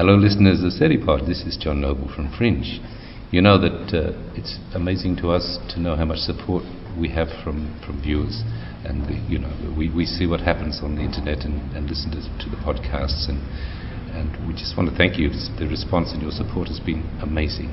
Hello, 0.00 0.16
listeners 0.16 0.64
of 0.64 0.72
the 0.72 0.78
Seripod. 0.80 1.28
This 1.28 1.44
is 1.44 1.58
John 1.60 1.82
Noble 1.82 2.08
from 2.08 2.32
Fringe. 2.32 2.80
You 3.30 3.42
know 3.42 3.60
that 3.60 3.92
uh, 3.92 4.16
it's 4.32 4.56
amazing 4.72 5.16
to 5.20 5.28
us 5.28 5.58
to 5.74 5.78
know 5.78 5.94
how 5.94 6.06
much 6.06 6.20
support 6.24 6.64
we 6.98 7.10
have 7.10 7.28
from, 7.44 7.76
from 7.84 8.00
viewers. 8.00 8.40
And, 8.80 9.04
we, 9.04 9.20
you 9.28 9.38
know, 9.38 9.52
we, 9.76 9.92
we 9.92 10.06
see 10.06 10.24
what 10.24 10.40
happens 10.40 10.80
on 10.82 10.96
the 10.96 11.02
internet 11.02 11.44
and, 11.44 11.60
and 11.76 11.84
listen 11.84 12.16
to, 12.16 12.24
to 12.24 12.48
the 12.48 12.56
podcasts. 12.64 13.28
And, 13.28 13.44
and 14.16 14.32
we 14.48 14.56
just 14.56 14.72
want 14.72 14.88
to 14.88 14.96
thank 14.96 15.20
you. 15.20 15.28
The 15.28 15.68
response 15.68 16.16
and 16.16 16.22
your 16.22 16.32
support 16.32 16.68
has 16.68 16.80
been 16.80 17.04
amazing. 17.20 17.68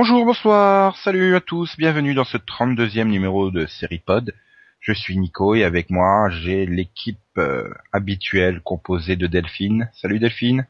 Bonjour, 0.00 0.24
bonsoir, 0.24 0.96
salut 0.98 1.34
à 1.34 1.40
tous, 1.40 1.76
bienvenue 1.76 2.14
dans 2.14 2.22
ce 2.22 2.36
32e 2.36 3.08
numéro 3.08 3.50
de 3.50 3.66
Seripod. 3.66 4.32
Je 4.78 4.92
suis 4.92 5.16
Nico 5.18 5.56
et 5.56 5.64
avec 5.64 5.90
moi 5.90 6.30
j'ai 6.30 6.66
l'équipe 6.66 7.18
euh, 7.36 7.68
habituelle 7.92 8.60
composée 8.60 9.16
de 9.16 9.26
Delphine. 9.26 9.90
Salut 9.94 10.20
Delphine. 10.20 10.68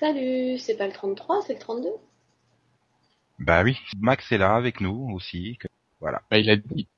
Salut, 0.00 0.56
c'est 0.56 0.78
pas 0.78 0.86
le 0.86 0.94
33, 0.94 1.42
c'est 1.46 1.52
le 1.52 1.58
32 1.58 1.88
Bah 3.38 3.62
oui, 3.64 3.76
Max 4.00 4.32
est 4.32 4.38
là 4.38 4.54
avec 4.54 4.80
nous 4.80 5.10
aussi. 5.14 5.58
que- 5.60 5.68
Voilà, 6.00 6.22
Bah, 6.30 6.38
il 6.38 6.48
a 6.48 6.56
dit. 6.56 6.88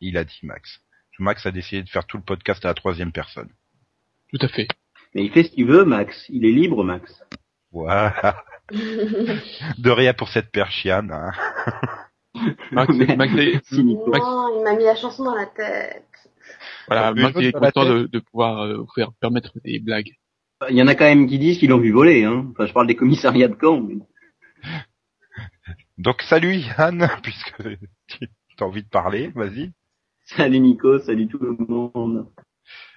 il 0.00 0.16
a 0.18 0.24
dit 0.24 0.40
Max. 0.42 0.80
Max 1.20 1.46
a 1.46 1.52
décidé 1.52 1.84
de 1.84 1.88
faire 1.88 2.04
tout 2.04 2.16
le 2.16 2.24
podcast 2.24 2.64
à 2.64 2.68
la 2.68 2.74
troisième 2.74 3.12
personne. 3.12 3.48
Tout 4.32 4.38
à 4.44 4.48
fait. 4.48 4.66
Mais 5.14 5.22
il 5.24 5.30
fait 5.30 5.44
ce 5.44 5.50
qu'il 5.50 5.66
veut, 5.66 5.84
Max. 5.84 6.26
Il 6.28 6.44
est 6.44 6.50
libre, 6.50 6.82
Max. 6.82 7.22
Voilà, 7.70 8.42
de 9.78 9.90
rien 9.90 10.14
pour 10.14 10.28
cette 10.28 10.50
perchiane. 10.50 11.10
Hein. 11.12 11.32
Max, 12.72 12.94
Max. 12.94 13.16
Max- 13.16 13.34
Non, 13.74 14.58
il 14.58 14.62
m'a 14.64 14.76
mis 14.76 14.84
la 14.84 14.94
chanson 14.96 15.24
dans 15.24 15.34
la 15.34 15.46
tête. 15.46 16.04
voilà, 16.86 17.12
Max 17.14 17.36
est 17.40 17.52
content 17.52 17.84
de, 17.84 18.06
de 18.06 18.18
pouvoir 18.20 18.62
euh, 18.62 18.76
vous 18.78 18.88
faire 18.94 19.12
permettre 19.20 19.52
des 19.64 19.80
blagues. 19.80 20.12
Il 20.68 20.76
y 20.76 20.82
en 20.82 20.88
a 20.88 20.94
quand 20.94 21.04
même 21.04 21.28
qui 21.28 21.38
disent 21.38 21.58
qu'ils 21.58 21.70
l'ont 21.70 21.78
vu 21.78 21.92
voler, 21.92 22.24
hein. 22.24 22.46
Enfin, 22.50 22.66
je 22.66 22.72
parle 22.72 22.86
des 22.88 22.96
commissariats 22.96 23.48
de 23.48 23.54
camp. 23.54 23.80
mais- 23.80 23.98
Donc 25.98 26.22
salut 26.22 26.56
Yann, 26.56 27.08
puisque 27.22 27.62
tu 28.08 28.28
as 28.60 28.64
envie 28.64 28.82
de 28.82 28.88
parler, 28.88 29.28
vas-y. 29.34 29.72
Salut 30.24 30.60
Nico, 30.60 30.98
salut 30.98 31.26
tout 31.28 31.38
le 31.38 31.56
monde. 31.68 32.28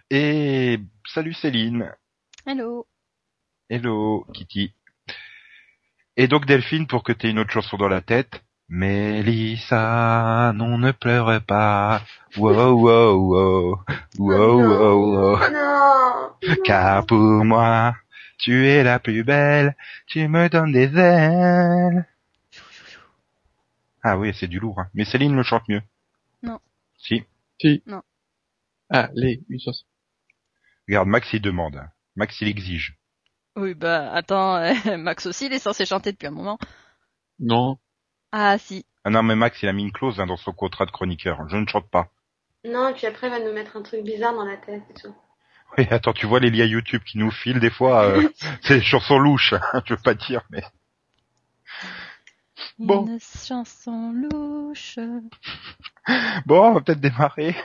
Et 0.09 0.79
salut 1.07 1.33
Céline. 1.33 1.93
Hello. 2.45 2.87
Hello 3.69 4.25
Kitty. 4.33 4.73
Et 6.21 6.27
donc 6.27 6.45
Delphine, 6.45 6.85
pour 6.85 7.01
que 7.03 7.11
tu 7.13 7.25
aies 7.25 7.31
une 7.31 7.39
autre 7.39 7.49
chanson 7.51 7.77
dans 7.77 7.87
la 7.87 8.01
tête. 8.01 8.43
Mélissa, 8.69 10.53
non 10.53 10.77
ne 10.77 10.91
pleure 10.91 11.41
pas. 11.43 12.03
Wow, 12.37 12.73
wow, 12.79 13.15
wow. 13.15 13.79
Wow, 14.19 14.61
wow, 14.61 15.39
wow. 15.39 16.37
Car 16.63 17.07
pour 17.07 17.17
moi, 17.17 17.95
tu 18.37 18.67
es 18.67 18.83
la 18.83 18.99
plus 18.99 19.23
belle. 19.23 19.75
Tu 20.05 20.27
me 20.27 20.47
donnes 20.47 20.73
des 20.73 20.95
ailes. 20.95 22.05
Ah 24.03 24.15
oui, 24.19 24.31
c'est 24.39 24.47
du 24.47 24.59
lourd. 24.59 24.79
hein. 24.79 24.89
Mais 24.93 25.05
Céline 25.05 25.35
le 25.35 25.41
chante 25.41 25.67
mieux. 25.69 25.81
Non. 26.43 26.59
Si. 26.99 27.23
Si. 27.59 27.81
Non. 27.87 28.03
Allez, 28.91 29.41
une 29.49 29.59
chanson. 29.59 29.85
Regarde, 30.87 31.07
Max 31.07 31.33
il 31.33 31.41
demande. 31.41 31.81
Max 32.15 32.39
il 32.41 32.47
exige. 32.47 32.95
Oui, 33.55 33.73
bah 33.73 34.11
attends, 34.13 34.55
euh, 34.57 34.73
Max 34.97 35.25
aussi, 35.25 35.47
il 35.47 35.53
est 35.53 35.59
censé 35.59 35.85
chanter 35.85 36.11
depuis 36.11 36.27
un 36.27 36.31
moment. 36.31 36.57
Non. 37.39 37.77
Ah 38.31 38.57
si. 38.57 38.85
Ah 39.03 39.09
non, 39.09 39.23
mais 39.23 39.35
Max 39.35 39.61
il 39.61 39.69
a 39.69 39.73
mis 39.73 39.83
une 39.83 39.91
clause 39.91 40.19
hein, 40.19 40.25
dans 40.25 40.37
son 40.37 40.53
contrat 40.53 40.85
de 40.85 40.91
chroniqueur. 40.91 41.47
Je 41.49 41.57
ne 41.57 41.67
chante 41.67 41.89
pas. 41.89 42.09
Non, 42.63 42.89
et 42.89 42.93
puis 42.93 43.07
après, 43.07 43.27
il 43.27 43.31
va 43.31 43.39
nous 43.39 43.53
mettre 43.53 43.75
un 43.75 43.81
truc 43.81 44.03
bizarre 44.03 44.33
dans 44.33 44.45
la 44.45 44.57
tête 44.57 44.83
et 44.89 44.93
tout. 44.93 45.15
Oui, 45.77 45.87
attends, 45.89 46.13
tu 46.13 46.25
vois 46.27 46.39
les 46.39 46.51
liens 46.51 46.65
YouTube 46.65 47.01
qui 47.03 47.17
nous 47.17 47.31
filent 47.31 47.59
des 47.59 47.69
fois, 47.69 48.03
euh, 48.03 48.29
c'est 48.61 48.77
des 48.77 48.83
chansons 48.83 49.17
louches, 49.17 49.53
hein, 49.53 49.81
je 49.85 49.93
veux 49.93 50.01
pas 50.01 50.13
dire, 50.13 50.43
mais 50.49 50.63
Bon. 52.77 53.05
Une 53.05 53.19
chanson 53.19 54.11
louche. 54.11 54.99
bon, 56.45 56.69
on 56.69 56.73
va 56.73 56.81
peut-être 56.81 56.99
démarrer. 56.99 57.55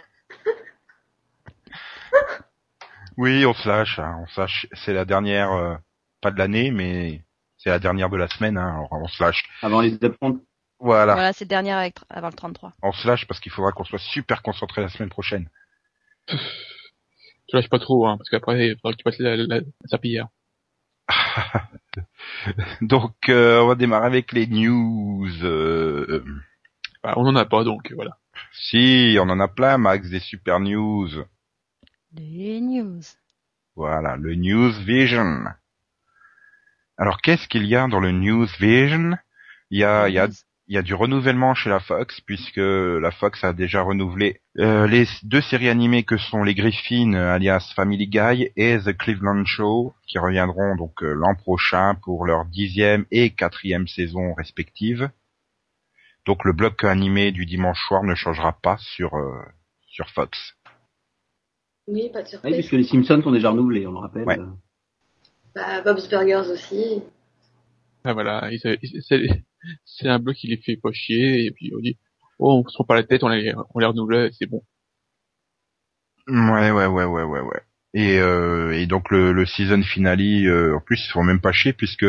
Oui, 3.16 3.46
on 3.46 3.54
se 3.54 3.68
lâche, 3.68 3.98
hein, 3.98 4.18
on 4.22 4.26
se 4.26 4.40
lâche. 4.40 4.66
C'est 4.72 4.92
la 4.92 5.04
dernière, 5.04 5.50
euh, 5.52 5.74
pas 6.20 6.30
de 6.30 6.38
l'année, 6.38 6.70
mais 6.70 7.22
c'est 7.56 7.70
la 7.70 7.78
dernière 7.78 8.10
de 8.10 8.16
la 8.16 8.28
semaine, 8.28 8.58
hein, 8.58 8.68
alors 8.68 8.88
on 8.92 9.08
se 9.08 9.22
lâche. 9.22 9.44
Avant 9.62 9.80
les 9.80 9.94
upfronts. 10.04 10.40
Voilà, 10.78 11.14
Voilà, 11.14 11.32
c'est 11.32 11.46
dernière 11.46 11.78
avec, 11.78 11.96
avant 12.10 12.28
le 12.28 12.34
33. 12.34 12.74
on 12.82 12.92
se 12.92 13.08
lâche 13.08 13.26
parce 13.26 13.40
qu'il 13.40 13.50
faudra 13.50 13.72
qu'on 13.72 13.84
soit 13.84 13.98
super 13.98 14.42
concentré 14.42 14.82
la 14.82 14.88
semaine 14.90 15.08
prochaine. 15.08 15.48
Tu 16.28 17.54
lâches 17.54 17.70
pas 17.70 17.78
trop, 17.78 18.06
hein, 18.06 18.18
parce 18.18 18.28
qu'après, 18.28 18.68
il 18.68 18.76
faudra 18.76 18.92
que 18.92 18.98
tu 18.98 19.04
passes 19.04 19.18
la, 19.18 19.36
la, 19.36 19.60
la. 19.60 20.28
Donc, 22.82 23.14
euh, 23.28 23.60
on 23.60 23.68
va 23.68 23.74
démarrer 23.74 24.06
avec 24.06 24.32
les 24.32 24.46
news. 24.46 25.28
euh, 25.44 26.24
Bah, 27.02 27.14
on 27.16 27.26
en 27.26 27.36
a 27.36 27.44
pas, 27.46 27.64
donc 27.64 27.92
voilà. 27.94 28.18
si, 28.52 29.16
on 29.20 29.28
en 29.30 29.40
a 29.40 29.48
plein, 29.48 29.78
Max, 29.78 30.10
des 30.10 30.20
super 30.20 30.60
news. 30.60 31.08
Les 32.16 32.60
news. 32.62 33.02
Voilà, 33.74 34.16
le 34.16 34.34
News 34.36 34.72
Vision. 34.84 35.44
Alors, 36.96 37.20
qu'est-ce 37.20 37.46
qu'il 37.46 37.66
y 37.66 37.76
a 37.76 37.86
dans 37.88 38.00
le 38.00 38.10
News 38.10 38.46
Vision? 38.58 39.18
Il 39.70 39.78
y 39.80 39.84
a, 39.84 40.08
il 40.08 40.14
y 40.14 40.18
a, 40.18 40.28
il 40.66 40.74
y 40.74 40.78
a 40.78 40.82
du 40.82 40.94
renouvellement 40.94 41.54
chez 41.54 41.68
la 41.68 41.78
Fox, 41.78 42.22
puisque 42.22 42.56
la 42.56 43.10
Fox 43.10 43.44
a 43.44 43.52
déjà 43.52 43.82
renouvelé 43.82 44.40
euh, 44.58 44.86
les 44.86 45.06
deux 45.24 45.42
séries 45.42 45.68
animées 45.68 46.04
que 46.04 46.16
sont 46.16 46.42
les 46.42 46.54
Griffins, 46.54 47.12
euh, 47.12 47.34
alias 47.34 47.72
Family 47.76 48.08
Guy, 48.08 48.50
et 48.56 48.78
The 48.78 48.96
Cleveland 48.96 49.44
Show, 49.44 49.94
qui 50.06 50.18
reviendront 50.18 50.74
donc 50.76 51.02
euh, 51.02 51.12
l'an 51.12 51.34
prochain 51.34 51.96
pour 51.96 52.24
leur 52.24 52.46
dixième 52.46 53.04
et 53.10 53.34
quatrième 53.34 53.88
saison 53.88 54.32
respectives. 54.32 55.10
Donc 56.24 56.44
le 56.44 56.54
bloc 56.54 56.82
animé 56.82 57.30
du 57.30 57.44
dimanche 57.44 57.80
soir 57.86 58.04
ne 58.04 58.14
changera 58.14 58.54
pas 58.54 58.78
sur 58.78 59.14
euh, 59.16 59.42
sur 59.88 60.08
Fox. 60.10 60.55
Oui, 61.88 62.10
pas 62.12 62.22
de 62.22 62.26
Oui, 62.26 62.30
surprise. 62.30 62.54
puisque 62.54 62.72
les 62.72 62.84
Simpsons 62.84 63.22
sont 63.22 63.32
déjà 63.32 63.50
renouvelés, 63.50 63.86
on 63.86 63.92
le 63.92 63.98
rappelle. 63.98 64.24
Ouais. 64.26 64.38
Bah, 65.54 65.80
Bob's 65.82 66.08
Burgers 66.08 66.50
aussi. 66.52 67.02
Ah, 68.04 68.12
voilà, 68.14 68.48
c'est 68.62 68.78
c'est 69.84 70.08
un 70.08 70.18
bloc 70.18 70.36
qui 70.36 70.46
les 70.48 70.56
fait 70.58 70.76
pas 70.76 70.92
chier, 70.92 71.46
et 71.46 71.50
puis 71.50 71.72
on 71.76 71.80
dit, 71.80 71.98
oh, 72.38 72.62
on 72.64 72.68
se 72.68 72.74
prend 72.74 72.84
pas 72.84 72.94
la 72.94 73.02
tête, 73.04 73.22
on 73.24 73.28
les, 73.28 73.52
on 73.74 73.78
les 73.80 73.86
renouvelle, 73.86 74.32
c'est 74.38 74.46
bon. 74.46 74.62
Ouais, 76.28 76.70
ouais, 76.70 76.86
ouais, 76.86 77.04
ouais, 77.04 77.22
ouais, 77.22 77.40
ouais. 77.40 77.60
Et, 77.94 78.18
euh, 78.18 78.72
et 78.72 78.86
donc 78.86 79.10
le, 79.10 79.32
le 79.32 79.46
season 79.46 79.82
finale, 79.82 80.20
euh, 80.20 80.76
en 80.76 80.80
plus 80.80 81.04
ils 81.06 81.10
font 81.10 81.22
même 81.22 81.40
pas 81.40 81.52
chier 81.52 81.72
puisque 81.72 82.04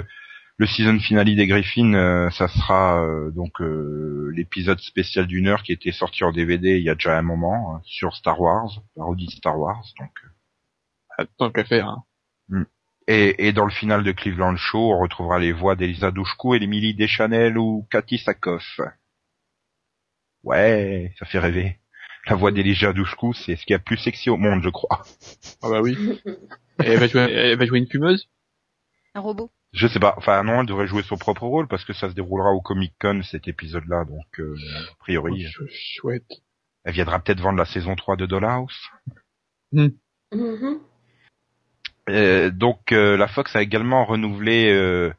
le 0.58 0.66
season 0.66 1.00
finale 1.00 1.36
des 1.36 1.48
Griffins, 1.48 1.94
euh, 1.94 2.30
ça 2.32 2.48
sera 2.48 3.04
euh, 3.04 3.30
donc 3.32 3.62
euh, 3.62 4.32
l'épisode 4.36 4.80
spécial 4.80 5.28
d'une 5.28 5.48
heure 5.48 5.62
qui 5.62 5.72
était 5.72 5.92
sorti 5.92 6.24
en 6.24 6.32
DVD 6.32 6.78
il 6.78 6.84
y 6.84 6.90
a 6.90 6.96
déjà 6.96 7.18
un 7.18 7.22
moment 7.22 7.76
hein, 7.76 7.82
sur 7.86 8.16
Star 8.16 8.40
Wars, 8.42 8.82
parodie 8.96 9.28
de 9.28 9.32
Star 9.32 9.60
Wars. 9.60 9.84
Donc 10.00 10.12
Ah, 11.18 11.26
Tant 11.38 11.52
qu'à 11.52 11.64
faire, 11.64 11.88
hein. 11.88 12.66
et, 13.08 13.48
et 13.48 13.54
dans 13.54 13.66
le 13.66 13.72
final 13.72 14.04
de 14.04 14.12
Cleveland 14.12 14.56
Show, 14.56 14.94
on 14.94 15.00
retrouvera 15.00 15.38
les 15.38 15.52
voix 15.52 15.76
d'Elisa 15.76 16.10
Douchkou 16.10 16.56
et 16.56 16.60
d'Emily 16.60 16.96
Deschanel 16.96 17.58
ou 17.60 17.88
Cathy 17.92 18.18
Sakoff. 18.18 18.82
Ouais, 20.44 21.14
ça 21.20 21.26
fait 21.26 21.40
rêver. 21.40 21.78
La 22.28 22.36
voix 22.36 22.52
d'Elisa 22.52 22.94
Douchkou, 22.94 23.34
c'est 23.34 23.56
ce 23.56 23.66
qui 23.66 23.74
est 23.74 23.76
a 23.76 23.80
plus 23.80 23.98
sexy 23.98 24.32
au 24.32 24.38
monde, 24.38 24.64
je 24.64 24.70
crois. 24.70 25.04
Ah 25.62 25.70
bah 25.70 25.82
oui. 25.82 25.96
Et 26.84 26.90
elle 26.90 27.00
va 27.00 27.08
jouer, 27.08 27.22
elle 27.22 27.58
va 27.58 27.66
jouer 27.66 27.80
une 27.80 27.88
fumeuse? 27.88 28.28
Un 29.14 29.22
robot. 29.22 29.52
Je 29.74 29.88
sais 29.88 30.00
pas. 30.00 30.16
Enfin 30.18 30.44
non, 30.44 30.62
elle 30.62 30.66
devrait 30.66 30.88
jouer 30.88 31.04
son 31.04 31.18
propre 31.18 31.44
rôle 31.46 31.68
parce 31.68 31.84
que 31.86 31.94
ça 31.94 32.10
se 32.10 32.14
déroulera 32.16 32.52
au 32.52 32.62
Comic 32.62 32.94
Con 33.00 33.22
cet 33.24 33.48
épisode-là, 33.48 34.06
donc 34.06 34.40
euh, 34.40 34.56
a 34.92 34.96
priori, 35.00 35.46
Oh, 35.60 35.66
chouette. 35.70 36.42
elle 36.86 36.94
viendra 36.94 37.20
peut-être 37.20 37.42
vendre 37.42 37.58
la 37.60 37.66
saison 37.66 37.96
3 37.96 38.16
de 38.16 38.26
Dollhouse. 38.26 38.80
Euh, 42.10 42.50
donc 42.52 42.92
euh, 42.92 43.18
la 43.18 43.28
Fox 43.28 43.56
a 43.56 43.62
également 43.62 44.06
renouvelé 44.06 44.72
euh, 44.72 45.12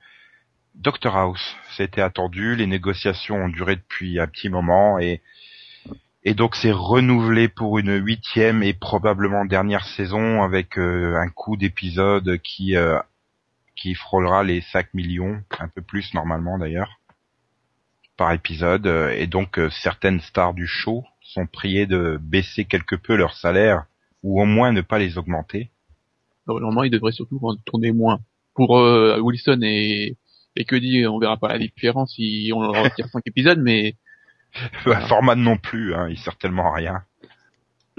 Doctor 0.74 1.16
House. 1.16 1.56
C'était 1.76 2.00
attendu, 2.00 2.56
les 2.56 2.66
négociations 2.66 3.36
ont 3.36 3.48
duré 3.48 3.76
depuis 3.76 4.18
un 4.18 4.26
petit 4.26 4.48
moment 4.48 4.98
et 4.98 5.20
Et 6.24 6.34
donc 6.34 6.56
c'est 6.56 6.72
renouvelé 6.72 7.48
pour 7.48 7.78
une 7.78 7.94
huitième 8.02 8.62
et 8.62 8.72
probablement 8.72 9.44
dernière 9.44 9.84
saison 9.84 10.42
avec 10.42 10.78
euh, 10.78 11.14
un 11.16 11.28
coût 11.28 11.56
d'épisode 11.56 12.38
qui 12.38 12.74
euh, 12.76 12.98
qui 13.78 13.94
frôlera 13.94 14.42
les 14.42 14.60
5 14.60 14.92
millions, 14.92 15.40
un 15.58 15.68
peu 15.68 15.80
plus 15.80 16.12
normalement 16.12 16.58
d'ailleurs, 16.58 17.00
par 18.16 18.32
épisode. 18.32 18.86
Euh, 18.86 19.14
Et 19.16 19.26
donc 19.26 19.58
euh, 19.58 19.70
certaines 19.70 20.20
stars 20.20 20.54
du 20.54 20.66
show 20.66 21.04
sont 21.22 21.46
priées 21.46 21.86
de 21.86 22.18
baisser 22.20 22.64
quelque 22.64 22.96
peu 22.96 23.14
leur 23.14 23.34
salaire 23.34 23.86
ou 24.22 24.42
au 24.42 24.44
moins 24.44 24.72
ne 24.72 24.80
pas 24.80 24.98
les 24.98 25.16
augmenter. 25.16 25.70
Normalement, 26.46 26.82
il 26.82 26.90
devrait 26.90 27.12
surtout 27.12 27.38
en 27.42 27.56
tourner 27.56 27.92
moins. 27.92 28.20
Pour 28.54 28.78
euh, 28.78 29.20
Wilson 29.20 29.60
et, 29.62 30.16
et 30.56 30.64
Cuddy, 30.64 31.06
on 31.06 31.18
verra 31.18 31.36
pas 31.36 31.48
la 31.48 31.58
différence 31.58 32.14
si 32.14 32.50
on 32.54 32.62
leur 32.62 32.82
retire 32.82 33.06
5 33.06 33.22
épisodes, 33.26 33.60
mais 33.62 33.94
Forman 35.08 35.40
non 35.40 35.56
plus, 35.56 35.94
hein, 35.94 36.08
il 36.08 36.18
sert 36.18 36.36
tellement 36.36 36.72
à 36.72 36.76
rien. 36.76 37.02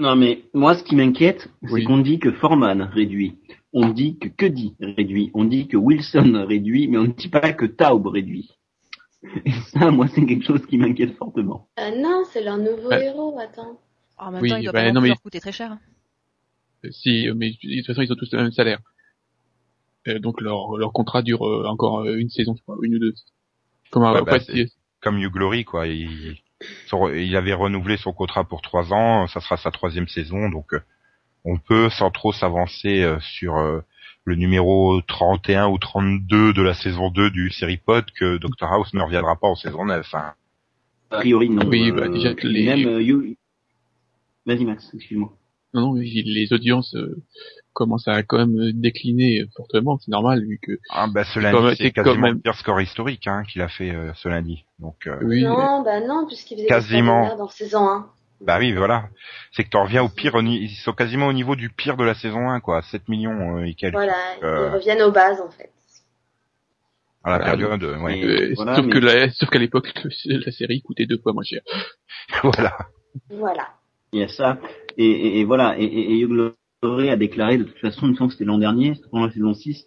Non, 0.00 0.16
mais 0.16 0.44
moi, 0.54 0.74
ce 0.74 0.82
qui 0.82 0.96
m'inquiète, 0.96 1.48
c'est 1.68 1.84
qu'on 1.84 1.98
dit 1.98 2.18
que 2.18 2.32
Foreman 2.32 2.82
réduit. 2.82 3.36
On 3.72 3.88
dit 3.90 4.18
que 4.18 4.28
Cuddy 4.28 4.74
réduit? 4.80 5.30
On 5.34 5.44
dit 5.44 5.68
que 5.68 5.76
Wilson 5.76 6.44
réduit, 6.46 6.88
mais 6.88 6.98
on 6.98 7.04
ne 7.04 7.12
dit 7.12 7.28
pas 7.28 7.52
que 7.52 7.66
Taub 7.66 8.06
réduit. 8.08 8.50
Et 9.44 9.52
ça, 9.72 9.90
moi, 9.90 10.08
c'est 10.08 10.24
quelque 10.26 10.44
chose 10.44 10.64
qui 10.66 10.78
m'inquiète 10.78 11.14
fortement. 11.16 11.68
Euh, 11.78 11.90
non, 12.00 12.22
c'est 12.32 12.42
leur 12.42 12.56
nouveau 12.56 12.88
Ouais. 12.88 13.04
héros, 13.06 13.38
attends. 13.38 13.78
En 14.18 14.30
même 14.32 14.42
Oui, 14.42 14.48
temps, 14.50 14.56
il 14.56 14.64
doit 14.64 14.72
bah, 14.72 14.82
pas 14.84 14.92
non 14.92 15.00
mais- 15.00 15.08
leur 15.08 15.20
coûter 15.20 15.40
très 15.40 15.52
cher. 15.52 15.76
euh, 16.84 16.90
si, 16.90 17.28
mais 17.36 17.50
de 17.50 17.76
toute 17.78 17.86
façon, 17.86 18.02
ils 18.02 18.12
ont 18.12 18.16
tous 18.16 18.32
le 18.32 18.42
même 18.42 18.52
salaire. 18.52 18.80
Euh, 20.08 20.18
donc 20.18 20.40
leur, 20.40 20.76
leur 20.78 20.92
contrat 20.92 21.22
dure 21.22 21.46
euh, 21.46 21.66
encore 21.66 22.00
euh, 22.00 22.16
une 22.16 22.30
saison, 22.30 22.54
je 22.56 22.62
crois, 22.62 22.78
une 22.82 22.94
ou 22.96 22.98
deux. 22.98 23.14
Comme 23.90 24.02
Ouais, 24.04 24.16
après, 24.18 24.38
bah, 24.38 24.54
Comme 25.00 25.18
Hugh 25.18 25.30
Glory, 25.32 25.64
quoi. 25.64 25.86
Il, 25.86 26.36
son- 26.86 27.08
il 27.10 27.36
avait 27.36 27.52
renouvelé 27.52 27.98
son 27.98 28.12
contrat 28.12 28.44
pour 28.44 28.62
trois 28.62 28.92
ans, 28.92 29.26
ça 29.26 29.40
sera 29.40 29.56
sa 29.58 29.70
troisième 29.70 30.08
saison, 30.08 30.48
donc 30.48 30.72
euh, 30.74 30.80
on 31.44 31.56
peut 31.58 31.88
sans 31.90 32.10
trop 32.10 32.32
s'avancer 32.32 33.02
euh, 33.02 33.18
sur 33.20 33.56
euh, 33.56 33.80
le 34.24 34.36
numéro 34.36 35.00
31 35.02 35.68
ou 35.68 35.78
32 35.78 36.52
de 36.52 36.62
la 36.62 36.74
saison 36.74 37.10
2 37.10 37.30
du 37.30 37.50
série 37.50 37.78
pod 37.78 38.04
que 38.12 38.36
Dr 38.38 38.66
House 38.72 38.92
ne 38.94 39.02
reviendra 39.02 39.36
pas 39.36 39.48
en 39.48 39.54
saison 39.54 39.84
9. 39.86 40.06
Hein. 40.14 40.34
A 41.10 41.16
priori, 41.18 41.48
non. 41.50 41.66
Oui, 41.66 41.90
bah, 41.92 42.08
déjà 42.08 42.34
que 42.34 42.46
les- 42.46 42.66
Même, 42.66 42.86
euh, 42.86 43.02
You- 43.02 43.36
Vas-y, 44.46 44.64
Max, 44.64 44.90
excuse-moi. 44.94 45.32
non, 45.74 45.80
non, 45.82 45.90
oui, 45.92 46.22
les 46.24 46.52
audiences 46.52 46.94
euh, 46.94 47.22
commencent 47.72 48.08
à 48.08 48.22
quand 48.22 48.38
même 48.38 48.58
euh, 48.58 48.72
décliner 48.74 49.44
fortement, 49.56 49.98
c'est 49.98 50.10
normal 50.10 50.44
vu 50.44 50.58
que 50.62 50.72
Ah 50.90 51.06
bah 51.12 51.24
ce 51.24 51.38
lundi, 51.38 51.56
quand 51.56 51.62
même- 51.62 51.74
c'est 51.76 51.84
c'est 51.84 51.90
quand 51.92 52.02
quasiment 52.04 52.22
même- 52.26 52.34
le 52.36 52.40
pire 52.40 52.54
score 52.56 52.80
historique 52.80 53.26
hein, 53.26 53.42
qu'il 53.50 53.62
a 53.62 53.68
fait 53.68 53.90
euh, 53.94 54.12
ce 54.14 54.28
lundi. 54.28 54.64
Donc 54.78 55.06
euh, 55.06 55.18
oui, 55.22 55.42
Non, 55.44 55.82
bah 55.82 56.00
non, 56.00 56.26
puisqu'il 56.26 56.56
faisait 56.56 56.66
Quasiment. 56.68 57.36
dans 57.36 57.48
saison 57.48 57.88
1. 57.88 58.06
Bah 58.40 58.58
oui, 58.58 58.72
voilà. 58.72 59.08
C'est 59.52 59.64
que 59.64 59.70
t'en 59.70 59.84
reviens 59.84 60.02
au 60.02 60.08
pire, 60.08 60.34
ils 60.40 60.68
sont 60.70 60.92
quasiment 60.92 61.26
au 61.28 61.32
niveau 61.32 61.56
du 61.56 61.70
pire 61.70 61.96
de 61.96 62.04
la 62.04 62.14
saison 62.14 62.48
1, 62.50 62.60
quoi. 62.60 62.82
7 62.82 63.08
millions 63.08 63.58
euh, 63.58 63.64
et 63.64 63.74
quelques 63.74 63.94
Voilà, 63.94 64.14
Euh. 64.42 64.68
ils 64.70 64.74
reviennent 64.74 65.02
aux 65.02 65.12
bases, 65.12 65.40
en 65.40 65.50
fait. 65.50 65.70
à 67.22 67.30
la 67.32 67.36
Voilà. 67.38 67.52
période. 67.52 67.84
euh, 67.84 67.98
ouais. 67.98 68.24
Euh, 68.24 68.52
voilà, 68.56 68.76
sauf 68.76 68.86
mais- 68.86 68.92
que 68.92 68.98
la, 68.98 69.30
sauf 69.30 69.50
qu'à 69.50 69.58
l'époque 69.58 69.92
la 70.24 70.52
série 70.52 70.80
coûtait 70.82 71.04
deux 71.06 71.18
fois 71.18 71.32
moins 71.34 71.42
cher. 71.44 71.60
voilà. 72.42 72.76
Voilà. 73.28 73.68
Il 74.12 74.20
y 74.20 74.24
a 74.24 74.28
ça. 74.28 74.58
Et, 74.96 75.04
et, 75.04 75.40
et 75.40 75.44
voilà. 75.44 75.78
Et, 75.78 75.84
et, 75.84 76.20
et 76.22 77.10
a 77.10 77.16
déclaré, 77.16 77.58
de 77.58 77.64
toute 77.64 77.78
façon, 77.78 78.06
il 78.06 78.12
me 78.12 78.16
semble 78.16 78.28
que 78.30 78.34
c'était 78.34 78.46
l'an 78.46 78.56
dernier, 78.58 78.94
pendant 79.10 79.26
la 79.26 79.32
saison 79.32 79.52
6, 79.52 79.86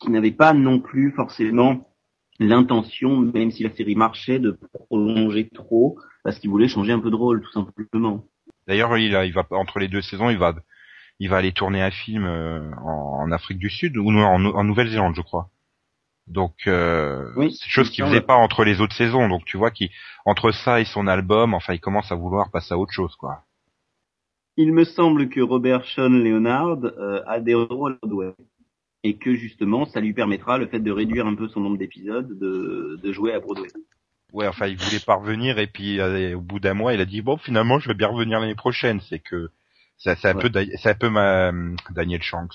qu'il 0.00 0.12
n'avait 0.12 0.30
pas 0.30 0.52
non 0.52 0.78
plus 0.78 1.10
forcément 1.12 1.88
l'intention, 2.38 3.16
même 3.16 3.50
si 3.50 3.64
la 3.64 3.74
série 3.74 3.96
marchait, 3.96 4.38
de 4.38 4.56
prolonger 4.72 5.48
trop, 5.52 5.98
parce 6.24 6.38
qu'il 6.38 6.50
voulait 6.50 6.68
changer 6.68 6.92
un 6.92 7.00
peu 7.00 7.10
de 7.10 7.16
rôle, 7.16 7.42
tout 7.42 7.52
simplement. 7.52 8.24
D'ailleurs, 8.66 8.96
il, 8.98 9.14
a- 9.16 9.24
il 9.24 9.32
va 9.32 9.46
entre 9.50 9.78
les 9.78 9.88
deux 9.88 10.02
saisons, 10.02 10.30
il 10.30 10.38
va, 10.38 10.54
il 11.18 11.28
va 11.28 11.38
aller 11.38 11.52
tourner 11.52 11.82
un 11.82 11.90
film 11.90 12.24
euh, 12.24 12.70
en, 12.82 13.22
en 13.22 13.32
Afrique 13.32 13.58
du 13.58 13.70
Sud 13.70 13.96
ou 13.96 14.10
en, 14.10 14.44
en 14.44 14.64
Nouvelle-Zélande, 14.64 15.14
je 15.16 15.22
crois. 15.22 15.50
Donc, 16.26 16.54
euh, 16.66 17.32
Oui, 17.36 17.52
c'est 17.54 17.68
chose 17.70 17.88
il 17.88 17.92
qu'il 17.92 18.04
faisait 18.04 18.20
pas 18.20 18.36
entre 18.36 18.64
les 18.64 18.80
autres 18.80 18.94
saisons. 18.94 19.28
Donc, 19.28 19.44
tu 19.46 19.56
vois 19.56 19.70
qu'il 19.70 19.90
entre 20.26 20.52
ça 20.52 20.80
et 20.80 20.84
son 20.84 21.06
album, 21.06 21.54
enfin, 21.54 21.72
il 21.72 21.80
commence 21.80 22.12
à 22.12 22.16
vouloir 22.16 22.50
passer 22.50 22.74
à 22.74 22.78
autre 22.78 22.92
chose, 22.92 23.16
quoi. 23.16 23.44
Il 24.58 24.72
me 24.74 24.84
semble 24.84 25.30
que 25.30 25.40
Robert 25.40 25.84
Sean 25.86 26.10
Leonard 26.10 26.84
euh, 26.84 27.22
a 27.26 27.40
des 27.40 27.54
rôles 27.54 27.98
à 28.02 28.06
Broadway. 28.06 28.34
Et 29.04 29.16
que 29.16 29.34
justement, 29.34 29.86
ça 29.86 30.00
lui 30.00 30.12
permettra, 30.12 30.58
le 30.58 30.66
fait 30.66 30.80
de 30.80 30.90
réduire 30.90 31.26
un 31.26 31.34
peu 31.34 31.48
son 31.48 31.60
nombre 31.60 31.78
d'épisodes, 31.78 32.38
de, 32.38 33.00
de 33.02 33.12
jouer 33.12 33.32
à 33.32 33.40
Broadway. 33.40 33.68
Ouais, 34.32 34.46
enfin, 34.46 34.66
il 34.66 34.76
voulait 34.76 35.00
pas 35.00 35.14
revenir 35.16 35.58
et 35.58 35.66
puis 35.66 36.00
euh, 36.00 36.36
au 36.36 36.40
bout 36.40 36.60
d'un 36.60 36.74
mois, 36.74 36.92
il 36.94 37.00
a 37.00 37.06
dit 37.06 37.22
bon, 37.22 37.38
finalement, 37.38 37.78
je 37.78 37.88
vais 37.88 37.94
bien 37.94 38.08
revenir 38.08 38.40
l'année 38.40 38.54
prochaine. 38.54 39.00
C'est 39.00 39.18
que 39.20 39.50
c'est 39.96 40.24
un 40.26 40.34
Ouais. 40.36 40.48
peu, 40.50 40.66
c'est 40.76 40.90
un 40.90 40.94
peu 40.94 41.08
ma 41.08 41.50
Daniel 41.90 42.22
Shanks, 42.22 42.54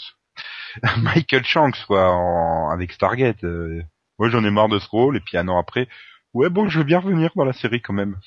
Michael 1.01 1.45
Shanks, 1.45 1.85
quoi, 1.87 2.11
en- 2.11 2.69
avec 2.69 2.91
Stargate. 2.93 3.43
euh. 3.43 3.81
Moi, 4.19 4.29
j'en 4.29 4.43
ai 4.45 4.51
marre 4.51 4.69
de 4.69 4.79
ce 4.79 4.87
rôle 4.89 5.17
et 5.17 5.19
puis 5.21 5.37
un 5.37 5.47
an 5.49 5.57
après, 5.59 5.87
ouais, 6.33 6.49
bon, 6.49 6.69
je 6.69 6.77
veux 6.79 6.85
bien 6.85 6.99
revenir 6.99 7.31
dans 7.35 7.45
la 7.45 7.53
série 7.53 7.81
quand 7.81 7.93
même. 7.93 8.17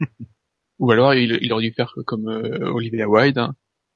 Ou 0.78 0.90
alors 0.90 1.14
il, 1.14 1.38
il 1.42 1.52
aurait 1.52 1.64
dû 1.64 1.72
faire 1.72 1.92
comme 2.06 2.28
euh, 2.28 2.70
Olivia 2.70 3.08
Wilde. 3.08 3.38
hein. 3.38 3.54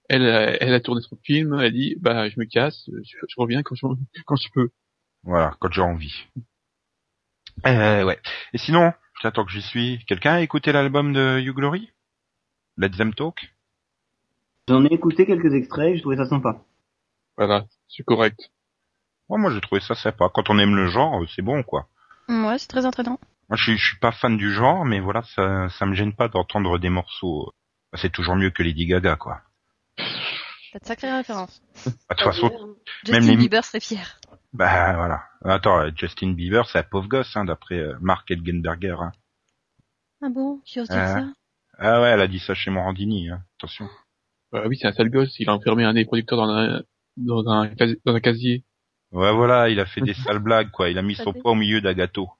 Elle, 0.08 0.24
a- 0.26 0.62
elle 0.62 0.74
a 0.74 0.80
tourné 0.80 1.02
son 1.02 1.16
film, 1.24 1.54
elle 1.54 1.66
a 1.66 1.70
dit 1.70 1.96
bah 2.00 2.28
je 2.28 2.38
me 2.40 2.44
casse, 2.46 2.88
je, 3.04 3.16
je 3.28 3.34
reviens 3.38 3.62
quand 3.62 3.74
je 3.76 3.86
quand 4.26 4.36
je 4.36 4.48
peux. 4.52 4.70
Voilà, 5.22 5.54
quand 5.60 5.70
j'ai 5.72 5.82
envie. 5.82 6.26
Euh, 7.66 8.04
ouais. 8.04 8.18
Et 8.52 8.58
sinon, 8.58 8.92
j'attends 9.22 9.44
que 9.44 9.50
j'y 9.52 9.62
suis. 9.62 10.04
Quelqu'un 10.06 10.34
a 10.34 10.40
écouté 10.40 10.72
l'album 10.72 11.12
de 11.12 11.38
You 11.40 11.54
Glory? 11.54 11.90
Let 12.76 12.90
Them 12.90 13.14
Talk? 13.14 13.52
J'en 14.68 14.84
ai 14.84 14.92
écouté 14.92 15.26
quelques 15.26 15.52
extraits, 15.54 15.94
j'ai 15.96 16.00
trouvé 16.00 16.16
ça 16.16 16.26
sympa. 16.26 16.62
Voilà, 17.36 17.64
c'est 17.88 18.04
correct. 18.04 18.50
Ouais, 19.28 19.38
moi, 19.38 19.50
j'ai 19.52 19.60
trouvé 19.60 19.80
ça 19.80 19.94
sympa. 19.94 20.28
Quand 20.32 20.50
on 20.50 20.58
aime 20.58 20.76
le 20.76 20.88
genre, 20.88 21.22
c'est 21.34 21.42
bon, 21.42 21.62
quoi. 21.62 21.88
Ouais, 22.28 22.58
c'est 22.58 22.68
très 22.68 22.86
entraînant. 22.86 23.18
Moi, 23.48 23.56
je 23.56 23.62
suis, 23.64 23.78
je 23.78 23.86
suis 23.88 23.98
pas 23.98 24.12
fan 24.12 24.36
du 24.36 24.52
genre, 24.52 24.84
mais 24.84 25.00
voilà, 25.00 25.22
ça, 25.34 25.68
ça 25.70 25.86
me 25.86 25.94
gêne 25.94 26.12
pas 26.14 26.28
d'entendre 26.28 26.78
des 26.78 26.88
morceaux. 26.90 27.52
Bah, 27.92 27.98
C'est 28.00 28.10
toujours 28.12 28.36
mieux 28.36 28.50
que 28.50 28.62
Lady 28.62 28.86
Gaga, 28.86 29.16
quoi. 29.16 29.40
T'as 29.96 30.78
de 30.78 30.84
sacrées 30.86 31.12
références. 31.12 31.60
Bah, 31.84 31.90
De 32.10 32.14
toute 32.14 32.20
façon. 32.20 32.48
Même 32.48 32.76
Justin 33.06 33.20
les- 33.32 33.36
Bieber 33.36 33.64
serait 33.64 33.80
fier. 33.80 34.19
Bah 34.52 34.94
voilà. 34.94 35.24
Attends, 35.44 35.80
euh, 35.80 35.90
Justin 35.96 36.32
Bieber, 36.32 36.68
c'est 36.68 36.78
un 36.78 36.82
pauvre 36.82 37.08
gosse, 37.08 37.36
hein, 37.36 37.44
d'après 37.44 37.78
euh, 37.78 37.94
Mark 38.00 38.30
Elgenberger. 38.30 38.96
Hein. 39.00 39.12
Ah 40.22 40.28
bon? 40.28 40.60
Tu 40.64 40.80
oses 40.80 40.88
dire 40.88 40.98
Euh. 40.98 41.06
ça? 41.20 41.26
Ah 41.78 42.00
ouais, 42.02 42.08
elle 42.08 42.20
a 42.20 42.28
dit 42.28 42.40
ça 42.40 42.54
chez 42.54 42.70
Morandini. 42.70 43.30
Hein. 43.30 43.42
Attention. 43.58 43.88
Bah 44.52 44.64
oui, 44.66 44.76
c'est 44.80 44.86
un 44.88 44.92
sale 44.92 45.10
gosse, 45.10 45.38
il 45.38 45.48
a 45.48 45.54
enfermé 45.54 45.84
un 45.84 45.94
des 45.94 46.04
producteurs 46.04 46.38
dans 46.38 46.48
un 46.52 46.82
dans 47.16 47.46
un, 47.48 47.68
casi- 47.68 48.00
dans 48.04 48.14
un 48.14 48.20
casier. 48.20 48.64
Ouais, 49.12 49.32
voilà, 49.32 49.68
il 49.68 49.80
a 49.80 49.86
fait 49.86 50.00
des 50.00 50.14
sales 50.24 50.38
blagues, 50.40 50.70
quoi. 50.70 50.88
Il 50.90 50.98
a 50.98 51.02
mis 51.02 51.14
Ça 51.14 51.24
son 51.24 51.32
poids 51.32 51.52
au 51.52 51.54
milieu 51.54 51.80
d'un 51.80 51.94
gâteau. 51.94 52.30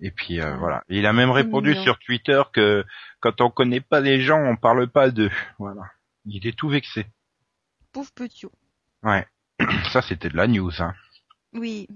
Et 0.00 0.10
puis 0.10 0.40
euh, 0.40 0.52
Ah. 0.54 0.56
voilà. 0.56 0.84
Et 0.88 0.98
il 0.98 1.06
a 1.06 1.12
même 1.12 1.30
répondu 1.30 1.70
mignon. 1.70 1.82
sur 1.82 1.98
Twitter 1.98 2.42
que 2.52 2.84
quand 3.20 3.40
on 3.40 3.50
connaît 3.50 3.80
pas 3.80 4.00
les 4.00 4.20
gens, 4.20 4.38
on 4.42 4.56
parle 4.56 4.88
pas 4.88 5.10
d'eux. 5.10 5.30
Voilà. 5.58 5.82
Il 6.24 6.36
était 6.36 6.52
tout 6.52 6.68
vexé. 6.68 7.06
Pauvre 7.92 8.10
petit. 8.14 8.46
Ouais. 9.02 9.26
Ça, 9.92 10.02
c'était 10.02 10.28
de 10.28 10.36
la 10.36 10.46
news, 10.48 10.72
hein. 10.82 10.94
Oui. 11.58 11.88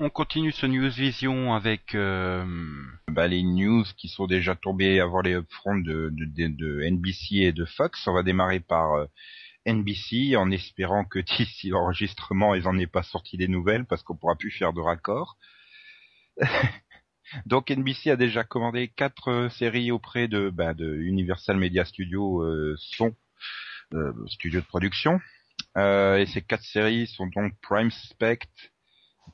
On 0.00 0.10
continue 0.10 0.52
ce 0.52 0.64
News 0.64 0.90
Vision 0.90 1.54
avec 1.54 1.96
euh, 1.96 2.44
bah, 3.08 3.26
les 3.26 3.42
news 3.42 3.84
qui 3.96 4.06
sont 4.06 4.28
déjà 4.28 4.54
tombées 4.54 5.00
avant 5.00 5.22
les 5.22 5.34
upfronts 5.34 5.80
de, 5.80 6.10
de, 6.12 6.46
de, 6.46 6.88
NBC 6.88 7.38
et 7.38 7.52
de 7.52 7.64
Fox. 7.64 8.06
On 8.06 8.14
va 8.14 8.22
démarrer 8.22 8.60
par 8.60 8.92
euh, 8.92 9.06
NBC 9.66 10.36
en 10.36 10.52
espérant 10.52 11.04
que 11.04 11.18
d'ici 11.38 11.70
l'enregistrement, 11.70 12.54
ils 12.54 12.68
en 12.68 12.78
aient 12.78 12.86
pas 12.86 13.02
sorti 13.02 13.36
des 13.36 13.48
nouvelles 13.48 13.86
parce 13.86 14.04
qu'on 14.04 14.14
pourra 14.14 14.36
plus 14.36 14.52
faire 14.52 14.72
de 14.72 14.80
raccord. 14.80 15.36
Donc 17.46 17.72
NBC 17.72 18.10
a 18.12 18.16
déjà 18.16 18.44
commandé 18.44 18.86
quatre 18.86 19.32
euh, 19.32 19.48
séries 19.48 19.90
auprès 19.90 20.28
de, 20.28 20.48
bah, 20.48 20.74
de 20.74 20.94
Universal 20.94 21.56
Media 21.56 21.84
Studio 21.84 22.44
euh, 22.44 22.76
son 22.78 23.16
studio 24.28 24.60
de 24.60 24.66
production. 24.66 25.20
Et 25.76 26.24
ces 26.26 26.42
quatre 26.42 26.64
séries 26.64 27.06
sont 27.06 27.26
donc 27.28 27.52
Prime 27.62 27.90
Suspect, 27.90 28.40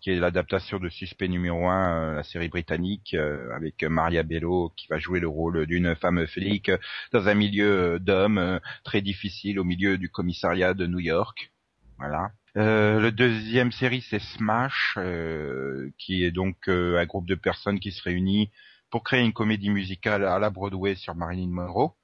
qui 0.04 0.10
est 0.10 0.20
l'adaptation 0.20 0.78
de 0.78 0.90
Suspect 0.90 1.28
numéro 1.28 1.66
1, 1.66 2.16
la 2.16 2.22
série 2.24 2.50
britannique, 2.50 3.14
euh, 3.14 3.48
avec 3.56 3.82
Maria 3.84 4.22
Bello 4.22 4.70
qui 4.76 4.86
va 4.88 4.98
jouer 4.98 5.18
le 5.18 5.28
rôle 5.28 5.64
d'une 5.64 5.94
femme 5.94 6.26
flic 6.26 6.70
dans 7.12 7.26
un 7.26 7.32
milieu 7.32 7.98
d'hommes 7.98 8.36
euh, 8.36 8.58
très 8.84 9.00
difficile 9.00 9.58
au 9.58 9.64
milieu 9.64 9.96
du 9.96 10.10
commissariat 10.10 10.74
de 10.74 10.86
New 10.86 10.98
York. 10.98 11.50
Voilà. 11.96 12.32
Euh, 12.58 13.00
le 13.00 13.12
deuxième 13.12 13.72
série 13.72 14.02
c'est 14.02 14.20
Smash, 14.20 14.92
euh, 14.98 15.88
qui 15.96 16.22
est 16.22 16.32
donc 16.32 16.68
euh, 16.68 16.98
un 16.98 17.06
groupe 17.06 17.26
de 17.26 17.34
personnes 17.34 17.80
qui 17.80 17.90
se 17.90 18.02
réunit 18.02 18.50
pour 18.90 19.04
créer 19.04 19.24
une 19.24 19.32
comédie 19.32 19.70
musicale 19.70 20.26
à 20.26 20.38
la 20.38 20.50
Broadway 20.50 20.96
sur 20.96 21.14
Marilyn 21.14 21.48
Monroe. 21.48 21.94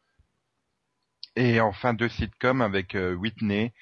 Et 1.37 1.61
enfin 1.61 1.92
deux 1.92 2.09
sitcoms 2.09 2.62
avec 2.62 2.95
euh, 2.95 3.12
Whitney, 3.12 3.75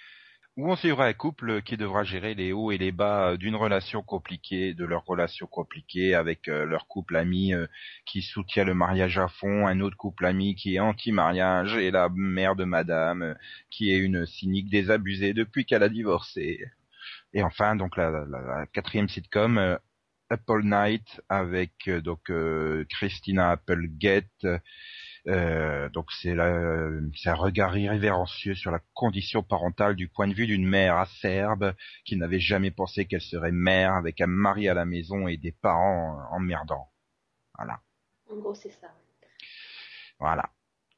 où 0.58 0.70
on 0.70 0.76
suivra 0.76 1.06
un 1.06 1.12
couple 1.12 1.62
qui 1.62 1.76
devra 1.76 2.02
gérer 2.02 2.34
les 2.34 2.52
hauts 2.52 2.72
et 2.72 2.78
les 2.78 2.90
bas 2.92 3.30
euh, 3.30 3.36
d'une 3.36 3.54
relation 3.54 4.02
compliquée, 4.02 4.74
de 4.74 4.84
leur 4.84 5.04
relation 5.06 5.46
compliquée 5.46 6.14
avec 6.16 6.48
euh, 6.48 6.66
leur 6.66 6.88
couple 6.88 7.16
ami 7.16 7.54
euh, 7.54 7.68
qui 8.04 8.22
soutient 8.22 8.64
le 8.64 8.74
mariage 8.74 9.18
à 9.18 9.28
fond, 9.28 9.68
un 9.68 9.78
autre 9.80 9.96
couple 9.96 10.26
ami 10.26 10.56
qui 10.56 10.74
est 10.74 10.80
anti-mariage 10.80 11.76
et 11.76 11.92
la 11.92 12.08
mère 12.12 12.56
de 12.56 12.64
madame 12.64 13.36
qui 13.70 13.92
est 13.92 13.98
une 13.98 14.26
cynique 14.26 14.68
désabusée 14.68 15.32
depuis 15.32 15.64
qu'elle 15.64 15.84
a 15.84 15.88
divorcé. 15.88 16.58
Et 17.32 17.42
enfin 17.44 17.76
donc 17.76 17.96
la, 17.96 18.10
la- 18.10 18.66
quatrième 18.72 19.08
sitcom 19.08 19.78
Apple 20.30 20.62
Night 20.64 21.20
avec 21.28 21.88
donc 21.88 22.32
Christina 22.90 23.50
Applegate 23.52 24.46
euh, 25.28 25.88
donc 25.90 26.10
c'est 26.12 26.30
un 26.38 27.34
regard 27.34 27.76
irrévérencieux 27.76 28.54
sur 28.54 28.70
la 28.70 28.80
condition 28.94 29.42
parentale 29.42 29.94
du 29.94 30.08
point 30.08 30.26
de 30.26 30.34
vue 30.34 30.46
d'une 30.46 30.66
mère 30.66 30.96
acerbe 30.96 31.74
qui 32.04 32.16
n'avait 32.16 32.40
jamais 32.40 32.70
pensé 32.70 33.04
qu'elle 33.04 33.20
serait 33.20 33.52
mère 33.52 33.92
avec 33.94 34.20
un 34.20 34.26
mari 34.26 34.68
à 34.68 34.74
la 34.74 34.84
maison 34.86 35.28
et 35.28 35.36
des 35.36 35.52
parents 35.52 36.18
emmerdants. 36.32 36.88
Voilà, 37.56 37.80
En 38.30 38.36
gros, 38.36 38.54
c'est 38.54 38.70
ça. 38.70 38.88
voilà. 40.18 40.48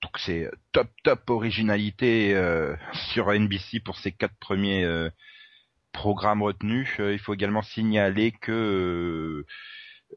Donc 0.03 0.19
c'est 0.19 0.45
euh, 0.47 0.51
top 0.73 0.89
top 1.05 1.29
originalité 1.29 2.35
euh, 2.35 2.75
sur 3.13 3.33
NBC 3.33 3.81
pour 3.81 3.99
ces 3.99 4.13
quatre 4.13 4.37
premiers 4.39 4.85
euh, 4.85 5.11
programmes 5.93 6.43
retenus. 6.43 6.89
Euh, 7.01 7.13
il 7.13 7.19
faut 7.19 7.35
également 7.35 7.63
signaler 7.63 8.33
que 8.33 9.45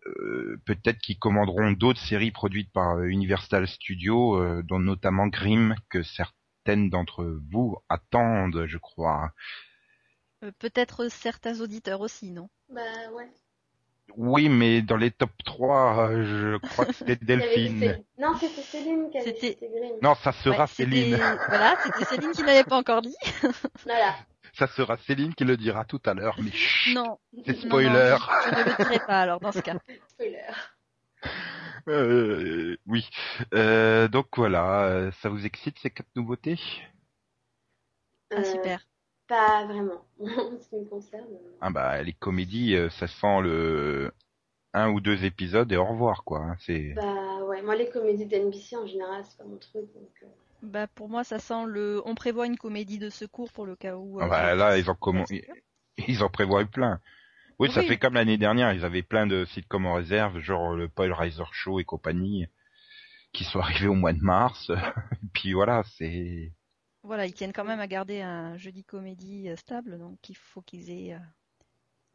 euh, 0.06 0.60
peut-être 0.66 1.00
qu'ils 1.00 1.20
commanderont 1.20 1.72
d'autres 1.72 2.00
séries 2.00 2.32
produites 2.32 2.72
par 2.72 2.98
euh, 2.98 3.06
Universal 3.06 3.68
Studios, 3.68 4.38
euh, 4.38 4.64
dont 4.64 4.80
notamment 4.80 5.28
Grimm, 5.28 5.76
que 5.90 6.04
certaines 6.04 6.90
d'entre 6.90 7.40
vous 7.52 7.78
attendent, 7.90 8.66
je 8.68 8.78
crois. 8.78 9.32
Euh, 10.44 10.52
Peut-être 10.60 11.10
certains 11.10 11.62
auditeurs 11.62 12.02
aussi, 12.02 12.32
non? 12.32 12.50
Bah 12.70 12.82
ouais. 13.14 13.30
Oui, 14.18 14.50
mais 14.50 14.82
dans 14.82 14.98
les 14.98 15.12
top 15.12 15.32
3, 15.46 16.10
euh, 16.10 16.24
je 16.24 16.68
crois 16.68 16.86
que 16.86 16.94
c'était 16.94 17.16
Delphine. 17.22 18.04
Non, 18.18 18.36
c'était 18.38 18.62
Céline 18.62 19.10
qui 19.10 19.18
avait 19.18 19.34
C'était-. 19.34 19.70
Non, 20.02 20.14
ça 20.16 20.32
sera 20.34 20.64
Ouais, 20.64 20.68
Céline. 20.68 21.16
Voilà, 21.48 21.78
c'était 21.84 22.06
Céline 22.06 22.32
qui 22.32 22.44
n'avait 22.44 22.64
pas 22.66 22.78
encore 22.78 23.02
dit. 23.02 23.16
Voilà. 23.86 24.16
Ça 24.54 24.68
sera 24.68 24.98
Céline 24.98 25.34
qui 25.34 25.44
le 25.46 25.58
dira 25.58 25.86
tout 25.86 26.02
à 26.06 26.14
l'heure, 26.14 26.36
mais 26.40 26.52
chut, 26.52 26.96
Non. 26.96 27.18
c'est 27.46 27.54
non, 27.54 27.60
spoiler. 27.66 27.90
non, 27.90 28.18
je, 28.18 28.50
je 28.50 28.50
ne 28.50 28.64
le 28.64 28.74
dirai 28.76 29.00
pas 29.00 29.22
alors 29.22 29.40
dans 29.40 29.52
ce 29.52 29.62
cas. 29.62 29.76
Spoiler. 30.10 30.44
Euh, 31.88 32.78
oui. 32.88 33.10
Euh, 33.54 34.08
donc 34.08 34.28
voilà, 34.38 34.86
euh, 34.86 35.12
ça 35.22 35.30
vous 35.30 35.46
excite 35.46 35.78
ces 35.80 35.90
quatre 35.90 36.10
nouveautés? 36.16 36.60
Ah 38.32 38.38
Euh, 38.40 38.44
super. 38.44 38.80
Pas 39.28 39.66
vraiment. 39.66 40.06
En 40.20 40.60
ce 40.60 40.70
qui 40.70 40.76
me 40.76 40.86
concerne. 40.86 41.26
euh, 41.32 41.58
Ah 41.62 41.70
bah 41.70 42.02
les 42.04 42.14
comédies, 42.14 42.76
ça 42.92 43.08
sent 43.08 43.42
le 43.42 44.12
un 44.74 44.90
ou 44.90 45.02
deux 45.02 45.24
épisodes 45.26 45.72
et 45.72 45.78
au 45.78 45.86
revoir 45.86 46.24
quoi. 46.24 46.40
hein, 46.42 46.58
C'est 46.60 46.94
Bah 46.96 47.44
ouais, 47.46 47.62
moi 47.62 47.76
les 47.76 47.90
comédies 47.90 48.26
d'NBC 48.26 48.76
en 48.78 48.86
général, 48.88 49.24
c'est 49.26 49.38
pas 49.38 49.44
mon 49.46 49.58
truc. 49.58 49.86
Donc, 49.94 50.12
euh, 50.24 50.28
Bah 50.64 50.88
pour 50.88 51.10
moi 51.10 51.24
ça 51.24 51.40
sent 51.40 51.66
le. 51.68 52.02
On 52.06 52.16
prévoit 52.16 52.48
une 52.48 52.58
comédie 52.58 52.98
de 52.98 53.10
secours 53.10 53.52
pour 53.52 53.66
le 53.66 53.76
cas 53.76 53.98
où. 53.98 54.20
Ah 54.22 54.26
euh, 54.26 54.30
bah, 54.30 54.56
là 54.56 54.78
ils 54.78 54.90
en 54.90 54.96
comment 54.96 55.26
ils 56.08 56.24
en 56.24 56.30
prévoient 56.30 56.66
plein. 56.66 57.00
Oui, 57.60 57.72
ça 57.72 57.84
fait 57.84 57.98
comme 57.98 58.16
l'année 58.16 58.38
dernière, 58.38 58.74
ils 58.74 58.84
avaient 58.84 59.04
plein 59.04 59.28
de 59.28 59.46
sitcoms 59.46 59.86
en 59.86 59.94
réserve, 59.94 60.40
genre 60.40 60.74
le 60.74 60.90
Paul 60.90 61.14
Reiser 61.14 61.44
Show 61.52 61.80
et 61.80 61.84
compagnie, 61.84 62.48
qui 63.32 63.44
sont 63.44 63.60
arrivés 63.60 63.88
au 63.88 63.94
mois 63.94 64.14
de 64.14 64.22
mars. 64.22 64.70
et 65.12 65.28
puis 65.34 65.54
voilà, 65.54 65.84
c'est 65.98 66.52
Voilà, 67.04 67.26
ils 67.26 67.34
tiennent 67.34 67.54
quand 67.54 67.64
même 67.64 67.80
à 67.80 67.88
garder 67.88 68.22
un 68.22 68.58
jeudi 68.58 68.84
comédie 68.84 69.50
euh, 69.50 69.56
stable, 69.56 70.00
donc 70.00 70.18
il 70.30 70.36
faut 70.36 70.62
qu'ils 70.62 70.90
aient 70.90 71.14
euh, 71.14 71.20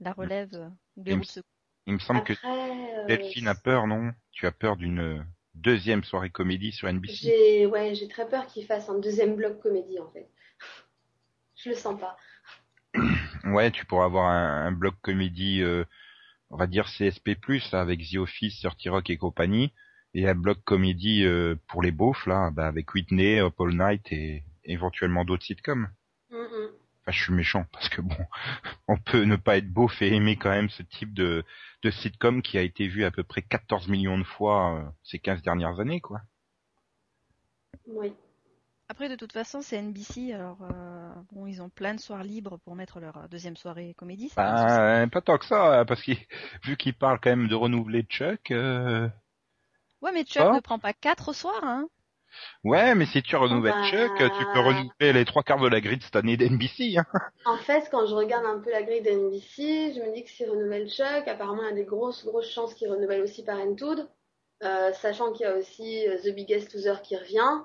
la 0.01 0.13
relève 0.13 0.71
Il 0.97 1.17
me 1.17 1.21
de 1.21 1.27
secours. 1.27 1.51
Il 1.87 1.95
me 1.95 1.99
semble 1.99 2.25
que 2.25 2.33
Après, 2.33 2.49
euh, 2.49 3.07
Delphine 3.07 3.49
a 3.49 3.55
peur, 3.55 3.87
non? 3.87 4.13
Tu 4.33 4.47
as 4.47 4.53
peur 4.53 4.77
d'une 4.77 5.25
deuxième 5.63 6.05
soirée 6.05 6.31
comédie 6.31 6.73
sur 6.73 6.89
NBC 6.89 7.15
j'ai 7.15 7.67
ouais, 7.67 7.95
j'ai 7.95 8.09
très 8.09 8.29
peur 8.29 8.47
qu'ils 8.47 8.67
fassent 8.67 8.89
un 8.89 8.99
deuxième 8.99 9.37
bloc 9.37 9.61
comédie 9.61 9.99
en 9.99 10.09
fait. 10.09 10.29
Je 11.57 11.71
le 11.71 11.75
sens 11.77 11.99
pas. 12.01 12.17
Ouais, 13.45 13.71
tu 13.71 13.87
pourras 13.87 14.05
avoir 14.05 14.27
un, 14.29 14.67
un 14.67 14.73
bloc 14.73 14.95
comédie, 15.01 15.63
euh, 15.63 15.85
on 16.51 16.57
va 16.57 16.67
dire 16.67 16.87
CSP+, 16.87 17.37
avec 17.73 18.01
The 18.11 18.17
Office, 18.17 18.61
30 18.61 18.77
Rock 18.89 19.11
et 19.11 19.17
compagnie, 19.17 19.73
et 20.13 20.29
un 20.29 20.35
bloc 20.35 20.59
comédie 20.65 21.25
euh, 21.25 21.55
pour 21.69 21.83
les 21.83 21.93
beaufs, 21.93 22.27
là, 22.27 22.51
bah, 22.51 22.67
avec 22.67 22.93
Whitney, 22.93 23.39
Up 23.39 23.55
All 23.61 23.75
Night 23.75 24.13
et 24.13 24.45
éventuellement 24.65 25.25
d'autres 25.25 25.45
sitcoms. 25.45 25.89
Mm, 26.31 26.37
mm. 26.37 26.71
Je 27.11 27.23
suis 27.23 27.33
méchant, 27.33 27.67
parce 27.73 27.89
que 27.89 28.01
bon, 28.01 28.17
on 28.89 28.97
peut 28.97 29.25
ne 29.25 29.37
pas 29.37 29.57
être 29.57 29.71
beauf 29.71 30.03
et 30.03 30.15
aimer 30.15 30.37
quand 30.37 30.51
même 30.51 30.71
ce 30.71 30.83
type 30.83 31.15
de, 31.15 31.45
de 31.83 31.91
sitcom 31.91 32.43
qui 32.43 32.59
a 32.59 32.63
été 32.63 32.87
vu 32.89 33.05
à 33.05 33.11
peu 33.11 33.23
près 33.23 33.43
14 33.43 33.89
millions 33.89 34.19
de 34.19 34.25
fois 34.25 34.75
euh, 34.75 34.85
ces 35.03 35.19
15 35.19 35.43
dernières 35.43 35.81
années, 35.81 36.01
quoi. 36.01 36.21
Oui. 37.87 38.13
Après 38.91 39.11
de 39.11 39.17
toute 39.17 39.33
façon 39.33 39.61
c'est 39.61 39.83
NBC, 39.83 40.33
alors 40.33 40.57
euh, 40.63 41.13
bon 41.33 41.47
ils 41.47 41.61
ont 41.61 41.69
plein 41.69 41.95
de 41.95 42.01
soirs 42.01 42.25
libres 42.25 42.59
pour 42.65 42.75
mettre 42.75 43.01
leur 43.01 43.19
euh, 43.19 43.29
deuxième 43.29 43.57
soirée 43.57 43.95
comédie. 43.99 44.33
Bah, 44.35 45.07
pas 45.13 45.21
tant 45.21 45.37
que 45.37 45.45
ça, 45.45 45.85
parce 45.87 46.03
que 46.03 46.13
vu 46.65 46.79
qu'ils 46.79 46.95
parlent 46.95 47.21
quand 47.21 47.29
même 47.29 47.49
de 47.49 47.55
renouveler 47.55 48.05
Chuck, 48.05 48.51
euh, 48.51 49.09
Ouais 50.01 50.11
mais 50.13 50.25
Chuck 50.25 50.55
ne 50.55 50.61
prend 50.61 50.79
pas 50.79 50.95
quatre 50.95 51.35
soirs, 51.35 51.63
hein. 51.63 51.87
Ouais, 52.65 52.95
mais 52.95 53.07
si 53.07 53.23
tu 53.23 53.37
renouvelles 53.37 53.73
bah. 53.73 53.91
Chuck, 53.91 54.17
tu 54.17 54.45
peux 54.53 54.61
renouveler 54.61 55.13
les 55.13 55.25
trois 55.25 55.43
quarts 55.43 55.61
de 55.61 55.69
la 55.69 55.81
grille 55.81 55.99
de 55.99 56.03
cette 56.03 56.17
année 56.17 56.37
d'NBC. 56.37 56.97
Hein. 56.99 57.05
En 57.45 57.57
fait, 57.59 57.89
quand 57.91 58.07
je 58.07 58.15
regarde 58.15 58.45
un 58.45 58.61
peu 58.61 58.71
la 58.71 58.83
grille 58.83 59.03
d'NBC, 59.03 59.95
je 59.95 60.01
me 60.01 60.15
dis 60.15 60.25
que 60.25 60.31
s'ils 60.31 60.51
renouvellent 60.51 60.89
Chuck, 60.89 61.27
apparemment 61.27 61.63
il 61.63 61.69
y 61.69 61.73
a 61.73 61.75
des 61.75 61.85
grosses 61.85 62.25
grosses 62.25 62.51
chances 62.51 62.75
qu'ils 62.75 62.91
renouvellent 62.91 63.23
aussi 63.23 63.45
Parenthood, 63.45 64.09
euh, 64.65 64.93
sachant 64.93 65.33
qu'il 65.33 65.47
y 65.47 65.49
a 65.49 65.57
aussi 65.57 66.09
euh, 66.09 66.19
The 66.19 66.35
Biggest 66.35 66.75
Loser 66.75 67.01
qui 67.03 67.17
revient, 67.17 67.63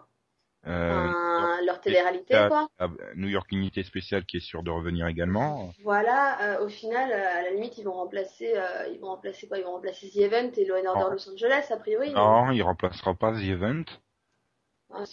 Euh, 0.65 1.08
enfin, 1.10 1.62
leur 1.65 1.82
télé-réalité 1.82 2.36
ah, 2.36 2.48
quoi. 2.48 2.67
New 3.15 3.27
York 3.27 3.51
Unité 3.51 3.84
Spéciale 3.84 4.24
qui 4.25 4.38
est 4.38 4.46
sûr 4.46 4.63
de 4.63 4.72
revenir 4.72 5.08
également. 5.08 5.74
Voilà, 5.84 6.39
euh, 6.41 6.65
au 6.65 6.70
final, 6.70 7.12
euh, 7.12 7.39
à 7.39 7.41
la 7.41 7.51
limite, 7.51 7.77
ils 7.77 7.84
vont 7.84 7.91
remplacer, 7.93 8.53
ils 8.93 9.00
vont 9.00 9.08
remplacer 9.08 9.48
quoi? 9.48 9.58
Ils 9.58 9.65
vont 9.65 9.74
remplacer 9.74 10.10
The 10.10 10.17
Event 10.17 10.51
et 10.55 10.65
Law 10.65 10.77
Order 10.77 11.00
Non. 11.01 11.10
Los 11.12 11.29
Angeles, 11.29 11.67
a 11.70 11.77
priori. 11.77 12.13
Non, 12.13 12.51
il 12.51 12.63
remplacera 12.63 13.13
pas 13.13 13.34
The 13.34 13.43
Event. 13.43 13.84
Ah, 14.96 15.04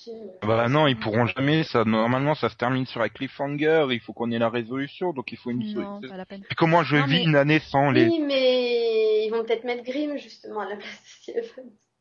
Bah 0.47 0.69
non, 0.69 0.87
ils 0.87 0.99
pourront 0.99 1.27
jamais. 1.27 1.65
Ça, 1.65 1.85
normalement, 1.85 2.35
ça 2.35 2.49
se 2.49 2.57
termine 2.57 2.87
sur 2.87 3.01
un 3.01 3.09
cliffhanger. 3.09 3.87
Il 3.91 4.01
faut 4.01 4.13
qu'on 4.13 4.31
ait 4.31 4.39
la 4.39 4.51
résolution, 4.51 5.13
donc 5.13 5.33
il 5.33 5.39
faut 5.39 5.51
une. 5.51 5.73
Non, 5.75 6.01
pas 6.01 6.17
la 6.17 6.27
peine. 6.27 6.43
Et 6.51 6.55
comment 6.55 6.83
je 6.83 6.97
Non, 6.97 7.07
vis 7.07 7.15
mais- 7.17 7.25
une 7.25 7.37
année 7.37 7.61
sans 7.61 7.91
les 7.91 8.07
Oui, 8.07 8.21
mais 8.21 9.27
ils 9.27 9.31
vont 9.31 9.43
peut-être 9.45 9.65
mettre 9.65 9.83
Grimm 9.85 10.17
justement 10.19 10.61
à 10.61 10.69
la 10.69 10.77
place 10.77 11.21
de. 11.29 11.33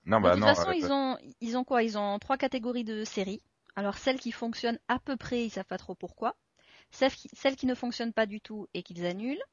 Non, 0.05 0.17
de 0.17 0.23
bah 0.23 0.31
toute 0.31 0.39
non. 0.41 0.47
façon 0.47 0.71
ils 0.71 0.91
ont 0.91 1.17
ils 1.39 1.57
ont 1.57 1.63
quoi? 1.63 1.83
Ils 1.83 1.97
ont 1.97 2.19
trois 2.19 2.37
catégories 2.37 2.83
de 2.83 3.03
séries. 3.03 3.41
Alors 3.75 3.97
celles 3.97 4.19
qui 4.19 4.31
fonctionnent 4.31 4.79
à 4.87 4.99
peu 4.99 5.15
près, 5.15 5.45
ils 5.45 5.49
savent 5.49 5.65
pas 5.65 5.77
trop 5.77 5.95
pourquoi. 5.95 6.35
Celles 6.91 7.11
qui, 7.13 7.29
celles 7.33 7.55
qui 7.55 7.65
ne 7.67 7.75
fonctionnent 7.75 8.13
pas 8.13 8.25
du 8.25 8.41
tout 8.41 8.67
et 8.73 8.81
qu'ils 8.83 9.05
annulent. 9.05 9.43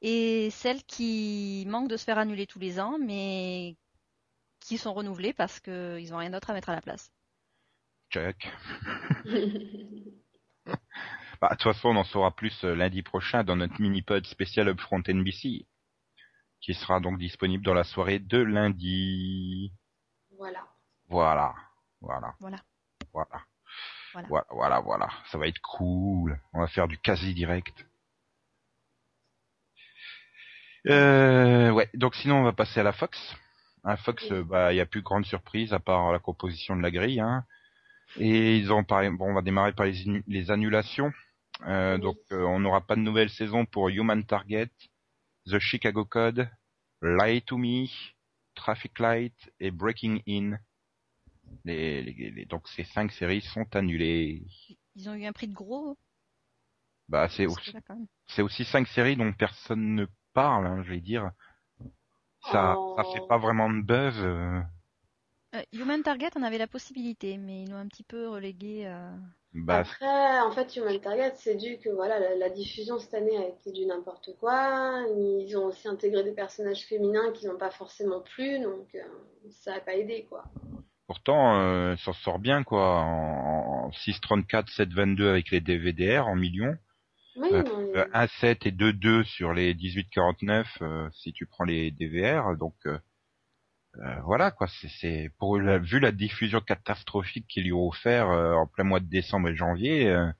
Et 0.00 0.48
celles 0.50 0.82
qui 0.84 1.64
manquent 1.68 1.88
de 1.90 1.96
se 1.96 2.04
faire 2.04 2.18
annuler 2.18 2.46
tous 2.46 2.58
les 2.60 2.80
ans, 2.80 2.96
mais 2.98 3.76
qui 4.60 4.78
sont 4.78 4.92
renouvelées 4.94 5.32
parce 5.32 5.60
qu'ils 5.60 6.14
ont 6.14 6.18
rien 6.18 6.30
d'autre 6.30 6.50
à 6.50 6.54
mettre 6.54 6.70
à 6.70 6.74
la 6.74 6.80
place. 6.80 7.10
Chuck. 8.10 8.36
Bah, 11.40 11.50
de 11.50 11.54
toute 11.54 11.72
façon, 11.72 11.90
on 11.90 11.96
en 11.96 12.04
saura 12.04 12.34
plus 12.34 12.64
euh, 12.64 12.74
lundi 12.74 13.02
prochain 13.02 13.44
dans 13.44 13.54
notre 13.54 13.80
mini-pod 13.80 14.26
spécial 14.26 14.66
Upfront 14.68 15.02
NBC, 15.06 15.66
qui 16.60 16.74
sera 16.74 16.98
donc 16.98 17.16
disponible 17.16 17.64
dans 17.64 17.74
la 17.74 17.84
soirée 17.84 18.18
de 18.18 18.38
lundi. 18.38 19.72
Voilà. 20.36 20.66
Voilà. 21.08 21.54
Voilà. 22.00 22.34
Voilà. 22.40 22.64
Voilà. 23.12 23.42
Voilà. 24.12 24.26
Voilà, 24.28 24.46
voilà, 24.50 24.80
voilà. 24.80 25.08
Ça 25.30 25.38
va 25.38 25.46
être 25.46 25.60
cool. 25.60 26.40
On 26.52 26.60
va 26.60 26.66
faire 26.66 26.88
du 26.88 26.98
quasi 26.98 27.34
direct. 27.34 27.86
Euh, 30.88 31.70
ouais. 31.70 31.88
Donc 31.94 32.16
sinon, 32.16 32.40
on 32.40 32.44
va 32.44 32.52
passer 32.52 32.80
à 32.80 32.82
la 32.82 32.92
Fox. 32.92 33.16
À 33.84 33.96
Fox, 33.96 34.24
Oui. 34.24 34.32
euh, 34.32 34.42
bah, 34.42 34.72
il 34.72 34.76
y 34.76 34.80
a 34.80 34.86
plus 34.86 35.02
grande 35.02 35.24
surprise 35.24 35.72
à 35.72 35.78
part 35.78 36.12
la 36.12 36.18
composition 36.18 36.74
de 36.74 36.82
la 36.82 36.90
grille. 36.90 37.20
Hein. 37.20 37.44
Et 38.16 38.56
ils 38.56 38.72
ont 38.72 38.84
par... 38.84 39.02
bon, 39.12 39.30
on 39.30 39.34
va 39.34 39.42
démarrer 39.42 39.72
par 39.72 39.86
les, 39.86 40.50
annulations. 40.50 41.12
Euh, 41.66 41.96
Oui. 41.96 42.00
Donc, 42.02 42.16
euh, 42.32 42.42
on 42.44 42.60
n'aura 42.60 42.80
pas 42.80 42.96
de 42.96 43.00
nouvelle 43.00 43.30
saison 43.30 43.66
pour 43.66 43.88
Human 43.88 44.24
Target, 44.24 44.70
The 45.46 45.58
Chicago 45.58 46.04
Code, 46.04 46.48
Lie 47.02 47.42
to 47.42 47.58
Me, 47.58 47.86
Traffic 48.54 48.98
Light 48.98 49.34
et 49.60 49.70
Breaking 49.70 50.20
In. 50.28 50.58
Les, 51.64 52.02
les- 52.02 52.30
les- 52.30 52.44
donc 52.44 52.68
ces 52.68 52.84
cinq 52.84 53.10
séries 53.12 53.40
sont 53.40 53.66
annulées. 53.74 54.42
Ils 54.96 55.08
ont 55.08 55.14
eu 55.14 55.24
un 55.24 55.32
prix 55.32 55.48
de 55.48 55.54
gros. 55.54 55.96
Bah 57.08 57.28
c'est 57.30 57.46
aussi, 57.46 57.72
c'est 58.26 58.42
aussi 58.42 58.64
cinq 58.64 58.86
séries 58.88 59.16
dont 59.16 59.32
personne 59.32 59.94
ne 59.94 60.06
parle, 60.34 60.66
hein, 60.66 60.82
je 60.84 60.90
vais 60.90 61.00
dire. 61.00 61.30
Ça, 62.52 62.74
Oh. 62.76 62.94
ça 62.98 63.04
fait 63.12 63.26
pas 63.28 63.38
vraiment 63.38 63.70
de 63.70 63.80
buzz. 63.80 64.14
euh. 64.18 64.60
Euh, 65.54 65.62
Human 65.72 66.02
Target, 66.02 66.30
on 66.36 66.42
avait 66.42 66.58
la 66.58 66.66
possibilité, 66.66 67.38
mais 67.38 67.62
ils 67.62 67.70
l'ont 67.70 67.78
un 67.78 67.88
petit 67.88 68.02
peu 68.02 68.28
relégué. 68.28 68.86
euh, 68.86 69.10
Bah, 69.54 69.78
Après, 69.78 70.40
en 70.40 70.50
fait, 70.52 70.76
Human 70.76 71.00
Target, 71.00 71.32
c'est 71.36 71.54
dû 71.56 71.78
que 71.78 71.88
voilà, 71.88 72.18
la, 72.18 72.34
la 72.36 72.50
diffusion 72.50 72.98
cette 72.98 73.14
année 73.14 73.36
a 73.38 73.48
été 73.48 73.72
du 73.72 73.86
n'importe 73.86 74.30
quoi. 74.38 75.04
Ils 75.16 75.56
ont 75.56 75.64
aussi 75.66 75.88
intégré 75.88 76.22
des 76.22 76.32
personnages 76.32 76.84
féminins 76.86 77.32
qui 77.32 77.46
n'ont 77.46 77.56
pas 77.56 77.70
forcément 77.70 78.20
plu, 78.20 78.60
donc 78.60 78.94
euh, 78.94 79.00
ça 79.50 79.72
n'a 79.72 79.80
pas 79.80 79.94
aidé, 79.94 80.26
quoi. 80.28 80.44
pourtant, 81.06 81.60
euh, 81.60 81.96
ça 81.96 82.12
sort 82.12 82.38
bien 82.38 82.62
quoi. 82.62 83.00
En, 83.00 83.86
en 83.86 83.92
634, 83.92 84.68
722 84.68 85.28
avec 85.30 85.50
les 85.50 85.60
DVDR 85.60 86.26
en 86.28 86.36
millions. 86.36 86.76
Oui, 87.36 87.48
Euh, 87.52 87.62
non, 87.62 87.92
Euh, 87.94 88.04
1,7 88.12 88.66
et 88.66 88.72
2,2 88.72 89.24
sur 89.24 89.54
les 89.54 89.72
1849 89.74 90.66
euh, 90.82 91.08
si 91.12 91.32
tu 91.32 91.46
prends 91.46 91.64
les 91.64 91.90
DVR. 91.90 92.56
Donc 92.58 92.74
euh, 94.00 94.20
voilà 94.24 94.50
quoi. 94.50 94.66
C'est, 94.68 94.88
c'est 94.88 95.30
pour 95.38 95.58
la, 95.58 95.78
vu 95.78 96.00
la 96.00 96.12
diffusion 96.12 96.60
catastrophique 96.60 97.46
qu'ils 97.48 97.64
lui 97.64 97.72
ont 97.72 97.88
offert 97.88 98.28
euh, 98.30 98.54
en 98.54 98.66
plein 98.66 98.84
mois 98.84 99.00
de 99.00 99.06
décembre 99.06 99.48
et 99.48 99.56
janvier. 99.56 100.06
euh, 100.08 100.30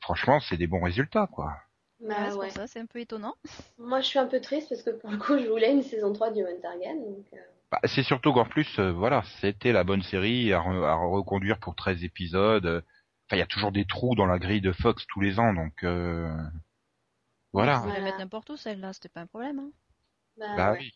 franchement, 0.00 0.40
c'est 0.40 0.56
des 0.58 0.66
bons 0.68 0.82
résultats 0.82 1.28
quoi. 1.28 1.56
bah, 2.00 2.14
ouais, 2.24 2.30
c'est 2.30 2.38
ouais. 2.38 2.46
pour 2.46 2.52
ça, 2.52 2.66
c'est 2.66 2.80
un 2.80 2.86
peu 2.86 3.00
étonnant. 3.00 3.34
Moi, 3.78 4.00
je 4.02 4.06
suis 4.06 4.18
un 4.18 4.26
peu 4.26 4.40
triste 4.40 4.68
parce 4.68 4.82
que 4.82 4.90
pour 4.90 5.10
le 5.10 5.16
coup, 5.18 5.38
je 5.38 5.46
voulais 5.48 5.72
une 5.72 5.82
saison 5.82 6.12
3 6.12 6.30
d'Human 6.30 6.60
Target, 6.60 6.94
donc 6.94 7.26
euh, 7.32 7.38
Bah, 7.70 7.80
c'est 7.84 8.02
surtout 8.02 8.32
qu'en 8.32 8.44
plus, 8.44 8.78
euh, 8.78 8.92
voilà, 8.92 9.22
c'était 9.40 9.72
la 9.72 9.84
bonne 9.84 10.02
série 10.02 10.52
à, 10.52 10.60
re- 10.60 10.84
à 10.84 10.94
reconduire 10.94 11.58
pour 11.58 11.74
13 11.74 12.04
épisodes. 12.04 12.66
euh. 12.66 12.80
Enfin, 13.28 13.36
il 13.36 13.38
y 13.40 13.42
a 13.42 13.46
toujours 13.46 13.72
des 13.72 13.84
trous 13.86 14.14
dans 14.14 14.26
la 14.26 14.38
grille 14.38 14.60
de 14.60 14.72
Fox 14.72 15.04
tous 15.08 15.20
les 15.20 15.38
ans, 15.40 15.52
donc 15.52 15.82
euh, 15.84 16.28
voilà. 17.52 17.78
Voilà. 17.80 17.98
la 17.98 18.00
mettre 18.00 18.18
n'importe 18.18 18.50
où, 18.50 18.56
celle-là, 18.56 18.92
c'était 18.92 19.08
pas 19.08 19.20
un 19.22 19.26
problème. 19.26 19.58
Hein. 19.58 19.72
bah, 20.36 20.46
Bah 20.56 20.72
ouais. 20.72 20.78
oui. 20.80 20.92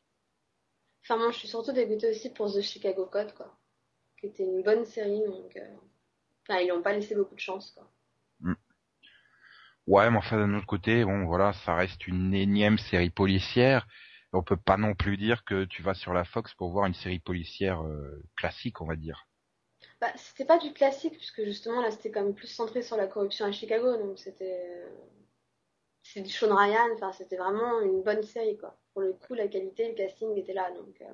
Enfin, 1.02 1.18
moi, 1.18 1.30
je 1.30 1.38
suis 1.38 1.48
surtout 1.48 1.72
dégoûtée 1.72 2.08
aussi 2.10 2.30
pour 2.30 2.50
The 2.52 2.62
Chicago 2.62 3.04
Code, 3.06 3.34
quoi. 3.34 3.54
Qui 4.18 4.26
était 4.28 4.44
une 4.44 4.62
bonne 4.62 4.84
série, 4.86 5.24
donc. 5.26 5.56
euh, 5.56 5.76
Enfin, 6.48 6.60
ils 6.60 6.68
n'ont 6.68 6.82
pas 6.82 6.92
laissé 6.94 7.14
beaucoup 7.16 7.34
de 7.36 7.40
chance, 7.40 7.72
quoi. 7.72 7.90
Ouais, 9.86 10.10
mais 10.10 10.16
enfin 10.18 10.38
d'un 10.38 10.54
autre 10.54 10.66
côté, 10.66 11.04
bon, 11.04 11.26
voilà, 11.26 11.52
ça 11.52 11.74
reste 11.74 12.06
une 12.06 12.32
énième 12.34 12.78
série 12.78 13.10
policière. 13.10 13.86
On 14.32 14.42
peut 14.42 14.56
pas 14.56 14.76
non 14.78 14.94
plus 14.94 15.16
dire 15.18 15.44
que 15.44 15.64
tu 15.64 15.82
vas 15.82 15.94
sur 15.94 16.12
la 16.14 16.24
Fox 16.24 16.54
pour 16.54 16.70
voir 16.70 16.86
une 16.86 16.94
série 16.94 17.18
policière 17.18 17.82
euh, 17.84 18.22
classique, 18.36 18.80
on 18.80 18.86
va 18.86 18.96
dire. 18.96 19.26
Bah, 20.00 20.12
c'était 20.16 20.44
pas 20.44 20.58
du 20.58 20.72
classique, 20.72 21.16
puisque 21.16 21.44
justement, 21.44 21.80
là, 21.80 21.90
c'était 21.92 22.10
quand 22.10 22.22
même 22.24 22.34
plus 22.34 22.48
centré 22.48 22.82
sur 22.82 22.96
la 22.96 23.06
corruption 23.06 23.46
à 23.46 23.52
Chicago, 23.52 23.96
donc 23.98 24.18
c'était. 24.18 24.60
euh, 24.84 24.90
C'est 26.02 26.22
du 26.22 26.30
Sean 26.30 26.54
Ryan, 26.54 26.88
enfin, 26.94 27.12
c'était 27.12 27.38
vraiment 27.38 27.80
une 27.82 28.02
bonne 28.02 28.22
série, 28.22 28.58
quoi. 28.58 28.79
Pour 28.92 29.02
le 29.02 29.12
coup, 29.12 29.34
la 29.34 29.48
qualité, 29.48 29.88
le 29.88 29.94
casting 29.94 30.36
était 30.36 30.52
là, 30.54 30.70
donc. 30.72 30.94
euh, 31.00 31.12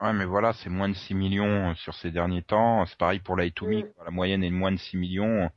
Ouais, 0.00 0.12
mais 0.12 0.24
voilà, 0.24 0.52
c'est 0.52 0.68
moins 0.70 0.88
de 0.88 0.94
6 0.94 1.14
millions 1.14 1.70
euh, 1.70 1.74
sur 1.76 1.94
ces 1.94 2.10
derniers 2.10 2.42
temps. 2.42 2.84
C'est 2.86 2.98
pareil 2.98 3.20
pour 3.20 3.36
Me, 3.36 3.48
Mm. 3.48 3.92
La 4.04 4.10
moyenne 4.10 4.42
est 4.44 4.50
de 4.50 4.54
moins 4.54 4.72
de 4.72 4.76
6 4.76 4.96
millions. 4.96 5.48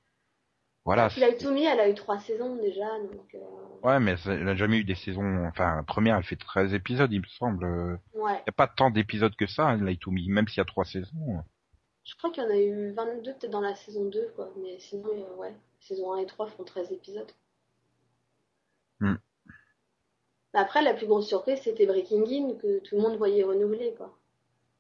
Voilà. 0.86 1.10
Me, 1.10 1.64
elle 1.66 1.80
a 1.80 1.90
eu 1.90 1.94
trois 1.96 2.20
saisons 2.20 2.56
déjà, 2.56 2.88
donc. 3.00 3.36
euh, 3.36 3.40
Ouais, 3.84 4.00
mais 4.00 4.16
elle 4.26 4.48
a 4.48 4.56
jamais 4.56 4.78
eu 4.80 4.84
des 4.84 4.96
saisons. 4.96 5.46
Enfin, 5.48 5.76
la 5.76 5.84
première, 5.84 6.16
elle 6.18 6.24
fait 6.24 6.36
13 6.36 6.74
épisodes, 6.74 7.12
il 7.12 7.22
me 7.22 7.28
semble. 7.28 8.00
Il 8.14 8.20
Ouais. 8.22 8.38
y 8.46 8.50
a 8.50 8.54
pas 8.54 8.68
tant 8.68 8.90
d'épisodes 8.90 9.36
que 9.36 9.48
ça, 9.48 9.68
hein, 9.70 9.78
Me, 9.78 10.34
même 10.34 10.48
s'il 10.48 10.58
y 10.58 10.62
a 10.62 10.66
trois 10.66 10.86
saisons. 10.86 11.44
Je 12.06 12.16
crois 12.16 12.32
qu'il 12.32 12.44
y 12.44 12.46
en 12.46 12.50
a 12.50 12.58
eu 12.58 12.92
22 12.94 13.34
peut-être 13.34 13.52
dans 13.52 13.60
la 13.62 13.76
saison 13.76 14.06
2, 14.08 14.32
quoi. 14.36 14.50
Mais 14.64 14.80
sinon, 14.80 15.10
euh, 15.10 15.36
ouais. 15.36 15.54
Saison 15.82 16.14
1 16.14 16.20
et 16.20 16.26
3 16.26 16.48
font 16.48 16.64
13 16.64 16.92
épisodes. 16.94 17.32
Hmm. 19.00 19.16
Mais 19.16 19.18
Après, 20.54 20.82
la 20.82 20.94
plus 20.94 21.08
grosse 21.08 21.28
surprise, 21.28 21.62
c'était 21.62 21.86
Breaking 21.86 22.26
In, 22.26 22.56
que 22.58 22.80
tout 22.80 22.96
le 22.98 23.02
monde 23.02 23.18
voyait 23.18 23.44
renouveler, 23.44 23.94
quoi. 23.96 24.18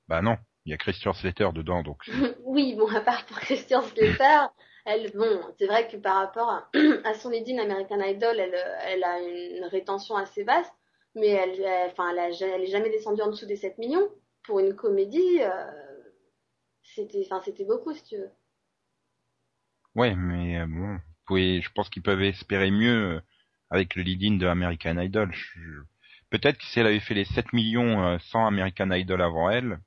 Bah 0.10 0.22
non, 0.22 0.38
il 0.66 0.72
y 0.72 0.74
a 0.74 0.78
Christian 0.78 1.14
Slater 1.14 1.54
dedans, 1.54 1.82
donc. 1.82 2.04
oui, 2.44 2.76
bon, 2.76 2.88
à 2.96 3.02
part 3.02 3.26
pour 3.26 3.40
Christian 3.40 3.82
Slater, 3.84 4.48
elle, 4.86 5.12
bon, 5.12 5.42
c'est 5.58 5.68
vrai 5.68 5.88
que 5.88 5.98
par 5.98 6.16
rapport 6.18 6.50
à, 6.50 6.70
à 7.04 7.14
son 7.14 7.30
lead-in 7.30 7.58
American 7.60 8.00
Idol, 8.02 8.40
elle, 8.40 8.56
elle 8.86 9.04
a 9.04 9.20
une 9.22 9.66
rétention 9.66 10.16
assez 10.16 10.44
vaste, 10.44 10.74
mais 11.16 11.28
elle, 11.28 11.62
elle- 11.62 11.92
enfin, 11.92 12.12
elle, 12.12 12.20
a 12.20 12.30
elle 12.30 12.62
est 12.64 12.68
jamais 12.68 12.90
descendue 12.90 13.22
en 13.22 13.28
dessous 13.32 13.46
des 13.46 13.56
7 13.58 13.78
millions. 13.78 14.10
Pour 14.44 14.60
une 14.60 14.76
comédie, 14.76 15.40
euh, 15.42 15.72
c'était, 16.82 17.22
enfin, 17.24 17.40
c'était 17.46 17.66
beaucoup, 17.66 17.94
si 17.94 18.04
tu 18.04 18.18
veux. 18.18 18.32
Ouais, 19.96 20.16
mais 20.16 20.60
euh, 20.60 20.66
bon, 20.68 20.94
vous 20.96 21.02
pouvez, 21.26 21.62
je 21.62 21.70
pense 21.74 21.90
qu'ils 21.90 22.02
peuvent 22.04 22.22
espérer 22.22 22.72
mieux 22.72 23.18
euh, 23.18 23.22
avec 23.70 23.96
le 23.96 24.04
lead-in 24.04 24.38
de 24.38 24.48
American 24.48 24.98
Idol. 25.00 25.32
Je- 25.34 25.82
Peut-être 26.30 26.58
que 26.58 26.66
si 26.66 26.80
elle 26.80 26.88
avait 26.88 27.00
fait 27.00 27.14
les 27.14 27.24
7 27.26 27.54
millions 27.54 28.04
euh, 28.04 28.18
sans 28.20 28.46
American 28.46 28.92
Idol 28.92 29.22
avant 29.22 29.50
elle, 29.50 29.80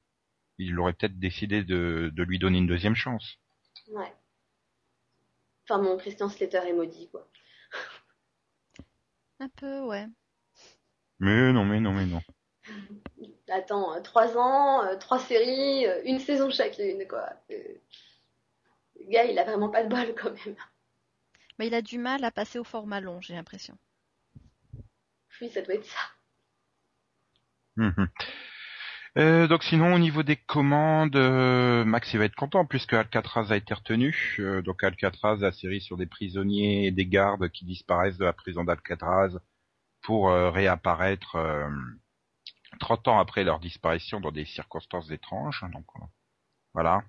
il 0.59 0.79
aurait 0.79 0.95
peut-être 0.95 1.19
décidé 1.19 1.62
de, 1.64 2.11
de 2.14 2.23
lui 2.23 2.38
donner 2.38 2.59
une 2.59 2.66
deuxième 2.66 2.95
chance. 2.95 3.38
Ouais. 3.88 4.12
Enfin, 5.69 5.83
mon 5.83 5.99
Christian 5.99 6.29
Slater 6.31 6.62
est 6.66 6.73
maudit, 6.73 7.09
quoi. 7.11 7.29
Un 9.38 9.49
peu, 9.51 9.81
ouais. 9.81 10.07
Mais 11.19 11.53
non, 11.53 11.64
mais 11.64 11.81
non, 11.81 11.93
mais 11.93 12.07
non. 12.07 12.23
Attends, 13.49 13.95
euh, 13.95 14.01
trois 14.01 14.37
ans, 14.38 14.83
euh, 14.85 14.97
trois 14.97 15.19
séries, 15.19 15.85
une 16.05 16.19
saison 16.21 16.51
chacune, 16.51 17.07
quoi. 17.09 17.29
Le 17.51 19.11
gars, 19.11 19.25
il 19.25 19.38
a 19.38 19.45
vraiment 19.45 19.69
pas 19.69 19.83
de 19.85 19.88
bol, 19.88 20.14
quand 20.14 20.31
même. 20.47 20.57
Mais 21.61 21.66
il 21.66 21.75
a 21.75 21.83
du 21.83 21.99
mal 21.99 22.25
à 22.25 22.31
passer 22.31 22.59
au 22.59 22.64
format 22.64 23.03
long, 23.03 23.20
j'ai 23.20 23.35
l'impression. 23.35 23.77
Oui, 25.42 25.51
ça 25.51 25.61
doit 25.61 25.75
être 25.75 25.85
ça. 25.85 26.01
Mhm. 27.77 28.09
Euh, 29.18 29.46
donc 29.46 29.62
sinon 29.64 29.92
au 29.92 29.99
niveau 29.99 30.23
des 30.23 30.37
commandes, 30.37 31.16
euh, 31.16 31.85
Max 31.85 32.14
il 32.14 32.18
va 32.18 32.25
être 32.25 32.35
content 32.35 32.64
puisque 32.64 32.94
Alcatraz 32.94 33.53
a 33.53 33.57
été 33.57 33.75
retenu. 33.75 34.37
Euh, 34.38 34.62
donc 34.62 34.83
Alcatraz, 34.83 35.37
la 35.40 35.53
série 35.53 35.83
sur 35.83 35.99
des 35.99 36.07
prisonniers 36.07 36.87
et 36.87 36.92
des 36.92 37.05
gardes 37.05 37.51
qui 37.51 37.66
disparaissent 37.66 38.16
de 38.16 38.25
la 38.25 38.33
prison 38.33 38.64
d'Alcatraz 38.64 39.38
pour 40.01 40.31
euh, 40.31 40.51
réapparaître 40.51 41.37
euh, 41.37 41.68
30 42.79 43.09
ans 43.09 43.18
après 43.18 43.44
leur 43.44 43.61
disparition 43.61 44.18
dans 44.18 44.33
des 44.33 44.46
circonstances 44.46 45.11
étranges. 45.11 45.62
Donc 45.75 45.85
euh, 45.96 46.05
voilà. 46.73 47.03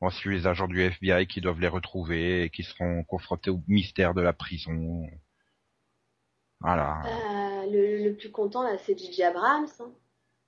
On 0.00 0.10
suit 0.10 0.34
les 0.36 0.46
agents 0.46 0.68
du 0.68 0.80
FBI 0.80 1.26
qui 1.26 1.40
doivent 1.40 1.60
les 1.60 1.68
retrouver 1.68 2.44
et 2.44 2.50
qui 2.50 2.62
seront 2.62 3.02
confrontés 3.04 3.50
au 3.50 3.60
mystère 3.66 4.14
de 4.14 4.20
la 4.20 4.32
prison. 4.32 5.06
Voilà. 6.60 7.02
Euh, 7.04 7.70
le, 7.70 8.08
le 8.08 8.16
plus 8.16 8.30
content, 8.30 8.62
là, 8.62 8.78
c'est 8.78 8.96
Gigi 8.96 9.22
Abrams. 9.22 9.66
hein. 9.80 9.90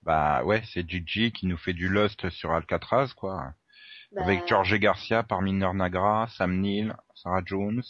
Bah 0.02 0.44
ouais, 0.44 0.62
c'est 0.72 0.88
Gigi 0.88 1.32
qui 1.32 1.46
nous 1.46 1.56
fait 1.58 1.72
du 1.72 1.88
Lost 1.88 2.30
sur 2.30 2.52
Alcatraz, 2.52 3.08
quoi. 3.16 3.52
Bah, 4.12 4.22
Avec 4.22 4.46
George 4.46 4.74
Garcia, 4.78 5.22
parmi 5.22 5.52
Nagra, 5.52 6.26
Sam 6.36 6.60
Neill, 6.60 6.96
Sarah 7.14 7.42
Jones. 7.44 7.82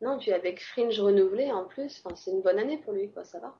Non, 0.00 0.18
puis 0.18 0.32
avec 0.32 0.62
Fringe 0.62 0.98
renouvelé, 1.00 1.50
en 1.50 1.64
plus. 1.64 2.00
Enfin, 2.04 2.14
c'est 2.16 2.30
une 2.30 2.42
bonne 2.42 2.58
année 2.58 2.78
pour 2.78 2.92
lui, 2.92 3.10
quoi, 3.10 3.24
ça 3.24 3.40
va. 3.40 3.58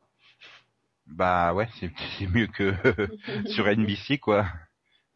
Bah 1.07 1.53
ouais, 1.55 1.69
c'est 1.81 1.91
mieux 2.29 2.47
que 2.47 2.73
sur 3.49 3.67
NBC, 3.67 4.19
quoi. 4.19 4.47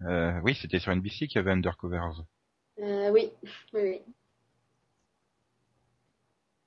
Euh, 0.07 0.41
oui, 0.43 0.55
c'était 0.55 0.79
sur 0.79 0.93
NBC 0.93 1.29
qu'il 1.29 1.37
y 1.37 1.39
avait 1.39 1.53
Undercovers. 1.53 2.25
Euh, 2.79 3.11
oui, 3.11 3.31
oui, 3.73 3.81
oui. 3.83 4.03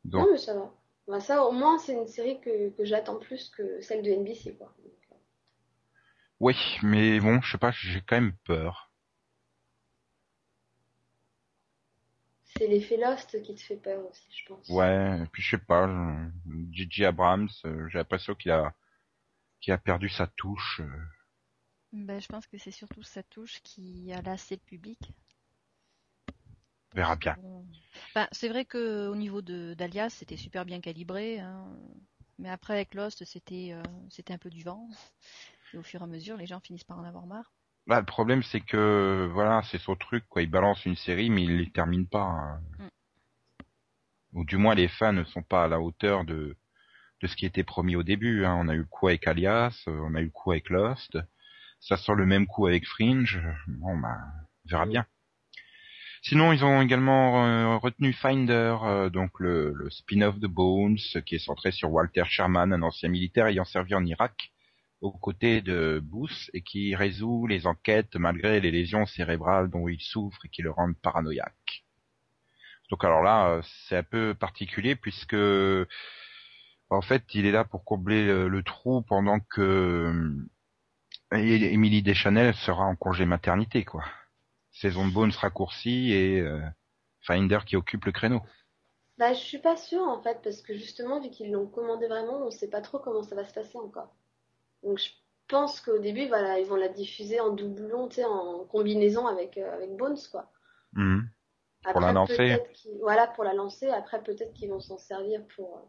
Donc, 0.06 0.28
Non, 0.28 0.34
mais 0.34 0.38
ça 0.38 0.54
va. 0.54 0.72
Bah, 1.08 1.20
ça, 1.20 1.44
au 1.44 1.52
moins, 1.52 1.78
c'est 1.78 1.94
une 1.94 2.08
série 2.08 2.40
que, 2.42 2.70
que 2.70 2.86
j'attends 2.86 3.18
plus 3.20 3.50
que 3.50 3.82
celle 3.82 4.02
de 4.04 4.12
NBC, 4.12 4.56
quoi. 4.58 4.74
Euh, 4.86 4.90
oui, 6.40 6.56
mais 6.84 7.20
bon, 7.20 7.42
je 7.42 7.52
sais 7.52 7.58
pas, 7.58 7.72
j'ai 7.72 8.02
quand 8.02 8.16
même 8.16 8.36
peur. 8.44 8.92
C'est 12.44 12.68
l'effet 12.68 12.98
Lost 12.98 13.42
qui 13.42 13.54
te 13.54 13.62
fait 13.62 13.76
peur 13.76 14.00
aussi, 14.10 14.28
je 14.32 14.46
pense. 14.48 14.70
Ouais, 14.70 15.20
et 15.22 15.28
puis 15.28 15.42
je 15.42 15.52
sais 15.52 15.64
pas, 15.64 15.90
Gigi 16.72 17.04
Abrams, 17.04 17.50
euh, 17.66 17.88
j'ai 17.90 17.98
l'impression 17.98 18.34
qu'il 18.34 18.52
a 18.52 18.74
qu'il 19.60 19.74
a 19.74 19.78
perdu 19.78 20.10
sa 20.10 20.28
touche. 20.28 20.82
Ben, 21.96 22.20
je 22.20 22.28
pense 22.28 22.46
que 22.46 22.58
c'est 22.58 22.72
surtout 22.72 23.04
sa 23.04 23.24
touche 23.24 23.62
qui 23.64 24.12
a 24.12 24.22
lassé 24.22 24.56
le 24.56 24.62
public. 24.62 25.00
On 26.94 26.98
verra 26.98 27.16
bien. 27.16 27.38
Enfin, 28.10 28.28
c'est 28.32 28.50
vrai 28.50 28.66
que 28.66 29.08
au 29.08 29.16
niveau 29.16 29.42
de 29.42 29.74
d'Alias, 29.74 30.10
c'était 30.10 30.38
super 30.38 30.66
bien 30.66 30.82
calibré, 30.82 31.40
hein. 31.40 31.66
mais 32.38 32.50
après 32.50 32.74
avec 32.74 32.94
Lost, 32.94 33.24
c'était 33.26 33.72
euh, 33.74 33.82
c'était 34.10 34.34
un 34.34 34.38
peu 34.38 34.50
du 34.50 34.64
vent. 34.64 34.90
Et 35.74 35.78
au 35.78 35.84
fur 35.84 36.02
et 36.02 36.04
à 36.04 36.08
mesure, 36.08 36.38
les 36.38 36.46
gens 36.46 36.60
finissent 36.60 36.84
par 36.84 37.00
en 37.00 37.04
avoir 37.04 37.26
marre. 37.26 37.54
Bah, 37.88 38.00
le 38.00 38.06
problème, 38.06 38.44
c'est 38.44 38.62
que, 38.62 39.30
voilà, 39.32 39.62
c'est 39.70 39.78
son 39.78 39.96
truc, 39.96 40.26
quoi. 40.28 40.42
Il 40.42 40.50
balance 40.50 40.86
une 40.86 40.96
série, 40.96 41.30
mais 41.30 41.44
il 41.44 41.58
les 41.58 41.72
termine 41.72 42.08
pas. 42.08 42.24
hein. 42.24 42.62
Mm. 42.80 42.88
Ou 44.34 44.44
du 44.44 44.58
moins, 44.58 44.76
les 44.76 44.88
fans 44.88 45.14
ne 45.14 45.24
sont 45.24 45.44
pas 45.44 45.66
à 45.66 45.68
la 45.68 45.80
hauteur 45.80 46.26
de, 46.26 46.58
de 47.22 47.28
ce 47.28 47.36
qui 47.36 47.46
était 47.46 47.64
promis 47.64 47.96
au 47.96 48.04
début. 48.04 48.44
Hein. 48.44 48.56
On 48.60 48.68
a 48.68 48.74
eu 48.74 48.80
le 48.80 48.86
coup 48.86 49.08
avec 49.08 49.28
Alias, 49.28 49.84
euh, 49.88 50.00
on 50.04 50.16
a 50.16 50.22
eu 50.22 50.26
le 50.26 50.32
coup 50.32 50.52
avec 50.52 50.70
Lost. 50.70 51.18
Ça 51.80 51.98
sort 51.98 52.16
le 52.16 52.26
même 52.26 52.48
coup 52.48 52.68
avec 52.68 52.86
Fringe. 52.86 53.42
Bon, 53.68 53.98
bah, 53.98 54.18
on 54.66 54.70
verra 54.70 54.86
bien. 54.86 55.06
Sinon, 56.24 56.52
ils 56.54 56.66
ont 56.66 56.82
également 56.82 57.46
euh, 57.46 57.78
retenu 57.78 58.12
Finder, 58.12 58.76
euh, 58.82 59.10
donc 59.12 59.40
le, 59.40 59.74
le 59.74 59.92
spin-off 59.92 60.40
de 60.40 60.48
Bones, 60.48 60.98
qui 61.24 61.36
est 61.36 61.46
centré 61.46 61.72
sur 61.72 61.92
Walter 61.92 62.24
Sherman, 62.28 62.74
un 62.74 62.82
ancien 62.82 63.10
militaire 63.10 63.46
ayant 63.46 63.66
servi 63.66 63.94
en 63.94 64.04
Irak 64.04 64.52
aux 65.02 65.12
côtés 65.12 65.62
de 65.62 66.02
Booth 66.04 66.50
et 66.54 66.62
qui 66.62 66.96
résout 66.96 67.46
les 67.46 67.68
enquêtes 67.68 68.16
malgré 68.16 68.60
les 68.60 68.72
lésions 68.72 69.06
cérébrales 69.06 69.70
dont 69.70 69.88
il 69.88 70.02
souffre 70.02 70.44
et 70.46 70.50
qui 70.50 70.64
le 70.64 70.72
rendent 70.72 70.98
paranoïaque. 70.98 71.84
Donc 72.90 73.04
alors 73.04 73.22
là, 73.22 73.50
euh, 73.50 73.62
c'est 73.88 73.98
un 73.98 74.04
peu 74.04 74.34
particulier 74.34 74.96
puisque 74.96 75.36
en 76.90 77.02
fait, 77.02 77.24
il 77.36 77.46
est 77.46 77.52
là 77.52 77.66
pour 77.66 77.84
combler 77.84 78.26
le, 78.26 78.48
le 78.48 78.64
trou 78.64 79.04
pendant 79.04 79.40
que 79.40 80.34
euh, 81.38 81.72
Emily 81.72 82.02
Deschanel 82.02 82.54
sera 82.56 82.84
en 82.86 82.96
congé 82.96 83.26
maternité, 83.26 83.84
quoi. 83.86 84.04
Saison 84.72 85.08
de 85.08 85.14
Bones 85.14 85.32
raccourcie 85.32 86.12
et 86.12 86.40
euh, 86.42 86.60
Finder 87.22 87.60
qui 87.66 87.76
occupe 87.76 88.06
le 88.06 88.12
créneau. 88.12 88.42
Bah, 89.18 89.34
je 89.34 89.40
suis 89.40 89.60
pas 89.60 89.78
sûre 89.78 90.02
en 90.04 90.22
fait, 90.22 90.42
parce 90.44 90.62
que 90.62 90.74
justement, 90.74 91.22
vu 91.22 91.30
qu'ils 91.30 91.52
l'ont 91.52 91.68
commandé 91.68 92.08
vraiment, 92.08 92.46
on 92.46 92.52
sait 92.52 92.68
pas 92.70 92.82
trop 92.82 93.00
comment 93.00 93.24
ça 93.24 93.36
va 93.36 93.46
se 93.46 93.54
passer 93.54 93.78
encore. 93.78 94.14
Donc 94.84 94.98
je 95.00 95.10
pense 95.48 95.80
qu'au 95.80 96.00
début, 96.00 96.28
voilà, 96.28 96.60
ils 96.60 96.66
vont 96.66 96.76
la 96.76 96.90
diffuser 96.90 97.40
en 97.40 97.52
doublon, 97.52 98.10
tu 98.10 98.16
sais, 98.16 98.26
en 98.26 98.66
combinaison 98.66 99.26
avec, 99.28 99.58
euh, 99.58 99.74
avec 99.74 99.96
Bones, 99.96 100.18
quoi. 100.32 100.52
Après, 101.86 101.94
la 102.08 102.14
lancer. 102.14 102.36
peut-être 102.36 102.72
qu'ils- 102.74 102.98
Voilà, 103.00 103.28
pour 103.28 103.44
la 103.46 103.54
lancer. 103.54 103.88
Après, 103.90 104.22
peut-être 104.22 104.54
qu'ils 104.54 104.70
vont 104.70 104.80
s'en 104.82 104.98
servir 104.98 105.42
pour, 105.56 105.78
euh, 105.78 105.82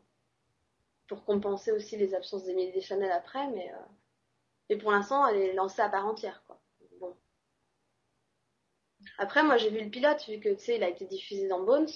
pour 1.09 1.25
compenser 1.25 1.73
aussi 1.73 1.97
les 1.97 2.15
absences 2.15 2.45
d'Emily 2.45 2.71
Deschanel 2.73 3.11
après, 3.11 3.49
mais, 3.51 3.71
euh, 3.73 3.79
mais 4.69 4.77
pour 4.77 4.91
l'instant, 4.93 5.27
elle 5.27 5.37
est 5.37 5.53
lancée 5.55 5.83
à 5.83 5.89
part 5.89 6.07
entière, 6.07 6.43
quoi. 6.47 6.61
Bon. 7.01 7.17
Après, 9.19 9.43
moi, 9.43 9.57
j'ai 9.57 9.71
vu 9.71 9.81
le 9.83 9.91
pilote, 9.91 10.25
vu 10.29 10.41
que, 10.41 10.49
tu 10.55 10.65
sais, 10.65 10.77
il 10.77 10.83
a 10.83 10.89
été 10.89 11.07
diffusé 11.07 11.49
dans 11.49 11.63
Bones. 11.63 11.89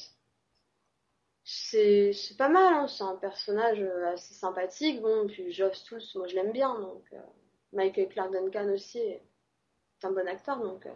C'est, 1.43 2.13
pas 2.39 2.49
mal, 2.49 2.75
hein. 2.75 2.87
C'est 2.87 3.03
un 3.03 3.17
personnage 3.17 3.81
euh, 3.81 4.13
assez 4.13 4.35
sympathique. 4.35 5.01
Bon, 5.01 5.27
puis 5.27 5.53
Geoff 5.53 5.75
Stools, 5.75 6.03
moi, 6.15 6.27
je 6.29 6.35
l'aime 6.35 6.53
bien, 6.53 6.79
donc, 6.79 7.05
euh, 7.13 7.21
Michael 7.73 8.09
Clark 8.09 8.33
Duncan 8.33 8.69
aussi 8.73 8.99
est 8.99 9.23
un 10.03 10.13
bon 10.13 10.27
acteur, 10.29 10.59
donc, 10.61 10.87
euh, 10.87 10.93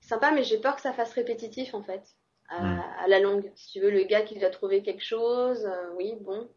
sympa, 0.00 0.30
mais 0.30 0.44
j'ai 0.44 0.58
peur 0.58 0.76
que 0.76 0.82
ça 0.82 0.92
fasse 0.92 1.12
répétitif, 1.12 1.74
en 1.74 1.82
fait. 1.82 2.02
À, 2.48 2.60
Mm. 2.60 2.80
à 2.98 3.08
la 3.08 3.18
longue. 3.20 3.52
Si 3.54 3.72
tu 3.72 3.80
veux, 3.80 3.90
le 3.90 4.04
gars 4.04 4.22
qui 4.22 4.38
doit 4.38 4.50
trouver 4.50 4.82
quelque 4.82 5.02
chose, 5.04 5.64
euh, 5.64 5.90
oui, 5.96 6.14
bon. 6.20 6.50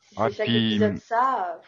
Si 0.00 0.14
Ah, 0.16 0.28
c'est 0.28 0.36
chaque 0.36 0.46
puis- 0.46 0.72
épisode 0.72 0.96
ça, 0.98 1.60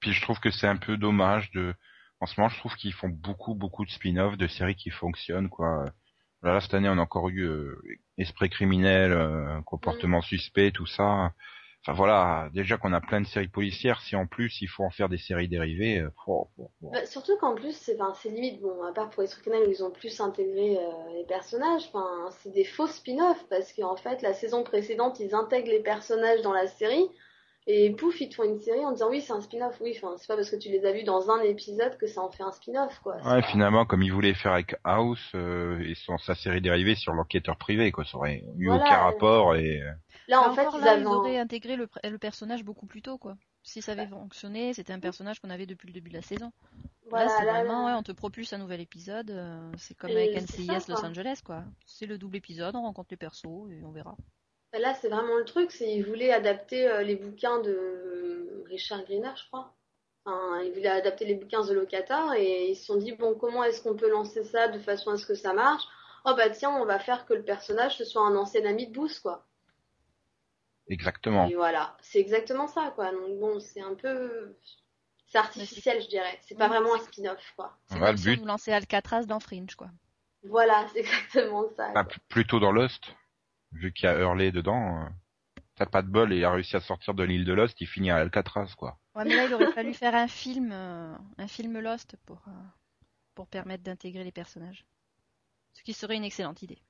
Puis 0.00 0.12
je 0.12 0.22
trouve 0.22 0.40
que 0.40 0.50
c'est 0.50 0.66
un 0.66 0.76
peu 0.76 0.96
dommage 0.96 1.50
de. 1.52 1.74
En 2.20 2.26
ce 2.26 2.38
moment, 2.38 2.50
je 2.50 2.58
trouve 2.58 2.74
qu'ils 2.76 2.92
font 2.92 3.08
beaucoup, 3.08 3.54
beaucoup 3.54 3.84
de 3.84 3.90
spin-off, 3.90 4.36
de 4.36 4.46
séries 4.46 4.76
qui 4.76 4.90
fonctionnent, 4.90 5.48
quoi. 5.48 5.86
Là, 6.42 6.60
cette 6.60 6.74
année, 6.74 6.88
on 6.88 6.98
a 6.98 7.02
encore 7.02 7.28
eu 7.28 7.42
euh, 7.42 7.78
Esprit 8.18 8.50
criminel, 8.50 9.12
euh, 9.12 9.60
Comportement 9.62 10.22
suspect, 10.22 10.70
tout 10.70 10.86
ça. 10.86 11.32
Enfin 11.82 11.94
voilà, 11.94 12.50
déjà 12.52 12.76
qu'on 12.76 12.92
a 12.92 13.00
plein 13.00 13.22
de 13.22 13.26
séries 13.26 13.48
policières, 13.48 14.02
si 14.02 14.14
en 14.14 14.26
plus 14.26 14.60
il 14.60 14.66
faut 14.66 14.84
en 14.84 14.90
faire 14.90 15.08
des 15.08 15.16
séries 15.16 15.48
dérivées, 15.48 16.00
euh, 16.00 16.10
oh, 16.26 16.50
oh, 16.58 16.70
oh. 16.82 16.90
Bah, 16.92 17.06
surtout 17.06 17.38
qu'en 17.38 17.54
plus, 17.54 17.74
c'est 17.74 17.96
c'est 18.20 18.28
limite, 18.28 18.60
bon, 18.60 18.82
à 18.82 18.92
part 18.92 19.08
pour 19.08 19.22
les 19.22 19.28
trucs 19.28 19.46
où 19.46 19.70
ils 19.70 19.82
ont 19.82 19.90
plus 19.90 20.20
intégré 20.20 20.76
euh, 20.76 21.12
les 21.14 21.24
personnages, 21.24 21.84
enfin, 21.88 22.28
c'est 22.42 22.52
des 22.52 22.64
faux 22.64 22.86
spin-offs, 22.86 23.46
parce 23.48 23.72
qu'en 23.72 23.96
fait, 23.96 24.20
la 24.20 24.34
saison 24.34 24.62
précédente, 24.62 25.20
ils 25.20 25.34
intègrent 25.34 25.70
les 25.70 25.82
personnages 25.82 26.42
dans 26.42 26.52
la 26.52 26.66
série, 26.66 27.08
et 27.66 27.90
pouf, 27.92 28.20
ils 28.20 28.28
te 28.28 28.34
font 28.36 28.44
une 28.44 28.58
série 28.60 28.84
en 28.84 28.92
disant 28.92 29.10
oui, 29.10 29.20
c'est 29.22 29.32
un 29.32 29.40
spin-off, 29.40 29.80
oui, 29.80 29.94
enfin, 29.96 30.16
c'est 30.18 30.26
pas 30.26 30.36
parce 30.36 30.50
que 30.50 30.56
tu 30.56 30.68
les 30.70 30.84
as 30.84 30.92
vus 30.92 31.04
dans 31.04 31.30
un 31.30 31.40
épisode 31.42 31.96
que 31.98 32.06
ça 32.06 32.22
en 32.22 32.30
fait 32.30 32.42
un 32.42 32.52
spin-off, 32.52 32.98
quoi. 33.00 33.16
Ouais, 33.24 33.40
pas- 33.40 33.46
finalement, 33.50 33.84
comme 33.86 34.02
il 34.02 34.12
voulait 34.12 34.34
faire 34.34 34.52
avec 34.52 34.76
House 34.84 35.20
euh, 35.34 35.78
et 35.80 35.94
son, 35.94 36.16
sa 36.18 36.34
série 36.34 36.60
dérivée 36.62 36.94
sur 36.94 37.12
l'enquêteur 37.12 37.56
privé, 37.58 37.92
quoi, 37.92 38.04
ça 38.04 38.16
aurait 38.16 38.42
eu 38.58 38.68
Voilà, 38.68 38.84
aucun 38.84 38.98
rapport 38.98 39.56
et 39.56 39.82
euh, 39.82 39.92
Là, 40.28 40.40
en 40.48 40.54
fait, 40.54 40.68
ils 40.72 40.80
là, 40.84 40.94
avaient 40.94 41.02
ils 41.02 41.06
auraient 41.06 41.38
intégré 41.38 41.76
le, 41.76 41.86
pr- 41.86 42.08
le 42.08 42.18
personnage 42.18 42.64
beaucoup 42.64 42.86
plus 42.86 43.02
tôt, 43.02 43.18
quoi. 43.18 43.36
Si 43.62 43.82
ça 43.82 43.92
avait 43.92 44.06
fonctionné, 44.06 44.72
c'était 44.72 44.92
un 44.92 45.00
personnage 45.00 45.40
qu'on 45.40 45.50
avait 45.50 45.66
depuis 45.66 45.86
le 45.88 45.92
début 45.92 46.08
de 46.10 46.14
la 46.14 46.22
saison. 46.22 46.52
voilà, 47.10 47.26
là, 47.26 47.28
c'est 47.28 47.44
là, 47.44 47.52
vraiment, 47.52 47.84
là. 47.84 47.92
ouais, 47.92 47.98
on 47.98 48.02
te 48.02 48.12
propulse 48.12 48.52
un 48.52 48.58
nouvel 48.58 48.80
épisode. 48.80 49.30
euh, 49.30 49.72
c'est 49.76 49.94
comme 49.96 50.10
Et 50.10 50.14
avec 50.16 50.36
NCIS 50.36 50.80
ça, 50.80 50.92
Los. 50.92 51.04
Angeles, 51.04 51.40
quoi. 51.44 51.64
C'est 51.86 52.06
le 52.06 52.16
double 52.18 52.36
épisode, 52.36 52.74
on 52.76 52.82
rencontre 52.82 53.08
les 53.10 53.16
persos 53.18 53.70
et 53.70 53.84
on 53.84 53.90
verra. 53.92 54.16
Là, 54.72 54.94
c'est 54.94 55.08
vraiment 55.08 55.36
le 55.36 55.44
truc, 55.44 55.70
c'est 55.72 55.92
ils 55.92 56.04
voulaient 56.04 56.32
adapter 56.32 56.88
euh, 56.88 57.02
les 57.02 57.16
bouquins 57.16 57.60
de 57.60 58.62
Richard 58.66 59.04
Greener, 59.04 59.30
je 59.36 59.46
crois. 59.48 59.74
Enfin, 60.24 60.60
ils 60.62 60.72
voulaient 60.72 60.88
adapter 60.88 61.24
les 61.24 61.34
bouquins 61.34 61.64
de 61.64 61.72
Locator 61.72 62.34
et 62.34 62.70
ils 62.70 62.76
se 62.76 62.84
sont 62.86 62.96
dit 62.96 63.12
bon, 63.12 63.34
comment 63.34 63.64
est-ce 63.64 63.82
qu'on 63.82 63.96
peut 63.96 64.10
lancer 64.10 64.44
ça 64.44 64.68
de 64.68 64.78
façon 64.78 65.10
à 65.10 65.16
ce 65.16 65.26
que 65.26 65.34
ça 65.34 65.52
marche? 65.52 65.84
Oh 66.24 66.34
bah 66.36 66.50
tiens, 66.50 66.70
on 66.70 66.84
va 66.84 66.98
faire 66.98 67.26
que 67.26 67.34
le 67.34 67.42
personnage 67.44 67.96
ce 67.96 68.04
soit 68.04 68.22
un 68.22 68.36
ancien 68.36 68.64
ami 68.64 68.86
de 68.86 68.92
Booth, 68.92 69.20
quoi. 69.20 69.46
exactement. 70.88 71.48
Et 71.48 71.54
voilà, 71.54 71.96
c'est 72.02 72.18
exactement 72.20 72.66
ça, 72.66 72.92
quoi. 72.94 73.12
Donc 73.12 73.38
bon, 73.38 73.60
c'est 73.60 73.80
un 73.80 73.94
peu, 73.94 74.56
c'est 75.26 75.38
artificiel, 75.38 76.02
je 76.02 76.08
dirais. 76.08 76.38
C'est 76.42 76.54
pas 76.56 76.68
Oui, 76.68 76.68
vraiment 76.68 76.94
un 76.94 76.98
spin-off, 77.00 77.52
quoi. 77.56 77.76
C'est 77.86 77.94
Ouais, 77.98 78.00
comme 78.06 78.10
le 78.12 78.16
si 78.16 78.28
on 78.28 78.32
but- 78.32 78.40
nous 78.40 78.46
lançait 78.46 78.72
Alcatraz 78.72 79.26
dans 79.26 79.40
Fringe, 79.40 79.74
quoi. 79.76 79.90
Voilà, 80.44 80.86
c'est 80.92 81.00
exactement 81.00 81.68
ça. 81.76 81.92
Plutôt 82.28 82.60
dans 82.60 82.72
Lost, 82.72 83.14
vu 83.72 83.92
qu'il 83.92 84.04
y 84.04 84.08
a 84.08 84.18
Hurley 84.18 84.52
dedans. 84.52 85.04
euh, 85.04 85.08
T'as 85.76 85.86
pas 85.86 86.02
de 86.02 86.08
bol 86.08 86.32
et 86.32 86.36
il 86.38 86.44
a 86.44 86.50
réussi 86.50 86.76
à 86.76 86.80
sortir 86.80 87.14
de 87.14 87.22
l'île 87.22 87.44
de 87.46 87.54
Lost, 87.54 87.80
il 87.80 87.86
finit 87.86 88.10
à 88.10 88.16
Alcatraz, 88.16 88.74
quoi. 88.76 88.98
Ouais, 89.14 89.24
mais 89.24 89.34
là, 89.34 89.46
il 89.46 89.54
aurait 89.54 89.72
fallu 89.72 89.94
faire 89.94 90.14
un 90.14 90.28
film, 90.28 90.70
euh, 90.72 91.14
un 91.38 91.48
film 91.48 91.78
Lost 91.80 92.16
pour, 92.26 92.42
euh, 92.48 92.50
pour 93.34 93.46
permettre 93.46 93.82
d'intégrer 93.82 94.22
les 94.24 94.32
personnages. 94.32 94.84
Ce 95.72 95.82
qui 95.82 95.94
serait 95.94 96.16
une 96.16 96.24
excellente 96.24 96.60
idée. 96.62 96.82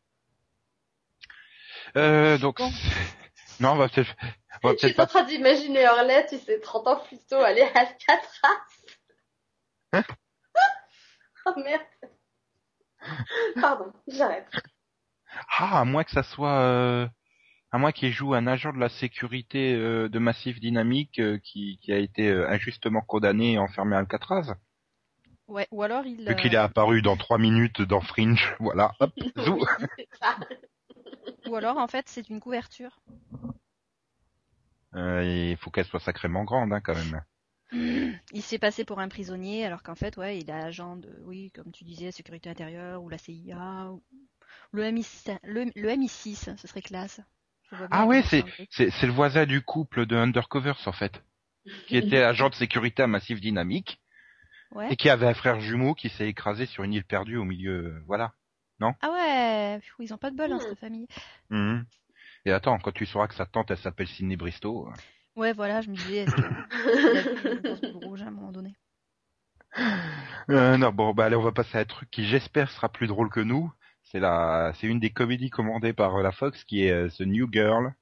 Euh, 1.96 2.36
donc, 2.38 2.58
Bon. 2.58 2.70
non, 3.60 3.72
on 3.72 3.76
va 3.76 3.88
peut-être, 3.88 4.12
Je 4.64 4.88
suis 4.88 5.00
en 5.00 5.06
train 5.06 5.22
d'imaginer 5.24 5.82
Hurlet, 5.84 6.26
tu 6.26 6.38
sais, 6.38 6.58
30 6.60 6.86
ans 6.88 7.00
plus 7.06 7.18
tôt, 7.28 7.36
aller 7.40 7.62
à 7.62 7.78
Alcatraz. 7.78 8.56
Hein? 9.92 10.02
Oh 11.46 11.54
merde. 11.56 11.80
Pardon, 13.60 13.92
j'arrête. 14.08 14.46
Ah, 15.58 15.80
à 15.80 15.84
moins 15.84 16.04
que 16.04 16.10
ça 16.10 16.22
soit, 16.22 16.60
euh, 16.60 17.08
à 17.72 17.78
moins 17.78 17.92
qu'il 17.92 18.12
joue 18.12 18.34
un 18.34 18.46
agent 18.46 18.72
de 18.72 18.78
la 18.78 18.88
sécurité 18.88 19.74
euh, 19.74 20.08
de 20.08 20.18
Massif 20.18 20.60
Dynamique 20.60 21.18
euh, 21.18 21.38
qui, 21.38 21.78
qui 21.82 21.92
a 21.92 21.98
été 21.98 22.28
euh, 22.28 22.48
injustement 22.48 23.00
condamné 23.00 23.52
et 23.52 23.58
enfermé 23.58 23.96
à 23.96 24.00
Alcatraz. 24.00 24.54
Ouais, 25.46 25.66
ou 25.72 25.82
alors 25.82 26.06
il. 26.06 26.28
Vu 26.28 26.36
qu'il 26.36 26.54
est 26.54 26.58
apparu 26.58 27.02
dans 27.02 27.16
trois 27.16 27.38
minutes 27.38 27.82
dans 27.82 28.00
Fringe, 28.00 28.54
voilà, 28.60 28.92
hop, 29.00 29.12
zou. 29.36 29.64
Ou 31.46 31.56
alors, 31.56 31.78
en 31.78 31.88
fait, 31.88 32.08
c'est 32.08 32.28
une 32.28 32.40
couverture. 32.40 33.00
Euh, 34.94 35.50
il 35.50 35.56
faut 35.56 35.70
qu'elle 35.70 35.86
soit 35.86 36.00
sacrément 36.00 36.44
grande, 36.44 36.72
hein, 36.72 36.80
quand 36.80 36.94
même. 36.94 37.22
Il 38.32 38.42
s'est 38.42 38.58
passé 38.58 38.84
pour 38.84 38.98
un 38.98 39.08
prisonnier, 39.08 39.64
alors 39.64 39.82
qu'en 39.82 39.94
fait, 39.94 40.16
ouais, 40.16 40.38
il 40.38 40.50
est 40.50 40.52
agent 40.52 40.96
de, 40.96 41.22
oui, 41.24 41.52
comme 41.52 41.70
tu 41.70 41.84
disais, 41.84 42.10
sécurité 42.10 42.50
intérieure, 42.50 43.00
ou 43.00 43.08
la 43.08 43.16
CIA, 43.16 43.92
ou 43.92 44.02
le 44.72 44.82
MI6, 44.84 45.38
le, 45.42 45.64
le 45.74 45.88
MI6, 45.88 46.56
ce 46.56 46.66
serait 46.68 46.82
classe. 46.82 47.20
Ah 47.90 48.04
ouais, 48.06 48.22
c'est, 48.22 48.44
le 48.78 49.12
voisin 49.12 49.46
du 49.46 49.60
couple 49.62 50.06
de 50.06 50.16
Undercovers, 50.16 50.80
en 50.86 50.92
fait, 50.92 51.22
qui 51.86 51.96
était 51.96 52.22
agent 52.22 52.48
de 52.50 52.54
sécurité 52.54 53.02
à 53.02 53.06
Massif 53.06 53.40
Dynamique 53.40 54.00
Ouais. 54.72 54.92
et 54.92 54.96
qui 54.96 55.10
avait 55.10 55.26
un 55.26 55.34
frère 55.34 55.60
jumeau 55.60 55.94
qui 55.94 56.08
s'est 56.10 56.28
écrasé 56.28 56.64
sur 56.66 56.84
une 56.84 56.92
île 56.92 57.04
perdue 57.04 57.36
au 57.36 57.44
milieu, 57.44 57.86
euh, 57.86 58.02
voilà. 58.06 58.32
Ah 59.02 59.10
ouais, 59.12 59.80
ils 59.98 60.14
ont 60.14 60.16
pas 60.16 60.30
de 60.30 60.36
bol, 60.36 60.50
hein, 60.52 60.56
Hmm. 60.58 60.68
cette 60.68 60.78
famille. 60.78 61.06
Mhm. 61.50 61.84
Et 62.46 62.52
attends, 62.52 62.78
quand 62.78 62.92
tu 62.92 63.04
sauras 63.04 63.26
que 63.26 63.34
sa 63.34 63.46
tante, 63.46 63.70
elle 63.70 63.78
s'appelle 63.78 64.06
Sydney 64.08 64.36
Bristow. 64.36 64.88
euh, 64.88 64.92
Ouais, 65.36 65.52
voilà, 65.52 65.80
je 65.80 65.90
me 65.90 65.96
disais, 65.96 66.18
est-ce 66.18 66.34
rouge 68.04 68.22
à 68.22 68.26
un 68.26 68.30
moment 68.30 68.52
donné 68.52 68.74
Euh, 70.48 70.76
non, 70.76 70.90
bon, 70.92 71.12
bah 71.14 71.26
allez, 71.26 71.36
on 71.36 71.42
va 71.42 71.52
passer 71.52 71.78
à 71.78 71.80
un 71.82 71.84
truc 71.84 72.10
qui, 72.10 72.24
j'espère, 72.24 72.70
sera 72.70 72.88
plus 72.88 73.06
drôle 73.06 73.30
que 73.30 73.40
nous. 73.40 73.70
C'est 74.10 74.20
la, 74.20 74.72
c'est 74.74 74.88
une 74.88 74.98
des 74.98 75.10
comédies 75.10 75.50
commandées 75.50 75.92
par 75.92 76.16
euh, 76.16 76.22
la 76.22 76.32
Fox, 76.32 76.64
qui 76.64 76.84
est 76.84 76.90
euh, 76.90 77.08
The 77.08 77.20
New 77.22 77.48
Girl. 77.52 77.94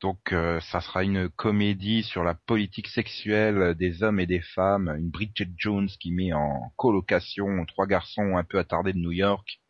Donc, 0.00 0.32
euh, 0.32 0.60
ça 0.60 0.80
sera 0.80 1.02
une 1.02 1.28
comédie 1.28 2.04
sur 2.04 2.22
la 2.22 2.34
politique 2.34 2.86
sexuelle 2.86 3.74
des 3.74 4.04
hommes 4.04 4.20
et 4.20 4.26
des 4.26 4.40
femmes. 4.40 4.94
Une 4.96 5.10
Bridget 5.10 5.50
Jones 5.56 5.88
qui 5.98 6.12
met 6.12 6.32
en 6.32 6.72
colocation 6.76 7.64
trois 7.66 7.86
garçons 7.88 8.36
un 8.36 8.44
peu 8.44 8.58
attardés 8.58 8.92
de 8.92 8.98
New 8.98 9.10
York. 9.10 9.60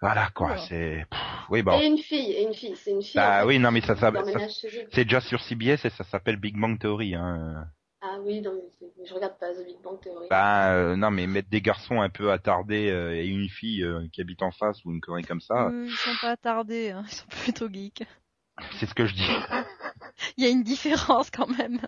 Voilà 0.00 0.30
quoi, 0.34 0.56
c'est... 0.56 1.06
Oui, 1.48 1.62
bon. 1.62 1.78
Et 1.80 1.86
une 1.86 1.98
fille, 1.98 2.32
et 2.32 2.42
une 2.42 2.54
fille, 2.54 2.74
c'est 2.74 2.90
une 2.90 3.02
fille. 3.02 3.12
Bah 3.14 3.36
en 3.36 3.40
fait, 3.42 3.46
oui, 3.46 3.58
non 3.60 3.70
mais 3.70 3.82
ça, 3.82 3.94
ça, 3.94 4.10
ça- 4.12 4.48
c'est 4.90 5.04
déjà 5.04 5.20
sur 5.20 5.40
CBS 5.40 5.84
et 5.84 5.90
ça 5.90 6.02
s'appelle 6.02 6.38
Big 6.38 6.58
Bang 6.58 6.76
Theory. 6.76 7.14
Hein. 7.14 7.68
Ah 8.04 8.18
oui, 8.20 8.40
non, 8.40 8.52
mais 8.80 9.06
je 9.06 9.14
regarde 9.14 9.38
pas 9.38 9.52
The 9.54 9.64
Big 9.64 9.76
Bang 9.82 10.00
Theory. 10.00 10.26
Bah 10.28 10.72
euh, 10.74 10.96
non 10.96 11.10
mais 11.10 11.26
mettre 11.26 11.48
des 11.48 11.60
garçons 11.62 12.00
un 12.00 12.10
peu 12.10 12.32
attardés 12.32 12.90
euh, 12.90 13.14
et 13.14 13.26
une 13.26 13.48
fille 13.48 13.84
euh, 13.84 14.08
qui 14.12 14.20
habite 14.20 14.42
en 14.42 14.50
face 14.50 14.84
ou 14.84 14.90
une 14.92 15.00
connerie 15.00 15.22
comme 15.24 15.40
ça, 15.40 15.70
ils 15.86 15.96
sont 15.96 16.16
pas 16.16 16.30
attardés, 16.32 16.90
hein, 16.90 17.04
ils 17.06 17.14
sont 17.14 17.26
plutôt 17.28 17.68
geeks. 17.72 18.04
c'est 18.80 18.86
ce 18.86 18.94
que 18.94 19.06
je 19.06 19.14
dis. 19.14 19.22
Il 20.36 20.44
y 20.44 20.46
a 20.46 20.50
une 20.50 20.62
différence 20.62 21.30
quand 21.30 21.46
même. 21.46 21.78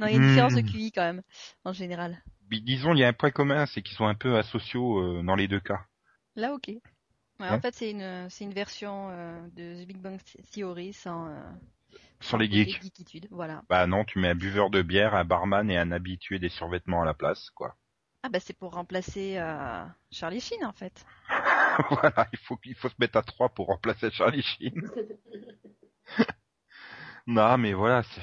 Non, 0.00 0.06
il 0.06 0.10
y 0.10 0.14
a 0.14 0.16
une 0.16 0.26
différence 0.26 0.54
de 0.54 0.60
Hmm. 0.60 0.66
QI 0.66 0.92
quand 0.92 1.02
même, 1.02 1.22
en 1.64 1.72
général. 1.72 2.22
Dis- 2.50 2.62
Disons, 2.62 2.94
il 2.94 3.00
y 3.00 3.04
a 3.04 3.08
un 3.08 3.12
point 3.12 3.30
commun, 3.30 3.66
c'est 3.66 3.82
qu'ils 3.82 3.96
sont 3.96 4.06
un 4.06 4.14
peu 4.14 4.36
asociaux 4.36 4.98
euh, 5.00 5.22
dans 5.22 5.34
les 5.36 5.48
deux 5.48 5.60
cas. 5.60 5.80
Là, 6.36 6.54
ok. 6.54 6.68
Ouais. 6.68 6.80
En 7.48 7.60
fait, 7.60 7.74
c'est 7.74 7.90
une, 7.90 8.28
c'est 8.30 8.44
une 8.44 8.52
version 8.52 9.08
euh, 9.10 9.40
de 9.56 9.82
The 9.82 9.86
Big 9.86 9.98
Bang 9.98 10.18
Theory 10.52 10.92
sans, 10.92 11.28
euh, 11.28 11.40
Sans 12.20 12.36
les 12.36 12.50
geeks. 12.50 12.82
geekitude. 12.82 13.28
Voilà. 13.30 13.62
Bah 13.68 13.86
non, 13.86 14.04
tu 14.04 14.18
mets 14.18 14.28
un 14.28 14.34
buveur 14.34 14.70
de 14.70 14.82
bière, 14.82 15.14
un 15.14 15.24
barman 15.24 15.70
et 15.70 15.76
un 15.76 15.92
habitué 15.92 16.38
des 16.38 16.48
survêtements 16.48 17.02
à 17.02 17.04
la 17.04 17.14
place, 17.14 17.50
quoi. 17.50 17.76
Ah 18.22 18.28
bah 18.28 18.38
c'est 18.38 18.56
pour 18.56 18.74
remplacer 18.74 19.36
euh, 19.38 19.84
Charlie 20.12 20.40
Sheen 20.40 20.64
en 20.64 20.72
fait. 20.72 21.04
voilà, 21.90 22.28
il 22.32 22.38
faut 22.38 22.56
il 22.64 22.76
faut 22.76 22.88
se 22.88 22.94
mettre 23.00 23.18
à 23.18 23.22
trois 23.22 23.48
pour 23.48 23.66
remplacer 23.66 24.10
Charlie 24.12 24.42
Sheen. 24.42 24.88
non, 27.26 27.58
mais 27.58 27.72
voilà, 27.72 28.04
c'est 28.04 28.22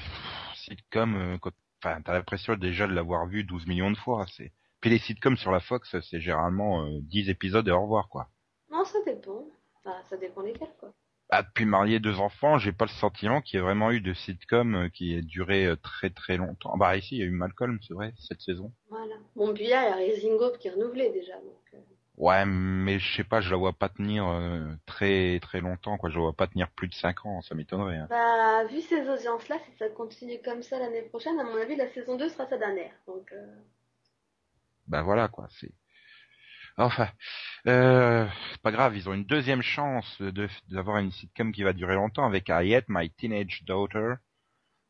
sitcom, 0.54 1.14
euh, 1.16 1.50
enfin, 1.84 2.00
t'as 2.00 2.14
l'impression 2.14 2.56
déjà 2.56 2.86
de 2.86 2.94
l'avoir 2.94 3.26
vu 3.26 3.44
12 3.44 3.66
millions 3.66 3.90
de 3.90 3.98
fois. 3.98 4.24
C'est 4.34 4.52
puis 4.80 4.88
les 4.88 4.98
sitcoms 4.98 5.36
sur 5.36 5.50
la 5.50 5.60
Fox, 5.60 5.94
c'est 6.00 6.20
généralement 6.20 6.86
euh, 6.86 7.00
10 7.02 7.28
épisodes 7.28 7.68
et 7.68 7.70
au 7.70 7.82
revoir, 7.82 8.08
quoi. 8.08 8.28
Non, 8.70 8.84
ça 8.84 8.98
dépend. 9.04 9.44
Enfin, 9.76 9.96
ça 10.08 10.16
dépend 10.16 10.40
lesquels, 10.40 10.74
quoi. 10.78 10.94
Bah, 11.30 11.42
depuis 11.42 11.64
marié 11.64 11.98
deux 12.00 12.18
enfants, 12.20 12.58
j'ai 12.58 12.72
pas 12.72 12.84
le 12.84 12.90
sentiment 12.90 13.40
qu'il 13.40 13.56
y 13.56 13.60
ait 13.60 13.64
vraiment 13.64 13.90
eu 13.90 14.00
de 14.00 14.12
sitcom 14.14 14.74
euh, 14.74 14.88
qui 14.90 15.14
ait 15.14 15.22
duré 15.22 15.64
euh, 15.66 15.76
très 15.76 16.10
très 16.10 16.36
longtemps. 16.36 16.76
Bah 16.76 16.96
ici, 16.96 17.16
il 17.16 17.18
y 17.18 17.22
a 17.22 17.26
eu 17.26 17.30
Malcolm, 17.30 17.78
c'est 17.86 17.94
vrai, 17.94 18.12
cette 18.18 18.40
saison. 18.42 18.72
Voilà. 18.90 19.14
Bon, 19.36 19.54
puis 19.54 19.68
là, 19.68 19.84
il 19.86 19.90
y 19.90 19.92
a 19.92 19.96
Raising 19.96 20.32
Hope 20.38 20.58
qui 20.58 20.68
est 20.68 20.72
renouvelé 20.72 21.10
déjà, 21.10 21.34
donc... 21.36 21.62
euh, 21.74 21.78
Ouais, 22.16 22.44
mais 22.46 22.98
je 22.98 23.16
sais 23.16 23.24
pas, 23.24 23.40
je 23.40 23.50
la 23.50 23.56
vois 23.56 23.72
pas 23.72 23.88
tenir 23.88 24.28
euh, 24.28 24.74
très 24.86 25.40
très 25.40 25.60
longtemps, 25.60 25.96
quoi. 25.96 26.10
Je 26.10 26.16
la 26.16 26.20
vois 26.20 26.32
pas 26.36 26.46
tenir 26.46 26.70
plus 26.70 26.88
de 26.88 26.94
cinq 26.94 27.24
ans, 27.24 27.40
ça 27.42 27.54
m'étonnerait. 27.54 27.96
hein. 27.96 28.10
Bah, 28.10 28.64
vu 28.64 28.82
ces 28.82 29.08
audiences-là, 29.08 29.58
si 29.64 29.72
ça 29.78 29.88
continue 29.88 30.38
comme 30.42 30.62
ça 30.62 30.78
l'année 30.78 31.02
prochaine, 31.02 31.40
à 31.40 31.44
mon 31.44 31.56
avis, 31.56 31.76
la 31.76 31.88
saison 31.94 32.16
2 32.16 32.28
sera 32.28 32.46
sa 32.46 32.58
dernière. 32.58 32.92
Donc, 33.06 33.32
euh, 33.32 33.46
Bah 34.86 35.02
voilà, 35.02 35.28
quoi. 35.28 35.48
C'est 35.50 35.72
enfin, 36.76 37.08
euh, 37.66 38.26
pas 38.62 38.72
grave. 38.72 38.96
Ils 38.96 39.08
ont 39.08 39.14
une 39.14 39.24
deuxième 39.24 39.62
chance 39.62 40.20
de 40.20 40.48
d'avoir 40.68 40.98
une 40.98 41.12
sitcom 41.12 41.52
qui 41.52 41.62
va 41.62 41.72
durer 41.72 41.94
longtemps 41.94 42.26
avec 42.26 42.48
Hate 42.50 42.86
My 42.88 43.10
Teenage 43.10 43.62
Daughter, 43.64 44.14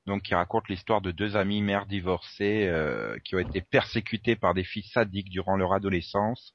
donc 0.06 0.22
qui 0.22 0.34
raconte 0.34 0.68
l'histoire 0.68 1.00
de 1.00 1.10
deux 1.10 1.36
amies 1.36 1.62
mères 1.62 1.86
divorcées 1.86 2.66
euh, 2.68 3.18
qui 3.24 3.34
ont 3.36 3.40
été 3.40 3.60
persécutées 3.60 4.36
par 4.36 4.54
des 4.54 4.64
filles 4.64 4.88
sadiques 4.92 5.30
durant 5.30 5.56
leur 5.56 5.72
adolescence 5.72 6.54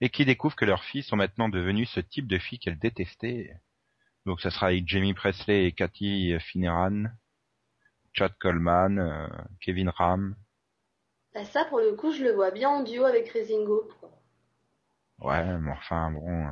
et 0.00 0.10
qui 0.10 0.24
découvrent 0.24 0.56
que 0.56 0.64
leurs 0.64 0.84
filles 0.84 1.02
sont 1.02 1.16
maintenant 1.16 1.48
devenues 1.48 1.86
ce 1.86 2.00
type 2.00 2.26
de 2.26 2.38
filles 2.38 2.58
qu'elles 2.58 2.78
détestaient. 2.78 3.54
Donc 4.26 4.40
ça 4.40 4.50
sera 4.50 4.66
avec 4.66 4.88
Jamie 4.88 5.14
Presley 5.14 5.66
et 5.66 5.72
Cathy 5.72 6.34
Fineran, 6.40 7.04
Chad 8.12 8.32
Coleman, 8.38 8.98
euh, 8.98 9.28
Kevin 9.60 9.90
Ram. 9.90 10.34
bah, 11.34 11.44
ça, 11.44 11.66
pour 11.66 11.80
le 11.80 11.94
coup, 11.94 12.12
je 12.12 12.24
le 12.24 12.32
vois 12.32 12.50
bien 12.50 12.70
en 12.70 12.82
duo 12.82 13.04
avec 13.04 13.30
Hope, 13.66 13.92
quoi. 14.00 14.15
Ouais, 15.18 15.44
mais 15.58 15.72
enfin 15.72 16.10
bon, 16.10 16.46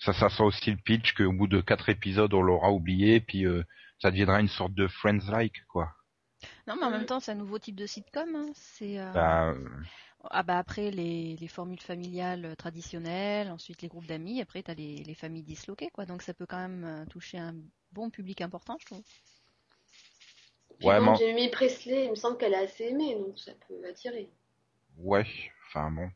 ça, 0.00 0.12
ça 0.12 0.28
sent 0.30 0.42
aussi 0.44 0.70
le 0.72 0.76
pitch 0.78 1.14
qu'au 1.14 1.32
bout 1.32 1.48
de 1.48 1.60
quatre 1.60 1.88
épisodes, 1.88 2.34
on 2.34 2.42
l'aura 2.42 2.72
oublié, 2.72 3.20
puis 3.20 3.46
euh, 3.46 3.64
ça 4.00 4.10
deviendra 4.12 4.40
une 4.40 4.48
sorte 4.48 4.74
de 4.74 4.88
Friends-like, 4.88 5.64
quoi. 5.68 5.92
Non 6.66 6.74
mais 6.76 6.84
en 6.86 6.90
même 6.90 7.06
temps 7.06 7.20
c'est 7.20 7.30
un 7.32 7.36
nouveau 7.36 7.58
type 7.60 7.76
de 7.76 7.86
sitcom. 7.86 8.34
hein. 8.34 8.50
C'est 8.54 8.98
euh, 8.98 9.04
Bah, 9.14 9.50
euh, 9.50 9.84
ah 10.30 10.42
bah 10.42 10.58
après 10.58 10.90
les, 10.90 11.36
les 11.36 11.48
formules 11.48 11.80
familiales 11.80 12.54
traditionnelles, 12.56 13.50
ensuite 13.50 13.82
les 13.82 13.88
groupes 13.88 14.06
d'amis, 14.06 14.40
après 14.40 14.62
t'as 14.62 14.74
les, 14.74 14.96
les 15.04 15.14
familles 15.14 15.42
disloquées 15.44 15.90
quoi. 15.92 16.06
Donc 16.06 16.22
ça 16.22 16.34
peut 16.34 16.46
quand 16.46 16.58
même 16.58 16.84
euh, 16.84 17.06
toucher 17.06 17.38
un 17.38 17.54
bon 17.92 18.10
public 18.10 18.40
important 18.40 18.76
je 18.80 18.86
trouve. 18.86 19.02
Ouais, 20.82 21.00
bon, 21.00 21.14
mais- 21.14 21.18
Jamie 21.18 21.48
Presley, 21.50 22.04
il 22.04 22.10
me 22.10 22.14
semble 22.16 22.36
qu'elle 22.38 22.52
est 22.54 22.64
assez 22.64 22.84
aimée, 22.84 23.14
donc 23.16 23.38
ça 23.38 23.52
peut 23.66 23.84
attirer. 23.88 24.30
ouais, 24.96 25.26
enfin 25.68 25.90
bon. 25.90 26.10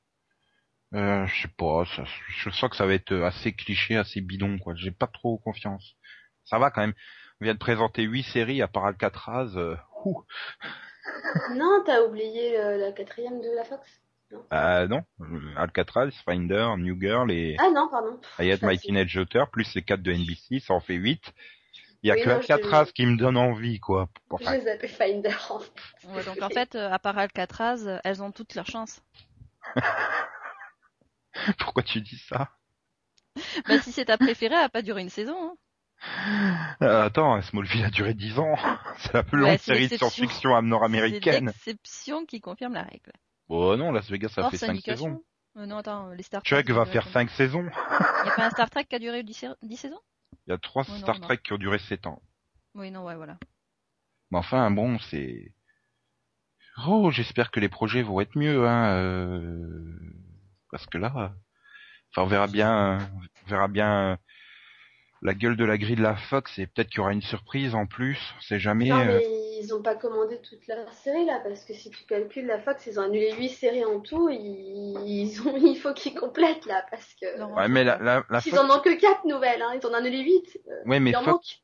Euh, 0.96 1.26
je 1.26 1.42
sais 1.42 1.48
pas, 1.56 1.84
ça, 1.94 2.04
je 2.38 2.50
sens 2.50 2.70
que 2.70 2.76
ça 2.76 2.86
va 2.86 2.94
être 2.94 3.12
assez 3.22 3.52
cliché, 3.52 3.96
assez 3.96 4.20
bidon, 4.20 4.58
quoi. 4.58 4.74
J'ai 4.74 4.90
pas 4.90 5.06
trop 5.06 5.38
confiance. 5.38 5.94
Ça 6.44 6.58
va 6.58 6.70
quand 6.70 6.80
même. 6.80 6.94
On 7.40 7.44
vient 7.44 7.54
de 7.54 7.58
présenter 7.58 8.02
huit 8.02 8.22
séries 8.22 8.62
à 8.62 8.68
part 8.68 8.86
Alcatraz. 8.86 9.50
Euh, 9.56 9.76
ouh. 10.04 10.24
non, 11.54 11.82
t'as 11.84 12.00
oublié 12.02 12.58
euh, 12.58 12.78
la 12.78 12.92
quatrième 12.92 13.40
de 13.40 13.54
la 13.54 13.64
Fox 13.64 13.86
Euh, 14.52 14.88
non, 14.88 15.02
Euh, 15.20 15.54
Alcatraz, 15.56 16.10
Finder, 16.24 16.66
New 16.78 16.98
Girl 16.98 17.30
et 17.30 17.56
Ah 17.58 17.70
non, 17.74 17.88
pardon. 17.88 18.18
I 18.38 18.56
My. 18.62 18.78
Teenage 18.78 19.14
Daughter, 19.14 19.44
plus 19.52 19.74
les 19.74 19.82
quatre 19.82 20.02
de 20.02 20.12
NBC, 20.12 20.60
ça 20.60 20.72
en 20.74 20.80
fait 20.80 20.94
huit. 20.94 21.22
Il 22.02 22.08
y 22.08 22.10
a 22.10 22.14
Oui, 22.14 22.22
que 22.22 22.28
non, 22.30 22.36
Alcatraz 22.36 22.86
qui 22.94 23.04
me 23.04 23.16
donne 23.16 23.36
envie, 23.36 23.80
quoi. 23.80 24.08
Enfin, 24.30 24.54
Je 24.54 24.60
les 24.60 24.68
appelle 24.68 24.90
Finder. 24.90 25.30
en 25.50 25.58
fait. 25.58 25.72
Ouais, 26.08 26.24
donc 26.24 26.40
en 26.40 26.48
fait 26.48 26.74
euh, 26.74 26.90
à 26.90 26.98
part 26.98 27.18
Alcatraz, 27.18 27.86
euh, 27.86 27.98
elles 28.04 28.22
ont 28.22 28.30
toutes 28.32 28.54
leurs 28.54 28.66
chances. 28.66 29.02
pourquoi 31.58 31.82
tu 31.82 32.00
dis 32.00 32.18
ça? 32.28 32.50
Bah 33.68 33.78
si 33.80 33.92
c'est 33.92 34.06
ta 34.06 34.16
préférée, 34.18 34.54
elle 34.54 34.64
a 34.64 34.68
pas 34.68 34.82
duré 34.82 35.02
une 35.02 35.10
saison. 35.10 35.36
hein. 35.52 35.56
Euh, 36.82 37.04
Attends, 37.06 37.40
Smallville 37.42 37.84
a 37.84 37.90
duré 37.90 38.14
dix 38.14 38.38
ans. 38.38 38.54
C'est 38.98 39.12
la 39.14 39.22
plus 39.22 39.38
longue 39.38 39.52
c'est 39.58 39.74
série 39.74 39.88
de 39.88 39.96
science-fiction 39.96 40.54
C'est 40.54 40.62
nord-américaine. 40.66 41.46
l'exception 41.46 42.24
qui 42.26 42.40
confirme 42.40 42.74
la 42.74 42.82
règle. 42.82 43.12
Bon, 43.48 43.76
non, 43.76 43.92
Las 43.92 44.10
Vegas, 44.10 44.28
ça 44.30 44.42
Hors 44.42 44.50
fait 44.50 44.56
cinq 44.58 44.66
syndication. 44.68 45.06
saisons. 45.06 45.22
Euh, 45.58 45.66
non 45.66 45.78
attends, 45.78 46.10
les 46.10 46.22
Star 46.22 46.42
Trek, 46.42 46.62
va 46.72 46.84
faire 46.84 47.02
durait 47.02 47.12
cinq 47.12 47.30
saisons. 47.30 47.64
combien 47.70 47.98
Il 48.24 48.26
y 48.28 48.30
a 48.30 48.36
pas 48.36 48.46
un 48.46 48.50
Star 48.50 48.70
Trek 48.70 48.84
qui 48.84 48.94
a 48.96 48.98
duré 48.98 49.22
10, 49.22 49.34
sais- 49.34 49.48
10 49.62 49.76
saisons? 49.76 50.00
Il 50.46 50.50
y 50.50 50.52
a 50.54 50.58
trois 50.58 50.82
Ouais, 50.82 50.90
non, 50.92 50.98
Star 50.98 51.14
non. 51.16 51.20
Trek 51.22 51.38
qui 51.38 51.52
ont 51.52 51.58
duré 51.58 51.78
sept 51.78 52.06
ans. 52.06 52.20
Oui 52.74 52.90
non 52.90 53.04
ouais 53.04 53.16
voilà. 53.16 53.38
Mais 54.30 54.38
enfin, 54.38 54.70
bon, 54.70 54.98
c'est... 55.10 55.52
Oh, 56.86 57.10
j'espère 57.10 57.50
que 57.50 57.60
les 57.60 57.68
projets 57.70 58.02
vont 58.02 58.20
être 58.20 58.36
mieux, 58.36 58.66
hein. 58.68 58.96
euh, 58.96 59.98
Parce 60.70 60.86
que 60.86 60.98
là, 60.98 61.12
enfin, 61.14 62.22
on 62.22 62.26
verra 62.26 62.46
bien, 62.46 62.98
on 63.44 63.50
verra 63.50 63.68
bien 63.68 64.12
euh, 64.12 64.16
la 65.22 65.34
gueule 65.34 65.56
de 65.56 65.64
la 65.64 65.78
grille 65.78 65.96
de 65.96 66.02
la 66.02 66.16
Fox 66.16 66.58
et 66.58 66.66
peut-être 66.66 66.88
qu'il 66.88 66.98
y 66.98 67.00
aura 67.00 67.12
une 67.12 67.22
surprise 67.22 67.74
en 67.74 67.86
plus. 67.86 68.18
On 68.36 68.40
sait 68.40 68.58
jamais. 68.58 68.88
Non, 68.88 69.00
euh, 69.00 69.18
mais 69.18 69.58
ils 69.60 69.74
ont 69.74 69.82
pas 69.82 69.94
commandé 69.94 70.40
toute 70.42 70.66
la 70.66 70.90
série 70.92 71.24
là, 71.24 71.40
parce 71.42 71.64
que 71.64 71.72
si 71.72 71.90
tu 71.90 72.04
calcules 72.04 72.46
la 72.46 72.60
Fox, 72.60 72.86
ils 72.86 72.98
ont 73.00 73.04
annulé 73.04 73.32
8 73.38 73.48
séries 73.48 73.84
en 73.84 74.00
tout, 74.00 74.28
ils, 74.28 75.40
ont, 75.46 75.56
il 75.62 75.76
faut 75.76 75.94
qu'ils 75.94 76.14
complètent 76.14 76.66
là, 76.66 76.84
parce 76.90 77.14
que. 77.14 77.38
Non. 77.38 77.54
Ouais, 77.54 77.68
mais 77.68 77.84
la, 77.84 77.98
la, 77.98 78.24
la 78.28 78.38
Ils 78.44 78.50
Fox, 78.50 78.58
en 78.58 78.76
ont 78.76 78.80
que 78.80 78.98
4 78.98 79.24
nouvelles, 79.26 79.62
hein, 79.62 79.78
ils 79.80 79.86
en 79.86 79.90
ont 79.90 79.94
annulé 79.94 80.22
8. 80.22 80.58
Euh, 80.68 80.70
ouais, 80.86 81.00
mais 81.00 81.12
Fox, 81.12 81.62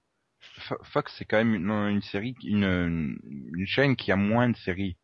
Fox, 0.84 1.14
c'est 1.18 1.24
quand 1.24 1.38
même 1.38 1.54
une, 1.54 1.70
une 1.70 2.02
série, 2.02 2.34
une, 2.44 3.18
une 3.54 3.66
chaîne 3.66 3.96
qui 3.96 4.10
a 4.12 4.16
moins 4.16 4.48
de 4.48 4.56
séries. 4.56 4.96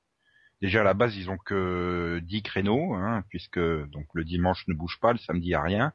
Déjà 0.61 0.81
à 0.81 0.85
la 0.85 0.94
base, 0.94 1.16
ils 1.16 1.31
ont 1.31 1.38
que 1.38 2.21
10 2.25 2.42
créneaux, 2.42 2.94
hein, 2.94 3.25
puisque 3.29 3.61
donc 3.61 4.07
le 4.14 4.25
dimanche 4.25 4.66
ne 4.68 4.75
bouge 4.75 4.99
pas, 5.01 5.12
le 5.12 5.18
samedi 5.18 5.55
a 5.55 5.62
rien. 5.62 5.92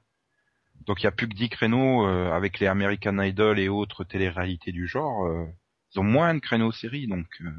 Donc 0.86 1.02
il 1.02 1.06
y 1.06 1.08
a 1.08 1.12
plus 1.12 1.28
que 1.30 1.36
10 1.36 1.50
créneaux 1.50 2.06
euh, 2.08 2.32
avec 2.32 2.60
les 2.60 2.68
American 2.68 3.20
Idol 3.20 3.60
et 3.60 3.70
autres 3.70 4.04
téléréalités 4.04 4.72
du 4.72 4.88
genre. 4.88 5.26
euh, 5.26 5.46
ils 5.94 6.00
ont 6.00 6.04
moins 6.04 6.34
de 6.34 6.40
créneaux 6.40 6.72
séries, 6.72 7.08
donc 7.08 7.28
euh, 7.42 7.52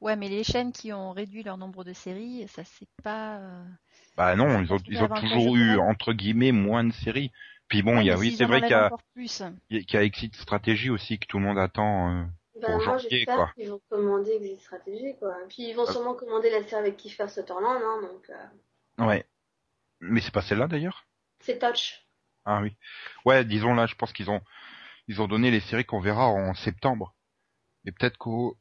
Ouais 0.00 0.16
mais 0.16 0.28
les 0.28 0.44
chaînes 0.44 0.72
qui 0.72 0.92
ont 0.92 1.12
réduit 1.12 1.42
leur 1.42 1.58
nombre 1.58 1.84
de 1.84 1.92
séries, 1.92 2.46
ça 2.48 2.62
c'est 2.64 2.88
pas. 3.02 3.38
euh, 3.38 3.64
bah 4.16 4.34
non, 4.36 4.62
ils 4.62 4.72
ont, 4.72 4.78
ils 4.88 5.02
ont 5.02 5.08
toujours 5.08 5.56
eu 5.56 5.78
entre 5.78 6.12
guillemets 6.12 6.52
moins 6.52 6.84
de 6.84 6.92
séries. 6.92 7.30
Puis 7.68 7.82
bon, 7.82 8.00
il 8.00 8.06
y 8.06 8.10
a 8.10 8.16
oui, 8.16 8.34
c'est 8.36 8.44
vrai 8.46 8.60
qu'il 8.62 8.70
y 8.70 8.74
a, 8.74 8.90
y 9.70 9.96
a 9.96 10.02
Exit 10.02 10.34
Strategy 10.36 10.90
aussi 10.90 11.18
que 11.18 11.26
tout 11.26 11.38
le 11.38 11.44
monde 11.44 11.58
attend. 11.58 12.28
Bah, 12.60 12.66
pour 12.68 12.76
moi, 12.86 12.98
janvier, 12.98 13.24
quoi. 13.24 13.34
j'espère 13.36 13.54
qu'ils 13.54 13.70
vont 13.70 13.80
commander 13.90 14.30
Exit 14.32 14.60
Strategy, 14.60 15.16
quoi. 15.18 15.34
Puis 15.48 15.68
ils 15.68 15.74
vont 15.74 15.84
Ah. 15.88 15.92
sûrement 15.92 16.14
commander 16.14 16.50
la 16.50 16.62
série 16.64 16.76
avec 16.82 16.96
Kiefer 16.96 17.28
Sutherland, 17.28 17.80
hein, 17.82 18.00
donc 18.02 18.30
euh, 18.30 19.04
Ouais. 19.06 19.24
Mais 20.00 20.20
c'est 20.20 20.32
pas 20.32 20.42
celle-là 20.42 20.66
d'ailleurs? 20.68 21.04
c'est 21.40 21.58
Touch. 21.58 22.04
Ah 22.44 22.60
oui. 22.62 22.76
Ouais, 23.24 23.44
disons 23.44 23.74
là, 23.74 23.86
je 23.86 23.94
pense 23.94 24.12
qu'ils 24.12 24.30
ont 24.30 24.40
ils 25.06 25.20
ont 25.22 25.28
donné 25.28 25.50
les 25.50 25.60
séries 25.60 25.84
qu'on 25.84 26.00
verra 26.00 26.26
en 26.28 26.54
septembre. 26.54 27.14
Et 27.86 27.92
peut-être 27.92 28.18
qu'au 28.18 28.56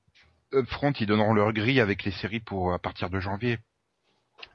Upfront, 0.53 0.91
ils 0.93 1.07
donneront 1.07 1.33
leur 1.33 1.51
grille 1.53 1.81
avec 1.81 2.03
les 2.05 2.11
séries 2.11 2.39
pour 2.39 2.71
à 2.73 2.79
partir 2.79 3.09
de 3.09 3.19
janvier. 3.19 3.59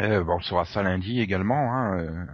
Euh, 0.00 0.22
bon, 0.24 0.36
on 0.36 0.40
saura 0.40 0.64
ça 0.64 0.82
lundi 0.82 1.20
également. 1.20 1.72
Hein, 1.74 1.98
euh. 1.98 2.26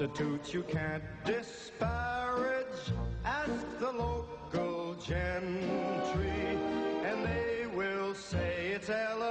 An 0.00 0.06
institute 0.06 0.54
you 0.54 0.62
can't 0.62 1.02
disparage. 1.24 2.66
Ask 3.24 3.78
the 3.78 3.92
local 3.92 4.94
gentry, 4.94 6.58
and 7.04 7.24
they 7.24 7.66
will 7.74 8.14
say 8.14 8.72
it's 8.74 8.88
elementary. 8.88 9.29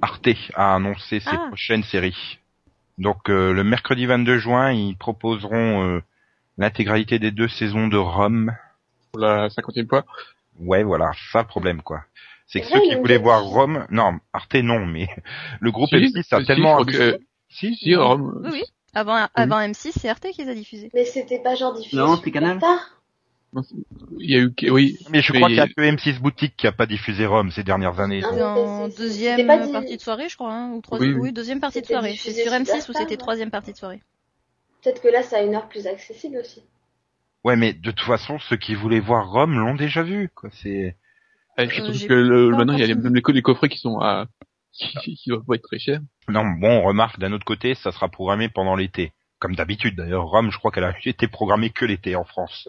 Arte 0.00 0.28
a 0.54 0.74
annoncé 0.74 1.20
ses 1.20 1.30
Ah. 1.30 1.46
prochaines 1.48 1.84
séries. 1.84 2.38
Donc 2.98 3.30
euh, 3.30 3.52
le 3.52 3.64
mercredi 3.64 4.06
22 4.06 4.38
juin, 4.38 4.72
ils 4.72 4.96
proposeront 4.96 5.84
euh, 5.86 6.02
l'intégralité 6.58 7.18
des 7.18 7.30
deux 7.30 7.48
saisons 7.48 7.88
de 7.88 7.96
Rome. 7.96 8.54
Pour 9.12 9.20
la 9.20 9.50
cinquantième 9.50 9.88
fois? 9.88 10.04
Ouais, 10.58 10.82
voilà, 10.82 11.10
ça 11.32 11.42
le 11.42 11.46
problème 11.48 11.82
quoi. 11.82 12.02
C'est 12.46 12.60
que 12.60 12.66
Ouais, 12.66 12.72
ceux 12.72 12.80
qui 12.88 12.94
voulaient 12.96 13.18
voir. 13.18 13.44
Rome, 13.44 13.86
non, 13.90 14.18
Arte 14.32 14.56
non, 14.56 14.84
mais 14.84 15.08
le 15.60 15.70
groupe 15.70 15.88
Si, 15.88 15.96
M6 15.96 16.34
a 16.34 16.40
si, 16.40 16.46
tellement 16.46 16.84
que, 16.84 17.18
Si, 17.48 17.74
Si, 17.76 17.94
Rome. 17.94 18.40
Oui, 18.44 18.50
oui. 18.52 18.62
Avant, 18.94 19.26
avant 19.34 19.58
M6, 19.60 19.92
c'est 19.98 20.12
RT 20.12 20.32
qui 20.32 20.42
les 20.44 20.50
a 20.50 20.54
diffusés. 20.54 20.90
Mais 20.92 21.06
c'était 21.06 21.38
pas 21.42 21.54
genre 21.54 21.72
diffusé. 21.72 21.96
Non, 21.96 22.16
sur 22.16 22.24
c'est 22.24 22.30
Canal. 22.30 22.58
Il 24.18 24.30
y 24.30 24.36
a 24.36 24.38
eu, 24.40 24.52
oui. 24.70 24.98
Mais 25.10 25.20
je 25.20 25.32
Mais 25.32 25.38
crois 25.38 25.50
il 25.50 25.54
qu'il 25.54 25.56
y 25.58 25.60
a 25.60 25.68
que 25.68 25.80
M6 25.80 26.20
Boutique 26.20 26.56
qui 26.56 26.66
a 26.66 26.72
pas 26.72 26.86
diffusé 26.86 27.26
Rome 27.26 27.50
ces 27.50 27.62
dernières 27.62 28.00
années. 28.00 28.22
Ah, 28.24 28.28
C'est 28.30 28.36
mais 28.36 28.42
en 28.42 28.88
deuxième 28.88 29.36
c'était 29.36 29.46
pas 29.46 29.66
dit- 29.66 29.72
partie 29.72 29.96
de 29.96 30.00
soirée, 30.02 30.28
je 30.28 30.36
crois, 30.36 30.52
hein, 30.54 30.72
ou 30.72 30.80
troisième. 30.80 31.10
Oui, 31.10 31.16
Oui, 31.16 31.28
oui. 31.28 31.32
deuxième 31.32 31.60
partie 31.60 31.82
de 31.82 31.86
soirée. 31.86 32.16
C'est 32.18 32.32
sur 32.32 32.44
sur 32.44 32.52
M6 32.52 32.88
ou 32.88 32.92
c'était 32.94 33.16
troisième 33.16 33.50
partie 33.50 33.72
de 33.72 33.76
soirée 33.76 34.02
Peut-être 34.82 35.02
que 35.02 35.08
là, 35.08 35.22
ça 35.22 35.36
a 35.38 35.42
une 35.42 35.54
heure 35.54 35.68
plus 35.68 35.86
accessible 35.86 36.38
aussi. 36.38 36.62
Ouais, 37.44 37.56
mais 37.56 37.72
de 37.72 37.90
toute 37.90 38.06
façon, 38.06 38.38
ceux 38.38 38.56
qui 38.56 38.74
voulaient 38.74 39.00
voir 39.00 39.30
Rome 39.30 39.58
l'ont 39.58 39.74
déjà 39.74 40.02
vu, 40.02 40.28
quoi. 40.34 40.48
C'est 40.52 40.96
Eh, 41.58 41.68
surtout 41.68 41.90
Euh, 41.90 41.94
j'ai 41.94 42.06
que 42.08 42.14
le, 42.14 42.48
maintenant 42.50 42.72
il 42.72 42.80
y 42.80 42.90
a 42.90 42.94
même 42.94 43.14
les, 43.14 43.22
co- 43.22 43.32
les 43.32 43.42
coffrets 43.42 43.68
qui 43.68 43.78
sont 43.78 43.98
à, 44.00 44.26
qui, 44.72 45.14
qui 45.16 45.28
doivent 45.28 45.44
pas 45.44 45.56
être 45.56 45.62
très 45.62 45.78
chers. 45.78 46.00
non, 46.28 46.44
bon, 46.58 46.70
on 46.78 46.82
remarque 46.82 47.18
d'un 47.18 47.32
autre 47.32 47.44
côté, 47.44 47.74
ça 47.74 47.92
sera 47.92 48.08
programmé 48.08 48.48
pendant 48.48 48.74
l'été, 48.76 49.12
comme 49.38 49.54
d'habitude. 49.54 49.96
D'ailleurs, 49.96 50.24
Rome, 50.26 50.50
je 50.50 50.58
crois 50.58 50.70
qu'elle 50.70 50.84
a 50.84 50.94
été 51.04 51.28
programmée 51.28 51.70
que 51.70 51.84
l'été 51.84 52.16
en 52.16 52.24
France. 52.24 52.68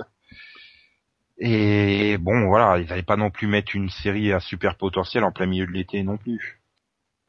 Et 1.39 2.17
bon, 2.19 2.45
voilà, 2.47 2.79
ils 2.79 2.87
n'allaient 2.87 3.01
pas 3.03 3.17
non 3.17 3.31
plus 3.31 3.47
mettre 3.47 3.75
une 3.75 3.89
série 3.89 4.31
à 4.31 4.39
super 4.39 4.75
potentiel 4.75 5.23
en 5.23 5.31
plein 5.31 5.45
milieu 5.47 5.65
de 5.65 5.71
l'été 5.71 6.03
non 6.03 6.17
plus. 6.17 6.61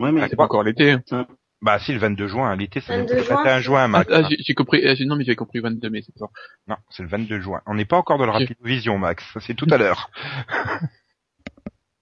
Ouais, 0.01 0.13
mais 0.13 0.21
Ah, 0.23 0.27
C'est 0.29 0.37
pas 0.37 0.45
encore 0.45 0.63
l'été. 0.65 0.93
hein. 1.11 1.27
Bah 1.63 1.79
si, 1.79 1.93
le 1.95 1.99
22 1.99 2.27
juin, 2.29 2.55
l'été, 2.57 2.81
c'est 2.81 2.93
le 2.95 3.03
22 3.05 3.23
juin, 3.23 3.37
21 3.37 3.61
juin, 3.61 3.89
Max. 3.89 4.11
ah, 4.13 4.23
j'ai 4.29 4.37
j'ai 4.39 4.55
compris. 4.55 4.87
ah, 4.87 4.95
j'ai- 4.95 5.07
non 5.07 5.17
mais 5.17 5.25
j'ai 5.25 5.35
compris 5.35 5.61
22 5.61 5.89
mai, 5.89 6.03
c'est 6.05 6.17
ça. 6.19 6.27
Non, 6.69 6.77
c'est 6.91 7.03
le 7.03 7.09
22 7.09 7.41
juin. 7.41 7.63
On 7.65 7.75
n'est 7.75 7.87
pas 7.87 7.97
encore 7.97 8.19
dans 8.19 8.27
le 8.27 8.33
Ok. 8.33 8.41
Rapid 8.41 8.57
Vision, 8.63 8.99
Max. 8.99 9.25
Ça, 9.33 9.41
C'est 9.41 9.55
tout 9.55 9.67
à 9.71 9.79
l'heure. 9.79 10.11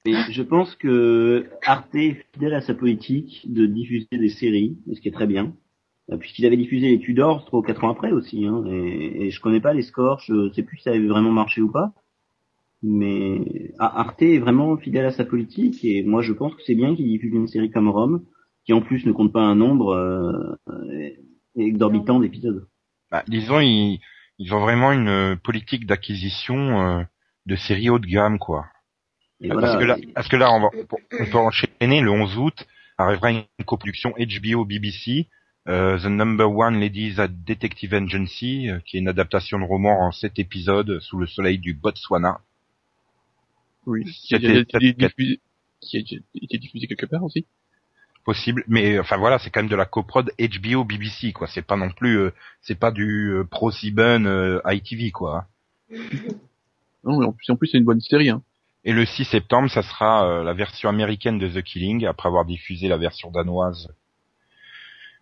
Et 0.05 0.15
je 0.33 0.43
pense 0.43 0.75
que 0.75 1.49
Arte 1.65 1.95
est 1.95 2.27
fidèle 2.35 2.55
à 2.55 2.61
sa 2.61 2.75
politique 2.75 3.43
de 3.53 3.67
diffuser 3.67 4.09
des 4.11 4.31
séries, 4.31 4.77
ce 4.93 5.01
qui 5.01 5.07
est 5.09 5.13
très 5.13 5.29
bien. 5.29 5.53
Euh, 6.11 6.17
Puisqu'il 6.17 6.47
avait 6.47 6.57
diffusé 6.57 6.89
les 6.89 6.99
Tudors 6.99 7.45
trois 7.45 7.61
ou 7.61 7.63
quatre 7.63 7.85
ans 7.85 7.91
après 7.91 8.13
aussi, 8.13 8.45
hein, 8.47 8.65
et, 8.67 9.27
et 9.27 9.31
je 9.31 9.41
connais 9.41 9.61
pas 9.61 9.73
les 9.73 9.83
scores, 9.83 10.21
je 10.21 10.51
sais 10.53 10.63
plus 10.63 10.79
si 10.79 10.85
ça 10.85 10.91
avait 10.91 11.07
vraiment 11.07 11.31
marché 11.31 11.61
ou 11.61 11.71
pas. 11.71 11.93
Mais 12.83 13.73
ah, 13.79 14.01
Arte 14.01 14.23
est 14.23 14.39
vraiment 14.39 14.77
fidèle 14.77 15.07
à 15.07 15.13
sa 15.13 15.25
politique, 15.25 15.85
et 15.85 16.03
moi 16.03 16.23
je 16.23 16.33
pense 16.33 16.55
que 16.55 16.63
c'est 16.67 16.75
bien 16.75 16.97
qu'il 16.97 17.07
diffuse 17.07 17.33
une 17.33 17.47
série 17.47 17.71
comme 17.71 17.89
Rome, 17.89 18.25
qui 18.65 18.73
en 18.73 18.81
plus 18.81 19.07
ne 19.07 19.13
compte 19.13 19.33
pas 19.33 19.43
un 19.43 19.55
nombre 19.55 19.93
euh, 19.93 20.57
exorbitant 21.57 22.19
d'épisodes. 22.19 22.67
Bah, 23.11 23.23
disons, 23.29 23.61
ils, 23.61 24.01
ils 24.39 24.55
ont 24.55 24.61
vraiment 24.61 24.93
une 24.93 25.09
euh, 25.09 25.37
politique 25.37 25.87
d'acquisition 25.87 26.81
euh, 26.81 27.03
de 27.47 27.57
séries 27.57 27.91
haut 27.91 27.99
de 27.99 28.07
gamme, 28.07 28.39
quoi. 28.39 28.67
Et 29.41 29.49
parce 29.49 29.61
voilà. 29.61 29.79
que 29.79 29.85
là, 29.85 29.97
parce 30.15 30.29
que 30.29 30.37
là, 30.37 30.53
on, 30.53 30.61
va, 30.61 30.69
on 31.21 31.27
peut 31.27 31.39
enchaîner. 31.39 32.01
Le 32.01 32.11
11 32.11 32.39
août 32.39 32.67
arrivera 32.97 33.31
une 33.31 33.45
coproduction 33.67 34.15
HBO 34.17 34.65
BBC, 34.65 35.11
euh, 35.11 35.25
The 35.67 36.07
Number 36.07 36.49
One 36.49 36.81
Ladies 36.81 37.21
at 37.21 37.29
Detective 37.29 37.95
Agency, 37.95 38.69
euh, 38.69 38.81
qui 38.85 38.97
est 38.97 39.01
une 39.01 39.09
adaptation 39.09 39.59
de 39.59 39.65
roman 39.65 40.01
en 40.01 40.11
sept 40.11 40.39
épisodes 40.39 40.99
sous 41.01 41.19
le 41.19 41.27
soleil 41.27 41.59
du 41.59 41.75
Botswana. 41.75 42.41
Oui. 43.87 44.05
Qui 44.05 44.35
a 44.35 44.39
été 44.39 44.93
diffusé, 44.93 45.41
qui 45.81 45.97
a 45.97 46.01
été 46.01 46.59
diffusé 46.59 46.87
quelque 46.87 47.07
part 47.07 47.23
aussi. 47.23 47.47
Possible, 48.25 48.65
mais 48.69 48.99
enfin 49.01 49.17
voilà, 49.17 49.39
c'est 49.39 49.51
quand 49.51 49.61
même 49.61 49.71
de 49.71 49.77
la 49.77 49.85
coprod 49.85 50.33
HBO 50.39 50.85
BBC, 50.85 51.33
quoi. 51.33 51.49
C'est 51.49 51.63
pas 51.63 51.77
non 51.77 51.91
plus, 51.91 52.19
euh, 52.19 52.31
c'est 52.61 52.79
pas 52.79 52.93
du 52.93 53.33
euh, 53.33 53.45
Pro 53.45 53.73
Sieben 53.73 54.27
euh, 54.27 54.61
ITV, 54.65 55.11
quoi. 55.11 55.47
Non, 57.05 57.19
mais 57.19 57.27
en 57.27 57.33
plus, 57.33 57.51
en 57.51 57.57
plus 57.57 57.69
c'est 57.69 57.79
une 57.79 57.85
bonne 57.85 58.01
série. 58.01 58.31
Hein. 58.31 58.43
Et 58.85 58.93
le 58.93 59.05
6 59.05 59.25
septembre, 59.27 59.71
ça 59.71 59.83
sera 59.83 60.27
euh, 60.27 60.45
la 60.45 60.55
version 60.55 60.89
américaine 60.89 61.39
de 61.39 61.49
The 61.49 61.63
Killing, 61.63 62.05
après 62.07 62.29
avoir 62.29 62.45
diffusé 62.45 62.89
la 62.89 62.97
version 62.97 63.31
danoise. 63.31 63.89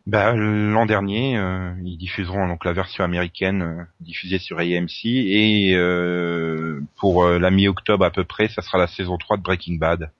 Bah, 0.06 0.32
l'an 0.34 0.86
dernier, 0.86 1.36
euh, 1.36 1.72
ils 1.84 1.98
diffuseront 1.98 2.48
donc 2.48 2.64
la 2.64 2.72
version 2.72 3.04
américaine 3.04 3.62
euh, 3.62 3.84
diffusée 4.00 4.38
sur 4.38 4.58
AMC, 4.58 5.04
et 5.04 5.74
euh, 5.74 6.80
pour 6.96 7.24
euh, 7.24 7.38
la 7.38 7.50
mi-octobre 7.50 8.04
à 8.04 8.10
peu 8.10 8.24
près, 8.24 8.48
ça 8.48 8.62
sera 8.62 8.78
la 8.78 8.86
saison 8.88 9.18
3 9.18 9.36
de 9.36 9.42
Breaking 9.42 9.76
Bad. 9.76 10.10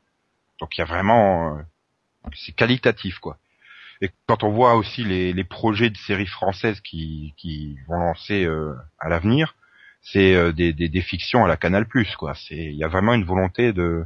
Donc 0.61 0.77
il 0.77 0.81
y 0.81 0.83
a 0.83 0.87
vraiment... 0.87 1.57
euh, 1.59 1.62
c'est 2.35 2.53
qualitatif, 2.53 3.19
quoi. 3.19 3.38
Et 4.03 4.11
quand 4.27 4.45
on 4.45 4.51
voit 4.53 4.77
aussi 4.77 5.05
les, 5.05 5.33
les 5.33 5.45
projets 5.45 5.90
de 5.90 5.97
séries 5.97 6.27
françaises 6.27 6.81
qui, 6.81 7.35
qui 7.37 7.79
vont 7.88 7.99
lancer 7.99 8.45
euh, 8.45 8.75
à 8.99 9.09
l'avenir, 9.09 9.57
c'est 10.03 10.53
des, 10.55 10.73
des, 10.73 10.88
des 10.88 11.03
fictions 11.03 11.45
à 11.45 11.49
la 11.49 11.57
Canal 11.59 11.87
quoi. 12.19 12.35
C'est 12.35 12.57
il 12.57 12.77
y 12.77 12.85
a 12.85 12.88
vraiment 12.88 13.14
une 13.14 13.25
volonté 13.25 13.73
de 13.75 14.05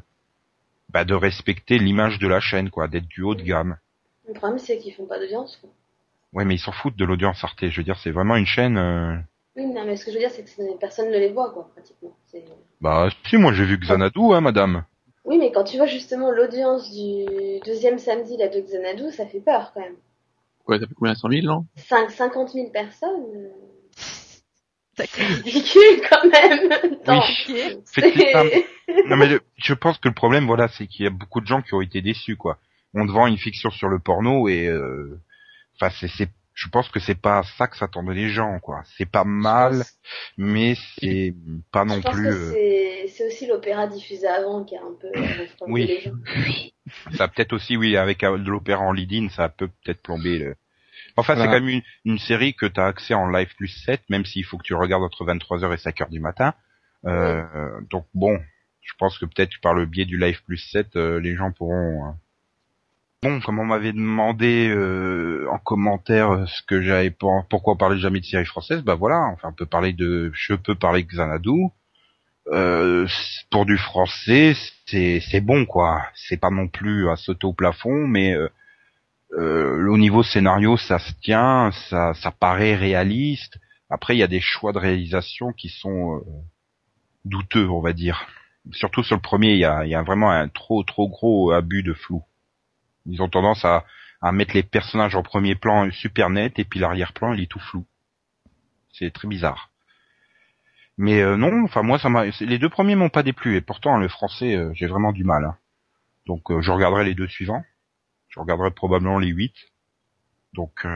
bah, 0.91 1.05
de 1.05 1.15
respecter 1.15 1.79
l'image 1.79 2.19
de 2.19 2.29
la 2.29 2.41
chaîne, 2.41 2.71
quoi, 2.71 2.89
d'être 2.89 3.09
du 3.09 3.23
haut 3.23 3.35
de 3.35 3.43
gamme. 3.43 3.77
Le 4.27 4.35
problème, 4.35 4.59
c'est 4.59 4.79
qu'ils 4.79 4.95
font 4.95 5.07
pas 5.07 5.19
d'audience. 5.19 5.57
quoi. 5.61 5.71
Ouais, 6.33 6.45
mais 6.45 6.55
ils 6.57 6.59
s'en 6.61 6.73
foutent 6.73 6.97
de 6.97 7.05
l'audience 7.05 7.43
Arte. 7.45 7.69
Je 7.69 7.77
veux 7.77 7.85
dire, 7.85 7.99
c'est 7.99 8.11
vraiment 8.11 8.37
une 8.37 8.47
chaîne. 8.47 8.77
euh, 8.79 9.17
Oui, 9.57 9.67
non, 9.67 9.85
mais 9.85 9.97
ce 9.97 10.05
que 10.05 10.11
je 10.11 10.17
veux 10.17 10.21
dire, 10.23 10.31
c'est 10.31 10.45
que 10.45 10.79
personne 10.79 11.07
ne 11.11 11.19
les 11.19 11.31
voit, 11.33 11.53
quoi, 11.53 11.71
pratiquement. 11.73 12.17
Bah, 12.81 13.09
si, 13.29 13.37
moi 13.37 13.53
j'ai 13.53 13.65
vu 13.65 13.79
Xanadu, 13.79 14.33
hein, 14.33 14.41
madame. 14.41 14.85
Oui, 15.25 15.39
mais 15.39 15.53
quand 15.53 15.65
tu 15.65 15.77
vois 15.77 15.87
justement 15.87 16.31
l'audience 16.31 16.91
du 16.93 17.25
deuxième 17.65 17.99
samedi 17.99 18.37
là, 18.37 18.49
de 18.49 18.61
Xanadu, 18.61 19.11
ça 19.13 19.27
fait 19.27 19.41
peur 19.41 19.73
quand 19.73 19.81
même. 19.81 19.97
Ouais, 20.67 20.79
ça 20.79 20.87
fait 20.87 20.95
combien 20.95 21.15
100 21.15 21.29
000, 21.31 21.47
non? 21.47 21.67
5, 21.77 22.11
50 22.11 22.51
000 22.51 22.71
personnes, 22.71 23.25
euh, 23.35 23.49
c'est 24.97 25.11
ridicule 25.13 26.01
quand 26.11 26.29
même. 26.31 26.73
Non 29.07 29.17
mais 29.17 29.27
le- 29.29 29.41
je 29.57 29.75
pense 29.75 29.99
que 29.99 30.09
le 30.09 30.15
problème, 30.15 30.47
voilà, 30.47 30.69
c'est 30.69 30.87
qu'il 30.87 31.05
y 31.05 31.09
a 31.09 31.11
beaucoup 31.11 31.41
de 31.41 31.47
gens 31.47 31.63
qui 31.63 31.75
ont 31.75 31.81
été 31.81 32.01
déçus, 32.03 32.37
quoi. 32.37 32.59
On 32.95 33.07
te 33.07 33.13
vend 33.13 33.27
une 33.27 33.39
fiction 33.39 33.71
sur 33.71 33.89
le 33.89 33.99
porno 33.99 34.49
et, 34.49 34.67
euh, 34.69 35.21
enfin, 35.77 35.93
c'est, 36.01 36.09
c'est, 36.09 36.29
je 36.55 36.69
pense 36.69 36.89
que 36.89 37.01
c'est 37.01 37.21
pas 37.21 37.43
ça 37.59 37.67
que 37.67 37.77
s'attendaient 37.77 38.15
les 38.15 38.29
gens, 38.29 38.61
quoi. 38.61 38.83
C'est 38.97 39.11
pas 39.11 39.25
mal, 39.25 39.83
mais 40.39 40.77
c'est 40.99 41.35
pas 41.73 41.85
non 41.85 41.97
Je 41.97 42.01
pense 42.03 42.15
plus. 42.15 42.29
euh, 42.29 43.07
c'est 43.09 43.27
aussi 43.27 43.47
l'opéra 43.47 43.87
diffusé 43.87 44.27
avant 44.27 44.65
qui 44.65 44.77
a 44.77 44.81
un 44.83 44.95
peu 45.01 45.09
refroidi 45.19 45.73
Oui. 45.73 45.87
les 45.87 46.01
gens. 46.01 46.13
Ça 47.17 47.29
peut-être 47.29 47.53
aussi, 47.55 47.77
oui, 47.77 47.97
avec 47.97 48.23
euh, 48.23 48.39
de 48.39 48.51
l'opéra 48.51 48.83
en 48.83 48.93
lead-in, 48.93 49.29
ça 49.31 49.49
peut 49.49 49.69
peut-être 49.83 50.03
plomber 50.03 50.39
le... 50.39 50.55
Enfin, 51.17 51.35
c'est 51.37 51.45
quand 51.47 51.53
même 51.53 51.69
une, 51.69 51.83
une 52.05 52.19
série 52.19 52.55
que 52.55 52.67
tu 52.67 52.79
as 52.81 52.87
accès 52.87 53.15
en 53.15 53.29
live 53.31 53.55
plus 53.57 53.69
7, 53.69 54.03
même 54.11 54.25
s'il 54.25 54.45
faut 54.45 54.59
que 54.59 54.65
tu 54.65 54.75
regardes 54.75 55.03
entre 55.03 55.25
23h 55.25 55.73
et 55.73 55.77
5h 55.77 56.11
du 56.11 56.21
matin. 56.21 56.55
Euh, 57.07 57.43
Donc 57.91 58.07
bon, 58.15 58.39
je 58.83 58.93
pense 58.99 59.19
que 59.19 59.25
peut-être 59.25 59.53
par 59.63 59.75
le 59.75 59.87
biais 59.87 60.05
du 60.05 60.19
live 60.19 60.43
plus 60.45 60.59
7, 60.59 60.97
euh, 60.97 61.21
les 61.21 61.35
gens 61.37 61.53
pourront... 61.53 62.15
Bon, 63.25 63.41
comme 63.41 63.59
on 63.59 63.65
m'avait 63.65 63.95
demandé 63.95 64.69
euh, 64.69 65.49
en 65.51 65.59
commentaire 65.59 66.31
euh, 66.31 66.47
ce 66.47 66.61
que 66.63 66.83
j'avais 66.83 67.11
pas, 67.11 67.47
pourquoi 67.49 67.79
parlait 67.79 67.99
jamais 67.99 68.21
de 68.21 68.27
séries 68.27 68.45
françaises, 68.45 68.83
bah 68.83 68.97
voilà, 68.97 69.19
enfin 69.33 69.49
on 69.49 69.55
peut 69.55 69.65
parler 69.65 69.95
de, 69.95 70.31
je 70.35 70.53
peux 70.53 70.75
parler 70.75 71.05
de 71.05 71.09
Xanadu. 71.09 71.71
Euh, 72.49 73.09
pour 73.51 73.65
du 73.65 73.79
français, 73.79 74.55
c'est 74.85 75.21
c'est 75.21 75.41
bon 75.41 75.65
quoi. 75.65 76.03
C'est 76.15 76.37
pas 76.37 76.51
non 76.51 76.69
plus 76.69 77.09
à 77.09 77.17
sauter 77.17 77.47
au 77.47 77.55
plafond, 77.55 78.07
mais 78.07 78.35
euh, 78.35 78.51
euh, 79.39 79.89
au 79.89 79.97
niveau 79.97 80.23
scénario, 80.23 80.77
ça 80.77 80.99
se 80.99 81.15
tient, 81.23 81.71
ça 81.89 82.13
ça 82.13 82.31
paraît 82.31 82.75
réaliste. 82.77 83.59
Après, 83.89 84.17
il 84.17 84.19
y 84.19 84.23
a 84.23 84.29
des 84.29 84.43
choix 84.43 84.73
de 84.75 84.79
réalisation 84.79 85.53
qui 85.55 85.71
sont 85.71 86.17
euh, 86.17 86.21
douteux, 87.25 87.71
on 87.71 87.81
va 87.81 87.95
dire. 87.95 88.27
Surtout 88.73 89.03
sur 89.03 89.17
le 89.17 89.23
premier, 89.23 89.53
il 89.55 89.61
y 89.61 89.65
a, 89.65 89.87
y 89.87 89.95
a 89.95 90.03
vraiment 90.03 90.31
un 90.31 90.49
trop 90.49 90.83
trop 90.85 91.09
gros 91.09 91.53
abus 91.53 91.83
de 91.83 91.95
flou. 91.95 92.23
Ils 93.07 93.23
ont 93.23 93.29
tendance 93.29 93.65
à, 93.65 93.85
mettre 94.33 94.55
les 94.55 94.63
personnages 94.63 95.15
en 95.17 95.23
premier 95.23 95.55
plan 95.55 95.91
super 95.91 96.31
net 96.31 96.59
et 96.59 96.65
puis 96.65 96.81
l'arrière-plan 96.81 97.35
il 97.35 97.43
est 97.43 97.51
tout 97.51 97.61
flou. 97.61 97.85
C'est 98.93 99.13
très 99.13 99.29
bizarre. 99.29 99.71
Mais 100.97 101.21
euh, 101.21 101.37
non, 101.37 101.65
enfin 101.65 101.83
moi 101.83 101.99
ça 101.99 102.09
m'a 102.09 102.25
les 102.25 102.59
deux 102.59 102.71
premiers 102.71 102.95
m'ont 102.95 103.11
pas 103.11 103.23
déplu 103.23 103.57
et 103.57 103.61
pourtant 103.61 103.99
le 103.99 104.09
français 104.09 104.57
euh, 104.57 104.71
j'ai 104.73 104.87
vraiment 104.87 105.13
du 105.13 105.25
mal. 105.25 105.45
hein. 105.45 105.59
Donc 106.27 106.51
euh, 106.51 106.63
je 106.63 106.71
regarderai 106.71 107.05
les 107.05 107.15
deux 107.15 107.29
suivants. 107.29 107.65
Je 108.29 108.41
regarderai 108.41 108.71
probablement 108.71 109.19
les 109.19 109.29
huit. 109.29 109.55
Donc 110.55 110.87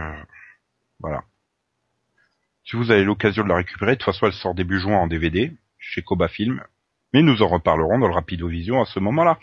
voilà. 1.01 1.23
Si 2.65 2.77
vous 2.77 2.91
avez 2.91 3.05
l'occasion 3.05 3.45
de 3.45 3.49
la 3.49 3.57
récupérer, 3.57 3.93
de 3.93 3.97
toute 3.97 4.05
façon 4.05 4.27
elle 4.27 4.33
sort 4.33 4.55
début 4.55 4.79
juin 4.81 4.97
en 4.97 5.07
DVD 5.07 5.53
chez 5.79 6.03
Koba 6.03 6.29
Film. 6.29 6.63
Mais 7.13 7.23
nous 7.23 7.43
en 7.43 7.49
reparlerons 7.49 7.99
dans 7.99 8.09
le 8.09 8.15
Rapido 8.15 8.49
Vision 8.49 8.81
à 8.81 8.87
ce 8.87 9.01
moment-là. 9.01 9.39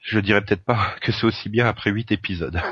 Je 0.00 0.18
dirais 0.20 0.44
peut-être 0.44 0.64
pas 0.64 0.96
que 1.00 1.12
c'est 1.12 1.24
aussi 1.26 1.48
bien 1.48 1.66
après 1.66 1.90
huit 1.90 2.10
épisodes. 2.12 2.60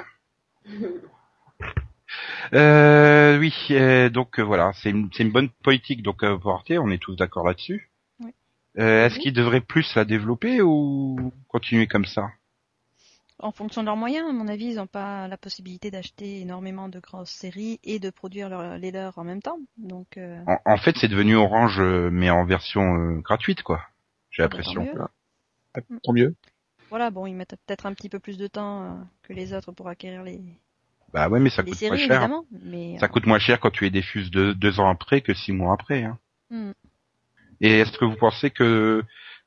Euh, 2.55 3.39
oui, 3.39 3.53
euh, 3.73 4.09
donc 4.09 4.39
euh, 4.39 4.43
voilà, 4.43 4.73
c'est 4.75 4.91
une, 4.91 5.11
c'est 5.13 5.25
une 5.25 5.33
bonne 5.33 5.51
politique 5.65 6.03
donc 6.03 6.19
pour 6.41 6.53
Arte, 6.53 6.71
on 6.71 6.91
est 6.91 6.99
tous 7.03 7.17
d'accord 7.17 7.47
là-dessus. 7.47 7.91
Oui. 8.21 8.31
Euh, 8.79 9.07
Est-ce 9.07 9.17
Oui. 9.17 9.23
qu'ils 9.23 9.33
devraient 9.33 9.61
plus 9.61 9.95
la 9.97 10.05
développer 10.05 10.63
ou 10.63 11.33
continuer 11.49 11.87
comme 11.87 12.05
ça? 12.05 12.29
En 13.39 13.53
fonction 13.53 13.83
de 13.83 13.87
leurs 13.87 13.97
moyens, 13.97 14.29
à 14.29 14.33
mon 14.33 14.49
avis, 14.49 14.67
ils 14.67 14.77
n'ont 14.77 14.87
pas 14.87 15.29
la 15.29 15.37
possibilité 15.37 15.91
d'acheter 15.91 16.41
énormément 16.41 16.89
de 16.89 17.01
grosses 17.01 17.31
séries 17.31 17.79
et 17.85 17.99
de 17.99 18.09
produire 18.11 18.49
leur- 18.49 18.79
les 18.79 18.91
leurs 18.91 19.19
en 19.19 19.25
même 19.25 19.43
temps. 19.43 19.59
Donc, 19.77 20.17
euh, 20.17 20.39
en, 20.47 20.59
en 20.65 20.77
fait, 20.79 20.97
c'est 20.99 21.09
devenu 21.09 21.37
Orange, 21.37 21.79
euh, 21.81 22.09
mais 22.11 22.31
en 22.31 22.45
version 22.47 22.97
euh, 22.97 23.19
gratuite, 23.21 23.63
quoi. 23.63 23.83
J'ai 24.31 24.43
Ah 24.43 24.49
bah, 24.49 24.57
l'impression. 24.57 24.87
tant 24.87 24.93
mieux. 24.95 25.01
Ah, 25.75 25.81
Tant 26.03 26.13
mieux. 26.15 26.35
Voilà, 26.89 27.11
bon, 27.11 27.27
ils 27.27 27.35
mettent 27.35 27.57
peut-être 27.67 27.87
un 27.87 27.95
petit 27.95 28.09
peu 28.09 28.19
plus 28.19 28.39
de 28.39 28.47
temps 28.47 28.85
euh, 28.85 28.95
que 29.23 29.33
les 29.33 29.53
autres 29.53 29.73
pour 29.73 29.89
acquérir 29.89 30.23
les, 30.23 30.41
Bah 31.13 31.29
ouais, 31.29 31.41
mais 31.41 31.51
ça 31.51 31.63
les 31.63 31.71
coûte 31.71 31.79
séries, 31.79 31.91
moins 31.91 31.99
cher. 31.99 32.23
évidemment. 32.23 32.47
Mais, 32.63 32.99
Ça 32.99 33.09
coûte 33.09 33.27
moins 33.27 33.39
cher 33.39 33.61
quand 33.61 33.71
tu 33.71 33.85
les 33.85 33.91
diffuses 33.91 34.31
deux, 34.31 34.55
deux 34.55 34.79
ans 34.81 34.89
après 34.89 35.21
que 35.21 35.35
six 35.35 35.53
mois 35.53 35.75
après. 35.75 36.05
Hein. 36.05 36.19
Hmm. 36.51 36.73
Et 37.61 37.79
est-ce 37.81 37.97
que 37.99 38.05
vous 38.05 38.17
pensez 38.17 38.51
que 38.51 39.03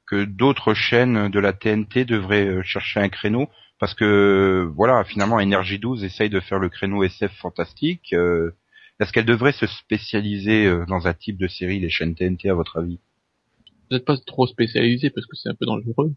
que 0.07 0.25
d'autres 0.25 0.73
chaînes 0.73 1.29
de 1.29 1.39
la 1.39 1.53
TNT 1.53 2.03
devraient 2.05 2.47
euh, 2.47 2.63
chercher 2.63 2.99
un 2.99 3.09
créneau? 3.09 3.47
Parce 3.79 3.93
que 3.93 4.69
voilà, 4.75 5.03
finalement, 5.03 5.39
Énergie 5.39 5.79
12 5.79 6.03
essaye 6.03 6.29
de 6.29 6.39
faire 6.39 6.59
le 6.59 6.69
créneau 6.69 7.03
SF 7.03 7.31
fantastique. 7.37 8.11
euh, 8.13 8.51
est-ce 8.99 9.13
qu'elle 9.13 9.25
devrait 9.25 9.53
se 9.53 9.65
spécialiser 9.67 10.65
euh, 10.65 10.85
dans 10.87 11.07
un 11.07 11.13
type 11.13 11.37
de 11.37 11.47
série, 11.47 11.79
les 11.79 11.89
chaînes 11.89 12.15
TNT, 12.15 12.49
à 12.49 12.53
votre 12.55 12.79
avis? 12.79 12.99
Peut-être 13.89 14.03
pas 14.05 14.17
trop 14.17 14.45
spécialisé 14.47 15.09
parce 15.11 15.25
que 15.25 15.35
c'est 15.37 15.47
un 15.49 15.55
peu 15.55 15.65
dangereux. 15.65 16.13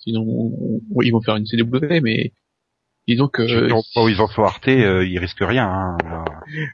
Sinon, 0.00 0.22
on- 0.22 0.80
on- 0.94 1.02
ils 1.02 1.10
vont 1.10 1.20
faire 1.20 1.36
une 1.36 1.46
CW, 1.46 2.00
mais 2.02 2.32
disons 3.06 3.28
que 3.28 3.68
pas 3.94 4.02
où 4.04 4.08
ils 4.08 4.20
en 4.20 4.26
sont 4.28 4.42
Arte, 4.44 4.68
euh, 4.68 5.04
ils 5.06 5.18
risquent 5.18 5.42
rien. 5.46 5.66
Hein, 5.68 6.24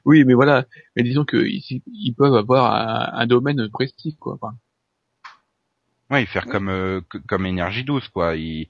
oui, 0.04 0.24
mais 0.24 0.34
voilà. 0.34 0.66
Mais 0.94 1.02
disons 1.02 1.24
que 1.24 1.36
ils, 1.36 1.82
ils 1.86 2.14
peuvent 2.14 2.34
avoir 2.34 2.72
un, 2.74 3.18
un 3.20 3.26
domaine 3.26 3.68
précis, 3.70 4.16
quoi. 4.18 4.34
Enfin, 4.40 4.54
Ouais, 6.10 6.24
faire 6.26 6.46
comme 6.46 6.68
euh, 6.68 7.00
comme 7.26 7.46
Énergie 7.46 7.82
12, 7.82 8.06
quoi. 8.08 8.36
Ils, 8.36 8.68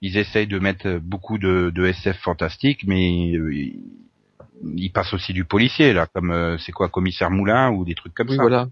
ils 0.00 0.16
essayent 0.16 0.46
de 0.46 0.58
mettre 0.58 0.98
beaucoup 1.02 1.36
de, 1.38 1.70
de 1.74 1.84
SF 1.86 2.18
fantastique, 2.20 2.84
mais 2.86 3.32
euh, 3.36 3.52
ils, 3.54 3.82
ils 4.76 4.90
passent 4.90 5.12
aussi 5.12 5.34
du 5.34 5.44
policier, 5.44 5.92
là, 5.92 6.06
comme 6.06 6.30
euh, 6.30 6.56
c'est 6.58 6.72
quoi, 6.72 6.88
Commissaire 6.88 7.30
Moulin 7.30 7.70
ou 7.72 7.84
des 7.84 7.94
trucs 7.94 8.14
comme 8.14 8.28
oui, 8.30 8.36
ça. 8.36 8.42
voilà. 8.42 8.68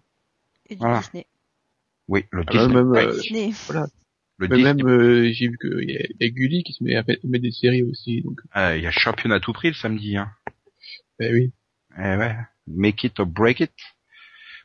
et 0.70 0.76
du 0.76 0.80
Voilà. 0.80 1.00
Disney. 1.00 1.26
Oui, 2.08 2.24
le 2.30 2.42
Ah 2.46 2.52
bah, 2.52 2.58
Disney. 2.58 2.74
même, 2.76 2.90
Ouais, 2.92 3.06
euh, 3.06 3.12
Disney. 3.20 3.52
Le 4.38 4.48
Mais 4.48 4.58
même, 4.62 4.86
euh, 4.86 5.30
j'ai 5.32 5.48
vu 5.48 5.56
qu'il 5.58 5.90
y, 5.90 5.96
a- 5.96 6.06
il 6.10 6.16
y 6.20 6.24
a 6.26 6.28
Gulli 6.30 6.62
qui 6.62 6.72
se 6.74 6.84
met 6.84 6.94
à 6.94 7.04
mettre 7.24 7.42
des 7.42 7.50
séries 7.52 7.82
aussi. 7.82 8.22
Donc, 8.22 8.38
Ah, 8.52 8.76
Il 8.76 8.82
y 8.82 8.86
a 8.86 8.90
championnat 8.90 9.36
à 9.36 9.40
tout 9.40 9.52
prix 9.52 9.68
le 9.68 9.74
samedi. 9.74 10.16
Hein. 10.16 10.30
ben 11.18 11.32
oui. 11.32 11.52
Eh 11.98 12.16
ouais, 12.16 12.36
make 12.66 13.02
it 13.04 13.18
or 13.20 13.26
break 13.26 13.60
it. 13.60 13.72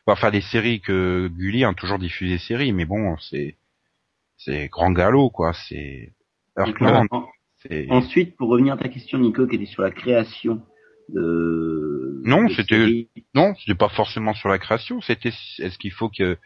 Bon, 0.06 0.12
enfin, 0.12 0.30
des 0.30 0.42
séries 0.42 0.80
que 0.80 1.28
Gulli 1.28 1.64
a 1.64 1.72
toujours 1.74 1.98
diffusé 1.98 2.34
des 2.34 2.38
séries, 2.38 2.72
mais 2.72 2.84
bon, 2.84 3.16
c'est 3.18 3.56
c'est 4.36 4.68
grand 4.68 4.90
galop, 4.90 5.30
quoi. 5.30 5.52
C'est 5.54 6.12
on- 6.56 7.06
Ensuite, 7.90 8.36
pour 8.36 8.48
revenir 8.50 8.74
à 8.74 8.76
ta 8.76 8.88
question, 8.88 9.18
Nico, 9.18 9.46
qui 9.46 9.54
était 9.56 9.66
sur 9.66 9.82
la 9.82 9.92
création 9.92 10.60
de... 11.08 12.20
Non, 12.24 12.48
c'était-. 12.48 13.08
Non, 13.34 13.54
c'était 13.54 13.76
pas 13.76 13.88
forcément 13.88 14.34
sur 14.34 14.48
la 14.48 14.58
création. 14.58 15.00
C'était 15.00 15.30
est-ce 15.58 15.78
qu'il 15.78 15.92
faut 15.92 16.08
que 16.10 16.36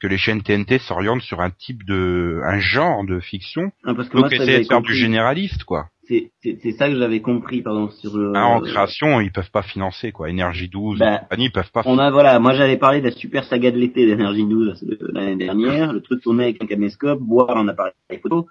que 0.00 0.06
les 0.06 0.18
chaînes 0.18 0.42
TNT 0.42 0.78
s'orientent 0.78 1.22
sur 1.22 1.40
un 1.40 1.50
type 1.50 1.84
de 1.84 2.40
un 2.44 2.58
genre 2.60 3.04
de 3.04 3.18
fiction 3.20 3.72
Ah, 3.84 3.94
parce 3.94 4.08
que 4.08 4.16
donc 4.16 4.26
moi, 4.30 4.34
essayer 4.34 4.60
de 4.60 4.64
faire 4.68 4.80
du 4.80 4.94
généraliste 4.94 5.64
quoi. 5.64 5.88
C'est 6.06 6.30
c'est- 6.42 6.58
c'est 6.62 6.72
ça 6.72 6.88
que 6.88 6.96
j'avais 6.96 7.20
compris, 7.20 7.60
pardon, 7.62 7.90
sur 7.90 8.16
le... 8.16 8.32
Ah, 8.34 8.46
en 8.46 8.60
création, 8.60 9.20
ils 9.20 9.30
peuvent 9.32 9.50
pas 9.50 9.62
financer 9.62 10.10
quoi. 10.12 10.30
Énergie 10.30 10.68
12, 10.68 10.98
Bah, 11.00 11.18
compagnie, 11.18 11.46
ils 11.46 11.52
peuvent 11.52 11.70
pas. 11.72 11.82
On 11.84 11.98
a, 11.98 12.10
voilà, 12.10 12.38
moi 12.38 12.54
j'avais 12.54 12.76
parlé 12.78 13.00
de 13.00 13.06
la 13.06 13.12
super 13.12 13.44
saga 13.44 13.70
de 13.70 13.76
l'été 13.78 14.06
d'Energy 14.06 14.46
12 14.46 14.82
de 14.84 14.98
l'année 15.12 15.36
dernière, 15.36 15.92
le 15.92 16.00
truc 16.00 16.22
tourné 16.22 16.44
avec 16.44 16.62
un 16.62 16.66
caméscope, 16.66 17.20
boire 17.20 17.56
un 17.56 17.68
appareil 17.68 17.92
photo. 18.22 18.46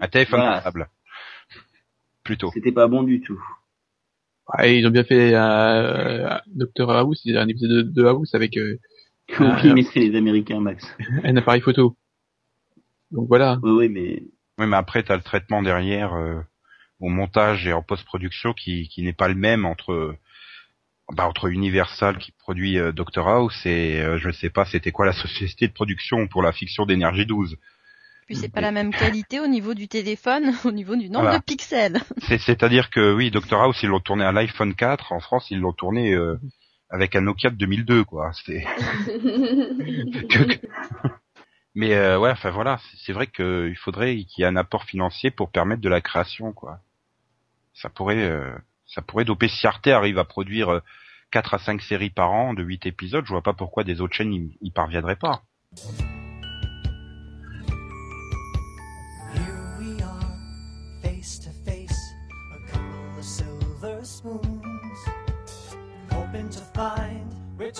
Un 0.00 0.08
téléphone 0.08 0.40
voilà, 0.40 0.54
portable. 0.54 0.88
Plutôt. 2.24 2.50
C'était 2.52 2.72
pas 2.72 2.86
bon 2.88 3.02
du 3.02 3.20
tout. 3.20 3.40
Ouais, 4.58 4.78
ils 4.78 4.86
ont 4.86 4.90
bien 4.90 5.04
fait 5.04 5.34
euh, 5.34 6.28
Doctor 6.46 6.90
House, 6.90 7.20
il 7.24 7.34
y 7.34 7.36
a 7.38 7.42
un 7.42 7.48
épisode 7.48 7.70
de, 7.70 7.82
de 8.02 8.04
House 8.06 8.34
avec 8.34 8.56
euh, 8.56 8.76
Ah, 9.38 9.60
oui, 9.62 9.72
mais 9.74 9.82
c'est 9.82 10.00
les 10.00 10.16
Américains, 10.16 10.60
Max. 10.60 10.84
un 11.24 11.36
appareil 11.36 11.60
photo. 11.60 11.96
Donc 13.10 13.28
voilà. 13.28 13.58
Oui, 13.62 13.70
oui, 13.72 13.88
mais 13.88 14.22
Oui, 14.58 14.66
mais 14.66 14.76
après 14.76 15.02
t'as 15.02 15.16
le 15.16 15.22
traitement 15.22 15.62
derrière 15.62 16.14
euh, 16.14 16.40
au 17.00 17.08
montage 17.08 17.66
et 17.66 17.72
en 17.72 17.82
post-production 17.82 18.52
qui 18.52 18.88
qui 18.88 19.02
n'est 19.02 19.12
pas 19.12 19.28
le 19.28 19.34
même 19.34 19.64
entre 19.64 20.16
bah, 21.14 21.26
entre 21.26 21.48
Universal 21.48 22.18
qui 22.18 22.32
produit 22.32 22.78
euh, 22.78 22.92
Doctor 22.92 23.28
House 23.28 23.64
et 23.66 24.00
euh, 24.00 24.18
je 24.18 24.30
sais 24.30 24.50
pas 24.50 24.64
c'était 24.66 24.92
quoi 24.92 25.06
la 25.06 25.12
société 25.12 25.68
de 25.68 25.72
production 25.72 26.26
pour 26.26 26.42
la 26.42 26.52
fiction 26.52 26.84
d'énergie 26.86 27.24
12. 27.26 27.56
Puis 28.26 28.36
c'est 28.36 28.52
pas 28.52 28.60
la 28.60 28.72
même 28.72 28.92
qualité 28.92 29.40
au 29.40 29.46
niveau 29.46 29.72
du 29.72 29.88
téléphone, 29.88 30.52
au 30.66 30.70
niveau 30.70 30.96
du 30.96 31.08
nombre 31.08 31.22
Voilà. 31.24 31.38
de 31.38 31.44
pixels. 31.44 31.98
C'est 32.26 32.36
c'est-à-dire 32.38 32.90
que 32.90 33.14
oui, 33.14 33.30
Doctor 33.30 33.62
House 33.62 33.78
ils 33.82 33.88
l'ont 33.88 34.00
tourné 34.00 34.24
à 34.24 34.32
l'iPhone 34.32 34.74
4 34.74 35.12
en 35.12 35.20
France, 35.20 35.50
ils 35.50 35.58
l'ont 35.60 35.72
tourné 35.72 36.12
euh, 36.12 36.36
avec 36.90 37.16
un 37.16 37.20
Nokia 37.22 37.50
de 37.50 37.56
2002 37.56 38.04
quoi. 38.04 38.30
C'est 38.44 38.64
Mais 41.74 41.94
euh, 41.94 42.18
ouais, 42.18 42.30
enfin 42.30 42.50
voilà, 42.50 42.80
c'est- 43.06 43.12
vrai 43.12 43.28
qu'il 43.28 43.76
faudrait 43.76 44.16
qu'il 44.24 44.42
y 44.42 44.42
ait 44.42 44.46
un 44.48 44.56
apport 44.56 44.84
financier 44.84 45.30
pour 45.30 45.50
permettre 45.50 45.80
de 45.80 45.88
la 45.88 46.00
création, 46.00 46.52
quoi. 46.52 46.80
Ça 47.74 47.88
pourrait, 47.88 48.24
euh, 48.24 48.52
ça 48.86 49.00
pourrait 49.02 49.24
doper. 49.24 49.46
Si 49.48 49.64
Arte 49.66 49.86
arrive 49.86 50.18
à 50.18 50.24
produire 50.24 50.70
euh, 50.70 50.80
4 51.30 51.54
à 51.54 51.58
5 51.58 51.80
séries 51.82 52.10
par 52.10 52.32
an 52.32 52.52
de 52.54 52.64
8 52.64 52.86
épisodes, 52.86 53.24
je 53.24 53.30
vois 53.30 53.42
pas 53.42 53.52
pourquoi 53.52 53.84
des 53.84 54.00
autres 54.00 54.14
chaînes 54.14 54.32
y, 54.32 54.58
y 54.60 54.70
parviendraient 54.72 55.14
pas. 55.16 55.42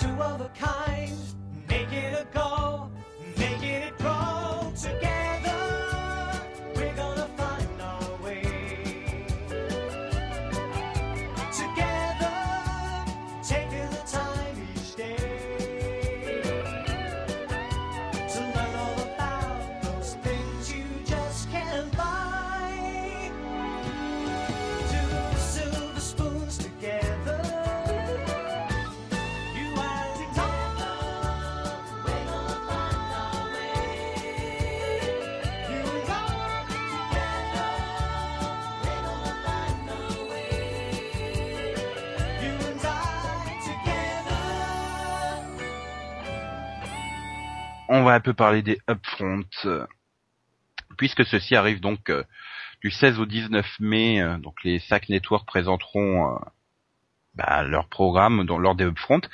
Two 0.00 0.22
of 0.22 0.40
a 0.40 0.48
kind, 0.50 1.16
make 1.68 1.92
it 1.92 2.14
a 2.14 2.24
go, 2.32 2.47
Va 48.08 48.14
un 48.14 48.20
peu 48.20 48.32
parler 48.32 48.62
des 48.62 48.80
upfronts, 48.88 49.44
euh, 49.66 49.86
puisque 50.96 51.26
ceci 51.26 51.54
arrive 51.54 51.78
donc 51.78 52.08
euh, 52.08 52.24
du 52.80 52.90
16 52.90 53.20
au 53.20 53.26
19 53.26 53.66
mai. 53.80 54.22
euh, 54.22 54.38
donc 54.38 54.64
les 54.64 54.78
SAC 54.78 55.10
Network 55.10 55.46
présenteront 55.46 56.40
bah, 57.34 57.64
leur 57.64 57.86
programme 57.86 58.46
dans, 58.46 58.56
lors 58.56 58.74
des 58.74 58.84
upfronts. 58.86 59.28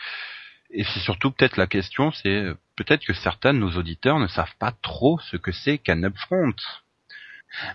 Et 0.71 0.83
c'est 0.83 0.99
surtout 0.99 1.31
peut-être 1.31 1.57
la 1.57 1.69
question, 1.69 2.11
c'est 2.11 2.47
peut-être 2.75 3.05
que 3.07 3.13
certains 3.13 3.55
de 3.55 3.61
nos 3.61 3.71
auditeurs 3.77 4.19
ne 4.19 4.27
savent 4.27 4.57
pas 4.59 4.73
trop 4.83 5.21
ce 5.21 5.37
que 5.37 5.53
c'est 5.53 5.79
qu'un 5.79 6.03
upfront. 6.03 6.57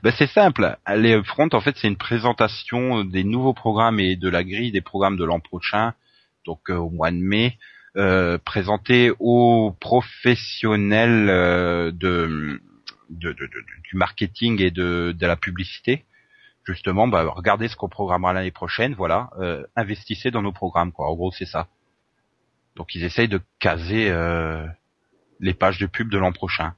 Ben, 0.04 0.12
c'est 0.18 0.28
simple. 0.28 0.76
Les 0.98 1.14
Upfront, 1.14 1.48
en 1.54 1.62
fait, 1.62 1.78
c'est 1.78 1.88
une 1.88 1.96
présentation 1.96 3.06
des 3.06 3.24
nouveaux 3.24 3.54
programmes 3.54 4.02
et 4.02 4.18
de 4.18 4.28
la 4.28 4.44
grille 4.44 4.74
des 4.74 4.82
programmes 4.82 5.16
de 5.16 5.24
l'an 5.24 5.40
prochain, 5.40 5.94
donc 6.46 6.68
au 6.68 6.90
mois 6.90 7.12
de 7.12 7.16
mai, 7.16 7.58
euh, 7.98 8.38
présentés 8.38 9.12
aux 9.20 9.76
professionnels 9.80 11.30
euh, 11.30 11.92
de, 11.92 12.62
de, 13.10 13.32
de- 13.34 13.46
de- 13.46 13.66
du 13.84 13.96
marketing 13.96 14.62
et 14.62 14.72
de, 14.72 15.16
de 15.18 15.26
la 15.28 15.36
publicité. 15.36 16.06
Justement, 16.66 17.08
bah, 17.08 17.24
regardez 17.28 17.68
ce 17.68 17.76
qu'on 17.76 17.90
programmera 17.90 18.34
l'année 18.34 18.52
prochaine, 18.52 18.94
voilà, 18.94 19.32
euh, 19.40 19.66
investissez 19.76 20.30
dans 20.30 20.42
nos 20.42 20.52
programmes, 20.52 20.92
quoi. 20.92 21.10
En 21.10 21.16
gros, 21.16 21.32
c'est 21.32 21.46
ça. 21.46 21.68
Donc, 22.76 22.94
ils 22.94 23.04
essayent 23.04 23.28
de 23.28 23.42
caser 23.60 24.10
euh, 24.10 24.66
les 25.40 25.54
pages 25.54 25.80
de 25.80 25.88
pub 25.88 26.10
de 26.10 26.18
l'an 26.18 26.32
prochain 26.32 26.74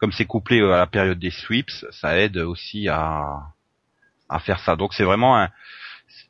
comme 0.00 0.12
c'est 0.12 0.24
couplé 0.24 0.60
euh, 0.60 0.72
à 0.72 0.78
la 0.78 0.86
période 0.86 1.18
des 1.18 1.30
sweeps, 1.30 1.84
ça 1.90 2.18
aide 2.18 2.38
aussi 2.38 2.88
à, 2.88 3.42
à 4.28 4.38
faire 4.38 4.58
ça. 4.60 4.74
Donc 4.74 4.94
c'est 4.94 5.04
vraiment 5.04 5.38
un, 5.38 5.50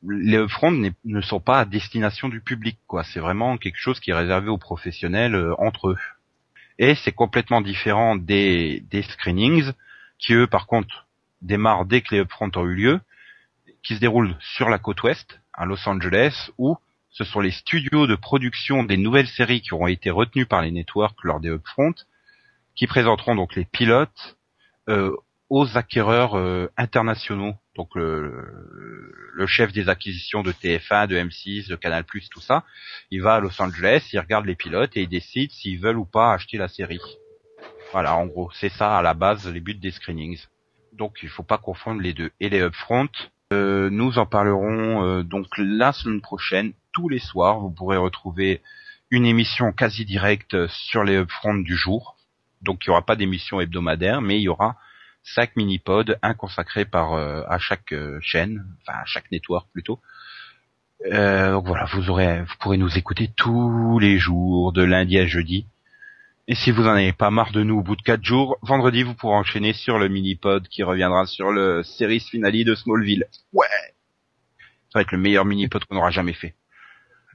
les 0.02 0.38
upfronts 0.38 0.92
ne 1.04 1.20
sont 1.20 1.40
pas 1.40 1.60
à 1.60 1.64
destination 1.64 2.28
du 2.28 2.40
public, 2.40 2.78
quoi. 2.86 3.04
C'est 3.04 3.20
vraiment 3.20 3.58
quelque 3.58 3.78
chose 3.78 4.00
qui 4.00 4.10
est 4.10 4.14
réservé 4.14 4.48
aux 4.48 4.58
professionnels 4.58 5.34
euh, 5.34 5.54
entre 5.58 5.90
eux. 5.90 5.98
Et 6.78 6.94
c'est 6.94 7.12
complètement 7.12 7.60
différent 7.60 8.16
des, 8.16 8.82
des 8.90 9.02
screenings, 9.02 9.72
qui 10.18 10.34
eux, 10.34 10.46
par 10.46 10.66
contre, 10.66 11.06
démarrent 11.42 11.84
dès 11.84 12.00
que 12.00 12.14
les 12.14 12.20
upfronts 12.22 12.50
ont 12.56 12.64
eu 12.64 12.74
lieu, 12.74 13.00
qui 13.82 13.94
se 13.94 14.00
déroulent 14.00 14.36
sur 14.40 14.68
la 14.68 14.78
côte 14.78 15.02
ouest, 15.02 15.40
à 15.52 15.66
Los 15.66 15.86
Angeles, 15.86 16.50
où 16.58 16.76
ce 17.10 17.24
sont 17.24 17.40
les 17.40 17.50
studios 17.50 18.06
de 18.06 18.14
production 18.14 18.84
des 18.84 18.96
nouvelles 18.96 19.26
séries 19.26 19.60
qui 19.60 19.74
auront 19.74 19.88
été 19.88 20.10
retenus 20.10 20.48
par 20.48 20.62
les 20.62 20.70
networks 20.70 21.22
lors 21.24 21.40
des 21.40 21.50
upfronts, 21.50 22.06
qui 22.74 22.86
présenteront 22.86 23.34
donc 23.34 23.56
les 23.56 23.64
pilotes 23.64 24.38
euh, 24.88 25.14
aux 25.50 25.76
acquéreurs 25.76 26.34
euh, 26.34 26.68
internationaux. 26.76 27.54
Donc 27.76 27.90
le 29.40 29.46
chef 29.46 29.72
des 29.72 29.88
acquisitions 29.88 30.42
de 30.42 30.52
TF1, 30.52 31.06
de 31.06 31.16
M6, 31.16 31.66
de 31.66 31.74
Canal+, 31.74 32.04
tout 32.04 32.42
ça, 32.42 32.62
il 33.10 33.22
va 33.22 33.36
à 33.36 33.40
Los 33.40 33.60
Angeles, 33.60 34.06
il 34.12 34.18
regarde 34.18 34.44
les 34.44 34.54
pilotes 34.54 34.94
et 34.98 35.02
il 35.02 35.08
décide 35.08 35.50
s'ils 35.50 35.80
veulent 35.80 35.96
ou 35.96 36.04
pas 36.04 36.34
acheter 36.34 36.58
la 36.58 36.68
série. 36.68 37.00
Voilà, 37.90 38.16
en 38.16 38.26
gros, 38.26 38.50
c'est 38.52 38.68
ça 38.68 38.98
à 38.98 39.02
la 39.02 39.14
base 39.14 39.50
les 39.50 39.60
buts 39.60 39.74
des 39.74 39.92
screenings. 39.92 40.44
Donc 40.92 41.20
il 41.22 41.30
faut 41.30 41.42
pas 41.42 41.56
confondre 41.56 42.02
les 42.02 42.12
deux. 42.12 42.30
Et 42.38 42.50
les 42.50 42.60
upfront, 42.60 43.08
euh, 43.54 43.88
nous 43.88 44.18
en 44.18 44.26
parlerons 44.26 45.06
euh, 45.06 45.22
donc 45.22 45.46
la 45.56 45.94
semaine 45.94 46.20
prochaine, 46.20 46.74
tous 46.92 47.08
les 47.08 47.18
soirs. 47.18 47.60
Vous 47.60 47.70
pourrez 47.70 47.96
retrouver 47.96 48.60
une 49.10 49.24
émission 49.24 49.72
quasi 49.72 50.04
directe 50.04 50.66
sur 50.66 51.02
les 51.02 51.16
upfront 51.16 51.54
du 51.54 51.76
jour. 51.76 52.16
Donc 52.60 52.84
il 52.84 52.88
y 52.88 52.90
aura 52.90 53.06
pas 53.06 53.16
d'émission 53.16 53.58
hebdomadaire, 53.58 54.20
mais 54.20 54.38
il 54.38 54.42
y 54.42 54.48
aura 54.50 54.76
cinq 55.22 55.56
mini-pods, 55.56 56.16
un 56.22 56.34
consacré 56.34 56.84
par 56.84 57.14
euh, 57.14 57.42
à 57.48 57.58
chaque 57.58 57.92
euh, 57.92 58.18
chaîne, 58.22 58.64
enfin 58.80 58.98
à 59.00 59.04
chaque 59.04 59.30
network 59.30 59.68
plutôt. 59.72 60.00
Euh, 61.06 61.52
donc 61.52 61.66
voilà, 61.66 61.86
vous 61.86 62.10
aurez, 62.10 62.42
vous 62.42 62.54
pourrez 62.60 62.76
nous 62.76 62.98
écouter 62.98 63.30
tous 63.34 63.98
les 63.98 64.18
jours, 64.18 64.72
de 64.72 64.82
lundi 64.82 65.18
à 65.18 65.26
jeudi. 65.26 65.66
Et 66.48 66.54
si 66.54 66.70
vous 66.72 66.82
en 66.82 66.94
avez 66.94 67.12
pas 67.12 67.30
marre 67.30 67.52
de 67.52 67.62
nous 67.62 67.78
au 67.78 67.82
bout 67.82 67.96
de 67.96 68.02
quatre 68.02 68.24
jours, 68.24 68.58
vendredi 68.62 69.02
vous 69.02 69.14
pourrez 69.14 69.36
enchaîner 69.36 69.72
sur 69.72 69.98
le 69.98 70.08
mini-pod 70.08 70.66
qui 70.68 70.82
reviendra 70.82 71.26
sur 71.26 71.52
le 71.52 71.82
series 71.82 72.20
finale 72.20 72.64
de 72.64 72.74
Smallville. 72.74 73.26
Ouais, 73.52 73.66
ça 74.92 74.98
va 74.98 75.02
être 75.02 75.12
le 75.12 75.18
meilleur 75.18 75.44
mini-pod 75.44 75.84
qu'on 75.84 75.96
aura 75.96 76.10
jamais 76.10 76.32
fait. 76.32 76.54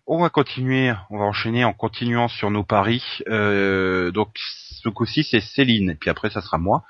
On 0.05 0.19
va 0.19 0.29
continuer, 0.29 0.93
on 1.09 1.17
va 1.17 1.25
enchaîner 1.25 1.65
en 1.65 1.73
continuant 1.73 2.27
sur 2.27 2.51
nos 2.51 2.63
paris. 2.63 3.03
Euh, 3.27 4.11
donc 4.11 4.29
ce 4.35 4.89
coup-ci 4.89 5.23
c'est 5.23 5.39
Céline, 5.39 5.91
et 5.91 5.95
puis 5.95 6.09
après 6.09 6.29
ça 6.29 6.41
sera 6.41 6.57
moi, 6.57 6.83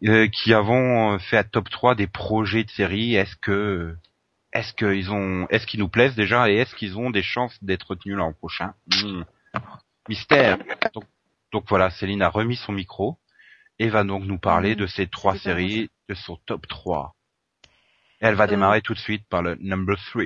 qui 0.00 0.54
avons 0.54 1.14
euh, 1.14 1.18
fait 1.18 1.36
à 1.36 1.44
top 1.44 1.68
3 1.70 1.94
des 1.94 2.06
projets 2.06 2.64
de 2.64 2.70
série. 2.70 3.14
Est-ce 3.14 3.36
que 3.36 3.96
est-ce 4.52 4.72
qu'ils 4.72 5.10
ont 5.10 5.46
est-ce 5.50 5.66
qu'ils 5.66 5.80
nous 5.80 5.88
plaisent 5.88 6.14
déjà 6.14 6.50
et 6.50 6.56
est-ce 6.56 6.74
qu'ils 6.74 6.98
ont 6.98 7.10
des 7.10 7.22
chances 7.22 7.62
d'être 7.62 7.88
retenus 7.90 8.16
l'an 8.16 8.32
prochain? 8.32 8.74
Hmm. 8.86 9.22
Mystère. 10.08 10.58
Donc, 10.94 11.04
donc 11.52 11.64
voilà, 11.68 11.90
Céline 11.90 12.22
a 12.22 12.28
remis 12.28 12.56
son 12.56 12.72
micro 12.72 13.18
et 13.78 13.88
va 13.88 14.04
donc 14.04 14.24
nous 14.24 14.38
parler 14.38 14.74
de 14.74 14.86
ces 14.86 15.06
trois 15.06 15.36
séries, 15.36 15.90
de 16.08 16.14
son 16.14 16.36
top 16.46 16.66
3. 16.66 17.14
Et 18.20 18.26
elle 18.26 18.34
va 18.34 18.44
Euh. 18.44 18.46
démarrer 18.48 18.80
tout 18.82 18.94
de 18.94 18.98
suite 18.98 19.26
par 19.28 19.42
le 19.42 19.56
number 19.60 19.96
3. 20.10 20.22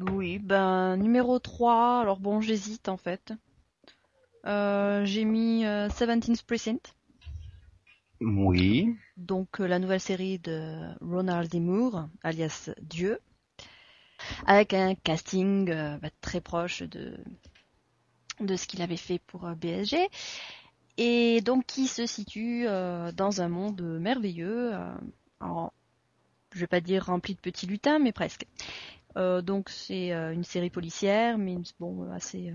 Oui, 0.00 0.38
ben 0.38 0.96
numéro 0.96 1.38
3, 1.38 2.00
alors 2.00 2.20
bon 2.20 2.40
j'hésite 2.40 2.88
en 2.88 2.96
fait. 2.96 3.32
Euh, 4.46 5.04
j'ai 5.04 5.24
mis 5.24 5.64
euh, 5.66 5.88
17th 5.88 6.44
Precinct, 6.46 6.94
Oui. 8.20 8.96
donc 9.16 9.60
euh, 9.60 9.66
la 9.68 9.78
nouvelle 9.78 10.00
série 10.00 10.38
de 10.38 10.94
Ronald 11.00 11.50
D. 11.50 11.60
Moore, 11.60 12.08
alias 12.22 12.70
Dieu, 12.80 13.20
avec 14.46 14.74
un 14.74 14.94
casting 14.94 15.70
euh, 15.70 15.96
bah, 15.98 16.10
très 16.20 16.40
proche 16.40 16.82
de, 16.82 17.18
ce 18.56 18.66
qu'il 18.66 18.82
avait 18.82 18.96
fait 18.96 19.18
pour 19.20 19.46
euh, 19.46 19.54
BSG, 19.54 20.08
et 20.96 21.40
donc 21.42 21.66
qui 21.66 21.86
se 21.86 22.06
situe 22.06 22.64
dans 22.64 23.40
un 23.40 23.48
monde 23.48 23.80
merveilleux, 24.00 24.74
euh, 24.74 24.94
en- 25.40 25.72
je 26.52 26.60
vais 26.60 26.66
pas 26.66 26.80
dire 26.80 27.06
rempli 27.06 27.34
de 27.34 27.40
petits 27.40 27.66
lutins, 27.66 27.98
mais 27.98 28.12
presque. 28.12 28.46
Donc 29.16 29.68
c'est 29.68 30.12
une 30.12 30.44
série 30.44 30.70
policière, 30.70 31.38
mais 31.38 31.56
bon 31.80 32.10
assez. 32.12 32.52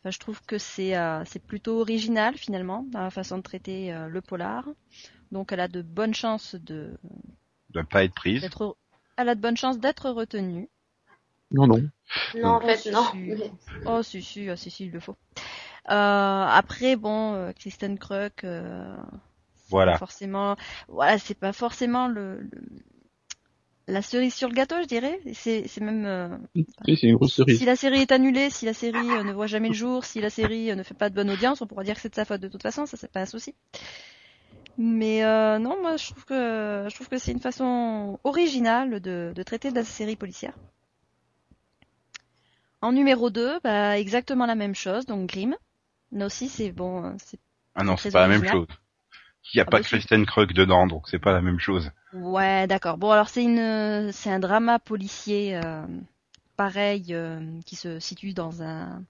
Enfin, 0.00 0.10
je 0.10 0.18
trouve 0.18 0.40
que 0.46 0.58
c'est 0.58 0.96
euh, 0.96 1.24
c'est 1.24 1.42
plutôt 1.42 1.80
original 1.80 2.36
finalement 2.36 2.86
dans 2.90 3.00
la 3.00 3.10
façon 3.10 3.38
de 3.38 3.42
traiter 3.42 3.92
euh, 3.92 4.08
le 4.08 4.20
polar. 4.20 4.68
Donc 5.32 5.52
elle 5.52 5.60
a 5.60 5.68
de 5.68 5.82
bonnes 5.82 6.14
chances 6.14 6.54
de 6.54 6.96
De 7.70 7.80
ne 7.80 7.84
pas 7.84 8.04
être 8.04 8.14
prise. 8.14 8.40
d'être 8.42 8.76
elle 9.16 9.28
a 9.28 9.34
de 9.34 9.40
bonnes 9.40 9.56
chances 9.56 9.78
d'être 9.78 10.10
retenue. 10.10 10.68
Non, 11.50 11.66
non. 11.66 11.82
Non, 12.36 12.48
en 12.56 12.60
Oh, 12.60 12.66
fait, 12.66 12.90
non. 12.92 13.04
Oh 13.86 14.02
si 14.02 14.22
si, 14.22 14.48
ah, 14.48 14.56
si 14.56 14.70
si 14.70 14.84
il 14.86 14.90
le 14.92 15.00
faut. 15.00 15.16
Euh, 15.90 16.44
après 16.46 16.96
bon, 16.96 17.34
euh, 17.34 17.52
Kristen 17.52 17.98
euh, 18.44 18.96
Voilà. 19.70 19.92
pas 19.92 19.98
forcément, 19.98 20.56
voilà, 20.88 21.18
c'est 21.18 21.34
pas 21.38 21.52
forcément 21.52 22.08
le, 22.08 22.40
le- 22.40 22.60
la 23.86 24.02
cerise 24.02 24.34
sur 24.34 24.48
le 24.48 24.54
gâteau, 24.54 24.76
je 24.80 24.86
dirais. 24.86 25.20
C'est 25.34 25.66
c'est 25.68 25.80
même 25.80 26.04
euh, 26.06 26.28
Et 26.86 26.96
c'est 26.96 27.06
une 27.06 27.16
grosse 27.16 27.34
cerise. 27.34 27.58
si 27.58 27.64
la 27.64 27.76
série 27.76 28.00
est 28.00 28.12
annulée, 28.12 28.50
si 28.50 28.64
la 28.64 28.72
série 28.74 29.16
euh, 29.16 29.22
ne 29.24 29.32
voit 29.32 29.46
jamais 29.46 29.68
le 29.68 29.74
jour, 29.74 30.04
si 30.04 30.20
la 30.20 30.30
série 30.30 30.70
euh, 30.70 30.74
ne 30.74 30.82
fait 30.82 30.94
pas 30.94 31.10
de 31.10 31.14
bonne 31.14 31.30
audience, 31.30 31.60
on 31.60 31.66
pourra 31.66 31.84
dire 31.84 31.94
que 31.94 32.00
c'est 32.00 32.08
de 32.08 32.14
sa 32.14 32.24
faute 32.24 32.40
de 32.40 32.48
toute 32.48 32.62
façon, 32.62 32.86
ça 32.86 32.96
c'est 32.96 33.10
pas 33.10 33.20
un 33.20 33.26
souci. 33.26 33.54
Mais 34.78 35.24
euh, 35.24 35.58
non, 35.58 35.80
moi 35.80 35.96
je 35.96 36.10
trouve 36.10 36.24
que 36.24 36.86
je 36.88 36.94
trouve 36.94 37.08
que 37.08 37.18
c'est 37.18 37.32
une 37.32 37.40
façon 37.40 38.18
originale 38.24 39.00
de, 39.00 39.32
de 39.34 39.42
traiter 39.42 39.70
de 39.70 39.76
la 39.76 39.84
série 39.84 40.16
policière. 40.16 40.54
En 42.80 42.92
numéro 42.92 43.30
2, 43.30 43.60
bah, 43.62 43.98
exactement 43.98 44.46
la 44.46 44.54
même 44.54 44.74
chose, 44.74 45.06
donc 45.06 45.28
Grimm. 45.28 45.56
Là 46.12 46.26
aussi 46.26 46.48
c'est 46.48 46.72
bon, 46.72 47.16
c'est 47.18 47.38
Ah 47.74 47.84
non, 47.84 47.96
c'est 47.96 48.10
pas 48.10 48.26
la 48.26 48.38
même 48.38 48.46
chose. 48.46 48.66
Il 49.52 49.56
n'y 49.56 49.60
a 49.62 49.66
Ah 49.66 49.70
pas 49.70 49.78
bah 49.78 49.82
si. 49.82 50.00
Kristen 50.00 50.26
Krug 50.26 50.52
dedans, 50.52 50.86
donc 50.86 51.08
c'est 51.08 51.18
pas 51.18 51.32
la 51.32 51.40
même 51.40 51.58
chose. 51.60 51.90
Ouais, 52.12 52.66
d'accord. 52.68 52.96
Bon, 52.98 53.10
alors 53.10 53.28
c'est 53.28 53.42
une, 53.42 54.12
c'est 54.12 54.30
un 54.30 54.38
drama 54.38 54.78
policier 54.78 55.56
euh, 55.56 55.84
pareil 56.56 57.14
euh, 57.14 57.60
qui 57.66 57.76
se 57.76 57.98
situe 58.00 58.34
dans 58.34 58.62
un, 58.62 59.04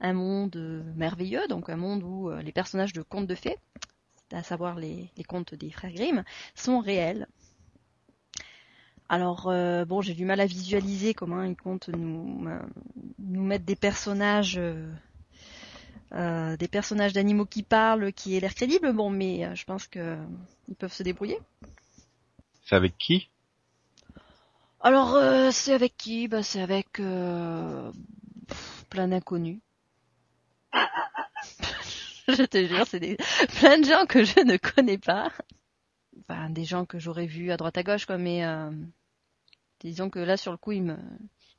un 0.00 0.12
monde 0.14 0.56
euh, 0.56 0.82
merveilleux, 0.96 1.46
donc 1.48 1.70
un 1.70 1.76
monde 1.76 2.02
où 2.04 2.30
euh, 2.30 2.42
les 2.42 2.52
personnages 2.52 2.92
de 2.94 3.02
contes 3.02 3.26
de 3.28 3.34
fées, 3.36 3.58
à 4.32 4.42
savoir 4.44 4.76
les, 4.76 5.10
les 5.16 5.24
contes 5.24 5.54
des 5.54 5.70
frères 5.72 5.92
Grimm, 5.92 6.24
sont 6.54 6.80
réels. 6.80 7.28
Alors 9.08 9.48
euh, 9.48 9.84
bon, 9.84 10.00
j'ai 10.02 10.14
du 10.14 10.24
mal 10.24 10.40
à 10.40 10.46
visualiser 10.46 11.14
comment 11.14 11.42
ils 11.42 11.56
comptent 11.56 11.88
nous 11.88 12.46
euh, 12.48 12.58
nous 13.18 13.42
mettre 13.42 13.64
des 13.64 13.76
personnages. 13.76 14.56
euh, 14.58 14.90
euh, 16.12 16.56
des 16.56 16.68
personnages 16.68 17.12
d'animaux 17.12 17.46
qui 17.46 17.62
parlent, 17.62 18.12
qui 18.12 18.36
aient 18.36 18.40
l'air 18.40 18.54
crédibles, 18.54 18.92
bon, 18.92 19.10
mais 19.10 19.44
euh, 19.44 19.54
je 19.54 19.64
pense 19.64 19.86
que 19.86 20.16
ils 20.68 20.74
peuvent 20.76 20.92
se 20.92 21.02
débrouiller. 21.02 21.38
C'est 22.64 22.76
avec 22.76 22.96
qui? 22.98 23.28
Alors, 24.80 25.14
euh, 25.14 25.50
c'est 25.50 25.72
avec 25.72 25.96
qui? 25.96 26.28
Bah, 26.28 26.42
C'est 26.42 26.62
avec 26.62 27.00
euh, 27.00 27.90
pff, 28.46 28.84
plein 28.90 29.08
d'inconnus. 29.08 29.60
je 32.28 32.44
te 32.44 32.66
jure, 32.66 32.86
c'est 32.86 33.00
des... 33.00 33.16
plein 33.58 33.78
de 33.78 33.84
gens 33.84 34.06
que 34.06 34.24
je 34.24 34.40
ne 34.40 34.56
connais 34.56 34.98
pas. 34.98 35.30
Enfin, 36.20 36.50
des 36.50 36.64
gens 36.64 36.84
que 36.84 36.98
j'aurais 36.98 37.26
vus 37.26 37.50
à 37.50 37.56
droite 37.56 37.78
à 37.78 37.82
gauche, 37.82 38.06
quoi, 38.06 38.18
mais 38.18 38.44
euh, 38.44 38.70
disons 39.80 40.10
que 40.10 40.18
là, 40.18 40.36
sur 40.36 40.52
le 40.52 40.58
coup, 40.58 40.72
ils 40.72 40.82
me, 40.82 40.96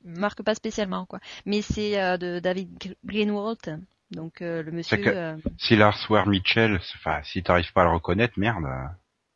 ils 0.03 0.11
me 0.11 0.19
marquent 0.19 0.43
pas 0.43 0.55
spécialement, 0.55 1.05
quoi. 1.05 1.19
Mais 1.45 1.61
c'est 1.61 1.99
euh, 2.01 2.17
de 2.17 2.39
David 2.39 2.69
Gr- 2.77 2.95
Greenwald, 3.05 3.81
donc 4.11 4.41
euh, 4.41 4.63
le 4.63 4.71
monsieur... 4.71 4.97
que- 4.97 5.09
euh, 5.09 5.37
Si 5.57 5.75
Lars 5.75 5.97
Ware 6.09 6.27
Mitchell, 6.27 6.79
enfin, 6.95 7.21
si 7.23 7.43
t'arrives 7.43 7.71
pas 7.73 7.81
à 7.81 7.85
le 7.85 7.91
reconnaître, 7.91 8.37
merde. 8.37 8.65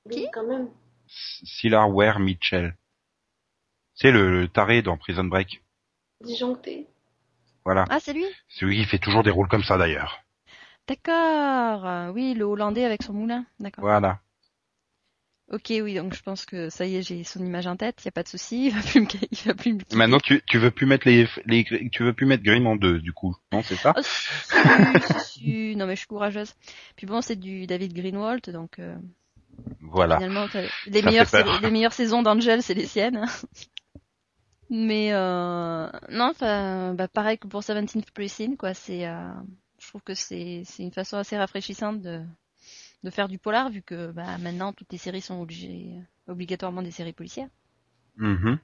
Oui, 0.06 0.28
quand 0.34 0.48
même. 0.48 0.70
Silar 1.08 1.90
Ware 1.94 2.20
Mitchell. 2.20 2.76
C'est 3.94 4.12
le, 4.12 4.42
le 4.42 4.48
taré 4.48 4.82
dans 4.82 4.98
Prison 4.98 5.24
Break. 5.26 5.64
Disjoncté. 6.22 6.88
Voilà. 7.66 7.86
Ah, 7.90 8.00
c'est 8.00 8.14
lui? 8.14 8.26
C'est 8.50 8.66
lui 8.66 8.78
qui 8.78 8.86
fait 8.86 8.98
toujours 9.00 9.24
des 9.24 9.30
rôles 9.30 9.48
comme 9.48 9.64
ça 9.64 9.78
d'ailleurs. 9.78 10.24
D'accord. 10.88 12.12
Oui, 12.14 12.34
le 12.34 12.44
Hollandais 12.44 12.84
avec 12.84 13.04
son 13.04 13.14
moulin. 13.14 13.46
D'accord. 13.60 13.84
Voilà. 13.84 14.20
Ok, 15.54 15.68
oui, 15.70 15.94
donc 15.94 16.16
je 16.16 16.22
pense 16.24 16.48
que 16.48 16.70
ça 16.72 16.88
y 16.88 16.96
est, 16.96 17.04
j'ai 17.04 17.24
son 17.24 17.46
image 17.46 17.68
en 17.68 17.76
tête, 17.76 18.04
y 18.04 18.08
a 18.08 18.12
pas 18.12 18.24
de 18.24 18.28
souci, 18.28 18.66
il 18.68 18.74
va 18.74 18.82
plus 18.82 19.02
me, 19.02 19.08
il 19.32 19.38
va 19.46 19.54
plus 19.54 19.74
me 19.74 19.78
quitter. 19.78 19.96
Maintenant, 19.96 20.18
tu, 20.20 20.42
tu 20.50 20.58
veux 20.58 20.72
plus 20.72 20.88
mettre 20.88 21.08
les, 21.08 21.28
les, 21.46 21.64
tu 21.92 22.04
veux 22.04 22.14
plus 22.14 22.26
mettre 22.26 22.42
Grimm 22.44 22.66
en 22.66 22.76
deux, 22.76 23.00
du 23.00 23.14
coup. 23.14 23.36
Non, 23.52 23.62
c'est 23.62 23.76
ça? 23.76 23.94
Oh, 23.96 24.02
si, 24.02 25.20
si, 25.20 25.20
si. 25.20 25.76
Non 25.76 25.86
mais 25.86 25.94
je 25.94 26.00
suis 26.00 26.08
courageuse. 26.08 26.54
Puis 26.96 27.06
bon, 27.06 27.22
c'est 27.22 27.36
du 27.36 27.68
David 27.68 27.94
Greenwald, 27.94 28.50
donc 28.50 28.80
euh, 28.80 28.96
Voilà. 29.82 30.16
finalement, 30.16 30.48
les 30.88 31.02
Ça 31.02 31.08
meilleures, 31.08 31.62
les 31.62 31.70
meilleures 31.72 31.94
saisons 31.94 32.24
d'Angel, 32.24 32.64
c'est 32.64 32.74
les 32.74 32.88
siennes. 32.88 33.18
hein. 33.18 33.28
Mais 34.72 35.14
euh, 35.14 35.88
non, 36.10 36.30
enfin, 36.32 36.96
bah, 36.96 37.08
pareil 37.08 37.38
que 37.38 37.48
pour 37.48 37.62
17th 37.62 38.12
Precinct, 38.12 38.56
quoi. 38.58 38.74
C'est, 38.74 39.06
euh, 39.06 39.30
je 39.80 39.88
trouve 39.88 40.02
que 40.02 40.16
c'est, 40.16 40.64
c'est 40.66 40.82
une 40.82 40.92
façon 40.92 41.18
assez 41.18 41.38
rafraîchissante 41.38 42.02
de, 42.02 42.22
de 43.04 43.10
faire 43.10 43.28
du 43.28 43.38
polar, 43.38 43.70
vu 43.70 43.82
que 43.82 44.12
bah, 44.12 44.38
maintenant 44.38 44.74
toutes 44.74 44.92
les 44.92 44.98
séries 44.98 45.22
sont 45.22 45.42
obligées, 45.42 45.94
obligatoirement 46.28 46.82
des 46.82 46.92
séries 46.92 47.14
policières. 47.14 47.50
Mhm. 48.18 48.60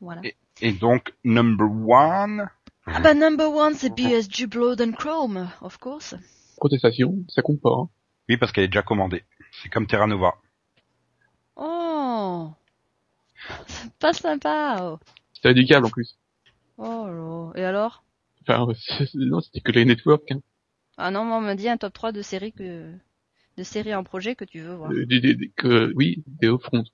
Voilà. 0.00 0.22
Et 0.60 0.72
donc, 0.72 1.14
number 1.24 1.66
one? 1.70 2.48
Ah 2.86 3.00
bah 3.00 3.14
number 3.14 3.50
one, 3.52 3.74
c'est 3.74 3.94
BSG 3.94 4.46
Blood 4.46 4.80
and 4.80 4.92
Chrome, 4.92 5.48
of 5.60 5.78
course. 5.78 6.14
Protestation, 6.56 7.24
ça 7.28 7.42
compte 7.42 7.60
pas. 7.60 7.70
Hein. 7.70 7.88
Oui, 8.28 8.36
parce 8.36 8.52
qu'elle 8.52 8.64
est 8.64 8.68
déjà 8.68 8.82
commandée. 8.82 9.24
C'est 9.62 9.68
comme 9.68 9.86
Terra 9.86 10.06
Nova. 10.06 10.34
Oh, 11.56 12.50
c'est 13.66 13.92
pas 13.94 14.12
sympa. 14.12 14.78
Oh, 14.82 14.98
C'était 15.34 15.54
du 15.54 15.64
câble 15.66 15.86
en 15.86 15.90
plus. 15.90 16.16
oh 16.78 17.06
là. 17.06 17.52
Et 17.60 17.64
alors? 17.64 18.02
Enfin, 18.42 18.66
c'est- 18.74 19.06
c'est- 19.12 19.18
non, 19.18 19.40
c'était 19.40 19.60
que 19.60 19.72
les 19.72 19.84
networks. 19.84 20.32
Hein. 20.32 20.40
Ah 20.96 21.10
non, 21.10 21.24
moi 21.24 21.38
on 21.38 21.42
m'a 21.42 21.54
dit 21.54 21.68
un 21.68 21.76
top 21.76 21.92
3 21.92 22.12
de 22.12 22.22
séries 22.22 22.52
que 22.52 22.92
de 23.60 23.64
séries 23.64 23.94
en 23.94 24.02
projet 24.04 24.34
que 24.34 24.44
tu 24.46 24.60
veux 24.60 24.74
voir. 24.74 24.90
Euh, 24.90 25.04
Des, 25.04 25.20
des, 25.20 25.34
des- 25.34 25.50
que, 25.54 25.92
oui, 25.94 26.24
des 26.26 26.48
upfronts. 26.48 26.84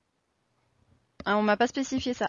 Ah, 1.25 1.37
on 1.39 1.43
m'a 1.43 1.57
pas 1.57 1.69
spécifié 1.69 2.13
ça, 2.13 2.29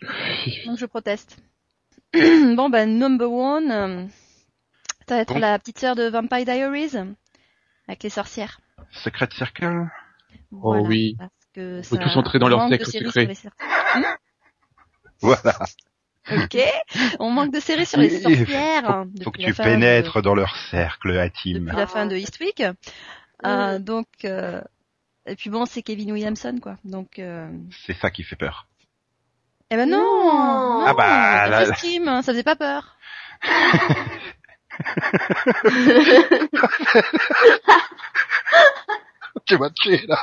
donc 0.66 0.78
je 0.78 0.86
proteste. 0.86 1.38
bon 2.14 2.70
ben 2.70 2.98
number 2.98 3.30
one, 3.30 3.70
euh, 3.70 4.06
ça 5.06 5.16
va 5.16 5.20
être 5.22 5.34
Bon. 5.34 5.38
la 5.40 5.58
petite 5.58 5.78
sœur 5.78 5.94
de 5.96 6.08
Vampire 6.08 6.44
Diaries 6.46 6.96
avec 7.86 8.02
les 8.02 8.10
sorcières. 8.10 8.60
Secret 8.90 9.28
Circle. 9.32 9.86
Voilà, 10.50 10.82
oui. 10.82 11.16
Parce 11.18 11.32
que 11.52 11.82
tous 12.02 12.16
entrer 12.16 12.38
dans 12.38 12.48
leur 12.48 12.68
secret. 12.70 13.02
sorcières. 13.26 13.52
Voilà. 15.20 15.58
Ok, 16.44 16.58
on 17.20 17.30
manque 17.30 17.52
de 17.52 17.60
séries 17.60 17.86
sur 17.86 17.98
les 18.00 18.20
sorcières. 18.20 18.84
Faut, 18.84 18.92
hein, 18.92 19.06
faut 19.24 19.30
que 19.30 19.38
tu 19.38 19.50
de- 19.50 19.56
pénètres 19.56 20.20
dans 20.22 20.34
leur 20.34 20.54
cercle 20.70 21.18
intime. 21.18 21.64
depuis 21.66 21.76
la 21.76 21.86
fin 21.86 22.06
de 22.06 22.16
Eastwick. 22.16 22.62
Euh, 23.46 23.78
donc, 23.78 24.06
euh, 24.24 24.60
et 25.26 25.36
puis 25.36 25.48
bon, 25.50 25.64
c'est 25.66 25.82
Kevin 25.82 26.12
Williamson, 26.12 26.58
quoi. 26.60 26.76
Donc, 26.84 27.18
euh... 27.18 27.48
C'est 27.86 27.96
ça 27.96 28.10
qui 28.10 28.22
fait 28.24 28.36
peur. 28.36 28.66
eh 29.70 29.76
ben 29.76 29.88
non, 29.88 29.98
Non. 29.98 30.80
non 30.80 30.84
Ah 30.86 30.94
bah, 30.94 31.44
ça 31.44 31.48
là- 31.66 31.76
hein, 32.12 32.22
ça 32.22 32.32
faisait 32.32 32.42
pas 32.42 32.56
peur. 32.56 32.96
Tu 39.46 39.56
vas 39.56 39.70
tuer, 39.70 40.04
là. 40.06 40.18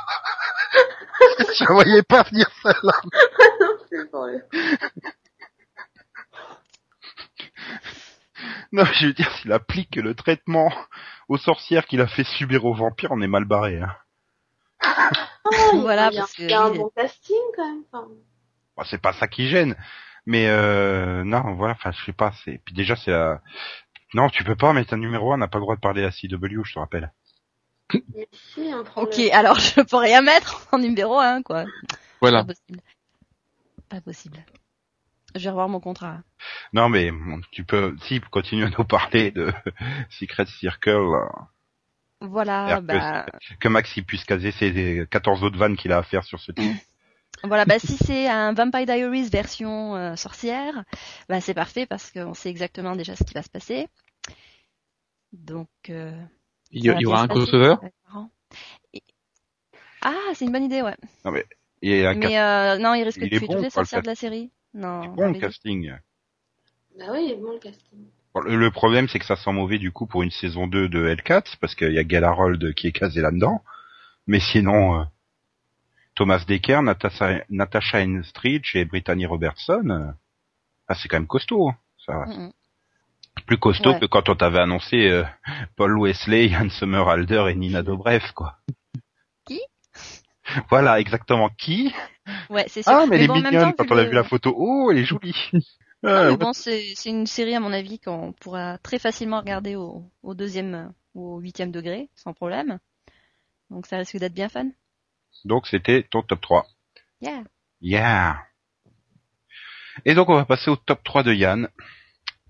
Je 1.40 1.64
ne 1.64 1.74
voyais 1.74 2.04
pas 2.04 2.24
venir 2.24 2.50
ça, 2.62 2.74
là. 2.84 2.94
C'est 3.90 4.12
pour 4.12 4.26
le- 4.26 4.44
Non, 8.72 8.84
je 8.84 9.08
veux 9.08 9.14
dire, 9.14 9.32
s'il 9.38 9.54
applique 9.54 9.96
le 9.96 10.14
traitement 10.14 10.70
aux 11.30 11.38
sorcières 11.38 11.86
qu'il 11.86 12.02
a 12.02 12.08
fait 12.08 12.26
subir 12.26 12.66
aux 12.66 12.74
vampires, 12.74 13.12
on 13.12 13.22
est 13.22 13.28
mal 13.28 13.46
barré. 13.46 13.80
Hein. 13.82 13.96
Oh, 15.48 15.82
Voilà, 15.82 16.10
il 16.12 16.50
y 16.50 16.54
a, 16.54 16.64
un 16.64 16.72
bon 16.72 16.90
casting 16.96 17.38
quand 17.56 17.68
même. 17.68 17.84
Enfin, 17.92 18.08
Bon, 18.76 18.84
c'est 18.84 19.02
pas 19.02 19.14
ça 19.14 19.28
qui 19.28 19.48
gêne, 19.48 19.76
mais 20.26 20.48
euh, 20.48 21.24
non, 21.24 21.54
voilà, 21.54 21.74
enfin, 21.74 21.92
je 21.92 22.04
sais 22.04 22.14
pas. 22.14 22.34
C'est 22.44 22.60
puis 22.66 22.74
déjà, 22.74 22.96
c'est 22.96 23.12
la... 23.12 23.42
non, 24.16 24.30
tu 24.30 24.44
peux 24.44 24.56
pas 24.56 24.74
mettre 24.74 24.96
un 24.96 24.98
numéro 24.98 25.32
1, 25.32 25.36
on 25.36 25.38
n'a 25.38 25.48
pas 25.48 25.60
le 25.60 25.64
droit 25.64 25.76
de 25.76 25.82
parler 25.82 26.04
à 26.04 26.10
CW, 26.10 26.64
je 26.64 26.74
te 26.74 26.80
rappelle. 26.80 27.14
un. 27.94 28.84
Ok, 28.96 29.20
alors 29.32 29.60
je 29.60 29.82
peux 29.82 29.98
rien 29.98 30.22
mettre 30.22 30.68
en 30.72 30.80
numéro 30.80 31.20
1, 31.20 31.44
quoi. 31.44 31.66
Voilà. 32.22 32.44
Pas 32.44 32.54
possible. 32.54 32.82
Pas 33.88 34.02
possible. 34.02 34.46
Je 35.36 35.44
vais 35.44 35.50
revoir 35.50 35.70
mon 35.70 35.80
contrat. 35.80 36.20
Non, 36.74 36.90
mais 36.90 37.12
tu 37.52 37.64
peux, 37.64 37.96
si, 38.04 38.22
continue 38.22 38.64
à 38.64 38.70
nous 38.70 38.86
parler 38.86 39.32
de 39.32 39.52
Secret 40.10 40.46
Circle, 40.46 41.02
Voilà, 42.22 42.80
bah, 42.82 43.26
que 43.60 43.68
Max 43.68 43.96
il 43.98 44.06
puisse 44.06 44.24
caser 44.24 44.52
ses 44.52 45.06
14 45.12 45.44
autres 45.44 45.58
vannes 45.58 45.76
qu'il 45.76 45.92
a 45.92 45.98
à 45.98 46.04
faire 46.04 46.24
sur 46.24 46.40
ce 46.40 46.52
titre. 46.54 46.82
voilà, 47.44 47.66
bah 47.66 47.80
si 47.80 47.98
c'est 47.98 48.28
un 48.28 48.54
Vampire 48.54 48.86
Diaries 48.86 49.30
version 49.30 49.96
euh, 49.96 50.16
sorcière, 50.16 50.84
bah 51.28 51.42
c'est 51.42 51.54
parfait 51.54 51.86
parce 51.86 52.12
qu'on 52.12 52.34
sait 52.34 52.50
exactement 52.50 52.96
déjà 52.96 53.16
ce 53.16 53.24
qui 53.26 53.34
va 53.34 53.42
se 53.44 53.50
passer. 53.50 53.88
Donc, 55.34 55.68
euh, 55.90 56.12
Il 56.72 56.86
y, 56.86 56.88
il 56.88 57.02
y 57.02 57.06
aura 57.06 57.24
un 57.24 57.28
crossover? 57.28 57.76
Et- 58.94 59.04
Ah, 60.02 60.32
c'est 60.34 60.46
une 60.46 60.52
bonne 60.52 60.64
idée, 60.64 60.82
ouais. 60.82 60.96
Un 61.26 61.32
Mais 62.16 62.40
euh, 62.40 62.78
non, 62.78 62.94
il 62.94 63.04
risque 63.04 63.20
Il 63.20 63.30
de 63.30 63.38
tuer 63.38 63.48
bon, 63.48 63.56
toutes 63.56 63.64
les 63.64 63.70
sorcières 63.70 64.02
de 64.02 64.08
la 64.08 64.16
série. 64.16 64.50
Non. 64.76 65.06
bon 65.16 65.32
le 65.34 65.40
casting. 65.40 65.94
Bah 67.00 67.06
oui, 67.12 67.26
il 67.28 67.32
est 67.32 67.36
bon 67.38 67.54
le 67.54 67.60
casting. 67.60 68.00
Bon, 68.34 68.42
le, 68.42 68.56
le 68.58 68.72
problème 68.72 69.08
c'est 69.08 69.20
que 69.20 69.26
ça 69.26 69.36
sent 69.38 69.52
mauvais 69.54 69.78
du 69.80 69.92
coup 69.92 70.06
pour 70.06 70.22
une 70.24 70.32
saison 70.32 70.68
2 70.68 70.90
de 70.90 71.08
L4 71.16 71.56
parce 71.60 71.74
qu'il 71.76 71.92
y 71.94 71.98
a 72.00 72.04
Gal 72.04 72.24
Harold 72.26 72.74
qui 72.76 72.88
est 72.88 72.92
casé 72.92 73.22
là-dedans. 73.22 73.64
Mais 74.28 74.40
sinon, 74.40 75.00
euh, 75.00 75.04
Thomas 76.16 76.44
Dekker, 76.48 76.82
Natasha, 76.82 77.44
Natasha 77.50 78.00
Henstridge 78.02 78.76
et 78.76 78.86
Brittany 78.86 79.26
Robertson, 79.26 79.90
euh, 79.90 80.12
ah, 80.88 80.96
c'est 80.96 81.08
quand 81.08 81.18
même 81.18 81.28
costaud. 81.28 81.70
hein. 81.70 81.76
Ça, 82.06 82.26
Mm, 82.28 82.52
plus 83.48 83.58
costaud 83.58 83.92
Ouais. 83.94 84.00
que 84.00 84.06
quand 84.06 84.30
on 84.30 84.36
t'avait 84.36 84.60
annoncé 84.60 85.10
euh, 85.10 85.24
Paul 85.76 86.00
Wesley, 86.00 86.48
Ian 86.48 86.70
Somerhalder 86.70 87.46
et 87.50 87.56
Nina 87.56 87.82
Dobrev, 87.84 88.32
quoi. 88.34 88.58
Voilà, 90.70 91.00
exactement. 91.00 91.50
Qui? 91.50 91.94
Ouais, 92.50 92.66
c'est 92.68 92.84
sûr. 92.84 92.92
Ah, 92.92 93.06
mais 93.08 93.18
elle 93.18 93.24
est 93.24 93.28
bon, 93.28 93.34
en 93.34 93.42
même 93.42 93.52
mignonne 93.52 93.74
temps, 93.74 93.84
quand 93.86 93.96
on 93.96 93.98
a 93.98 94.04
le- 94.04 94.10
vu 94.10 94.16
la 94.16 94.24
photo. 94.24 94.54
Oh, 94.58 94.90
elle 94.92 95.00
est 95.00 95.06
jolie. 95.06 95.36
Ah, 96.08 96.30
mais 96.30 96.38
bon, 96.38 96.54
c'est 96.54 96.94
c'est 96.96 97.10
une 97.10 97.26
série 97.26 97.56
à 97.56 97.60
mon 97.60 97.74
avis 97.74 98.00
qu'on 98.00 98.32
pourra 98.34 98.78
très 98.78 99.00
facilement 99.00 99.40
regarder 99.40 99.76
au, 99.76 100.04
au 100.22 100.36
deuxième 100.36 100.76
euh, 100.76 100.88
ou 101.16 101.36
au 101.36 101.40
huitième 101.40 101.72
degré, 101.72 102.10
sans 102.14 102.32
problème. 102.34 102.78
Donc 103.72 103.88
ça 103.88 103.98
risque 103.98 104.18
d'être 104.18 104.34
bien 104.34 104.48
fun. 104.50 104.68
Donc 105.46 105.66
c'était 105.66 106.04
ton 106.04 106.22
top 106.22 106.42
3. 106.42 106.68
Yeah. 107.22 107.44
Yeah. 107.82 108.38
Et 110.06 110.14
donc 110.14 110.30
on 110.30 110.36
va 110.36 110.46
passer 110.46 110.70
au 110.70 110.76
top 110.76 111.04
3 111.04 111.24
de 111.24 111.34
Yann. 111.34 111.70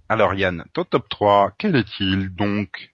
Alors 0.10 0.34
Yann, 0.34 0.66
ton 0.74 0.84
top 0.84 1.08
3, 1.08 1.54
quel 1.58 1.76
est-il 1.78 2.30
donc? 2.36 2.94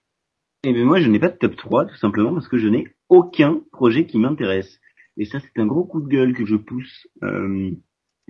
Eh 0.62 0.72
bien 0.72 0.84
moi 0.84 1.00
je 1.00 1.08
n'ai 1.08 1.18
pas 1.18 1.28
de 1.30 1.36
top 1.38 1.56
3 1.56 1.86
tout 1.86 1.96
simplement 1.96 2.32
parce 2.34 2.46
que 2.48 2.58
je 2.58 2.68
n'ai 2.68 2.86
aucun 3.08 3.60
projet 3.72 4.06
qui 4.06 4.18
m'intéresse. 4.18 4.78
Et 5.16 5.24
ça 5.24 5.38
c'est 5.40 5.60
un 5.60 5.66
gros 5.66 5.84
coup 5.84 6.00
de 6.00 6.08
gueule 6.08 6.34
que 6.34 6.44
je 6.46 6.56
pousse 6.56 7.06
euh, 7.22 7.70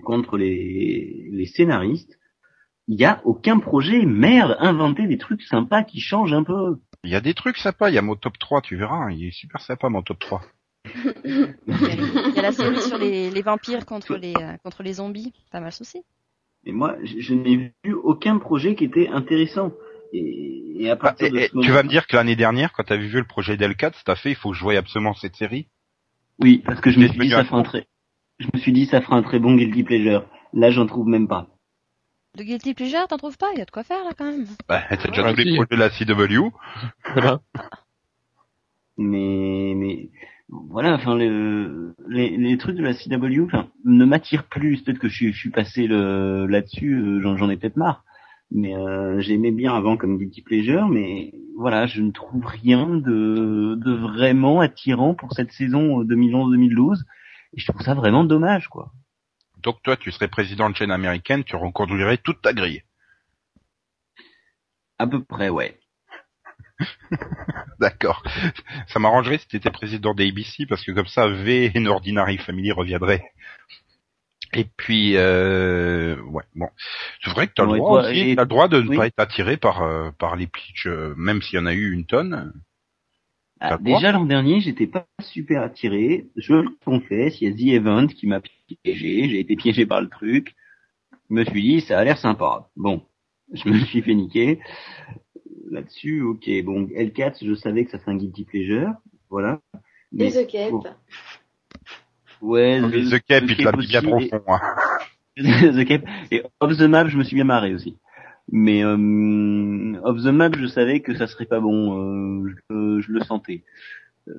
contre 0.03 0.37
les, 0.37 1.29
les 1.31 1.45
scénaristes. 1.45 2.19
Il 2.87 2.97
n'y 2.97 3.05
a 3.05 3.21
aucun 3.23 3.59
projet, 3.59 4.05
merde, 4.05 4.57
inventez 4.59 5.07
des 5.07 5.17
trucs 5.17 5.41
sympas 5.43 5.83
qui 5.83 6.01
changent 6.01 6.33
un 6.33 6.43
peu. 6.43 6.75
Il 7.05 7.11
y 7.11 7.15
a 7.15 7.21
des 7.21 7.33
trucs 7.33 7.57
sympas, 7.57 7.89
il 7.89 7.95
y 7.95 7.97
a 7.97 8.01
mon 8.01 8.15
top 8.15 8.37
3, 8.37 8.61
tu 8.61 8.75
verras, 8.75 9.09
il 9.11 9.27
est 9.27 9.31
super 9.31 9.61
sympa 9.61 9.87
mon 9.89 10.01
top 10.01 10.19
3. 10.19 10.41
Il 11.25 11.55
y 12.35 12.39
a, 12.39 12.41
la 12.41 12.51
série 12.51 12.81
sur 12.81 12.97
les, 12.97 13.29
les 13.29 13.41
vampires 13.41 13.85
contre 13.85 14.17
les 14.17 14.33
euh, 14.35 14.57
contre 14.63 14.83
les 14.83 14.93
zombies, 14.93 15.31
pas 15.49 15.61
mal 15.61 15.71
souci. 15.71 16.03
Et 16.65 16.73
moi 16.73 16.97
je, 17.03 17.19
je 17.19 17.33
n'ai 17.33 17.73
vu 17.85 17.93
aucun 17.93 18.37
projet 18.37 18.75
qui 18.75 18.83
était 18.83 19.07
intéressant. 19.07 19.71
Et, 20.11 20.83
et 20.83 20.89
à 20.89 20.95
partir 20.97 21.27
et- 21.27 21.31
de 21.31 21.37
et 21.37 21.47
ce 21.47 21.59
tu 21.59 21.71
vas 21.71 21.83
me 21.83 21.89
dire 21.89 22.05
que 22.05 22.17
l'année 22.17 22.35
dernière, 22.35 22.73
quand 22.73 22.83
tu 22.83 22.93
avais 22.93 23.07
vu 23.07 23.17
le 23.17 23.25
projet 23.25 23.55
d'L4, 23.55 23.93
t'as 24.05 24.15
fait, 24.15 24.31
il 24.31 24.35
faut 24.35 24.51
que 24.51 24.57
je 24.57 24.61
voie 24.61 24.75
absolument 24.75 25.13
cette 25.13 25.35
série 25.35 25.67
Oui, 26.39 26.61
parce 26.65 26.81
que 26.81 26.91
je 26.91 26.99
me 26.99 27.07
suis 27.07 27.19
dit 27.19 27.29
ça 27.29 27.43
fera 27.45 27.57
un 27.57 27.63
très, 27.63 27.87
je 28.39 28.47
me 28.53 28.59
suis 28.59 28.71
dit 28.73 28.85
ça 28.85 29.01
fera 29.01 29.15
un 29.17 29.23
très 29.23 29.39
bon 29.39 29.55
guilty 29.55 29.83
pleasure. 29.83 30.25
Là 30.53 30.69
j'en 30.71 30.85
trouve 30.85 31.07
même 31.07 31.27
pas. 31.27 31.47
De 32.35 32.43
Guilty 32.43 32.73
Pleasure, 32.73 33.07
t'en 33.07 33.17
trouves 33.17 33.37
pas? 33.37 33.45
Il 33.53 33.59
y 33.59 33.61
a 33.61 33.65
de 33.65 33.69
quoi 33.69 33.83
faire 33.83 34.03
là 34.03 34.09
quand 34.17 34.25
même. 34.25 34.47
Bah, 34.67 34.81
t'as 34.89 35.07
déjà 35.07 35.29
tous 35.31 35.37
les 35.37 35.43
si. 35.51 35.55
projets 35.55 35.75
de 35.75 35.75
la 35.75 35.89
CW. 35.91 36.49
Voilà. 37.13 37.39
mais 38.97 39.73
mais 39.75 40.09
voilà 40.49 40.93
enfin 40.95 41.15
le, 41.15 41.95
les, 42.07 42.35
les 42.37 42.57
trucs 42.57 42.75
de 42.75 42.83
la 42.83 42.93
CW 42.93 43.45
enfin 43.45 43.67
ne 43.85 44.05
m'attirent 44.05 44.45
plus 44.47 44.81
peut-être 44.81 44.99
que 44.99 45.07
je, 45.09 45.15
suis- 45.15 45.33
je 45.33 45.37
suis 45.37 45.49
passé 45.49 45.87
le 45.87 46.45
là-dessus 46.47 46.95
euh, 46.95 47.21
j'en, 47.21 47.37
j'en 47.37 47.49
ai 47.49 47.57
peut-être 47.57 47.77
marre 47.77 48.03
mais 48.53 48.75
euh, 48.75 49.19
j'aimais 49.19 49.51
bien 49.51 49.73
avant 49.75 49.97
comme 49.97 50.17
guilty 50.17 50.41
pleasure 50.41 50.87
mais 50.87 51.33
voilà 51.57 51.87
je 51.87 52.01
ne 52.01 52.11
trouve 52.11 52.45
rien 52.45 52.87
de 52.87 53.75
de 53.75 53.93
vraiment 53.93 54.59
attirant 54.61 55.15
pour 55.15 55.33
cette 55.33 55.51
saison 55.51 56.01
euh, 56.01 56.03
2011-2012 56.05 57.01
et 57.55 57.59
je 57.59 57.67
trouve 57.67 57.81
ça 57.81 57.93
vraiment 57.93 58.23
dommage 58.23 58.67
quoi 58.67 58.91
Donc 59.61 59.81
toi, 59.83 59.97
tu 59.97 60.11
serais 60.11 60.27
président 60.27 60.69
de 60.69 60.75
chaîne 60.75 60.91
américaine, 60.91 61.43
tu 61.43 61.55
reconduirais 61.55 62.17
toute 62.17 62.41
ta 62.41 62.53
grille. 62.53 62.83
à 64.99 65.07
peu 65.07 65.23
près 65.23 65.49
ouais 65.49 65.79
D'accord. 67.79 68.23
Ça 68.87 68.99
m'arrangerait 68.99 69.37
si 69.37 69.47
t'étais 69.47 69.71
président 69.71 70.13
d'ABC 70.13 70.65
parce 70.67 70.83
que 70.83 70.91
comme 70.91 71.07
ça, 71.07 71.27
V 71.27 71.71
et 71.73 71.87
Ordinary 71.87 72.37
Family 72.37 72.71
reviendraient. 72.71 73.23
Et 74.55 74.65
puis, 74.77 75.13
euh, 75.15 76.21
ouais, 76.23 76.43
bon, 76.55 76.67
c'est 77.23 77.31
vrai 77.31 77.47
que 77.47 77.53
t'as 77.55 77.65
le 77.65 77.77
droit 77.77 78.01
toi, 78.01 78.09
aussi, 78.09 78.31
et- 78.31 78.35
t'as 78.35 78.43
le 78.43 78.47
droit 78.47 78.67
de 78.67 78.81
ne 78.81 78.87
oui. 78.89 78.97
pas 78.97 79.07
être 79.07 79.19
attiré 79.19 79.57
par 79.57 79.81
euh, 79.83 80.11
par 80.11 80.35
les 80.35 80.47
pitchs, 80.47 80.87
euh, 80.87 81.13
même 81.17 81.41
s'il 81.41 81.57
y 81.57 81.61
en 81.61 81.65
a 81.65 81.73
eu 81.73 81.91
une 81.91 82.05
tonne. 82.05 82.53
Ah, 83.59 83.77
déjà 83.77 84.11
l'an 84.11 84.25
dernier, 84.25 84.59
j'étais 84.59 84.87
pas 84.87 85.05
super 85.21 85.61
attiré. 85.61 86.27
Je 86.35 86.53
le 86.53 86.69
confesse, 86.83 87.39
il 87.39 87.47
y 87.47 87.51
a 87.51 87.55
The 87.79 87.81
Event 87.81 88.07
qui 88.07 88.27
m'a 88.27 88.41
piégé. 88.41 89.29
J'ai 89.29 89.39
été 89.39 89.55
piégé 89.55 89.85
par 89.85 90.01
le 90.01 90.09
truc. 90.09 90.53
Je 91.29 91.35
me 91.35 91.45
suis 91.45 91.61
dit, 91.61 91.81
ça 91.81 91.97
a 91.97 92.03
l'air 92.03 92.17
sympa. 92.17 92.69
Bon, 92.75 93.01
je 93.53 93.69
me 93.69 93.79
suis 93.85 94.01
fait 94.01 94.15
niquer. 94.15 94.59
Là-dessus, 95.71 96.21
ok. 96.21 96.49
Bon, 96.65 96.83
L4, 96.87 97.37
je 97.45 97.53
savais 97.55 97.85
que 97.85 97.91
ça 97.91 97.99
serait 97.99 98.11
un 98.11 98.17
guilty 98.17 98.43
pleasure. 98.43 98.89
Voilà. 99.29 99.61
Et 99.73 99.79
Mais 100.11 100.31
The 100.31 100.45
Cape. 100.45 100.71
bon. 100.71 100.83
Ouais, 102.43 102.81
The 102.81 103.19
Cape, 103.25 103.43
il 103.47 103.55
te 103.57 103.61
l'a 103.63 103.71
mis 103.71 103.87
bien 103.87 104.01
profond. 104.01 104.41
Hein. 104.47 104.59
The 105.37 105.85
Cape. 105.85 106.05
Et 106.31 106.43
Off 106.59 106.77
the 106.77 106.81
Map, 106.81 107.07
je 107.07 107.17
me 107.17 107.23
suis 107.23 107.35
bien 107.35 107.43
marré 107.45 107.73
aussi. 107.73 107.97
Mais 108.51 108.83
euh, 108.83 109.99
Off 110.03 110.17
the 110.21 110.27
Map, 110.33 110.51
je 110.57 110.67
savais 110.67 110.99
que 110.99 111.15
ça 111.15 111.27
serait 111.27 111.45
pas 111.45 111.59
bon. 111.61 112.43
euh, 112.43 112.53
je, 112.69 112.99
je 113.01 113.11
le 113.11 113.21
sentais. 113.21 113.63
Euh, 114.27 114.33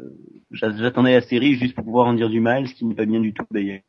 j'a- 0.50 0.76
J'attendais 0.76 1.14
la 1.14 1.20
série 1.22 1.55
juste 1.55 1.74
pour 1.74 1.84
pouvoir 1.84 2.07
en 2.09 2.12
dire 2.14 2.28
du 2.28 2.40
mal, 2.40 2.68
ce 2.68 2.74
qui 2.74 2.84
n'est 2.84 2.94
pas 2.94 3.07
bien 3.07 3.20
du 3.20 3.32
tout 3.32 3.46
d'ailleurs. 3.50 3.80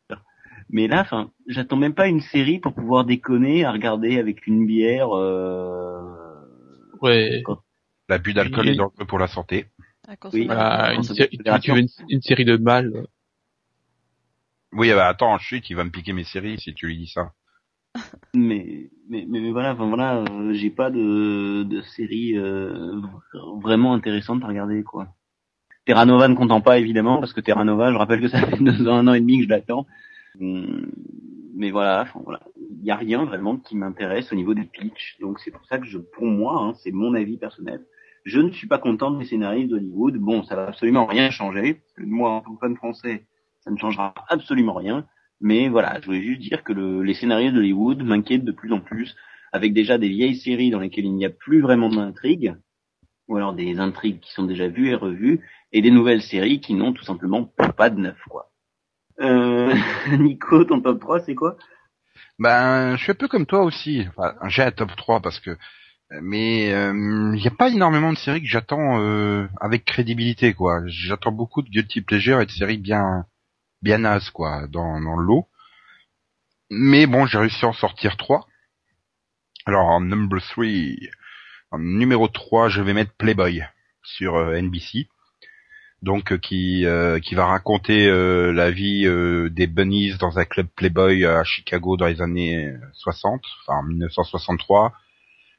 Mais 0.70 0.88
là, 0.88 1.02
enfin, 1.02 1.30
j'attends 1.46 1.76
même 1.76 1.94
pas 1.94 2.08
une 2.08 2.20
série 2.22 2.58
pour 2.58 2.72
pouvoir 2.74 3.04
déconner 3.04 3.64
à 3.64 3.70
regarder 3.72 4.18
avec 4.18 4.46
une 4.46 4.66
bière. 4.66 5.14
Euh... 5.14 6.00
Ouais. 7.02 7.42
L'abus 8.08 8.32
d'alcool 8.34 8.64
Oui. 8.66 8.72
est 8.72 8.76
dangereux 8.76 9.04
pour 9.06 9.18
la 9.18 9.26
santé. 9.28 9.66
Oui. 10.32 10.46
Voilà, 10.46 10.94
une, 10.94 11.02
série- 11.02 11.28
une, 11.32 11.86
une 12.08 12.22
série 12.22 12.44
de 12.44 12.56
mâles. 12.56 13.06
Oui, 14.76 14.92
bah 14.92 15.08
attends, 15.08 15.38
chut, 15.38 15.70
il 15.70 15.76
va 15.76 15.84
me 15.84 15.90
piquer 15.90 16.12
mes 16.12 16.24
séries 16.24 16.58
si 16.58 16.74
tu 16.74 16.86
lui 16.86 16.98
dis 16.98 17.06
ça. 17.06 17.32
Mais, 18.34 18.90
mais, 19.08 19.24
mais, 19.26 19.50
voilà, 19.50 19.72
enfin 19.72 19.86
voilà, 19.86 20.18
euh, 20.18 20.52
j'ai 20.52 20.68
pas 20.68 20.90
de, 20.90 21.62
de 21.62 21.80
série 21.80 22.36
euh, 22.36 23.00
vraiment 23.62 23.94
intéressante 23.94 24.44
à 24.44 24.48
regarder 24.48 24.82
quoi. 24.82 25.08
Terra 25.86 26.04
Nova 26.04 26.28
ne 26.28 26.34
comptant 26.34 26.60
pas 26.60 26.78
évidemment 26.78 27.20
parce 27.20 27.32
que 27.32 27.40
Terra 27.40 27.64
Nova, 27.64 27.90
je 27.92 27.96
rappelle 27.96 28.20
que 28.20 28.28
ça 28.28 28.38
fait 28.46 28.62
deux 28.62 28.86
ans, 28.86 28.96
un 28.96 29.08
an 29.08 29.14
et 29.14 29.20
demi 29.20 29.38
que 29.38 29.44
je 29.44 29.48
l'attends. 29.48 29.86
Hum, 30.38 30.90
Mais 31.54 31.70
voilà, 31.70 32.02
enfin 32.02 32.20
voilà, 32.22 32.40
il 32.78 32.84
y 32.84 32.90
a 32.90 32.96
rien 32.96 33.24
vraiment 33.24 33.56
qui 33.56 33.76
m'intéresse 33.76 34.30
au 34.32 34.36
niveau 34.36 34.52
des 34.52 34.64
pitchs, 34.64 35.16
donc 35.20 35.40
c'est 35.40 35.52
pour 35.52 35.64
ça 35.64 35.78
que 35.78 35.86
je, 35.86 35.96
pour 35.98 36.26
moi, 36.26 36.60
hein, 36.60 36.74
c'est 36.82 36.92
mon 36.92 37.14
avis 37.14 37.38
personnel. 37.38 37.80
Je 38.24 38.40
ne 38.40 38.50
suis 38.50 38.66
pas 38.66 38.78
content 38.78 39.12
des 39.12 39.24
scénaristes 39.24 39.70
d'Hollywood. 39.70 40.16
Bon, 40.16 40.42
ça 40.42 40.56
va 40.56 40.66
absolument 40.66 41.06
rien 41.06 41.30
changer. 41.30 41.80
Moi, 41.96 42.30
en 42.30 42.40
tant 42.40 42.54
que 42.54 42.58
fan 42.58 42.76
français, 42.76 43.24
ça 43.66 43.72
ne 43.72 43.78
changera 43.78 44.14
absolument 44.30 44.74
rien. 44.74 45.06
Mais 45.42 45.68
voilà, 45.68 46.00
je 46.00 46.06
voulais 46.06 46.22
juste 46.22 46.40
dire 46.42 46.64
que 46.64 46.72
le- 46.72 47.02
les 47.02 47.14
scénarios 47.14 47.52
d'Hollywood 47.52 48.02
m'inquiètent 48.04 48.44
de 48.46 48.52
plus 48.52 48.72
en 48.72 48.80
plus, 48.80 49.16
avec 49.52 49.74
déjà 49.74 49.98
des 49.98 50.08
vieilles 50.08 50.36
séries 50.36 50.70
dans 50.70 50.80
lesquelles 50.80 51.06
il 51.06 51.14
n'y 51.14 51.26
a 51.26 51.30
plus 51.30 51.60
vraiment 51.60 51.90
d'intrigue, 51.90 52.56
ou 53.28 53.36
alors 53.36 53.54
des 53.54 53.78
intrigues 53.80 54.20
qui 54.20 54.32
sont 54.32 54.44
déjà 54.44 54.68
vues 54.68 54.90
et 54.90 54.94
revues, 54.96 55.40
et 55.72 55.82
des 55.82 55.92
nouvelles 55.92 56.22
séries 56.22 56.60
qui 56.60 56.74
n'ont 56.74 56.94
tout 56.94 57.04
simplement 57.04 57.52
pas 57.76 57.90
de 57.90 58.00
neuf, 58.00 58.18
quoi. 58.30 58.52
Euh, 59.20 59.74
Nico, 60.18 60.64
ton 60.64 60.80
top 60.80 61.00
3, 61.00 61.20
c'est 61.20 61.34
quoi? 61.34 61.56
Ben, 62.38 62.96
je 62.96 63.02
suis 63.02 63.12
un 63.12 63.14
peu 63.14 63.28
comme 63.28 63.46
toi 63.46 63.62
aussi. 63.62 64.04
Enfin, 64.16 64.34
j'ai 64.48 64.62
un 64.62 64.70
top 64.70 64.94
3 64.96 65.20
parce 65.20 65.40
que, 65.40 65.56
mais 66.22 66.70
il 66.70 67.32
n'y 67.32 67.48
a 67.48 67.52
pas 67.52 67.70
énormément 67.70 68.12
de 68.12 68.18
séries 68.18 68.42
que 68.42 68.48
j'attends 68.48 69.00
euh, 69.00 69.48
avec 69.60 69.84
crédibilité, 69.86 70.54
quoi. 70.54 70.82
J'attends 70.86 71.32
beaucoup 71.32 71.62
de 71.62 71.70
guilty 71.70 72.02
pleasure 72.02 72.40
et 72.42 72.46
de 72.46 72.52
séries 72.52 72.78
bien, 72.78 73.26
bien 73.86 73.98
nazes, 73.98 74.30
quoi, 74.30 74.66
dans, 74.66 75.00
dans 75.00 75.16
le 75.16 75.24
lot. 75.24 75.46
Mais 76.70 77.06
bon, 77.06 77.24
j'ai 77.26 77.38
réussi 77.38 77.64
à 77.64 77.68
en 77.68 77.72
sortir 77.72 78.16
trois. 78.16 78.48
Alors, 79.64 79.86
en 79.86 80.00
number 80.00 80.40
3, 80.42 80.64
en 81.70 81.78
numéro 81.78 82.26
3, 82.26 82.68
je 82.68 82.82
vais 82.82 82.94
mettre 82.94 83.12
Playboy 83.16 83.62
sur 84.02 84.34
euh, 84.34 84.60
NBC. 84.60 85.08
Donc 86.02 86.30
euh, 86.30 86.36
qui 86.36 86.84
euh, 86.84 87.20
qui 87.20 87.34
va 87.34 87.46
raconter 87.46 88.06
euh, 88.06 88.52
la 88.52 88.70
vie 88.70 89.06
euh, 89.06 89.48
des 89.48 89.66
bunnies 89.66 90.14
dans 90.18 90.38
un 90.38 90.44
club 90.44 90.66
Playboy 90.76 91.24
à 91.24 91.42
Chicago 91.42 91.96
dans 91.96 92.06
les 92.06 92.20
années 92.20 92.70
60, 92.92 93.40
enfin 93.62 93.78
en 93.78 93.82
1963. 93.84 94.92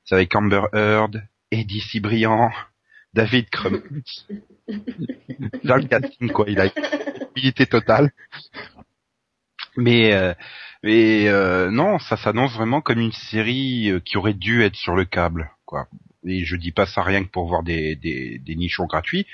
C'est 0.06 0.16
avec 0.16 0.36
Amber 0.36 0.62
Heard, 0.74 1.24
Eddie 1.52 1.82
Cibrian, 1.82 2.52
David 3.14 3.50
Crump. 3.50 3.84
Dans 5.64 5.78
le 5.78 5.88
casting 5.88 6.32
quoi, 6.32 6.46
il 6.48 6.60
a 6.60 6.68
totale. 7.70 8.12
Mais 9.78 10.14
euh, 10.14 10.34
mais 10.84 11.28
euh, 11.28 11.70
non, 11.72 12.00
ça 12.00 12.18
s'annonce 12.18 12.54
vraiment 12.54 12.82
comme 12.82 13.00
une 13.00 13.12
série 13.12 13.90
euh, 13.92 14.00
qui 14.00 14.18
aurait 14.18 14.34
dû 14.34 14.64
être 14.64 14.76
sur 14.76 14.96
le 14.96 15.06
câble 15.06 15.52
quoi. 15.66 15.88
Et 16.26 16.46
je 16.46 16.56
dis 16.56 16.72
pas 16.72 16.86
ça 16.86 17.04
rien 17.04 17.24
que 17.24 17.30
pour 17.30 17.48
voir 17.48 17.64
des 17.64 17.96
des, 17.96 18.40
des 18.40 18.56
nichons 18.56 18.86
gratuits. 18.86 19.26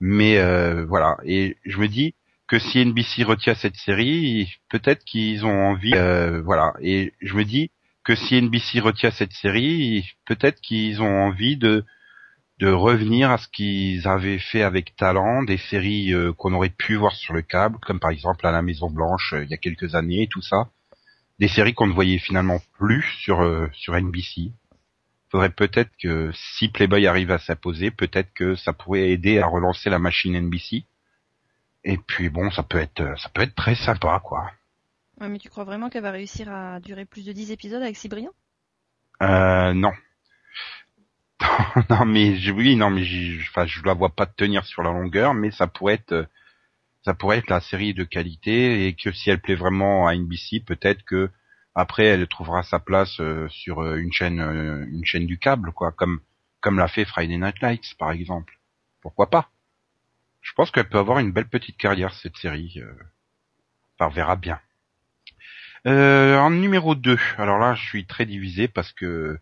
Mais 0.00 0.38
euh, 0.38 0.84
voilà, 0.86 1.16
et 1.24 1.56
je 1.66 1.78
me 1.78 1.88
dis 1.88 2.14
que 2.48 2.58
si 2.58 2.84
NBC 2.84 3.22
retient 3.24 3.54
cette 3.54 3.76
série, 3.76 4.54
peut-être 4.68 5.04
qu'ils 5.04 5.44
ont 5.46 5.66
envie, 5.70 5.92
euh, 5.94 6.42
voilà. 6.42 6.74
Et 6.82 7.12
je 7.22 7.34
me 7.34 7.44
dis 7.44 7.70
que 8.04 8.14
si 8.16 8.40
NBC 8.40 8.80
retient 8.80 9.10
cette 9.10 9.32
série, 9.32 10.10
peut-être 10.26 10.60
qu'ils 10.60 11.02
ont 11.02 11.24
envie 11.26 11.56
de 11.56 11.84
de 12.60 12.70
revenir 12.70 13.30
à 13.30 13.38
ce 13.38 13.48
qu'ils 13.48 14.06
avaient 14.06 14.38
fait 14.38 14.62
avec 14.62 14.94
talent, 14.94 15.42
des 15.42 15.56
séries 15.56 16.12
euh, 16.12 16.34
qu'on 16.34 16.52
aurait 16.52 16.68
pu 16.68 16.94
voir 16.94 17.12
sur 17.12 17.32
le 17.32 17.40
câble, 17.40 17.78
comme 17.78 17.98
par 17.98 18.10
exemple 18.10 18.46
à 18.46 18.52
la 18.52 18.60
Maison 18.60 18.90
Blanche 18.90 19.32
euh, 19.32 19.44
il 19.44 19.50
y 19.50 19.54
a 19.54 19.56
quelques 19.56 19.94
années, 19.94 20.28
tout 20.30 20.42
ça. 20.42 20.68
Des 21.38 21.48
séries 21.48 21.72
qu'on 21.72 21.86
ne 21.86 21.94
voyait 21.94 22.18
finalement 22.18 22.60
plus 22.78 23.02
sur 23.22 23.40
euh, 23.40 23.68
sur 23.72 23.98
NBC 23.98 24.52
faudrait 25.30 25.50
peut-être 25.50 25.90
que 26.02 26.32
si 26.34 26.68
Playboy 26.68 27.06
arrive 27.06 27.30
à 27.30 27.38
s'imposer, 27.38 27.90
peut-être 27.92 28.32
que 28.34 28.56
ça 28.56 28.72
pourrait 28.72 29.10
aider 29.10 29.38
à 29.38 29.46
relancer 29.46 29.88
la 29.88 30.00
machine 30.00 30.36
NBC. 30.36 30.84
Et 31.84 31.96
puis 31.96 32.28
bon, 32.28 32.50
ça 32.50 32.62
peut 32.62 32.78
être 32.78 33.18
ça 33.18 33.30
peut 33.30 33.42
être 33.42 33.54
très 33.54 33.74
sympa 33.74 34.20
quoi. 34.22 34.50
Ouais, 35.20 35.28
mais 35.28 35.38
tu 35.38 35.48
crois 35.48 35.64
vraiment 35.64 35.88
qu'elle 35.88 36.02
va 36.02 36.10
réussir 36.10 36.52
à 36.52 36.80
durer 36.80 37.04
plus 37.06 37.24
de 37.24 37.32
10 37.32 37.52
épisodes 37.52 37.82
avec 37.82 37.96
Cybrien 37.96 38.30
Euh 39.22 39.72
non. 39.72 39.92
non 41.90 42.04
mais 42.04 42.50
oui 42.50 42.76
non 42.76 42.90
mais 42.90 43.02
enfin 43.48 43.66
je 43.66 43.82
la 43.82 43.94
vois 43.94 44.10
pas 44.10 44.26
tenir 44.26 44.64
sur 44.64 44.82
la 44.82 44.90
longueur, 44.90 45.34
mais 45.34 45.50
ça 45.50 45.66
pourrait 45.66 45.94
être 45.94 46.12
euh, 46.12 46.26
ça 47.04 47.14
pourrait 47.14 47.38
être 47.38 47.50
la 47.50 47.60
série 47.60 47.94
de 47.94 48.04
qualité 48.04 48.86
et 48.86 48.94
que 48.94 49.10
si 49.12 49.30
elle 49.30 49.40
plaît 49.40 49.54
vraiment 49.54 50.06
à 50.06 50.14
NBC, 50.14 50.60
peut-être 50.60 51.02
que 51.04 51.30
après 51.74 52.04
elle 52.04 52.26
trouvera 52.28 52.62
sa 52.62 52.78
place 52.78 53.20
euh, 53.20 53.48
sur 53.48 53.80
euh, 53.82 53.96
une 53.96 54.12
chaîne 54.12 54.40
euh, 54.40 54.84
une 54.86 55.04
chaîne 55.04 55.26
du 55.26 55.38
câble 55.38 55.72
quoi, 55.72 55.92
comme 55.92 56.20
comme 56.60 56.78
l'a 56.78 56.88
fait 56.88 57.04
Friday 57.04 57.38
Night 57.38 57.60
Lights 57.60 57.94
par 57.98 58.12
exemple. 58.12 58.58
Pourquoi 59.00 59.30
pas? 59.30 59.50
Je 60.42 60.52
pense 60.54 60.70
qu'elle 60.70 60.88
peut 60.88 60.98
avoir 60.98 61.18
une 61.18 61.32
belle 61.32 61.48
petite 61.48 61.76
carrière 61.76 62.12
cette 62.14 62.36
série. 62.36 62.82
On 63.98 64.08
verra 64.08 64.36
bien. 64.36 64.60
En 65.84 66.50
numéro 66.50 66.94
2, 66.94 67.18
alors 67.38 67.58
là 67.58 67.74
je 67.74 67.86
suis 67.86 68.06
très 68.06 68.26
divisé 68.26 68.68
parce 68.68 68.92
que 68.92 69.38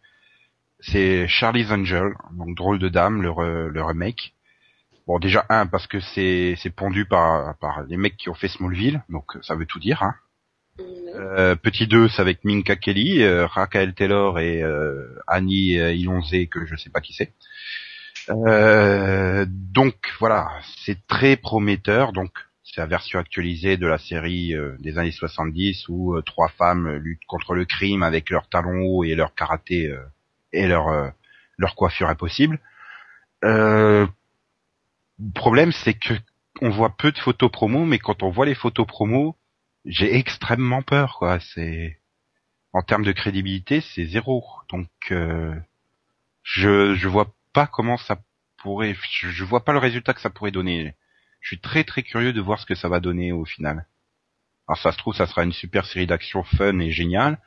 c'est 0.81 1.26
Charlie's 1.29 1.70
Angel, 1.70 2.12
donc 2.33 2.57
drôle 2.57 2.79
de 2.79 2.89
dame, 2.89 3.22
le, 3.22 3.31
re- 3.31 3.66
le 3.66 3.83
remake. 3.83 4.35
Bon 5.07 5.18
déjà 5.18 5.47
un 5.49 5.66
parce 5.66 5.87
que 5.87 6.01
c'est 6.01 6.55
c'est 6.59 6.68
pondu 6.70 7.07
par 7.07 7.57
par 7.59 7.83
les 7.85 7.97
mecs 7.97 8.16
qui 8.16 8.29
ont 8.29 8.35
fait 8.35 8.49
Smallville, 8.49 9.03
donc 9.09 9.24
ça 9.43 9.55
veut 9.55 9.64
tout 9.66 9.79
dire. 9.79 10.03
Hein. 10.03 10.14
Mhm. 10.79 10.85
Euh, 11.16 11.57
petit 11.57 11.87
2, 11.87 12.09
c'est 12.09 12.20
avec 12.20 12.45
Minka 12.45 12.76
Kelly, 12.76 13.22
euh, 13.22 13.47
Raquel 13.47 13.95
Taylor 13.95 14.39
et 14.39 14.62
euh, 14.62 15.18
Annie 15.26 15.79
euh, 15.79 15.93
Ilonzé, 15.95 16.47
que 16.47 16.66
je 16.66 16.76
sais 16.76 16.91
pas 16.91 17.01
qui 17.01 17.14
c'est. 17.14 17.33
Euh, 18.31 19.47
donc 19.49 19.97
voilà, 20.20 20.51
c'est 20.85 21.07
très 21.07 21.37
prometteur. 21.37 22.12
Donc 22.12 22.31
c'est 22.62 22.81
la 22.81 22.87
version 22.87 23.18
actualisée 23.18 23.79
de 23.79 23.87
la 23.87 23.99
série 23.99 24.55
des 24.79 24.99
années 24.99 25.11
70 25.11 25.89
où 25.89 26.20
trois 26.22 26.49
femmes 26.49 26.97
luttent 26.97 27.24
contre 27.26 27.55
le 27.55 27.64
crime 27.64 28.03
avec 28.03 28.29
leurs 28.29 28.49
talons 28.51 28.83
hauts 28.83 29.05
et 29.05 29.14
leur 29.14 29.35
karaté 29.35 29.87
euh, 29.89 29.99
et 30.53 30.66
leur 30.66 30.88
euh, 30.88 31.11
leur 31.59 31.74
coiffure 31.74 32.09
impossible. 32.09 32.61
Euh, 33.44 34.07
problème, 35.34 35.72
c'est 35.72 35.94
que 35.94 36.14
on 36.61 36.70
voit 36.70 36.96
peu 36.96 37.12
de 37.12 37.18
photos 37.18 37.51
promo, 37.51 37.84
mais 37.84 37.99
quand 37.99 38.22
on 38.22 38.30
voit 38.30 38.46
les 38.46 38.55
photos 38.55 38.86
promo, 38.86 39.36
j'ai 39.84 40.16
extrêmement 40.16 40.82
peur, 40.82 41.16
quoi. 41.18 41.38
C'est 41.40 42.01
en 42.72 42.82
termes 42.82 43.05
de 43.05 43.12
crédibilité, 43.12 43.80
c'est 43.80 44.07
zéro. 44.07 44.44
Donc, 44.70 44.88
euh, 45.11 45.55
je 46.42 46.94
je 46.94 47.09
vois 47.09 47.34
pas 47.53 47.66
comment 47.66 47.96
ça 47.96 48.18
pourrait. 48.59 48.96
Je, 49.12 49.28
je 49.30 49.44
vois 49.44 49.64
pas 49.64 49.72
le 49.72 49.78
résultat 49.78 50.14
que 50.14 50.20
ça 50.20 50.30
pourrait 50.30 50.51
donner. 50.51 50.94
Je 51.40 51.49
suis 51.49 51.61
très 51.61 51.84
très 51.84 52.03
curieux 52.03 52.32
de 52.32 52.40
voir 52.40 52.59
ce 52.59 52.66
que 52.66 52.74
ça 52.74 52.88
va 52.88 53.01
donner 53.01 53.32
au 53.32 53.44
final. 53.44 53.86
Alors 54.68 54.78
ça 54.78 54.92
se 54.92 54.99
trouve, 54.99 55.14
ça 55.14 55.26
sera 55.26 55.44
une 55.44 55.53
super 55.53 55.86
série 55.86 56.07
d'action 56.07 56.44
fun 56.44 56.78
et 56.80 56.90
géniale, 56.90 57.38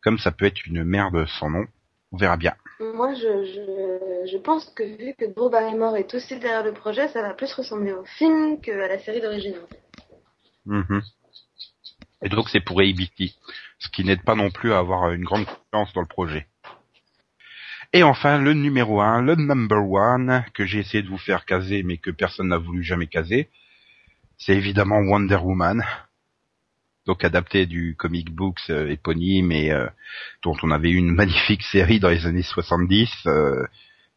comme 0.00 0.18
ça 0.18 0.32
peut 0.32 0.46
être 0.46 0.64
une 0.66 0.84
merde 0.84 1.26
sans 1.26 1.50
nom. 1.50 1.66
On 2.12 2.18
verra 2.18 2.36
bien. 2.36 2.54
Moi, 2.78 3.14
je, 3.14 3.44
je, 3.44 4.30
je 4.30 4.38
pense 4.38 4.66
que 4.66 4.82
vu 4.82 5.14
que 5.18 5.24
Drew 5.24 5.50
Barrymore 5.50 5.96
est 5.96 6.12
aussi 6.14 6.38
derrière 6.38 6.62
le 6.62 6.72
projet, 6.72 7.08
ça 7.08 7.22
va 7.22 7.34
plus 7.34 7.52
ressembler 7.52 7.92
au 7.92 8.04
film 8.04 8.60
qu'à 8.60 8.76
la 8.76 8.98
série 8.98 9.20
d'origine. 9.20 9.56
Mhm. 10.66 11.02
Et 12.22 12.28
donc 12.28 12.48
c'est 12.50 12.60
pour 12.60 12.80
ABC, 12.80 13.34
ce 13.78 13.88
qui 13.88 14.04
n'aide 14.04 14.22
pas 14.22 14.36
non 14.36 14.50
plus 14.50 14.72
à 14.72 14.78
avoir 14.78 15.10
une 15.10 15.24
grande 15.24 15.46
confiance 15.46 15.92
dans 15.92 16.02
le 16.02 16.06
projet. 16.06 16.46
Et 17.92 18.02
enfin, 18.02 18.38
le 18.38 18.54
numéro 18.54 19.00
un, 19.00 19.20
le 19.20 19.34
number 19.34 19.84
one, 19.90 20.44
que 20.54 20.64
j'ai 20.64 20.78
essayé 20.78 21.02
de 21.02 21.08
vous 21.08 21.18
faire 21.18 21.44
caser, 21.44 21.82
mais 21.82 21.98
que 21.98 22.10
personne 22.10 22.48
n'a 22.48 22.58
voulu 22.58 22.82
jamais 22.82 23.06
caser, 23.06 23.50
c'est 24.38 24.54
évidemment 24.54 24.98
Wonder 24.98 25.36
Woman. 25.36 25.84
Donc 27.06 27.24
adapté 27.24 27.66
du 27.66 27.96
comic 27.96 28.30
books 28.32 28.70
euh, 28.70 28.88
éponyme 28.88 29.50
et 29.50 29.72
euh, 29.72 29.86
dont 30.42 30.56
on 30.62 30.70
avait 30.70 30.90
eu 30.90 30.96
une 30.96 31.10
magnifique 31.14 31.62
série 31.62 32.00
dans 32.00 32.10
les 32.10 32.26
années 32.26 32.42
70. 32.42 33.10
euh, 33.26 33.66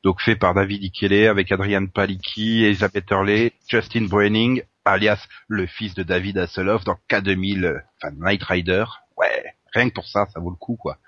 donc 0.03 0.21
fait 0.21 0.35
par 0.35 0.53
David 0.53 0.83
Ikele 0.83 1.27
avec 1.27 1.51
Adrian 1.51 1.87
Palicki, 1.87 2.63
Elizabeth 2.63 3.09
Hurley, 3.09 3.53
Justin 3.67 4.05
Browning, 4.05 4.61
alias 4.85 5.27
le 5.47 5.65
fils 5.65 5.95
de 5.95 6.03
David 6.03 6.37
Hasselhoff 6.37 6.83
dans 6.83 6.97
K2000, 7.09 7.65
euh, 7.65 7.79
enfin 8.01 8.13
Night 8.19 8.43
Rider. 8.43 8.85
Ouais, 9.17 9.43
rien 9.73 9.89
que 9.89 9.95
pour 9.95 10.07
ça, 10.07 10.27
ça 10.27 10.39
vaut 10.39 10.51
le 10.51 10.55
coup 10.55 10.75
quoi. 10.75 10.99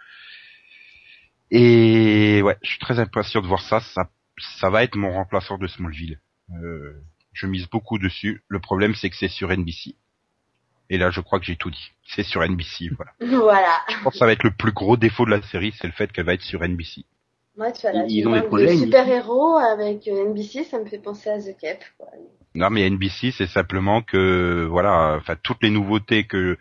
Et 1.51 2.41
ouais, 2.43 2.57
je 2.63 2.71
suis 2.71 2.79
très 2.79 2.99
impatient 2.99 3.41
de 3.41 3.47
voir 3.47 3.61
ça. 3.61 3.79
Ça, 3.81 4.09
ça 4.59 4.69
va 4.69 4.83
être 4.83 4.95
mon 4.95 5.13
remplaçant 5.13 5.57
de 5.57 5.67
Smallville. 5.67 6.19
Je 7.33 7.45
mise 7.45 7.69
beaucoup 7.69 7.99
dessus. 7.99 8.43
Le 8.47 8.59
problème, 8.59 8.95
c'est 8.95 9.09
que 9.09 9.15
c'est 9.15 9.27
sur 9.27 9.49
NBC. 9.55 9.95
Et 10.89 10.97
là, 10.97 11.09
je 11.11 11.19
crois 11.21 11.39
que 11.39 11.45
j'ai 11.45 11.55
tout 11.57 11.69
dit. 11.69 11.91
C'est 12.07 12.23
sur 12.23 12.41
NBC, 12.47 12.89
voilà. 12.95 13.11
Voilà. 13.43 13.81
Je 13.89 14.03
pense 14.03 14.13
que 14.13 14.19
ça 14.19 14.25
va 14.25 14.31
être 14.31 14.43
le 14.43 14.51
plus 14.51 14.71
gros 14.71 14.95
défaut 14.97 15.25
de 15.25 15.31
la 15.31 15.41
série, 15.41 15.73
c'est 15.79 15.87
le 15.87 15.93
fait 15.93 16.11
qu'elle 16.11 16.25
va 16.25 16.33
être 16.33 16.41
sur 16.41 16.61
NBC. 16.63 17.03
Moi, 17.57 17.71
tu 17.71 17.81
vois, 17.81 17.91
là, 17.91 18.05
Ils 18.07 18.21
tu 18.21 18.27
ont 18.27 18.31
des 18.33 18.37
parles 18.39 18.47
projets, 18.49 18.65
de 18.67 18.71
NBC. 18.71 18.85
super-héros 18.85 19.57
avec 19.57 20.07
euh, 20.07 20.29
NBC, 20.29 20.63
ça 20.63 20.79
me 20.79 20.85
fait 20.85 20.99
penser 20.99 21.29
à 21.29 21.39
The 21.39 21.57
Cap. 21.59 21.79
quoi. 21.97 22.07
Non, 22.55 22.69
mais 22.69 22.89
NBC, 22.89 23.31
c'est 23.31 23.47
simplement 23.47 24.01
que, 24.01 24.65
voilà, 24.69 25.15
enfin, 25.17 25.35
toutes 25.41 25.61
les 25.63 25.69
nouveautés 25.69 26.25
que 26.25 26.57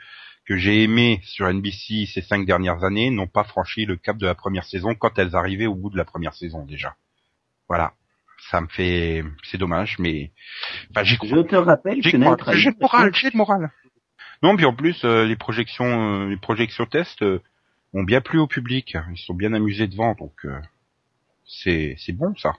que 0.47 0.57
j'ai 0.57 0.85
aimées 0.85 1.21
sur 1.25 1.53
NBC 1.53 2.07
ces 2.07 2.23
cinq 2.23 2.47
dernières 2.47 2.85
années 2.85 3.11
n'ont 3.11 3.27
pas 3.27 3.43
franchi 3.43 3.85
le 3.85 3.97
cap 3.97 4.17
de 4.17 4.27
la 4.27 4.37
première 4.37 4.63
saison 4.65 4.95
quand 4.95 5.19
elles 5.19 5.35
arrivaient 5.35 5.67
au 5.67 5.75
bout 5.75 5.91
de 5.91 5.97
la 5.97 6.05
première 6.05 6.35
saison 6.35 6.65
déjà. 6.65 6.95
Voilà. 7.69 7.93
Ça 8.51 8.61
me 8.61 8.69
fait, 8.69 9.25
c'est 9.43 9.59
dommage, 9.59 9.97
mais, 9.99 10.31
enfin, 10.91 11.03
j'y 11.03 11.17
crois. 11.17 11.29
Je 11.31 11.41
te 11.43 11.57
rappelle 11.57 11.99
J'ai 12.01 12.13
le 12.13 12.19
moral, 12.19 13.13
j'ai 13.15 13.31
le 13.31 13.37
moral. 13.37 13.71
Non, 14.43 14.57
puis 14.57 14.67
en 14.67 14.75
plus, 14.75 15.05
euh, 15.05 15.25
les 15.25 15.37
projections, 15.37 16.25
euh, 16.25 16.29
les 16.29 16.37
projections 16.37 16.87
tests 16.87 17.23
euh, 17.23 17.43
ont 17.95 18.03
bien 18.03 18.21
plu 18.21 18.39
au 18.39 18.47
public. 18.47 18.97
Ils 19.11 19.19
sont 19.19 19.35
bien 19.35 19.53
amusés 19.53 19.87
devant, 19.87 20.15
donc 20.15 20.35
euh, 20.45 20.59
c'est 21.47 21.97
c'est 21.99 22.13
bon 22.13 22.35
ça. 22.37 22.53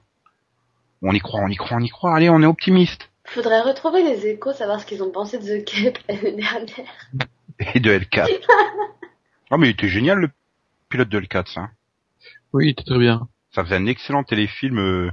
On 1.01 1.13
y 1.13 1.19
croit, 1.19 1.41
on 1.41 1.47
y 1.47 1.55
croit, 1.55 1.77
on 1.77 1.81
y 1.81 1.89
croit. 1.89 2.15
Allez, 2.15 2.29
on 2.29 2.41
est 2.41 2.47
optimiste. 2.47 3.09
Faudrait 3.25 3.61
retrouver 3.61 4.03
les 4.03 4.25
échos, 4.25 4.53
savoir 4.53 4.79
ce 4.79 4.85
qu'ils 4.85 5.03
ont 5.03 5.11
pensé 5.11 5.37
de 5.37 5.43
The 5.43 5.65
Cap 5.65 5.97
l'année 6.09 6.37
dernière. 6.37 7.73
Et 7.73 7.79
de 7.79 7.91
L4. 7.91 8.27
Ah 9.49 9.55
mais 9.57 9.67
il 9.67 9.71
était 9.71 9.87
génial 9.87 10.17
le 10.17 10.29
pilote 10.89 11.07
de 11.07 11.21
L4, 11.21 11.53
ça. 11.53 11.69
Oui, 12.51 12.69
c'était 12.69 12.83
très 12.83 12.99
bien. 12.99 13.29
Ça 13.51 13.63
faisait 13.63 13.77
un 13.77 13.85
excellent 13.85 14.25
téléfilm 14.25 14.77
euh, 14.77 15.11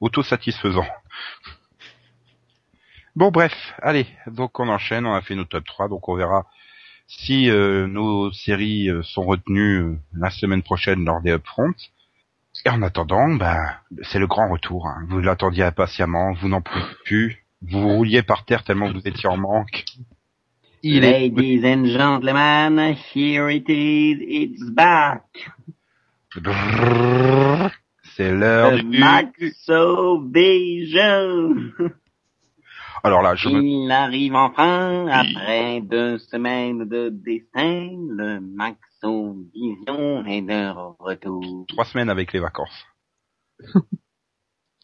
autosatisfaisant. 0.00 0.86
Bon 3.16 3.30
bref, 3.30 3.54
allez, 3.80 4.06
donc 4.26 4.60
on 4.60 4.68
enchaîne, 4.68 5.06
on 5.06 5.14
a 5.14 5.22
fait 5.22 5.34
nos 5.34 5.46
top 5.46 5.64
3, 5.64 5.88
donc 5.88 6.06
on 6.06 6.16
verra 6.16 6.44
si 7.06 7.48
euh, 7.48 7.86
nos 7.86 8.30
séries 8.30 8.90
euh, 8.90 9.02
sont 9.02 9.22
retenues 9.24 9.78
euh, 9.78 9.96
la 10.18 10.28
semaine 10.28 10.62
prochaine 10.62 11.02
lors 11.04 11.22
des 11.22 11.30
upfronts. 11.30 11.72
Et 12.66 12.68
en 12.68 12.82
attendant, 12.82 13.34
ben, 13.34 13.56
c'est 14.02 14.18
le 14.18 14.26
grand 14.26 14.50
retour. 14.50 14.86
hein. 14.86 15.06
Vous 15.08 15.20
l'attendiez 15.20 15.64
impatiemment, 15.64 16.34
vous 16.34 16.48
n'en 16.48 16.60
pouvez 16.60 16.84
plus, 17.06 17.38
vous 17.62 17.88
rouliez 17.88 18.22
par 18.22 18.44
terre 18.44 18.64
tellement 18.64 18.92
vous 18.92 19.06
étiez 19.08 19.28
en 19.30 19.38
manque. 19.38 19.84
Il 20.82 21.02
est 21.04 21.28
Ladies 21.30 21.62
and 21.66 21.86
gentlemen, 21.86 22.96
here 23.14 23.48
it 23.50 23.66
is, 23.68 24.18
it's 24.20 24.62
back. 24.72 25.22
C'est 28.16 28.30
l'heure 28.30 28.72
The 28.78 28.82
du... 28.84 28.98
Maxo 28.98 30.22
Vision. 30.30 31.72
Alors 33.06 33.22
là, 33.22 33.36
je 33.36 33.48
me... 33.48 33.62
Il 33.62 33.92
arrive 33.92 34.34
enfin 34.34 35.06
après 35.06 35.80
deux 35.80 36.18
semaines 36.18 36.88
de 36.88 37.08
dessin. 37.08 37.88
Le 38.08 38.40
Maxo 38.40 39.36
Vision 39.54 40.26
est 40.26 40.42
de 40.42 40.72
retour. 40.98 41.66
trois 41.68 41.84
semaines 41.84 42.10
avec 42.10 42.32
les 42.32 42.40
vacances. 42.40 42.84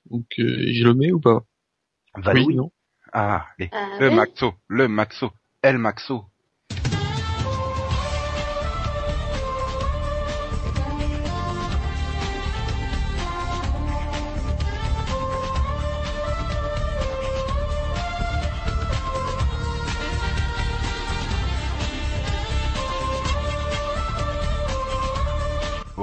Donc, 0.09 0.27
euh, 0.39 0.73
je 0.73 0.85
le 0.85 0.95
mets 0.95 1.11
ou 1.11 1.19
pas? 1.19 1.43
Valérie 2.15 2.47
Oui, 2.47 2.55
non. 2.55 2.71
Ah, 3.13 3.47
allez. 3.59 3.71
Ah, 3.73 3.89
le 3.99 4.11
oui. 4.11 4.15
Maxo, 4.15 4.55
le 4.69 4.87
Maxo, 4.87 5.33
El 5.61 5.79
Maxo. 5.79 6.27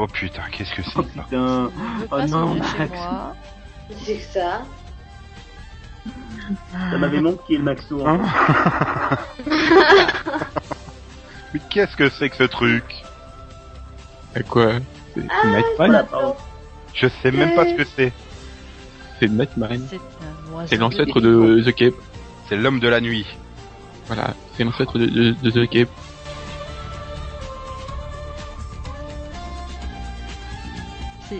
Oh 0.01 0.07
putain, 0.07 0.43
qu'est-ce 0.49 0.73
que 0.73 0.81
c'est 0.81 0.91
Oh 0.95 1.03
ça 1.13 1.23
putain. 1.23 1.69
Je 1.99 2.03
Oh 2.05 2.07
pas 2.07 2.25
non, 2.27 2.47
sonner 2.55 2.61
chez 2.67 2.77
Max. 2.79 2.91
moi. 2.95 3.35
C'est 4.05 4.15
que 4.15 4.23
ça. 4.23 4.61
Ça 6.89 6.97
m'avait 6.97 7.19
manqué 7.19 7.57
le 7.57 7.63
Maxo. 7.63 8.07
Hein 8.07 8.21
Mais 11.53 11.59
qu'est-ce 11.69 11.97
que 11.97 12.09
c'est 12.09 12.29
que 12.29 12.37
ce 12.37 12.43
truc 12.43 12.85
À 14.35 14.43
quoi 14.43 14.73
Ah, 15.29 15.61
pardon. 15.77 16.35
Je 16.93 17.07
sais 17.21 17.31
même 17.31 17.53
pas 17.55 17.65
ce 17.65 17.73
que 17.75 17.83
c'est. 17.83 18.13
C'est 19.19 19.27
Nightmare. 19.27 19.71
C'est 19.89 19.95
un 19.97 20.53
oiseau 20.55 20.67
C'est 20.67 20.77
l'ancêtre 20.77 21.19
de 21.19 21.61
The 21.65 21.75
Cape. 21.75 21.95
C'est 22.47 22.55
l'homme 22.55 22.79
de 22.79 22.87
la 22.87 23.01
nuit. 23.01 23.25
Voilà, 24.07 24.33
c'est 24.55 24.63
l'ancêtre 24.63 24.97
de, 24.97 25.05
de, 25.07 25.31
de 25.33 25.49
The 25.65 25.69
Cape. 25.69 25.89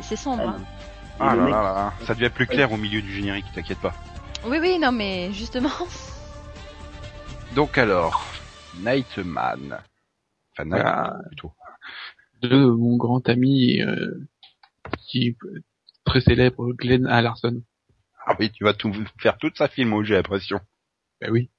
C'est 0.01 0.15
sombre. 0.15 0.47
hein. 0.49 0.57
Et 0.59 1.21
Ah 1.21 1.35
là 1.35 1.43
là 1.43 1.49
là 1.49 1.73
là. 1.73 1.93
Ça 2.05 2.13
devient 2.13 2.29
plus 2.33 2.47
clair 2.47 2.71
au 2.71 2.77
milieu 2.77 3.01
du 3.01 3.11
générique, 3.11 3.45
t'inquiète 3.53 3.79
pas. 3.79 3.93
Oui, 4.45 4.57
oui, 4.61 4.79
non, 4.79 4.91
mais 4.91 5.31
justement. 5.33 5.69
Donc 7.55 7.77
alors, 7.77 8.23
Nightman. 8.79 9.79
Enfin, 10.53 10.65
Night 10.65 10.83
Ah. 10.85 11.17
plutôt. 11.27 11.51
De 12.41 12.55
mon 12.65 12.95
grand 12.95 13.27
ami, 13.27 13.81
euh, 13.81 14.27
qui 15.07 15.35
très 16.05 16.21
célèbre, 16.21 16.71
Glenn. 16.73 17.03
Larson. 17.03 17.61
Ah 18.25 18.35
oui, 18.39 18.51
tu 18.51 18.63
vas 18.63 18.73
tout 18.73 18.93
faire 19.19 19.37
toute 19.37 19.57
sa 19.57 19.67
filmo, 19.67 20.03
j'ai 20.03 20.15
l'impression. 20.15 20.59
Bah 21.19 21.27
oui. 21.31 21.49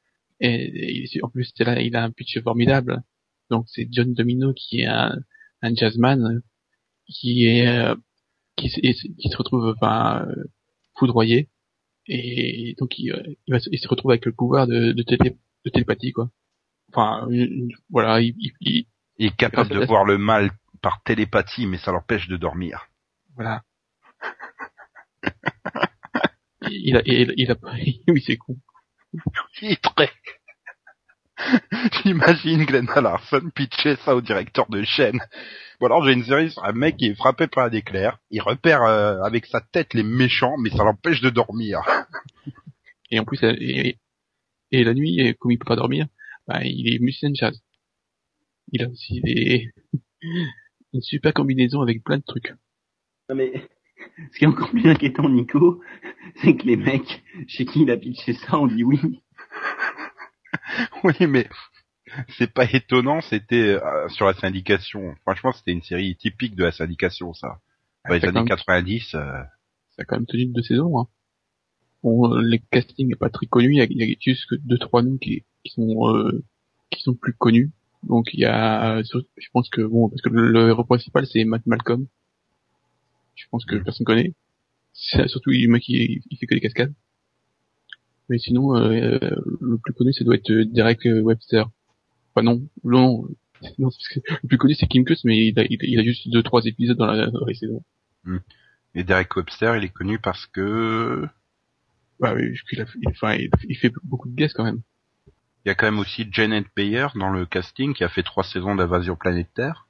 Et, 0.41 1.05
en 1.23 1.29
plus, 1.29 1.53
c'est 1.55 1.65
là, 1.65 1.81
il 1.81 1.95
a 1.97 2.03
un 2.05 2.11
pitch 2.11 2.41
formidable. 2.43 3.03
Donc 3.51 3.67
c'est 3.69 3.89
John 3.91 4.15
Domino 4.15 4.55
qui 4.55 4.81
est 4.83 4.87
un, 4.87 5.15
un 5.61 5.75
jazzman 5.75 6.41
qui 7.07 7.47
est 7.47 7.67
euh, 7.69 7.95
qui, 8.57 8.69
qui 8.71 9.29
se 9.31 9.37
retrouve 9.37 9.75
enfin 9.77 10.27
euh, 10.29 10.45
foudroyé 10.99 11.49
et 12.07 12.75
donc 12.79 12.99
il, 12.99 13.13
euh, 13.13 13.23
il, 13.47 13.53
va 13.53 13.61
se, 13.61 13.69
il 13.73 13.79
se 13.79 13.89
retrouve 13.89 14.11
avec 14.11 14.25
le 14.27 14.33
pouvoir 14.33 14.67
de, 14.67 14.93
de, 14.93 15.03
télé, 15.03 15.37
de 15.65 15.71
télépathie 15.71 16.13
quoi. 16.13 16.31
Enfin 16.93 17.27
une- 17.31 17.71
voilà, 17.91 18.21
il, 18.21 18.35
il- 18.39 18.53
il- 18.61 18.87
Il 19.19 19.27
est 19.27 19.37
capable 19.37 19.71
de 19.71 19.85
voir 19.85 20.05
le 20.05 20.19
mal 20.19 20.51
par 20.83 21.03
télépathie, 21.03 21.67
mais 21.67 21.79
ça 21.79 21.93
l'empêche 21.93 22.27
de 22.29 22.37
dormir. 22.37 22.89
voilà. 23.35 23.63
il 26.71 26.97
a, 26.97 27.03
il, 27.07 27.35
il 27.37 27.51
a, 27.51 27.57
oui 28.09 28.23
c'est 28.27 28.37
con. 28.37 28.57
Il 29.63 29.73
est 29.73 29.83
très... 29.83 30.11
J'imagine 32.05 32.65
Glenn 32.65 32.87
Larson 32.87 33.51
pitcher 33.55 33.97
ça 33.97 34.15
au 34.15 34.21
directeur 34.21 34.69
de 34.69 34.83
chaîne. 34.83 35.21
Bon 35.81 35.87
alors 35.87 36.05
j'ai 36.05 36.13
une 36.13 36.25
série 36.25 36.51
sur 36.51 36.65
un 36.65 36.73
mec 36.73 36.97
qui 36.97 37.07
est 37.07 37.15
frappé 37.15 37.47
par 37.47 37.65
un 37.65 37.71
éclair, 37.71 38.19
il 38.31 38.41
repère 38.41 38.83
euh, 38.83 39.23
avec 39.23 39.47
sa 39.47 39.61
tête 39.61 39.95
les 39.95 40.03
méchants, 40.03 40.57
mais 40.59 40.71
ça 40.71 40.85
l'empêche 40.85 41.21
de 41.21 41.31
dormir. 41.31 41.81
Et 43.11 43.19
en 43.19 43.25
plus, 43.25 43.39
et, 43.43 43.99
et 44.71 44.85
la 44.85 44.95
nuit, 44.95 45.21
et 45.21 45.35
comme 45.35 45.51
il 45.51 45.59
peut 45.59 45.65
pas 45.65 45.77
dormir, 45.77 46.07
bah, 46.47 46.61
il 46.65 46.93
est 46.93 46.99
musicien 46.99 47.31
de 47.31 47.37
jazz. 47.37 47.61
Il 48.73 48.83
a 48.83 48.89
aussi 48.89 49.21
des, 49.23 49.71
une 50.93 51.01
super 51.01 51.33
combinaison 51.33 51.81
avec 51.81 52.05
plein 52.05 52.19
de 52.19 52.25
trucs. 52.25 52.55
Non 53.29 53.37
mais, 53.37 53.53
ce 54.33 54.39
qui 54.39 54.45
est 54.45 54.49
encore 54.49 54.71
plus 54.71 54.89
inquiétant, 54.89 55.29
Nico, 55.29 55.83
c'est 56.43 56.57
que 56.57 56.67
les 56.67 56.77
mecs 56.77 57.23
chez 57.49 57.65
qui 57.65 57.83
il 57.83 57.91
a 57.91 57.97
pitché 57.97 58.35
ça 58.35 58.59
ont 58.59 58.67
dit 58.67 58.85
oui. 58.85 59.01
Oui, 61.05 61.15
mais 61.27 61.49
c'est 62.39 62.53
pas 62.53 62.65
étonnant, 62.71 63.21
c'était 63.21 63.79
euh, 63.83 64.09
sur 64.09 64.27
la 64.27 64.35
syndication. 64.35 65.15
Franchement, 65.23 65.53
c'était 65.53 65.73
une 65.73 65.83
série 65.83 66.17
typique 66.17 66.57
de 66.57 66.65
la 66.65 66.73
syndication, 66.73 67.33
ça. 67.35 67.61
Dans 68.09 68.15
les 68.15 68.25
années 68.25 68.33
quand 68.35 68.41
même- 68.41 68.49
90, 68.49 69.15
euh, 69.15 69.19
ça 69.91 70.03
a 70.03 70.05
quand 70.05 70.17
même 70.17 70.27
tenu 70.27 70.47
deux 70.47 70.63
saisons. 70.63 70.99
Hein. 70.99 71.07
Bon, 72.03 72.33
euh, 72.35 72.41
les 72.43 72.59
castings 72.71 73.09
n'est 73.09 73.15
pas 73.15 73.31
très 73.31 73.47
connus, 73.47 73.73
il 73.75 73.79
y 73.79 73.81
a, 73.83 73.85
il 73.85 73.99
y 73.99 74.13
a 74.13 74.17
juste 74.21 74.49
que 74.49 74.55
deux 74.57 74.79
trois 74.79 75.03
noms 75.03 75.19
qui, 75.19 75.45
qui 75.65 75.73
sont 75.73 76.09
euh, 76.09 76.43
qui 76.91 77.03
sont 77.03 77.15
plus 77.15 77.35
connus. 77.35 77.71
Donc 78.03 78.31
il 78.33 78.41
y 78.41 78.47
a, 78.47 79.03
je 79.03 79.49
pense 79.53 79.69
que 79.69 79.83
bon, 79.83 80.09
parce 80.09 80.23
que 80.23 80.31
le, 80.31 80.51
le 80.51 80.69
héros 80.71 80.85
principal 80.85 81.27
c'est 81.27 81.45
Matt 81.45 81.67
Malcolm. 81.67 82.07
Je 83.35 83.45
pense 83.51 83.65
que 83.67 83.77
personne 83.77 84.05
connaît. 84.07 84.33
C'est- 84.95 85.29
Surtout 85.29 85.51
le 85.51 85.69
mec 85.69 85.87
il, 85.89 86.23
il 86.31 86.39
fait 86.39 86.47
que 86.47 86.55
des 86.55 86.61
cascades. 86.61 86.95
Mais 88.31 88.39
sinon, 88.39 88.77
euh, 88.77 89.19
le 89.61 89.77
plus 89.77 89.93
connu 89.93 90.13
ça 90.15 90.25
doit 90.25 90.37
être 90.37 90.51
euh, 90.51 90.65
Derek 90.65 91.01
Webster. 91.05 91.69
Enfin 92.35 92.43
non, 92.45 92.63
non, 92.85 93.25
non, 93.79 93.91
le 94.43 94.49
plus 94.49 94.57
connu 94.57 94.75
c'est 94.75 94.87
Kim 94.87 95.05
Kuss, 95.05 95.25
mais 95.25 95.49
il 95.49 95.59
a, 95.59 95.65
il 95.69 95.79
il 95.83 95.99
a 96.01 96.03
juste 96.05 96.31
deux 96.31 96.43
trois 96.43 96.63
épisodes 96.65 96.97
dans 96.97 97.07
la, 97.07 97.27
dans 97.27 97.45
la 97.45 97.55
saison. 97.55 97.83
et 98.95 99.05
Derek 99.05 99.35
Webster, 99.37 99.77
il 99.77 99.85
est 99.85 99.89
connu 99.93 100.19
parce 100.19 100.47
que 100.47 101.27
Bah 102.21 102.35
oui, 102.35 102.51
parce 102.53 102.63
qu'il 102.69 102.81
a, 102.81 102.85
il, 103.03 103.09
enfin, 103.09 103.35
il, 103.35 103.51
il 103.69 103.77
fait 103.77 103.93
beaucoup 104.05 104.29
de 104.29 104.35
guests 104.37 104.55
quand 104.57 104.65
même. 104.65 104.81
il 105.65 105.69
y 105.69 105.73
a 105.73 105.75
quand 105.75 105.87
même 105.87 105.99
aussi 105.99 106.27
Janet 106.31 106.67
Bayer 106.77 107.09
dans 107.17 107.31
le 107.31 107.45
casting 107.47 107.95
qui 107.95 108.05
a 108.05 108.09
fait 108.09 108.23
trois 108.23 108.45
saisons 108.45 108.77
d'Invasion 108.77 109.17
planétaire, 109.17 109.89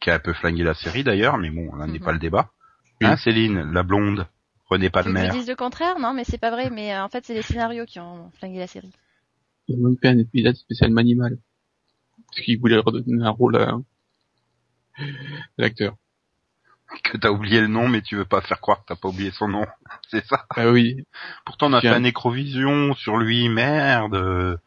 qui 0.00 0.10
a 0.10 0.14
un 0.14 0.18
peu 0.20 0.32
flingué 0.32 0.62
la 0.62 0.74
série 0.74 1.02
d'ailleurs, 1.04 1.36
mais 1.36 1.50
bon, 1.50 1.74
là 1.74 1.86
n'est 1.86 1.98
Mhm. 1.98 2.04
pas 2.04 2.12
le 2.12 2.18
débat. 2.20 2.50
Oui. 3.00 3.08
Hein, 3.08 3.16
Céline, 3.16 3.72
la 3.72 3.82
blonde, 3.82 4.26
René 4.72 4.90
Tu 4.90 4.98
veux 4.98 5.02
que 5.04 5.12
Palmer. 5.12 5.26
je 5.32 5.38
dise 5.38 5.48
le 5.48 5.56
contraire 5.56 5.98
Non, 5.98 6.12
mais 6.14 6.24
c'est 6.24 6.38
pas 6.38 6.50
vrai. 6.50 6.70
Mais 6.70 6.94
euh, 6.94 7.04
en 7.04 7.08
fait, 7.08 7.24
c'est 7.24 7.34
les 7.34 7.42
scénarios 7.42 7.86
qui 7.86 8.00
ont 8.00 8.30
flingué 8.38 8.58
la 8.58 8.66
série. 8.66 8.92
Il 9.68 9.76
a 9.76 9.78
même 9.88 9.96
fait 10.00 10.08
un 10.08 10.18
épisode 10.18 10.56
spécial 10.56 10.90
Manimal. 10.90 11.38
Parce 12.28 12.40
qu'il 12.44 12.58
voulait 12.58 12.78
redonner 12.78 13.24
un 13.24 13.30
rôle 13.30 13.56
à, 13.56 13.70
à 13.70 15.02
l'acteur. 15.58 15.96
que 17.04 17.16
t'as 17.16 17.30
oublié 17.30 17.60
le 17.60 17.68
nom, 17.68 17.88
mais 17.88 18.02
tu 18.02 18.16
veux 18.16 18.24
pas 18.24 18.40
faire 18.40 18.60
croire 18.60 18.80
que 18.80 18.86
t'as 18.88 18.96
pas 18.96 19.08
oublié 19.08 19.30
son 19.30 19.48
nom. 19.48 19.66
C'est 20.10 20.24
ça. 20.26 20.46
Ah 20.50 20.70
oui, 20.70 21.04
Pourtant, 21.44 21.68
on 21.70 21.72
a 21.74 21.80
fait 21.80 21.88
un 21.88 22.04
écrovision 22.04 22.94
sur 22.94 23.16
lui, 23.16 23.48
merde. 23.48 24.58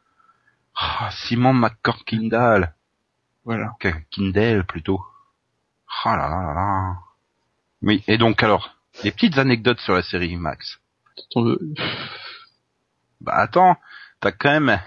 Ah, 0.76 1.10
Simon 1.12 1.54
McCord 1.54 2.04
Kindle. 2.06 2.74
voilà. 3.46 3.74
Kindle, 4.12 4.64
plutôt. 4.68 5.02
Ah 6.04 6.18
là 6.18 6.28
là 6.30 6.42
là 6.44 6.54
là. 6.54 6.96
Oui, 7.82 8.04
et 8.08 8.18
donc 8.18 8.42
alors, 8.44 8.75
des 9.04 9.12
petites 9.12 9.38
anecdotes 9.38 9.80
sur 9.80 9.94
la 9.94 10.02
série, 10.02 10.36
Max. 10.38 10.80
Bah 13.22 13.34
attends, 13.36 13.78
t'as 14.20 14.32
quand 14.32 14.60
même 14.60 14.80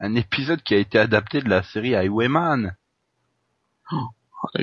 un 0.00 0.14
épisode 0.14 0.62
qui 0.62 0.74
a 0.74 0.78
été 0.78 0.98
adapté 0.98 1.40
de 1.40 1.48
la 1.48 1.62
série 1.62 1.94
Highwayman. 1.94 2.76
Ah, 3.90 4.08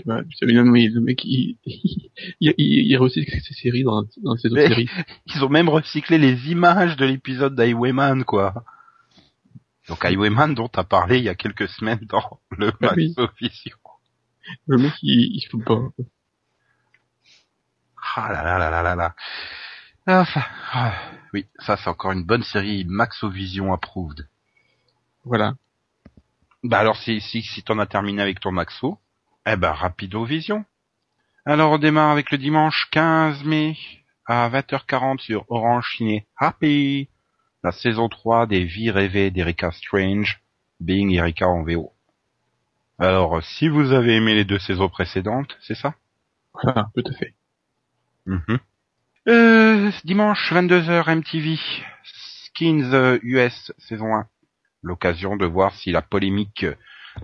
bah, 0.05 0.21
même, 0.45 0.75
le 0.75 1.01
mec, 1.01 1.23
il, 1.23 1.57
il, 1.65 2.11
il, 2.39 2.53
il 2.57 2.97
recycle 2.97 3.39
ses 3.41 3.53
séries 3.53 3.83
dans, 3.83 4.03
dans 4.23 4.35
ses 4.35 4.49
autres 4.49 4.67
séries. 4.67 4.89
Ils 5.27 5.43
ont 5.43 5.49
même 5.49 5.69
recyclé 5.69 6.17
les 6.17 6.51
images 6.51 6.97
de 6.97 7.05
l'épisode 7.05 7.55
d'Highwayman, 7.55 8.23
quoi. 8.23 8.63
Donc 9.87 10.05
Highwayman 10.05 10.53
dont 10.53 10.67
t'as 10.67 10.83
parlé 10.83 11.17
il 11.17 11.23
y 11.23 11.29
a 11.29 11.35
quelques 11.35 11.67
semaines 11.67 12.05
dans 12.07 12.39
le 12.51 12.67
oui. 12.67 12.73
Max 12.81 13.17
Officio. 13.17 13.75
Le 14.67 14.77
mec, 14.77 14.93
il, 15.01 15.35
il 15.35 15.47
fout 15.49 15.63
pas. 15.63 15.79
Ah 18.15 18.31
là 18.31 18.43
là 18.43 18.57
là 18.57 18.69
là 18.69 18.81
là 18.81 18.95
là. 18.95 19.15
Enfin, 20.07 20.43
ah, 20.73 20.93
oui, 21.33 21.47
ça 21.59 21.77
c'est 21.77 21.89
encore 21.89 22.11
une 22.11 22.23
bonne 22.23 22.43
série 22.43 22.85
Maxovision 22.85 23.73
approved. 23.73 24.27
Voilà. 25.23 25.53
Bah 26.63 26.79
alors 26.79 26.97
si 26.97 27.21
si 27.21 27.41
si 27.41 27.63
t'en 27.63 27.79
as 27.79 27.85
terminé 27.85 28.21
avec 28.21 28.39
ton 28.39 28.51
Maxo, 28.51 28.99
eh 29.45 29.55
ben 29.55 29.71
rapido 29.71 30.25
vision. 30.25 30.65
Alors 31.45 31.71
on 31.71 31.77
démarre 31.77 32.11
avec 32.11 32.31
le 32.31 32.37
dimanche 32.37 32.89
15 32.91 33.43
mai 33.43 33.77
à 34.25 34.49
20h40 34.49 35.19
sur 35.19 35.45
Orange 35.49 35.95
Ciné 35.95 36.27
Happy, 36.37 37.09
la 37.63 37.71
saison 37.71 38.09
3 38.09 38.45
des 38.47 38.63
vies 38.63 38.91
rêvées 38.91 39.31
d'Erika 39.31 39.71
Strange, 39.71 40.41
Being 40.79 41.11
Erika 41.11 41.47
en 41.47 41.63
VO. 41.63 41.93
Alors 42.99 43.43
si 43.43 43.69
vous 43.69 43.91
avez 43.93 44.15
aimé 44.17 44.35
les 44.35 44.45
deux 44.45 44.59
saisons 44.59 44.89
précédentes, 44.89 45.57
c'est 45.61 45.75
ça? 45.75 45.95
Voilà, 46.53 46.89
tout 46.95 47.03
à 47.07 47.13
fait. 47.13 47.33
Euh, 49.27 49.91
dimanche 50.03 50.51
22h 50.53 51.09
MTV, 51.09 51.57
Skins 52.45 52.93
euh, 52.93 53.19
US 53.23 53.71
saison 53.77 54.15
1. 54.15 54.27
L'occasion 54.83 55.37
de 55.37 55.45
voir 55.45 55.73
si 55.75 55.91
la 55.91 56.01
polémique 56.01 56.65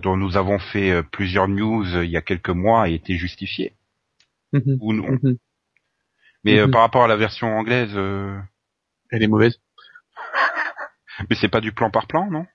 dont 0.02 0.16
nous 0.16 0.36
avons 0.36 0.58
fait 0.58 0.90
euh, 0.92 1.02
plusieurs 1.02 1.48
news 1.48 1.84
euh, 1.94 2.04
il 2.04 2.10
y 2.10 2.16
a 2.16 2.22
quelques 2.22 2.50
mois 2.50 2.82
a 2.82 2.88
été 2.88 3.16
justifiée 3.16 3.74
Mhm, 4.52 4.78
ou 4.80 4.92
non. 4.92 5.08
mhm. 5.22 5.36
Mais 6.44 6.58
euh, 6.58 6.66
Mhm. 6.66 6.72
par 6.72 6.80
rapport 6.82 7.04
à 7.04 7.08
la 7.08 7.16
version 7.16 7.48
anglaise, 7.48 7.90
euh, 7.94 8.38
Elle 9.10 9.22
est 9.22 9.28
mauvaise. 9.28 9.60
mais 11.28 11.36
c'est 11.36 11.48
pas 11.48 11.60
du 11.60 11.72
plan 11.72 11.90
par 11.90 12.06
plan, 12.06 12.30
non? 12.30 12.46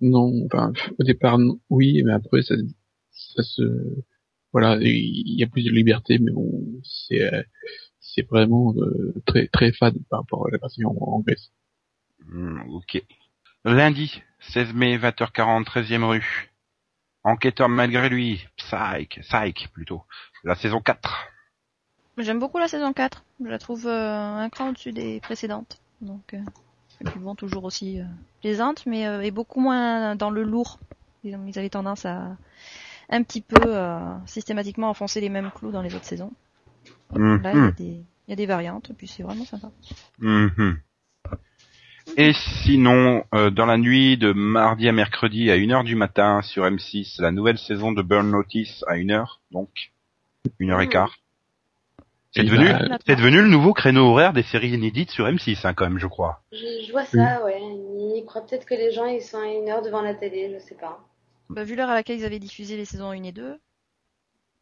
Non, 0.00 0.30
enfin, 0.46 0.72
au 0.98 1.02
départ, 1.04 1.38
oui, 1.70 2.02
mais 2.04 2.12
après, 2.12 2.42
ça, 2.42 2.54
ça 3.10 3.42
se, 3.42 3.62
voilà, 4.58 4.78
il 4.80 5.38
y 5.38 5.42
a 5.42 5.46
plus 5.46 5.64
de 5.64 5.70
liberté, 5.70 6.18
mais 6.18 6.32
bon, 6.32 6.50
c'est, 6.82 7.20
euh, 7.34 7.42
c'est 8.00 8.26
vraiment 8.26 8.72
euh, 8.78 9.12
très, 9.26 9.48
très 9.48 9.70
fade 9.72 9.96
par 10.08 10.20
rapport 10.20 10.46
à 10.46 10.50
la 10.50 10.56
version 10.58 10.94
anglaise. 11.02 11.52
Hmm, 12.26 12.60
Ok. 12.70 13.02
Lundi 13.64 14.22
16 14.40 14.72
mai 14.72 14.96
20h40 14.96 15.64
13e 15.64 16.04
rue. 16.04 16.50
Enquêteur 17.24 17.68
malgré 17.68 18.08
lui, 18.08 18.46
Psych, 18.56 19.20
Psych 19.20 19.68
plutôt. 19.74 20.02
La 20.44 20.54
saison 20.54 20.80
4. 20.80 21.26
J'aime 22.16 22.38
beaucoup 22.38 22.58
la 22.58 22.68
saison 22.68 22.92
4. 22.94 23.24
Je 23.44 23.48
la 23.48 23.58
trouve 23.58 23.86
euh, 23.86 24.36
un 24.38 24.48
cran 24.48 24.70
au-dessus 24.70 24.92
des 24.92 25.20
précédentes. 25.20 25.80
Donc, 26.00 26.32
euh, 26.32 26.40
et 27.00 27.04
puis 27.04 27.20
bon, 27.20 27.34
toujours 27.34 27.64
aussi 27.64 28.00
euh, 28.00 28.04
plaisante, 28.40 28.86
mais 28.86 29.06
euh, 29.06 29.20
et 29.20 29.30
beaucoup 29.32 29.60
moins 29.60 30.16
dans 30.16 30.30
le 30.30 30.44
lourd. 30.44 30.78
Ils, 31.24 31.34
ont- 31.36 31.44
ils 31.46 31.58
avaient 31.58 31.68
tendance 31.68 32.06
à 32.06 32.36
un 33.08 33.22
petit 33.22 33.40
peu 33.40 33.60
euh, 33.66 33.98
systématiquement 34.26 34.90
enfoncer 34.90 35.20
les 35.20 35.28
mêmes 35.28 35.50
clous 35.54 35.70
dans 35.70 35.82
les 35.82 35.94
autres 35.94 36.04
saisons. 36.04 36.32
Mhm. 37.14 37.42
Là, 37.42 37.52
il 37.52 37.58
y, 37.58 37.62
a 37.62 37.70
des, 37.70 37.84
il 37.84 38.30
y 38.30 38.32
a 38.32 38.36
des 38.36 38.46
variantes, 38.46 38.90
et 38.90 38.94
puis 38.94 39.06
c'est 39.06 39.22
vraiment 39.22 39.44
sympa. 39.44 39.70
Mhm. 40.18 40.78
Et 42.16 42.32
sinon, 42.62 43.24
euh, 43.34 43.50
dans 43.50 43.66
la 43.66 43.76
nuit 43.76 44.16
de 44.16 44.32
mardi 44.32 44.88
à 44.88 44.92
mercredi 44.92 45.50
à 45.50 45.56
1h 45.56 45.84
du 45.84 45.96
matin 45.96 46.40
sur 46.42 46.64
M6, 46.64 47.20
la 47.20 47.32
nouvelle 47.32 47.58
saison 47.58 47.92
de 47.92 48.00
Burn 48.00 48.30
Notice 48.30 48.84
à 48.86 48.96
1h, 48.96 49.40
donc 49.50 49.68
1h15. 50.60 51.08
C'est 52.32 52.42
Et 52.42 52.44
devenu, 52.44 52.66
bah, 52.68 52.98
c'est 53.06 53.16
devenu 53.16 53.42
le 53.42 53.48
nouveau 53.48 53.72
créneau 53.72 54.10
horaire 54.10 54.32
des 54.32 54.42
séries 54.42 54.70
inédites 54.70 55.10
sur 55.10 55.26
M6, 55.26 55.66
hein, 55.66 55.74
quand 55.74 55.84
même, 55.88 55.98
je 55.98 56.06
crois. 56.06 56.42
Je, 56.52 56.84
je 56.86 56.92
vois 56.92 57.04
ça, 57.06 57.42
ouais. 57.44 57.60
Ils 57.60 58.24
croient 58.26 58.46
peut-être 58.46 58.66
que 58.66 58.74
les 58.74 58.92
gens 58.92 59.06
ils 59.06 59.22
sont 59.22 59.38
à 59.38 59.46
une 59.46 59.68
heure 59.68 59.82
devant 59.82 60.02
la 60.02 60.14
télé, 60.14 60.52
je 60.54 60.58
sais 60.64 60.74
pas. 60.74 61.00
Bah, 61.50 61.64
vu 61.64 61.76
l'heure 61.76 61.90
à 61.90 61.94
laquelle 61.94 62.18
ils 62.18 62.24
avaient 62.24 62.38
diffusé 62.38 62.76
les 62.76 62.84
saisons 62.84 63.10
1 63.10 63.22
et 63.22 63.32
2, 63.32 63.58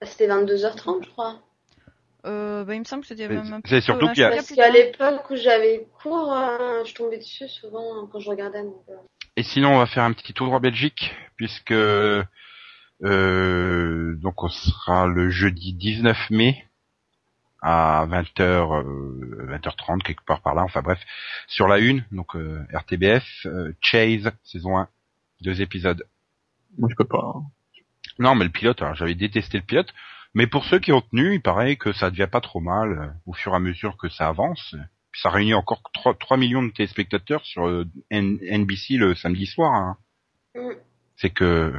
C'était 0.02 0.26
22h30, 0.28 1.04
je 1.04 1.10
crois. 1.10 1.40
euh, 2.26 2.64
bah, 2.64 2.74
il 2.74 2.80
me 2.80 2.84
semble 2.84 3.02
que 3.02 3.08
c'était 3.08 3.28
même 3.28 3.52
un 3.52 3.60
c'est 3.64 3.76
peu- 3.76 3.80
surtout 3.80 4.08
qu'il 4.10 4.20
y 4.20 4.24
a- 4.24 4.30
chouïa 4.30 4.36
Parce 4.36 4.52
qu'à 4.54 4.70
l'époque 4.70 5.30
où 5.30 5.36
j'avais 5.36 5.86
cours, 6.02 6.32
euh, 6.32 6.84
je 6.84 6.94
tombais 6.94 7.18
dessus 7.18 7.48
souvent 7.48 7.96
hein, 8.02 8.08
quand 8.12 8.20
je 8.20 8.28
regardais. 8.28 8.62
Donc, 8.62 8.82
euh, 8.90 8.94
Et 9.36 9.42
sinon, 9.42 9.74
on 9.74 9.78
va 9.78 9.86
faire 9.86 10.04
un 10.04 10.12
petit 10.12 10.32
tour 10.34 10.52
en 10.52 10.60
Belgique, 10.60 11.14
puisque 11.36 11.72
euh, 11.72 12.24
donc 13.02 14.42
on 14.42 14.48
sera 14.48 15.06
le 15.06 15.30
jeudi 15.30 15.72
19 15.74 16.30
mai 16.30 16.64
à 17.62 18.06
20h, 18.10 18.42
euh, 18.42 19.46
20h30 19.48 20.02
quelque 20.02 20.24
part 20.24 20.42
par 20.42 20.54
là. 20.54 20.62
Enfin 20.62 20.82
bref, 20.82 21.00
sur 21.48 21.66
la 21.66 21.78
une, 21.78 22.04
donc 22.12 22.36
euh, 22.36 22.62
RTBF, 22.74 23.24
euh, 23.46 23.72
Chase 23.80 24.30
saison 24.44 24.76
1, 24.78 24.88
deux 25.40 25.62
épisodes. 25.62 26.06
Moi, 26.78 26.88
je 26.90 26.96
peux 26.96 27.04
pas. 27.04 27.34
Non, 28.18 28.34
mais 28.34 28.44
le 28.44 28.50
pilote, 28.50 28.80
alors 28.82 28.94
j'avais 28.94 29.14
détesté 29.14 29.58
le 29.58 29.64
pilote, 29.64 29.92
mais 30.34 30.46
pour 30.46 30.64
ceux 30.64 30.78
qui 30.78 30.92
ont 30.92 31.00
tenu, 31.00 31.34
il 31.34 31.42
paraît 31.42 31.76
que 31.76 31.92
ça 31.92 32.10
devient 32.10 32.28
pas 32.30 32.40
trop 32.40 32.60
mal 32.60 32.98
euh, 32.98 33.08
au 33.26 33.32
fur 33.32 33.52
et 33.52 33.56
à 33.56 33.60
mesure 33.60 33.96
que 33.96 34.08
ça 34.08 34.28
avance. 34.28 34.74
Puis 35.10 35.20
ça 35.20 35.30
réunit 35.30 35.54
encore 35.54 35.82
3, 35.94 36.14
3 36.14 36.36
millions 36.36 36.62
de 36.62 36.70
téléspectateurs 36.70 37.44
sur 37.44 37.66
euh, 37.68 37.86
N- 38.10 38.38
NBC 38.42 38.96
le 38.96 39.14
samedi 39.14 39.46
soir. 39.46 39.72
hein. 39.72 39.96
Mm. 40.54 40.72
C'est 41.16 41.30
que 41.30 41.72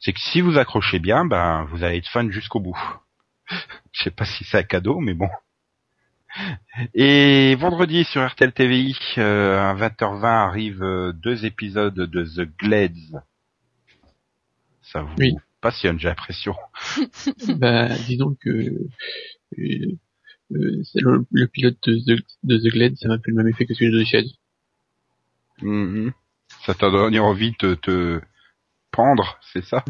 c'est 0.00 0.12
que 0.12 0.20
si 0.20 0.40
vous 0.40 0.58
accrochez 0.58 0.98
bien, 0.98 1.24
ben 1.24 1.64
vous 1.70 1.82
allez 1.84 1.98
être 1.98 2.08
fan 2.08 2.30
jusqu'au 2.30 2.60
bout. 2.60 2.78
Je 3.92 4.04
sais 4.04 4.10
pas 4.10 4.24
si 4.24 4.44
c'est 4.44 4.58
un 4.58 4.62
cadeau, 4.64 5.00
mais 5.00 5.14
bon. 5.14 5.28
Et 6.94 7.54
vendredi 7.54 8.04
sur 8.04 8.26
RTL 8.26 8.52
TVI, 8.52 8.96
euh, 9.18 9.58
à 9.70 9.74
20h20 9.74 10.24
arrivent 10.26 10.82
euh, 10.82 11.12
deux 11.12 11.46
épisodes 11.46 11.94
de 11.94 12.24
The 12.24 12.48
Glades. 12.58 13.22
Ça 14.96 15.02
vous 15.02 15.14
Oui. 15.18 15.34
passionne, 15.60 15.98
j'ai 15.98 16.08
l'impression. 16.08 16.54
bah, 17.58 17.88
disons 18.06 18.34
que 18.40 18.48
euh, 18.48 18.88
euh, 19.58 20.82
le, 20.94 21.26
le 21.30 21.46
pilote 21.48 21.76
de 21.86 21.98
The, 21.98 22.22
de 22.44 22.56
The 22.56 22.72
Glade, 22.72 22.96
ça 22.96 23.08
m'a 23.08 23.18
fait 23.18 23.30
le 23.30 23.34
même 23.36 23.48
effet 23.48 23.66
que 23.66 23.74
celui 23.74 23.92
de 23.92 24.02
The 24.02 24.06
Shed. 24.06 24.26
Mhm. 25.60 26.12
Ça 26.64 26.72
t'a 26.72 26.90
donné 26.90 27.18
envie 27.18 27.52
de 27.60 27.74
te 27.74 28.22
prendre, 28.90 29.38
c'est 29.52 29.62
ça? 29.64 29.84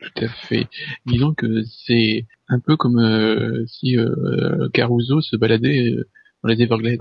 Tout 0.00 0.24
à 0.24 0.28
fait. 0.28 0.66
Disons 1.06 1.34
que 1.34 1.62
c'est 1.86 2.26
un 2.48 2.58
peu 2.58 2.76
comme 2.76 2.98
euh, 2.98 3.64
si 3.66 3.96
euh, 3.96 4.68
Caruso 4.74 5.20
se 5.20 5.36
baladait 5.36 5.94
dans 6.42 6.48
les 6.48 6.60
Everglades. 6.60 6.98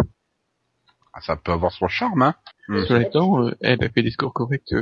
Ah, 1.13 1.21
Ça 1.21 1.37
peut 1.37 1.51
avoir 1.53 1.71
son 1.71 1.87
charme, 1.87 2.21
hein. 2.21 2.35
Mm. 2.67 2.85
Cela 2.87 3.01
étant, 3.01 3.47
euh, 3.47 3.51
elle 3.61 3.83
a 3.83 3.89
fait 3.89 4.03
des 4.03 4.11
scores 4.11 4.33
corrects. 4.33 4.75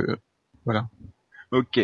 voilà. 0.66 0.88
Ok. 1.52 1.80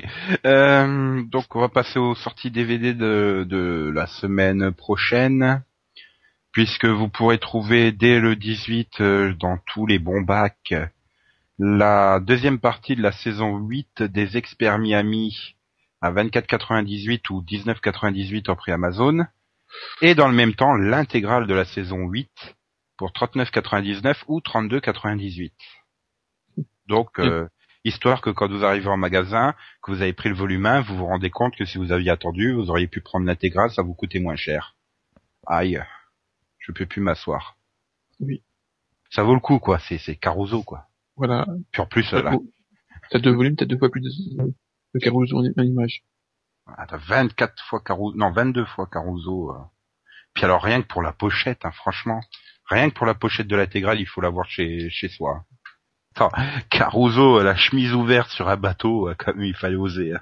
Euh, 0.46 1.22
donc 1.24 1.54
on 1.54 1.60
va 1.60 1.68
passer 1.68 1.98
aux 1.98 2.14
sorties 2.14 2.50
DVD 2.50 2.94
de, 2.94 3.46
de 3.48 3.90
la 3.94 4.06
semaine 4.06 4.72
prochaine, 4.72 5.62
puisque 6.52 6.86
vous 6.86 7.08
pourrez 7.08 7.38
trouver 7.38 7.92
dès 7.92 8.20
le 8.20 8.36
18 8.36 9.00
euh, 9.00 9.34
dans 9.34 9.58
tous 9.66 9.86
les 9.86 9.98
bons 9.98 10.22
bacs 10.22 10.74
la 11.62 12.20
deuxième 12.20 12.58
partie 12.58 12.96
de 12.96 13.02
la 13.02 13.12
saison 13.12 13.58
8 13.58 14.04
des 14.04 14.38
Experts 14.38 14.78
Miami 14.78 15.56
à 16.00 16.10
24,98 16.10 17.30
ou 17.30 17.42
19,98 17.42 18.50
en 18.50 18.56
prix 18.56 18.72
Amazon, 18.72 19.26
et 20.00 20.14
dans 20.14 20.26
le 20.26 20.34
même 20.34 20.54
temps 20.54 20.74
l'intégrale 20.74 21.46
de 21.46 21.52
la 21.52 21.66
saison 21.66 22.08
8 22.08 22.30
pour 22.96 23.10
39,99 23.10 24.22
ou 24.26 24.40
32,98. 24.40 25.52
Donc 26.86 27.18
euh, 27.18 27.46
histoire 27.84 28.20
que 28.20 28.30
quand 28.30 28.48
vous 28.50 28.64
arrivez 28.64 28.88
en 28.88 28.96
magasin, 28.96 29.54
que 29.82 29.90
vous 29.90 30.02
avez 30.02 30.12
pris 30.12 30.28
le 30.28 30.34
volume 30.34 30.66
1, 30.66 30.80
vous 30.82 30.96
vous 30.96 31.06
rendez 31.06 31.30
compte 31.30 31.56
que 31.56 31.64
si 31.64 31.78
vous 31.78 31.92
aviez 31.92 32.10
attendu, 32.10 32.52
vous 32.52 32.70
auriez 32.70 32.86
pu 32.88 33.00
prendre 33.00 33.26
l'intégrale, 33.26 33.70
ça 33.70 33.82
vous 33.82 33.94
coûtait 33.94 34.20
moins 34.20 34.36
cher. 34.36 34.76
Aïe, 35.46 35.82
je 36.58 36.72
peux 36.72 36.86
plus 36.86 37.00
m'asseoir. 37.00 37.56
Oui. 38.20 38.42
Ça 39.10 39.22
vaut 39.22 39.34
le 39.34 39.40
coup, 39.40 39.58
quoi. 39.58 39.78
C'est 39.80 39.98
c'est 39.98 40.16
Caruso, 40.16 40.62
quoi. 40.62 40.86
Voilà. 41.16 41.46
Puis 41.72 41.82
en 41.82 41.86
plus, 41.86 42.10
là, 42.12 42.32
T'as 43.10 43.18
deux 43.18 43.32
volumes, 43.32 43.56
t'as 43.56 43.64
deux 43.64 43.78
fois 43.78 43.90
plus 43.90 44.00
de, 44.02 44.08
de 44.94 44.98
Caruso 45.00 45.38
en, 45.38 45.44
en 45.44 45.62
image. 45.62 46.02
ah, 46.66 46.86
t'as 46.86 46.96
24 46.98 47.62
fois 47.64 47.80
Caruso, 47.80 48.16
non 48.16 48.30
22 48.30 48.64
fois 48.66 48.86
Caruso. 48.86 49.50
euh. 49.52 49.58
Puis 50.34 50.44
alors 50.44 50.62
rien 50.62 50.80
que 50.80 50.86
pour 50.86 51.02
la 51.02 51.12
pochette, 51.12 51.64
hein, 51.64 51.72
franchement, 51.72 52.20
rien 52.66 52.88
que 52.88 52.94
pour 52.94 53.06
la 53.06 53.14
pochette 53.14 53.48
de 53.48 53.56
l'intégrale, 53.56 53.98
il 54.00 54.06
faut 54.06 54.20
l'avoir 54.20 54.48
chez 54.48 54.88
chez 54.90 55.08
soi. 55.08 55.44
Attends, 56.20 56.32
Caruso, 56.68 57.42
la 57.42 57.56
chemise 57.56 57.94
ouverte 57.94 58.28
sur 58.28 58.50
un 58.50 58.56
bateau, 58.58 59.08
euh, 59.08 59.14
quand 59.16 59.34
même, 59.34 59.46
il 59.46 59.54
fallait 59.54 59.76
oser. 59.76 60.12
hein. 60.12 60.20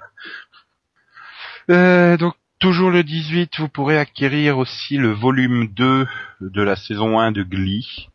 Euh, 1.69 2.15
donc 2.15 2.35
toujours 2.59 2.89
le 2.89 3.03
18, 3.03 3.59
vous 3.59 3.67
pourrez 3.67 3.97
acquérir 3.99 4.57
aussi 4.57 4.95
le 4.95 5.11
volume 5.11 5.67
2 5.67 6.07
de 6.39 6.61
la 6.61 6.77
saison 6.77 7.19
1 7.19 7.33
de 7.33 7.43
Glee 7.43 8.07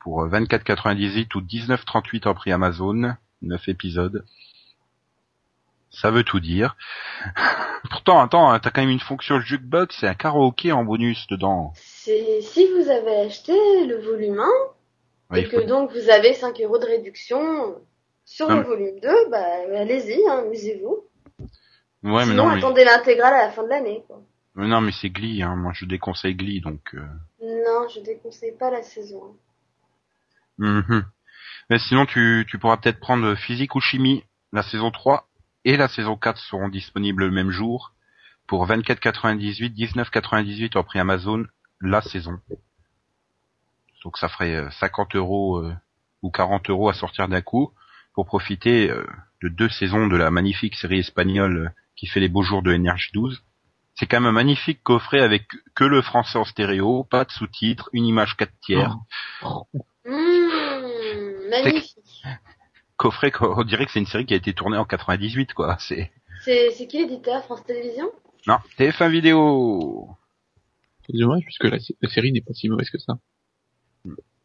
pour 0.00 0.24
euh, 0.24 0.28
24,98 0.28 1.34
ou 1.34 1.40
19,38 1.40 2.28
en 2.28 2.34
prix 2.34 2.52
Amazon, 2.52 3.14
9 3.40 3.68
épisodes. 3.68 4.26
Ça 5.88 6.10
veut 6.10 6.24
tout 6.24 6.40
dire. 6.40 6.76
Pourtant, 7.90 8.20
attends, 8.20 8.50
hein, 8.52 8.58
t'as 8.58 8.70
quand 8.70 8.82
même 8.82 8.90
une 8.90 9.00
fonction 9.00 9.40
jukebox 9.40 10.02
et 10.02 10.06
un 10.06 10.14
karaoké 10.14 10.70
en 10.72 10.84
bonus 10.84 11.26
dedans. 11.28 11.72
C'est 11.76 12.42
si 12.42 12.66
vous 12.76 12.90
avez 12.90 13.22
acheté 13.22 13.54
le 13.86 14.02
volume 14.02 14.38
1 14.38 14.44
Ouais, 15.32 15.42
et 15.42 15.48
que 15.48 15.60
faut- 15.60 15.66
donc 15.66 15.90
vous 15.92 16.10
avez 16.10 16.34
5 16.34 16.60
euros 16.60 16.78
de 16.78 16.86
réduction 16.86 17.76
sur 18.24 18.50
Ah, 18.50 18.56
le 18.56 18.62
volume 18.62 19.00
2, 19.00 19.28
bah 19.30 19.44
allez-y, 19.76 20.22
hein, 20.28 20.38
amusez-vous. 20.46 21.04
Ouais, 22.04 22.26
mais 22.26 22.34
non, 22.34 22.48
mais... 22.50 22.58
attendez 22.58 22.84
l'intégrale 22.84 23.34
à 23.34 23.46
la 23.46 23.50
fin 23.50 23.62
de 23.64 23.68
l'année. 23.68 24.02
quoi. 24.06 24.22
mais 24.54 24.66
non, 24.68 24.80
mais 24.80 24.92
c'est 24.92 25.10
Glee, 25.10 25.42
hein. 25.42 25.56
Moi, 25.56 25.72
je 25.74 25.84
déconseille 25.86 26.34
Glee, 26.34 26.60
donc. 26.60 26.94
euh, 26.94 27.06
Non, 27.40 27.88
je 27.88 28.00
déconseille 28.00 28.56
pas 28.58 28.70
la 28.70 28.82
saison. 28.82 29.36
mhm. 30.58 31.04
Mais 31.70 31.78
sinon, 31.78 32.06
tu, 32.06 32.44
tu 32.48 32.58
pourras 32.58 32.76
peut-être 32.76 33.00
prendre 33.00 33.34
physique 33.34 33.74
ou 33.74 33.80
chimie. 33.80 34.24
La 34.52 34.62
saison 34.62 34.90
3 34.90 35.28
et 35.64 35.76
la 35.76 35.88
saison 35.88 36.16
4 36.16 36.38
seront 36.38 36.68
disponibles 36.68 37.24
le 37.24 37.30
même 37.30 37.50
jour 37.50 37.92
pour 38.46 38.66
24,98, 38.66 39.72
19,98 39.72 40.76
en 40.76 40.82
prix 40.84 40.98
Amazon 40.98 41.44
la 41.80 42.02
saison. 42.02 42.38
Donc 44.04 44.18
ça 44.18 44.28
ferait 44.28 44.56
euh, 44.56 44.70
50 44.70 45.16
euros 45.16 45.58
euh, 45.58 45.74
ou 46.22 46.30
40 46.30 46.70
euros 46.70 46.88
à 46.88 46.94
sortir 46.94 47.28
d'un 47.28 47.42
coup 47.42 47.72
pour 48.14 48.26
profiter 48.26 48.90
euh, 48.90 49.06
de 49.42 49.48
deux 49.48 49.68
saisons 49.68 50.06
de 50.06 50.16
la 50.16 50.30
magnifique 50.30 50.76
série 50.76 51.00
espagnole 51.00 51.56
euh, 51.56 51.68
qui 51.96 52.06
fait 52.06 52.20
les 52.20 52.28
beaux 52.28 52.42
jours 52.42 52.62
de 52.62 52.74
NRJ12. 52.74 53.38
C'est 53.94 54.06
quand 54.06 54.20
même 54.20 54.28
un 54.28 54.32
magnifique 54.32 54.82
coffret 54.82 55.20
avec 55.20 55.46
que 55.74 55.84
le 55.84 56.00
français 56.00 56.38
en 56.38 56.44
stéréo, 56.44 57.04
pas 57.04 57.24
de 57.24 57.30
sous-titres, 57.30 57.90
une 57.92 58.06
image 58.06 58.36
4 58.36 58.50
tiers. 58.62 58.96
Mmh, 59.42 60.10
magnifique. 61.50 62.22
Coffret, 62.96 63.32
on 63.40 63.64
dirait 63.64 63.84
que 63.84 63.92
c'est 63.92 63.98
une 63.98 64.06
série 64.06 64.24
qui 64.24 64.34
a 64.34 64.36
été 64.36 64.54
tournée 64.54 64.78
en 64.78 64.84
98, 64.84 65.52
quoi. 65.52 65.76
C'est 65.78 66.10
C'est 66.42 66.70
c'est 66.70 66.86
qui 66.86 66.98
l'éditeur 66.98 67.44
France 67.44 67.64
Télévisions? 67.64 68.10
Non 68.46 68.58
TF1 68.78 69.10
vidéo. 69.10 70.08
C'est 71.06 71.16
dommage 71.16 71.42
puisque 71.44 71.64
la, 71.64 71.78
la 72.00 72.08
série 72.08 72.32
n'est 72.32 72.40
pas 72.40 72.54
si 72.54 72.68
mauvaise 72.68 72.90
que 72.90 72.98
ça, 72.98 73.18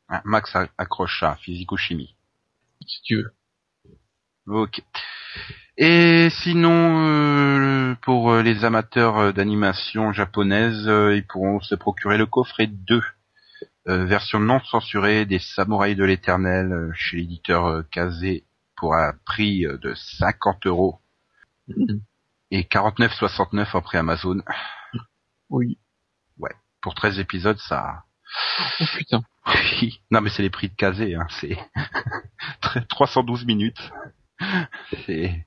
Ah, 0.10 0.22
Max 0.26 0.56
a- 0.56 0.68
accroche 0.78 1.20
ça, 1.20 1.36
physico-chimie. 1.42 2.16
si 2.86 3.02
tu 3.04 3.16
veux. 3.18 3.34
Ok. 4.48 4.82
Et 5.78 6.30
sinon, 6.32 7.06
euh, 7.06 7.96
pour 8.02 8.32
euh, 8.32 8.42
les 8.42 8.64
amateurs 8.66 9.18
euh, 9.18 9.32
d'animation 9.34 10.14
japonaise, 10.14 10.86
ils 11.14 11.26
pourront 11.28 11.60
se 11.60 11.76
procurer 11.76 12.18
le 12.18 12.26
coffret 12.26 12.68
2, 12.68 13.04
euh, 13.90 14.06
version 14.06 14.40
non 14.40 14.60
censurée 14.62 15.26
des 15.26 15.40
Samouraïs 15.40 15.98
de 15.98 16.04
l'Éternel 16.06 16.92
chez 16.96 17.18
l'éditeur 17.18 17.84
Kazé 17.92 18.46
pour 18.78 18.96
un 18.96 19.14
prix 19.26 19.62
de 19.64 19.94
50 19.96 20.66
euros 20.68 21.00
Mhm. 21.68 22.00
et 22.52 22.64
49,69 22.64 23.76
en 23.76 23.82
prix 23.82 23.98
Amazon. 23.98 24.42
Oui. 25.50 25.78
Pour 26.80 26.94
13 26.96 27.20
épisodes, 27.20 27.58
ça... 27.58 28.04
Oh 28.80 28.84
putain. 28.96 29.22
Oui. 29.82 30.02
Non 30.12 30.22
mais 30.22 30.30
c'est 30.30 30.42
les 30.44 30.50
prix 30.50 30.70
de 30.70 30.76
Kazé, 30.76 31.16
hein. 31.16 31.28
c'est 31.40 31.58
312 32.90 33.46
minutes. 33.46 33.92
C'est... 35.06 35.46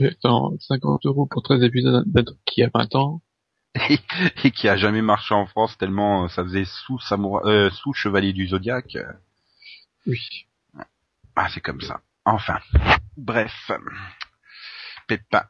Attends, 0.00 0.56
50 0.58 1.06
euros 1.06 1.26
pour 1.26 1.42
13 1.42 1.62
épisodes 1.62 2.04
d'un 2.06 2.24
truc 2.24 2.38
qui 2.44 2.62
a 2.62 2.70
20 2.72 2.94
ans. 2.96 3.22
et 4.44 4.50
qui 4.50 4.68
a 4.68 4.76
jamais 4.76 5.02
marché 5.02 5.34
en 5.34 5.46
France 5.46 5.76
tellement 5.76 6.24
euh, 6.24 6.28
ça 6.28 6.42
faisait 6.42 6.64
sous 6.64 6.98
samouraï, 6.98 7.46
euh, 7.46 7.70
sous 7.70 7.92
chevalier 7.92 8.32
du 8.32 8.48
zodiaque. 8.48 8.96
Oui. 10.06 10.46
Ah, 11.34 11.48
c'est 11.52 11.60
comme 11.60 11.82
ça. 11.82 12.00
Enfin. 12.24 12.58
Bref. 13.16 13.70
Pépin. 15.06 15.44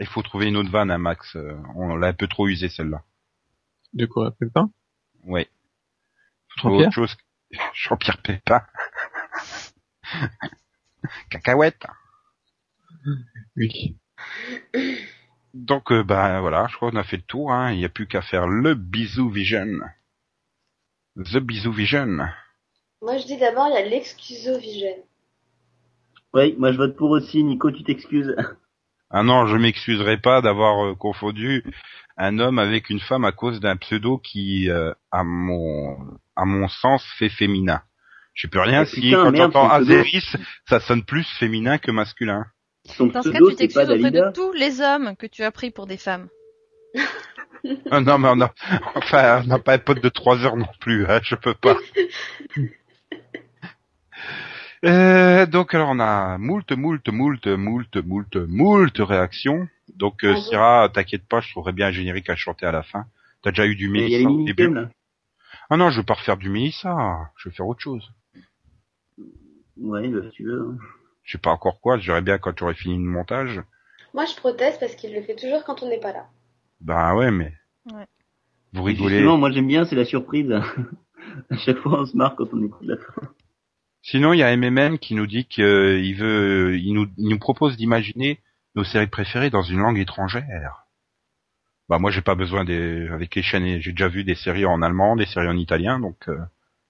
Il 0.00 0.06
faut 0.06 0.22
trouver 0.22 0.48
une 0.48 0.56
autre 0.56 0.70
vanne, 0.70 0.90
hein, 0.90 0.98
Max. 0.98 1.36
Euh, 1.36 1.56
On 1.76 1.94
l'a 1.96 2.08
un 2.08 2.12
peu 2.12 2.26
trop 2.26 2.48
usé, 2.48 2.68
celle-là. 2.68 3.02
De 3.92 4.06
quoi, 4.06 4.32
Pépin 4.32 4.70
Ouais. 5.24 5.48
Jean-Pierre 6.56 6.86
autre 6.88 6.92
chose. 6.94 7.14
que- 7.14 7.56
Jean-Pierre 7.74 8.18
Pépin. 8.22 8.62
Cacahuète. 11.30 11.86
Oui. 13.56 13.96
Donc, 15.54 15.90
euh, 15.92 16.02
bah 16.04 16.40
voilà, 16.40 16.66
je 16.68 16.76
crois 16.76 16.90
qu'on 16.90 16.96
a 16.98 17.04
fait 17.04 17.16
le 17.16 17.22
tour. 17.22 17.52
Hein. 17.52 17.72
Il 17.72 17.78
n'y 17.78 17.84
a 17.84 17.88
plus 17.88 18.06
qu'à 18.06 18.22
faire 18.22 18.46
le 18.46 18.74
bisou 18.74 19.30
vision. 19.30 19.80
The 21.16 21.38
bisou 21.38 21.72
vision. 21.72 22.18
Moi 23.02 23.16
je 23.18 23.26
dis 23.26 23.38
d'abord 23.38 23.66
il 23.68 23.74
y 23.74 23.78
a 23.78 23.84
l'excusovision. 23.88 24.94
Oui, 26.34 26.54
moi 26.58 26.70
je 26.72 26.76
vote 26.76 26.96
pour 26.96 27.10
aussi. 27.10 27.42
Nico, 27.42 27.70
tu 27.72 27.82
t'excuses. 27.82 28.36
Ah 29.10 29.22
non, 29.24 29.46
je 29.46 29.56
m'excuserai 29.56 30.18
pas 30.18 30.40
d'avoir 30.40 30.84
euh, 30.86 30.94
confondu 30.94 31.64
un 32.16 32.38
homme 32.38 32.58
avec 32.60 32.90
une 32.90 33.00
femme 33.00 33.24
à 33.24 33.32
cause 33.32 33.58
d'un 33.58 33.76
pseudo 33.76 34.18
qui, 34.18 34.70
euh, 34.70 34.92
à 35.10 35.24
mon 35.24 35.96
à 36.40 36.44
mon 36.44 36.68
sens, 36.68 37.04
fait 37.18 37.28
féminin. 37.28 37.82
Je 38.34 38.46
peux 38.46 38.60
rien 38.60 38.84
si 38.84 39.00
putain, 39.00 39.24
quand 39.24 39.32
merde, 39.32 39.52
t'entends 39.52 39.70
son 39.78 39.84
pseudo. 39.84 40.00
Azeris, 40.00 40.32
ça 40.68 40.80
sonne 40.80 41.04
plus 41.04 41.26
féminin 41.38 41.78
que 41.78 41.90
masculin. 41.90 42.46
Son 42.86 43.06
Dans 43.06 43.22
ce 43.22 43.28
cas, 43.28 43.38
tu 43.50 43.56
t'excuses 43.56 43.82
auprès 43.82 43.98
Dalida. 43.98 44.28
de 44.30 44.34
tous 44.34 44.52
les 44.52 44.80
hommes 44.80 45.14
que 45.16 45.26
tu 45.26 45.42
as 45.42 45.50
pris 45.50 45.70
pour 45.70 45.86
des 45.86 45.98
femmes. 45.98 46.28
Ah 47.90 48.00
non, 48.00 48.18
mais 48.18 48.28
on 48.30 48.40
a, 48.40 48.54
enfin, 48.94 49.42
on 49.44 49.48
n'a 49.48 49.58
pas 49.58 49.74
un 49.74 49.78
pote 49.78 50.02
de 50.02 50.08
trois 50.08 50.38
heures 50.44 50.56
non 50.56 50.68
plus, 50.80 51.06
hein, 51.06 51.20
je 51.22 51.34
peux 51.34 51.54
pas. 51.54 51.76
Euh, 54.82 55.44
donc 55.44 55.74
alors 55.74 55.90
on 55.90 56.00
a 56.00 56.38
moult, 56.38 56.72
moult, 56.72 57.06
moult, 57.08 57.46
moult, 57.46 57.96
moult, 57.96 58.36
moult 58.48 58.98
réactions. 58.98 59.68
Donc 59.94 60.24
euh, 60.24 60.32
Ah 60.34 60.40
Syrah, 60.40 60.88
t'inquiète 60.88 61.28
pas, 61.28 61.42
je 61.42 61.50
trouverais 61.50 61.72
bien 61.72 61.88
un 61.88 61.92
générique 61.92 62.30
à 62.30 62.34
chanter 62.36 62.64
à 62.64 62.72
la 62.72 62.82
fin. 62.82 63.04
T'as 63.42 63.50
déjà 63.50 63.66
eu 63.66 63.76
du 63.76 63.88
a 63.88 63.90
Mélissa 63.90 64.26
au 64.30 64.42
début. 64.44 64.72
là. 64.72 64.88
Ah 65.70 65.76
non, 65.76 65.90
je 65.90 66.00
veux 66.00 66.06
pas 66.06 66.14
refaire 66.14 66.36
du 66.36 66.48
Mélissa, 66.50 67.30
je 67.36 67.48
vais 67.48 67.54
faire 67.54 67.66
autre 67.66 67.80
chose. 67.80 68.10
Ouais, 69.76 70.08
bah, 70.08 70.18
si 70.24 70.30
tu 70.30 70.44
veux. 70.44 70.60
hein. 70.72 70.78
Je 71.22 71.32
sais 71.32 71.38
pas 71.38 71.50
encore 71.50 71.80
quoi, 71.80 71.96
j'aurais 71.98 72.22
bien 72.22 72.38
quand 72.38 72.52
tu 72.52 72.64
aurais 72.64 72.74
fini 72.74 72.96
le 72.96 73.08
montage. 73.08 73.62
Moi 74.14 74.24
je 74.24 74.34
proteste 74.34 74.80
parce 74.80 74.96
qu'il 74.96 75.14
le 75.14 75.22
fait 75.22 75.36
toujours 75.36 75.64
quand 75.64 75.82
on 75.82 75.88
n'est 75.88 76.00
pas 76.00 76.12
là. 76.12 76.26
Bah 76.80 77.14
ouais, 77.14 77.30
mais... 77.30 77.52
Ouais. 77.92 78.06
Vous 78.72 78.82
rigolez. 78.82 79.16
Justement, 79.16 79.38
moi 79.38 79.50
j'aime 79.52 79.66
bien, 79.68 79.84
c'est 79.84 79.94
la 79.96 80.04
surprise. 80.04 80.50
à 81.50 81.56
chaque 81.58 81.78
fois, 81.78 82.00
on 82.02 82.06
se 82.06 82.16
marre 82.16 82.34
quand 82.36 82.52
on 82.52 82.64
écoute 82.64 82.82
la 82.86 82.96
fin. 82.96 83.22
Sinon, 84.02 84.32
il 84.32 84.38
y 84.38 84.42
a 84.42 84.56
MMM 84.56 84.98
qui 84.98 85.14
nous 85.14 85.26
dit 85.26 85.44
qu'il 85.44 86.16
veut, 86.16 86.76
il 86.78 86.94
nous, 86.94 87.06
il 87.18 87.28
nous 87.28 87.38
propose 87.38 87.76
d'imaginer 87.76 88.40
nos 88.74 88.82
séries 88.84 89.06
préférées 89.08 89.50
dans 89.50 89.62
une 89.62 89.78
langue 89.80 89.98
étrangère. 89.98 90.86
Bah 91.90 91.98
moi 91.98 92.10
j'ai 92.12 92.22
pas 92.22 92.36
besoin 92.36 92.64
des 92.64 93.08
avec 93.08 93.34
les 93.34 93.42
chaînes, 93.42 93.80
j'ai 93.80 93.90
déjà 93.90 94.08
vu 94.08 94.22
des 94.24 94.36
séries 94.36 94.64
en 94.64 94.80
allemand, 94.80 95.16
des 95.16 95.26
séries 95.26 95.48
en 95.48 95.56
italien, 95.56 95.98
donc 96.00 96.28
euh, 96.28 96.38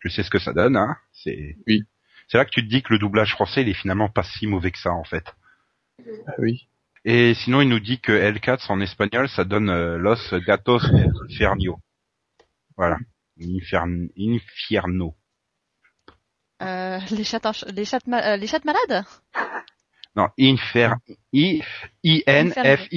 je 0.00 0.08
sais 0.10 0.22
ce 0.22 0.28
que 0.30 0.38
ça 0.38 0.52
donne. 0.52 0.76
Hein. 0.76 0.96
C'est 1.12 1.56
Oui. 1.66 1.82
c'est 2.28 2.36
là 2.38 2.44
que 2.44 2.50
tu 2.50 2.62
te 2.62 2.68
dis 2.68 2.82
que 2.82 2.92
le 2.92 2.98
doublage 2.98 3.32
français 3.32 3.62
il 3.62 3.68
est 3.70 3.74
finalement 3.74 4.08
pas 4.10 4.22
si 4.22 4.46
mauvais 4.46 4.70
que 4.70 4.78
ça 4.78 4.92
en 4.92 5.04
fait. 5.04 5.24
Ah 6.28 6.34
oui. 6.38 6.68
Et 7.06 7.32
sinon 7.34 7.62
il 7.62 7.68
nous 7.70 7.80
dit 7.80 7.98
que 7.98 8.12
L4 8.12 8.70
en 8.70 8.80
espagnol 8.82 9.26
ça 9.30 9.44
donne 9.44 9.70
euh, 9.70 9.96
Los 9.96 10.38
Gatos 10.46 10.84
Infernio. 11.30 11.80
Voilà. 12.76 12.98
Infern... 13.42 14.08
Infierno. 14.18 15.16
Euh, 16.60 16.98
les 17.10 17.24
chattes, 17.24 17.46
en 17.46 17.54
ch- 17.54 17.72
les 17.74 17.86
chattes, 17.86 18.06
ma- 18.06 18.22
euh, 18.34 18.36
les 18.36 18.46
chattes 18.46 18.66
malades? 18.66 19.06
Non, 20.14 20.28
Infer... 20.38 20.92
I... 21.32 21.62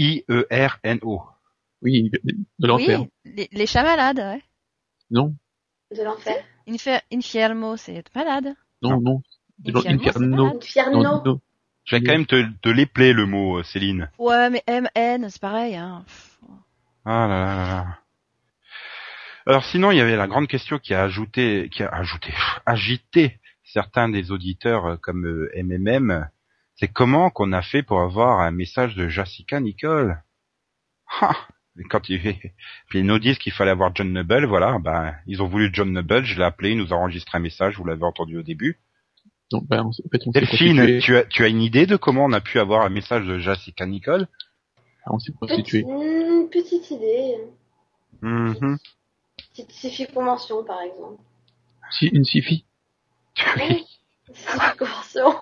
I-N-F-I-E-R-N-O. 0.03 1.21
Oui, 1.83 2.09
de, 2.09 2.67
l'enfer. 2.67 3.01
Oui, 3.01 3.07
les, 3.25 3.49
les 3.51 3.65
chats 3.65 3.83
malades, 3.83 4.17
ouais. 4.17 4.41
Non, 5.11 5.35
De 5.95 6.03
l'enfer. 6.03 6.43
Infer, 6.67 7.01
infiermo, 7.11 7.75
c'est 7.77 8.03
malade. 8.15 8.55
non, 8.81 9.01
non. 9.01 9.21
Infierno. 9.65 10.55
Infierno. 10.55 11.03
Non, 11.03 11.21
non. 11.23 11.41
Je 11.85 11.97
vais 11.97 12.01
quand 12.03 12.13
même 12.13 12.25
te, 12.25 12.49
te 12.61 12.69
l'épeler 12.69 13.11
le 13.11 13.25
mot, 13.25 13.59
euh, 13.59 13.63
Céline. 13.63 14.09
Ouais, 14.17 14.49
mais 14.49 14.63
MN, 14.67 15.29
c'est 15.29 15.41
pareil, 15.41 15.75
hein. 15.75 16.05
Ah 17.05 17.27
là 17.27 17.45
là 17.45 17.55
là 17.55 17.65
là. 17.67 17.99
Alors 19.45 19.65
sinon, 19.65 19.91
il 19.91 19.97
y 19.97 20.01
avait 20.01 20.15
la 20.15 20.27
grande 20.27 20.47
question 20.47 20.79
qui 20.79 20.93
a 20.93 21.03
ajouté, 21.03 21.69
qui 21.69 21.83
a 21.83 21.89
ajouté, 21.89 22.31
pff, 22.31 22.59
agité 22.65 23.41
certains 23.65 24.07
des 24.07 24.31
auditeurs 24.31 24.85
euh, 24.85 24.97
comme 24.97 25.25
euh, 25.25 25.51
MMM. 25.61 26.29
C'est 26.75 26.87
comment 26.87 27.29
qu'on 27.29 27.51
a 27.51 27.61
fait 27.61 27.83
pour 27.83 28.01
avoir 28.01 28.39
un 28.39 28.51
message 28.51 28.95
de 28.95 29.09
Jessica 29.09 29.59
Nicole? 29.59 30.23
Ah 31.21 31.35
Quand 31.89 32.07
il 32.09 32.19
puis 32.87 32.99
ils 32.99 33.05
nous 33.05 33.19
disent 33.19 33.37
qu'il 33.39 33.51
fallait 33.51 33.71
avoir 33.71 33.95
John 33.95 34.11
Noble, 34.11 34.45
voilà, 34.45 34.77
ben 34.79 35.15
ils 35.25 35.41
ont 35.41 35.47
voulu 35.47 35.69
John 35.73 35.91
Noble, 35.91 36.23
je 36.23 36.37
l'ai 36.37 36.43
appelé, 36.43 36.71
il 36.71 36.77
nous 36.77 36.93
a 36.93 36.97
enregistré 36.97 37.37
un 37.37 37.41
message, 37.41 37.77
vous 37.77 37.85
l'avez 37.85 38.03
entendu 38.03 38.37
au 38.37 38.43
début. 38.43 38.79
Donc, 39.51 39.67
ben, 39.67 39.81
en 39.81 39.91
fait, 39.91 40.21
on 40.25 40.31
Delphine, 40.31 40.99
tu 40.99 41.15
as, 41.15 41.25
tu 41.25 41.43
as 41.43 41.47
une 41.47 41.61
idée 41.61 41.85
de 41.85 41.95
comment 41.95 42.25
on 42.25 42.33
a 42.33 42.41
pu 42.41 42.59
avoir 42.59 42.85
un 42.85 42.89
message 42.89 43.25
de 43.25 43.39
Jessica 43.39 43.85
Nicole? 43.85 44.27
On 45.05 45.19
s'est 45.19 45.33
prostitué. 45.33 45.81
une 45.81 46.49
petite 46.49 46.89
idée. 46.91 47.35
Mhm. 48.21 48.77
Petite 49.51 49.71
Sifi 49.71 50.07
Convention, 50.07 50.63
par 50.63 50.81
exemple. 50.81 51.21
Si, 51.91 52.07
une 52.07 52.23
sifi. 52.23 52.65
Oui. 53.57 53.85
Sifi 54.33 54.77
Convention. 54.77 55.35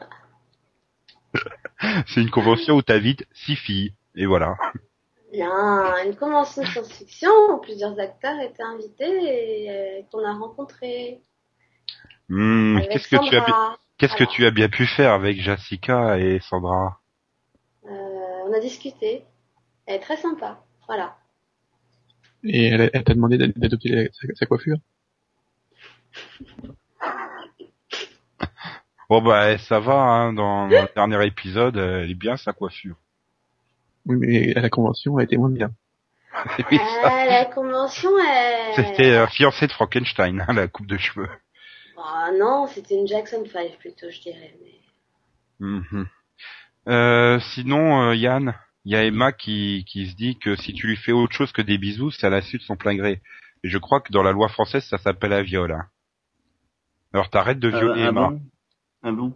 C'est 2.08 2.22
une 2.22 2.30
convention 2.30 2.76
où 2.76 2.82
t'invites 2.82 3.26
six 3.34 3.56
filles, 3.56 3.94
et 4.16 4.26
voilà. 4.26 4.58
Bien, 5.32 6.04
une 6.06 6.16
convention 6.16 6.62
de 6.62 6.68
science-fiction 6.68 7.32
où 7.54 7.58
plusieurs 7.60 7.98
acteurs 8.00 8.40
étaient 8.42 8.64
invités 8.64 9.06
et 9.64 9.72
euh, 9.72 10.02
qu'on 10.12 10.26
a 10.26 10.34
rencontrés. 10.34 11.22
Hmm, 12.30 12.80
qu'est-ce 12.92 13.08
que 13.08 13.30
tu 13.30 13.36
as, 13.38 13.78
que 13.98 14.24
tu 14.26 14.52
bien 14.52 14.70
pu 14.70 14.86
faire 14.86 15.14
avec 15.14 15.40
Jessica 15.42 16.18
et 16.20 16.40
Sandra? 16.42 17.00
Euh, 17.86 17.90
on 18.46 18.54
a 18.54 18.60
discuté. 18.60 19.26
Elle 19.86 19.96
est 19.96 20.00
très 20.00 20.18
sympa. 20.18 20.64
Voilà. 20.88 21.18
Et 22.44 22.66
elle, 22.68 22.90
elle 22.94 23.04
t'a 23.04 23.14
demandé 23.14 23.38
d'a- 23.38 23.48
d'adopter 23.48 24.10
sa, 24.14 24.28
sa 24.36 24.46
coiffure? 24.46 24.78
Bon 29.10 29.22
bah 29.22 29.58
ça 29.58 29.80
va, 29.80 29.94
hein, 29.94 30.34
dans, 30.34 30.68
dans 30.70 30.82
le 30.82 30.90
dernier 30.96 31.26
épisode, 31.28 31.78
elle 31.78 32.10
est 32.12 32.16
bien 32.16 32.38
sa 32.38 32.54
coiffure. 32.54 32.96
Oui, 34.06 34.18
mais 34.20 34.56
à 34.56 34.62
la 34.62 34.70
convention, 34.70 35.18
elle 35.20 35.26
était 35.26 35.38
moins 35.38 35.50
bien. 35.50 35.72
Oui. 36.72 36.78
Euh, 36.80 37.26
la 37.30 37.46
convention, 37.46 38.10
elle... 38.20 38.74
C'était 38.76 39.12
euh, 39.12 39.28
fiancée 39.28 39.68
de 39.68 39.72
Frankenstein, 39.74 40.44
hein, 40.48 40.54
la 40.54 40.68
coupe 40.68 40.88
de 40.88 40.98
cheveux. 40.98 41.30
Ah 41.98 42.32
non, 42.38 42.68
c'était 42.68 42.96
une 42.96 43.06
Jackson 43.08 43.44
5 43.52 43.78
plutôt, 43.80 44.10
je 44.10 44.22
dirais. 44.22 44.56
Mais... 44.62 45.68
Mhm. 45.68 46.08
Euh, 46.88 47.40
sinon, 47.54 48.02
euh, 48.10 48.16
Yann, 48.16 48.56
il 48.86 48.94
y 48.94 48.96
a 48.96 49.04
Emma 49.04 49.32
qui, 49.34 49.86
qui 49.88 50.08
se 50.10 50.16
dit 50.16 50.40
que 50.40 50.56
si 50.56 50.74
tu 50.74 50.88
lui 50.88 50.96
fais 50.98 51.12
autre 51.12 51.34
chose 51.36 51.52
que 51.52 51.62
des 51.62 51.78
bisous, 51.78 52.10
c'est 52.12 52.26
à 52.26 52.32
la 52.32 52.42
suite 52.42 52.62
de 52.62 52.66
son 52.66 52.76
plein 52.78 52.96
gré. 52.96 53.22
Et 53.64 53.70
je 53.70 53.78
crois 53.78 54.02
que 54.02 54.12
dans 54.12 54.24
la 54.24 54.32
loi 54.32 54.48
française, 54.50 54.84
ça 54.86 54.98
s'appelle 54.98 55.34
un 55.34 55.44
viol. 55.44 55.72
hein. 55.72 55.86
Alors 57.14 57.30
t'arrêtes 57.30 57.60
de 57.60 57.70
Ah, 57.72 57.80
violer 57.80 58.04
ah 58.06 58.08
Emma. 58.10 58.28
bon? 58.30 58.42
Ah 59.04 59.12
bon? 59.12 59.34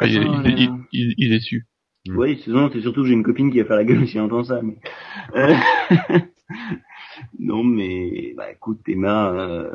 Ah, 0.00 0.06
il, 0.06 0.18
Oh 0.18 0.22
il, 0.44 0.58
il, 0.58 0.66
là. 0.66 0.76
il- 0.92 1.14
il 1.16 1.26
est 1.32 1.38
déçu. 1.38 1.66
Mm. 2.10 2.18
Oui, 2.18 2.42
c'est 2.44 2.50
non, 2.50 2.70
c'est 2.72 2.80
surtout 2.80 3.02
que 3.02 3.08
j'ai 3.08 3.14
une 3.14 3.22
copine 3.22 3.50
qui 3.50 3.60
va 3.60 3.66
faire 3.66 3.76
la 3.76 3.84
gueule 3.84 4.06
si 4.06 4.16
elle 4.16 4.24
entend 4.24 4.44
ça. 4.44 4.60
Mais... 4.62 4.78
Euh, 5.36 5.54
non, 7.38 7.62
mais 7.62 8.34
bah 8.36 8.50
écoute, 8.50 8.80
Emma, 8.88 9.30
euh, 9.30 9.70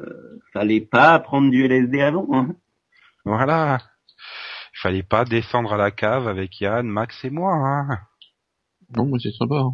fallait 0.53 0.81
pas 0.81 1.17
prendre 1.19 1.49
du 1.49 1.63
LSD 1.65 2.01
avant. 2.01 2.27
Hein. 2.33 2.55
Voilà. 3.23 3.79
Il 4.73 4.79
fallait 4.81 5.03
pas 5.03 5.25
descendre 5.25 5.73
à 5.73 5.77
la 5.77 5.91
cave 5.91 6.27
avec 6.27 6.59
Yann, 6.59 6.87
Max 6.87 7.23
et 7.23 7.29
moi. 7.29 7.53
Hein. 7.53 7.99
Non, 8.95 9.05
moi, 9.05 9.17
c'est 9.21 9.31
sympa. 9.31 9.55
hein. 9.55 9.73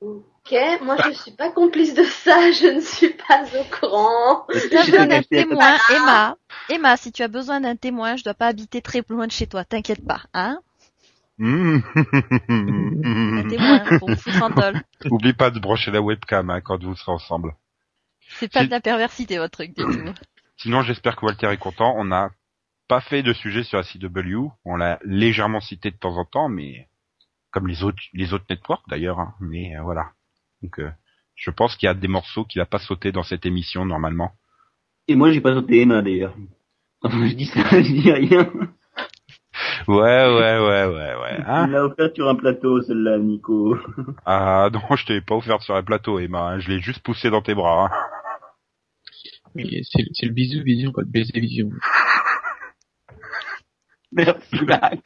Ok, 0.00 0.54
moi 0.82 0.96
je 1.06 1.12
suis 1.12 1.30
pas 1.32 1.50
complice 1.50 1.94
de 1.94 2.04
ça, 2.04 2.52
je 2.52 2.66
ne 2.66 2.80
suis 2.80 3.14
pas 3.14 3.44
au 3.58 3.64
courant. 3.64 4.46
Si 4.52 4.68
tu 4.68 4.76
as 4.76 4.82
J'ai 4.82 4.92
besoin 4.92 5.06
d'un 5.06 5.22
témoin, 5.22 5.76
Emma, 5.88 6.36
Emma, 6.68 6.96
si 6.98 7.12
tu 7.12 7.22
as 7.22 7.28
besoin 7.28 7.60
d'un 7.62 7.76
témoin, 7.76 8.16
je 8.16 8.22
dois 8.22 8.34
pas 8.34 8.46
habiter 8.48 8.82
très 8.82 9.02
loin 9.08 9.26
de 9.26 9.32
chez 9.32 9.46
toi, 9.46 9.64
t'inquiète 9.64 10.06
pas, 10.06 10.22
hein 10.34 10.60
Mmh. 11.38 11.80
Témoin 13.48 13.98
pour 13.98 14.10
vous. 14.10 15.10
Oublie 15.10 15.34
pas 15.34 15.50
de 15.50 15.58
brancher 15.58 15.90
la 15.90 16.00
webcam 16.00 16.48
hein, 16.50 16.60
quand 16.60 16.82
vous 16.82 16.96
serez 16.96 17.12
ensemble. 17.12 17.54
C'est 18.38 18.52
pas 18.52 18.64
de 18.64 18.70
la 18.70 18.80
perversité, 18.80 19.38
votre 19.38 19.52
truc, 19.52 19.76
du 19.76 19.82
tout. 19.84 20.12
Sinon, 20.56 20.82
j'espère 20.82 21.16
que 21.16 21.26
Walter 21.26 21.48
est 21.48 21.58
content. 21.58 21.94
On 21.96 22.04
n'a 22.04 22.30
pas 22.88 23.00
fait 23.00 23.22
de 23.22 23.32
sujet 23.32 23.62
sur 23.64 23.78
la 23.78 23.84
CW. 23.84 24.48
On 24.64 24.76
l'a 24.76 24.98
légèrement 25.04 25.60
cité 25.60 25.90
de 25.90 25.96
temps 25.96 26.16
en 26.16 26.24
temps, 26.24 26.48
mais 26.48 26.88
comme 27.50 27.66
les 27.68 27.84
autres, 27.84 28.02
les 28.14 28.32
autres 28.32 28.46
networks 28.48 28.88
d'ailleurs. 28.88 29.20
hein. 29.20 29.34
Mais 29.40 29.76
euh, 29.76 29.82
voilà. 29.82 30.12
Donc, 30.62 30.78
euh, 30.80 30.90
je 31.34 31.50
pense 31.50 31.76
qu'il 31.76 31.86
y 31.86 31.90
a 31.90 31.94
des 31.94 32.08
morceaux 32.08 32.44
qu'il 32.44 32.60
a 32.62 32.66
pas 32.66 32.78
sauté 32.78 33.12
dans 33.12 33.22
cette 33.22 33.44
émission 33.44 33.84
normalement. 33.84 34.32
Et 35.08 35.14
moi, 35.14 35.30
j'ai 35.30 35.40
pas 35.42 35.54
sauté 35.54 35.82
Emma 35.82 36.00
d'ailleurs. 36.02 36.34
Enfin, 37.02 37.26
je 37.28 37.34
dis 37.34 37.46
ça, 37.46 37.60
je 37.70 37.92
dis 37.92 38.10
rien. 38.10 38.50
Ouais, 39.88 39.96
ouais, 39.96 40.58
ouais, 40.58 40.86
ouais, 40.86 41.14
ouais. 41.14 41.44
Hein 41.46 41.66
Il 41.66 41.72
l'a 41.72 41.84
offert 41.84 42.10
sur 42.14 42.28
un 42.28 42.34
plateau, 42.34 42.80
celle-là, 42.82 43.18
Nico. 43.18 43.76
ah 44.26 44.68
non, 44.72 44.96
je 44.96 45.06
t'ai 45.06 45.20
pas 45.20 45.34
offert 45.34 45.62
sur 45.62 45.74
un 45.76 45.82
plateau, 45.82 46.18
Emma. 46.18 46.50
hein. 46.52 46.58
Je 46.60 46.68
l'ai 46.68 46.80
juste 46.80 47.02
poussé 47.02 47.30
dans 47.30 47.42
tes 47.42 47.54
bras. 47.54 47.86
hein. 47.86 47.90
Mais 49.54 49.64
c'est 49.84 50.04
c'est 50.12 50.26
le 50.26 50.32
bisou 50.32 50.62
vision, 50.62 50.92
pas 50.92 51.00
le 51.02 51.08
baiser 51.08 51.40
vision. 51.40 51.70
Merci, 54.12 54.64
Max. 54.64 55.00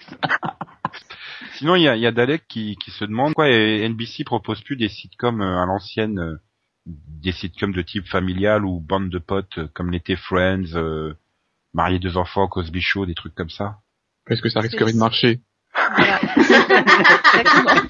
Sinon, 1.55 1.74
il 1.76 1.82
y 1.82 1.88
a, 1.88 1.97
il 1.97 2.02
y 2.02 2.06
a 2.06 2.12
Dalek 2.12 2.47
qui, 2.48 2.76
qui 2.76 2.90
se 2.90 3.05
demande 3.05 3.28
pourquoi 3.34 3.48
NBC 3.48 4.24
propose 4.24 4.60
plus 4.62 4.76
des 4.76 4.88
sitcoms 4.88 5.40
euh, 5.42 5.62
à 5.62 5.66
l'ancienne, 5.66 6.18
euh, 6.18 6.36
des 6.86 7.32
sitcoms 7.32 7.72
de 7.72 7.82
type 7.82 8.06
familial 8.09 8.64
ou 8.64 8.80
bande 8.80 9.09
de 9.10 9.18
potes 9.18 9.59
euh, 9.59 9.68
comme 9.74 9.90
l'était 9.90 10.16
Friends, 10.16 10.74
euh, 10.74 11.14
Marié 11.72 11.98
deux 11.98 12.16
enfants, 12.16 12.48
Cosby 12.48 12.80
Show, 12.80 13.06
des 13.06 13.14
trucs 13.14 13.34
comme 13.34 13.51
ça. 13.51 13.78
Parce 14.31 14.40
que 14.40 14.48
ça 14.48 14.61
risquerait 14.61 14.93
de 14.93 14.97
marcher. 14.98 15.40
Voilà. 15.74 16.20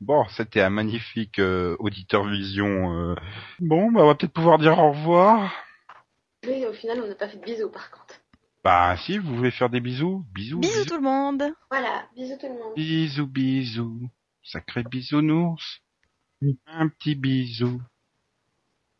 Bon, 0.00 0.24
c'était 0.30 0.62
un 0.62 0.70
magnifique 0.70 1.38
euh, 1.38 1.76
auditeur 1.78 2.24
vision. 2.26 2.94
euh. 2.94 3.14
Bon, 3.58 3.92
bah 3.92 4.00
on 4.02 4.06
va 4.06 4.14
peut-être 4.14 4.32
pouvoir 4.32 4.58
dire 4.58 4.78
au 4.78 4.92
revoir. 4.92 5.52
Oui, 6.46 6.64
au 6.64 6.72
final, 6.72 7.02
on 7.02 7.06
n'a 7.06 7.14
pas 7.14 7.28
fait 7.28 7.36
de 7.36 7.44
bisous 7.44 7.68
par 7.70 7.90
contre. 7.90 8.14
Bah 8.64 8.96
si, 8.96 9.18
vous 9.18 9.36
voulez 9.36 9.50
faire 9.50 9.68
des 9.68 9.80
bisous, 9.80 10.24
bisous, 10.32 10.58
Bisous 10.58 10.86
tout 10.86 10.94
le 10.96 11.02
monde. 11.02 11.42
Voilà, 11.70 12.06
bisous 12.16 12.36
tout 12.40 12.46
le 12.46 12.54
monde. 12.54 12.74
bisous, 12.76 13.26
bisous, 13.26 14.08
sacré 14.42 14.82
bisounours. 14.84 15.80
Oui. 16.40 16.58
Un 16.66 16.88
petit 16.88 17.14
bisou, 17.14 17.82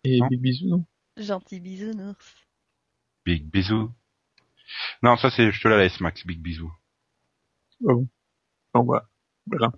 Et 0.05 0.19
Non. 0.21 0.27
des 0.29 0.37
bisous, 0.37 0.69
non? 0.69 0.85
Gentil 1.17 1.61
bisounours. 1.61 2.35
big 3.25 3.51
bisou. 3.51 3.91
Non, 5.03 5.17
ça 5.17 5.31
c'est, 5.31 5.51
je 5.53 5.61
te 5.61 5.69
la 5.69 5.79
laisse, 5.79 6.01
Max, 6.01 6.27
big 6.27 6.41
bisou. 6.41 6.71
Bon, 7.81 8.07
voilà. 8.75 9.05
Voilà. 9.47 9.73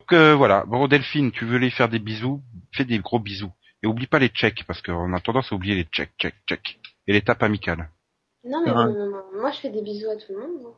Donc 0.00 0.12
euh, 0.12 0.34
voilà, 0.34 0.64
bon 0.66 0.88
Delphine, 0.88 1.30
tu 1.30 1.44
veux 1.44 1.58
les 1.58 1.70
faire 1.70 1.88
des 1.88 1.98
bisous, 1.98 2.42
fais 2.72 2.84
des 2.84 2.98
gros 2.98 3.20
bisous. 3.20 3.52
Et 3.82 3.86
oublie 3.86 4.06
pas 4.06 4.18
les 4.18 4.28
checks, 4.28 4.64
parce 4.66 4.80
qu'on 4.82 5.12
a 5.12 5.20
tendance 5.20 5.52
à 5.52 5.54
oublier 5.54 5.74
les 5.74 5.84
checks, 5.84 6.12
checks, 6.18 6.36
checks. 6.46 6.80
Et 7.06 7.12
l'étape 7.12 7.42
amicale. 7.42 7.90
Non, 8.44 8.62
mais 8.64 8.70
Ah. 8.70 8.86
non, 8.86 8.92
non, 8.92 9.10
non, 9.10 9.22
moi 9.40 9.50
je 9.52 9.60
fais 9.60 9.70
des 9.70 9.82
bisous 9.82 10.10
à 10.10 10.16
tout 10.16 10.32
le 10.32 10.40
monde. 10.40 10.74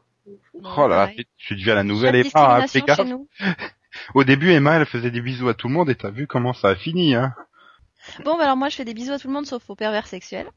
Oh 0.62 0.88
là 0.88 0.96
là, 0.96 1.06
pareil. 1.06 1.26
tu 1.36 1.54
deviens 1.54 1.74
la 1.74 1.84
nouvelle 1.84 2.16
Emma, 2.16 2.56
hein, 2.56 2.66
fais 2.66 2.80
gaffe. 2.80 3.00
Au 4.14 4.24
début, 4.24 4.50
Emma, 4.50 4.74
elle 4.76 4.86
faisait 4.86 5.10
des 5.10 5.20
bisous 5.20 5.48
à 5.48 5.54
tout 5.54 5.68
le 5.68 5.74
monde 5.74 5.88
et 5.90 5.94
t'as 5.94 6.10
vu 6.10 6.26
comment 6.26 6.52
ça 6.52 6.68
a 6.68 6.74
fini, 6.74 7.14
hein. 7.14 7.34
Bon, 8.24 8.36
bah 8.36 8.44
alors 8.44 8.56
moi 8.56 8.68
je 8.68 8.76
fais 8.76 8.84
des 8.84 8.92
bisous 8.94 9.12
à 9.12 9.18
tout 9.18 9.28
le 9.28 9.34
monde 9.34 9.46
sauf 9.46 9.68
aux 9.70 9.76
pervers 9.76 10.06
sexuels. 10.06 10.50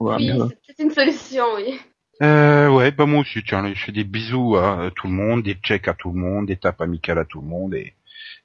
Oui, 0.00 0.30
c'est 0.66 0.82
une 0.82 0.90
solution, 0.90 1.44
oui. 1.56 1.78
Euh, 2.22 2.68
ouais, 2.70 2.90
bah 2.92 3.06
moi 3.06 3.20
aussi, 3.20 3.42
tiens, 3.46 3.72
je 3.74 3.84
fais 3.84 3.92
des 3.92 4.04
bisous 4.04 4.56
à 4.56 4.90
tout 4.94 5.06
le 5.06 5.12
monde, 5.12 5.42
des 5.42 5.54
checks 5.54 5.88
à 5.88 5.94
tout 5.94 6.10
le 6.10 6.18
monde, 6.18 6.46
des 6.46 6.56
tapes 6.56 6.80
amicales 6.80 7.18
à 7.18 7.24
tout 7.24 7.40
le 7.40 7.46
monde 7.46 7.74
et, 7.74 7.94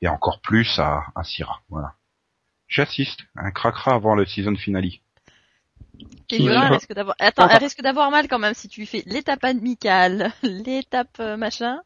et 0.02 0.08
encore 0.08 0.42
plus 0.42 0.78
à, 0.80 1.04
à 1.16 1.24
Syrah, 1.24 1.62
voilà. 1.70 1.94
J'assiste, 2.68 3.22
un 3.36 3.52
cracra 3.52 3.94
avant 3.94 4.16
le 4.16 4.26
season 4.26 4.56
finale. 4.56 4.90
Ouais. 6.32 6.68
risque 6.70 6.94
d'avoir, 6.94 7.16
attends, 7.20 7.48
elle 7.50 7.58
risque 7.58 7.82
d'avoir 7.82 8.12
mal 8.12 8.28
quand 8.28 8.40
même 8.40 8.54
si 8.54 8.68
tu 8.68 8.82
lui 8.82 8.88
fais 8.88 9.04
l'étape 9.06 9.44
amicale, 9.44 10.32
l'étape 10.44 11.18
euh, 11.20 11.38
machin. 11.38 11.82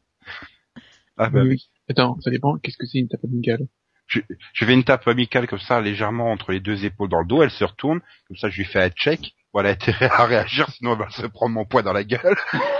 Ah 1.16 1.28
bah 1.28 1.40
Oui, 1.42 1.48
oui. 1.48 1.54
oui. 1.54 1.70
Attends, 1.88 2.18
ça 2.20 2.30
dépend. 2.30 2.56
Qu'est-ce 2.58 2.76
que 2.76 2.86
c'est 2.86 2.98
une 2.98 3.08
tape 3.08 3.24
amicale? 3.24 3.66
Je, 4.06 4.20
je 4.52 4.64
fais 4.64 4.72
une 4.74 4.84
tape 4.84 5.06
amicale 5.08 5.48
comme 5.48 5.58
ça, 5.58 5.80
légèrement 5.80 6.30
entre 6.30 6.52
les 6.52 6.60
deux 6.60 6.84
épaules 6.84 7.08
dans 7.08 7.20
le 7.20 7.26
dos, 7.26 7.42
elle 7.42 7.50
se 7.50 7.64
retourne, 7.64 8.00
comme 8.28 8.36
ça 8.36 8.48
je 8.48 8.58
lui 8.58 8.64
fais 8.64 8.80
un 8.80 8.90
check, 8.90 9.34
voilà, 9.56 9.70
intérêt 9.70 10.10
à 10.12 10.26
réagir, 10.26 10.68
sinon 10.68 10.92
elle 10.92 10.98
va 10.98 11.08
se 11.08 11.26
prendre 11.28 11.54
mon 11.54 11.64
poids 11.64 11.80
dans 11.80 11.94
la 11.94 12.04
gueule. 12.04 12.36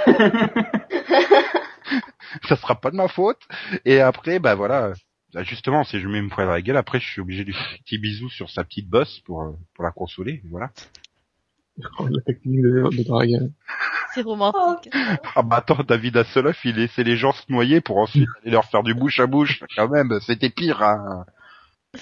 ça 2.47 2.57
sera 2.57 2.79
pas 2.79 2.91
de 2.91 2.97
ma 2.97 3.09
faute. 3.09 3.41
Et 3.87 4.03
après, 4.03 4.41
bah 4.41 4.55
voilà, 4.55 4.93
bah, 5.33 5.43
justement, 5.43 5.85
si 5.85 6.01
je 6.01 6.07
mets 6.07 6.21
mon 6.21 6.29
poids 6.29 6.45
dans 6.45 6.51
la 6.51 6.61
gueule, 6.61 6.77
après 6.77 7.01
je 7.01 7.09
suis 7.09 7.23
obligé 7.23 7.45
de 7.45 7.47
lui 7.47 7.55
faire 7.55 7.71
un 7.73 7.83
petit 7.83 7.97
bisou 7.97 8.29
sur 8.29 8.51
sa 8.51 8.63
petite 8.63 8.91
bosse 8.91 9.21
pour, 9.21 9.41
euh, 9.41 9.53
pour 9.73 9.85
la 9.85 9.91
consoler, 9.91 10.43
voilà. 10.51 10.71
La 11.79 12.21
technique 12.27 12.61
de, 12.61 12.95
de 12.95 13.03
drague. 13.05 13.51
C'est 14.13 14.21
romantique. 14.21 14.93
Ah 15.35 15.43
bah 15.43 15.57
attends, 15.57 15.83
David 15.83 16.19
Hasselhoff, 16.19 16.63
il 16.67 16.77
laissait 16.77 17.05
les 17.05 17.17
gens 17.17 17.33
se 17.33 17.51
noyer 17.51 17.81
pour 17.81 17.97
ensuite 17.97 18.29
aller 18.43 18.51
leur 18.51 18.67
faire 18.67 18.83
du 18.83 18.93
bouche 18.93 19.19
à 19.19 19.27
bouche, 19.27 19.65
quand 19.75 19.89
même, 19.89 20.21
c'était 20.21 20.51
pire, 20.51 20.83
hein. 20.83 21.25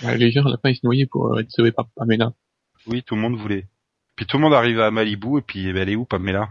Ouais, 0.02 0.18
les 0.18 0.32
gens, 0.32 0.44
à 0.46 0.50
la 0.50 0.56
fin, 0.56 0.70
ils 0.70 0.76
se 0.76 0.84
noyaient 0.84 1.06
pour 1.06 1.32
euh, 1.32 1.42
être 1.42 1.50
sauvés 1.52 1.70
par 1.70 1.86
Pamela. 1.94 2.32
Oui, 2.88 3.04
tout 3.04 3.14
le 3.14 3.20
monde 3.20 3.36
voulait. 3.36 3.68
Puis 4.16 4.26
tout 4.26 4.36
le 4.36 4.42
monde 4.42 4.54
arrive 4.54 4.80
à 4.80 4.90
Malibu, 4.90 5.38
et 5.38 5.42
puis 5.42 5.68
eh 5.68 5.72
ben, 5.72 5.82
elle 5.82 5.90
est 5.90 5.96
où, 5.96 6.04
Pamela? 6.04 6.50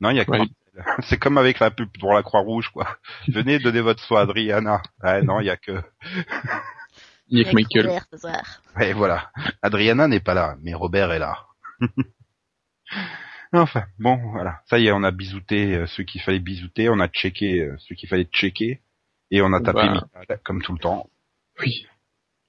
Non, 0.00 0.10
il 0.10 0.16
y 0.16 0.20
a 0.20 0.24
que 0.24 0.30
Ouais. 0.30 0.46
C'est 1.02 1.18
comme 1.18 1.36
avec 1.36 1.58
la 1.58 1.70
pub 1.70 1.88
pour 1.98 2.14
la 2.14 2.22
Croix-Rouge, 2.22 2.68
quoi. 2.70 2.96
Venez 3.28 3.58
donner 3.58 3.80
votre 3.80 4.02
soin 4.02 4.20
à 4.20 4.22
Adriana. 4.22 4.80
Ah 5.02 5.20
non, 5.20 5.40
il 5.40 5.46
y 5.46 5.50
a 5.50 5.56
que... 5.56 5.82
Il 7.28 7.38
y 7.38 7.42
a 7.42 7.50
que 7.50 7.54
Michael. 7.54 7.86
Robert 7.86 8.06
ce 8.12 8.16
soir. 8.18 8.62
Ouais, 8.76 8.92
voilà. 8.92 9.30
Adriana 9.62 10.06
n'est 10.08 10.20
pas 10.20 10.34
là, 10.34 10.56
mais 10.62 10.72
Robert 10.74 11.10
est 11.12 11.18
là. 11.18 11.46
enfin, 13.52 13.84
bon, 13.98 14.16
voilà. 14.32 14.60
Ça 14.68 14.78
y 14.78 14.86
est, 14.86 14.92
on 14.92 15.02
a 15.02 15.10
bisouté 15.10 15.74
euh, 15.74 15.86
ceux 15.86 16.04
qu'il 16.04 16.20
fallait 16.22 16.38
bisouter, 16.38 16.88
on 16.88 17.00
a 17.00 17.08
checké 17.08 17.60
euh, 17.60 17.76
ceux 17.80 17.94
qu'il 17.94 18.08
fallait 18.08 18.24
checker, 18.32 18.80
et 19.30 19.42
on 19.42 19.52
a 19.52 19.60
tapé 19.60 19.80
Bah. 19.86 20.04
Michael, 20.14 20.40
comme 20.44 20.62
tout 20.62 20.72
le 20.72 20.78
temps. 20.78 21.08
Oui. 21.60 21.86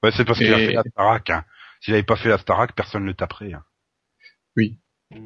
Ouais, 0.03 0.11
c'est 0.11 0.25
parce 0.25 0.37
qu'il 0.39 0.53
a 0.53 0.57
fait 0.57 0.73
la 0.73 0.83
Starac, 0.83 1.29
hein. 1.29 1.45
S'il 1.81 1.93
avait 1.95 2.03
pas 2.03 2.15
fait 2.15 2.29
la 2.29 2.37
Starac, 2.37 2.73
personne 2.73 3.03
ne 3.03 3.07
le 3.07 3.13
taperait. 3.15 3.53
hein. 3.53 3.63
Oui. 4.57 4.77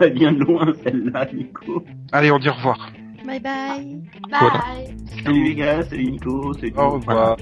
Elle 0.00 0.14
vient 0.14 0.32
de 0.32 0.38
loin 0.40 0.72
celle-là, 0.82 1.26
Nico. 1.32 1.84
Allez, 2.12 2.30
on 2.30 2.38
dit 2.38 2.48
au 2.48 2.52
revoir. 2.52 2.90
Bye 3.24 3.40
bye. 3.40 4.02
Bye. 4.30 4.96
Salut 5.24 5.44
les 5.44 5.54
gars, 5.54 5.82
salut 5.82 6.10
Nico, 6.10 6.52
salut. 6.54 6.74
Au 6.76 6.90
revoir. 6.90 7.36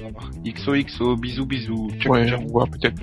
XOXO, 0.45 1.17
bisous 1.17 1.45
bisous. 1.45 1.89
Ouais, 2.05 2.33
on 2.33 2.45
voit 2.47 2.67
peut-être. 2.67 3.01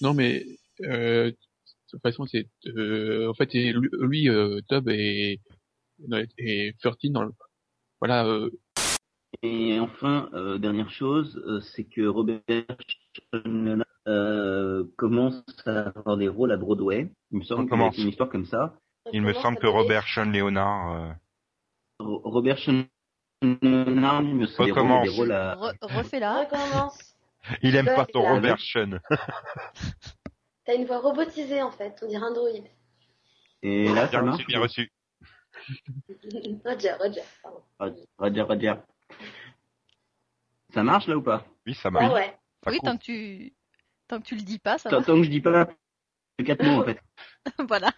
Non, 0.00 0.14
mais 0.14 0.44
euh, 0.82 1.30
de 1.30 1.36
toute 1.90 2.02
façon, 2.02 2.26
c'est 2.26 2.46
euh, 2.66 3.28
en 3.28 3.34
fait, 3.34 3.52
lui, 3.54 4.28
euh, 4.28 4.60
Tub 4.68 4.88
et 4.88 5.40
et 6.38 6.74
13 6.80 6.94
dans 7.10 7.24
le 7.24 7.32
voilà. 8.00 8.24
Euh, 8.26 8.50
Et 9.42 9.78
enfin, 9.78 10.30
euh, 10.32 10.58
dernière 10.58 10.90
chose, 10.90 11.42
euh, 11.46 11.60
c'est 11.60 11.84
que 11.84 12.06
Robert 12.06 12.40
Sean 13.32 13.82
euh, 14.08 14.84
commence 14.96 15.44
à 15.66 15.88
avoir 15.90 16.16
des 16.16 16.28
rôles 16.28 16.52
à 16.52 16.56
Broadway. 16.56 17.10
Il 17.30 17.38
me 17.38 17.44
semble 17.44 17.62
On 17.62 17.64
qu'il 17.66 17.70
y 17.72 17.74
a 17.74 17.78
commence. 17.78 17.98
une 17.98 18.08
histoire 18.08 18.28
comme 18.30 18.46
ça. 18.46 18.74
Il 19.12 19.22
me 19.22 19.32
semble 19.34 19.58
que 19.58 19.66
Robert 19.66 20.06
Sean 20.06 20.24
Léonard, 20.30 20.92
euh, 20.92 21.12
Ro- 22.00 22.22
Robert 22.24 22.58
Sean 22.58 22.84
Leonard, 23.42 24.22
il 24.22 24.34
me 24.36 24.46
semble 24.46 24.66
des 24.66 24.72
rôles, 24.72 24.80
Recommence. 24.80 25.04
des 25.04 25.16
rôles 25.16 25.32
à... 25.32 25.54
Re- 25.56 25.76
Refais-la. 25.98 26.44
Recommence. 26.44 27.09
Il 27.62 27.74
aime 27.76 27.86
Ouais, 27.86 27.94
pas 27.96 28.06
ton 28.06 28.22
Robert 28.22 28.58
Sean. 28.60 28.98
T'as 30.64 30.74
une 30.74 30.84
voix 30.84 30.98
robotisée 31.00 31.62
en 31.62 31.70
fait, 31.70 31.98
on 32.02 32.06
dirait 32.08 32.24
un 32.26 32.32
droïde. 32.32 32.66
Et 33.62 33.88
là, 33.92 34.06
ça 34.08 34.20
Bien 34.20 34.22
marche 34.22 34.36
reçu, 34.38 34.46
bien 34.46 34.60
reçu. 34.60 34.92
Roger, 36.64 36.92
Roger. 36.94 37.22
pardon. 37.42 37.62
Roger, 38.18 38.42
Roger. 38.42 38.74
Ça 40.72 40.82
marche 40.82 41.06
là 41.08 41.16
ou 41.16 41.22
pas? 41.22 41.44
Oui, 41.66 41.74
ça 41.74 41.88
Ah 41.88 41.90
marche. 41.90 42.14
ouais. 42.14 42.38
Ça 42.64 42.70
Oui, 42.70 42.78
tant 42.82 42.96
que 42.96 43.02
tu 43.02 43.52
tant 44.08 44.20
que 44.20 44.26
tu 44.26 44.34
le 44.36 44.42
dis 44.42 44.58
pas, 44.58 44.78
ça 44.78 44.90
tant, 44.90 45.00
va. 45.00 45.04
tant 45.04 45.16
que 45.16 45.24
je 45.24 45.30
dis 45.30 45.40
pas 45.40 45.68
les 46.38 46.44
quatre 46.44 46.64
mots 46.64 46.80
en 46.80 46.84
fait. 46.84 47.00
voilà. 47.68 47.92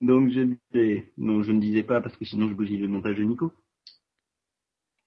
Donc 0.00 0.30
je 0.30 0.40
disais, 0.72 1.12
non, 1.16 1.42
je 1.42 1.52
ne 1.52 1.60
disais 1.60 1.82
pas 1.84 2.00
parce 2.00 2.16
que 2.16 2.24
sinon 2.24 2.48
je 2.48 2.54
bousille 2.54 2.78
le 2.78 2.88
montage 2.88 3.16
de 3.16 3.22
Nico. 3.24 3.52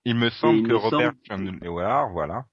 Il 0.05 0.15
me 0.15 0.29
semble 0.29 0.59
il 0.59 0.63
que 0.63 0.69
me 0.69 0.75
Robert 0.77 1.13
semble- 1.27 1.67
voilà. 1.67 2.45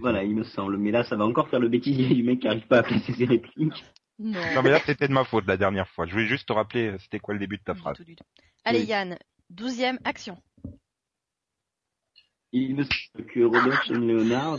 Voilà, 0.00 0.22
il 0.24 0.34
me 0.34 0.44
semble. 0.44 0.78
Mais 0.78 0.90
là, 0.90 1.04
ça 1.04 1.16
va 1.16 1.24
encore 1.26 1.48
faire 1.48 1.60
le 1.60 1.68
bêtisier 1.68 2.08
du 2.14 2.22
mec 2.22 2.40
qui 2.40 2.48
arrive 2.48 2.66
pas 2.66 2.78
à 2.78 2.82
placer 2.82 3.12
ses 3.12 3.24
répliques. 3.24 3.84
Non. 4.18 4.40
Non 4.54 4.62
mais 4.62 4.70
là 4.70 4.78
c'était 4.86 5.08
de 5.08 5.12
ma 5.12 5.24
faute 5.24 5.46
la 5.46 5.56
dernière 5.56 5.88
fois. 5.88 6.06
Je 6.06 6.12
voulais 6.12 6.26
juste 6.26 6.46
te 6.46 6.52
rappeler 6.52 6.88
euh, 6.92 6.98
c'était 6.98 7.18
quoi 7.18 7.34
le 7.34 7.40
début 7.40 7.56
de 7.56 7.62
ta 7.64 7.72
Du 7.74 7.80
phrase. 7.80 7.96
tout, 7.96 8.04
du 8.04 8.14
tout. 8.14 8.24
Allez 8.64 8.80
Oui. 8.80 8.86
Yann, 8.86 9.18
douzième 9.50 9.98
action. 10.04 10.36
Il 12.52 12.76
me 12.76 12.84
semble 12.84 13.26
que 13.26 13.40
Robert 13.40 13.82
Sean 13.84 13.94
Leonard... 13.94 14.58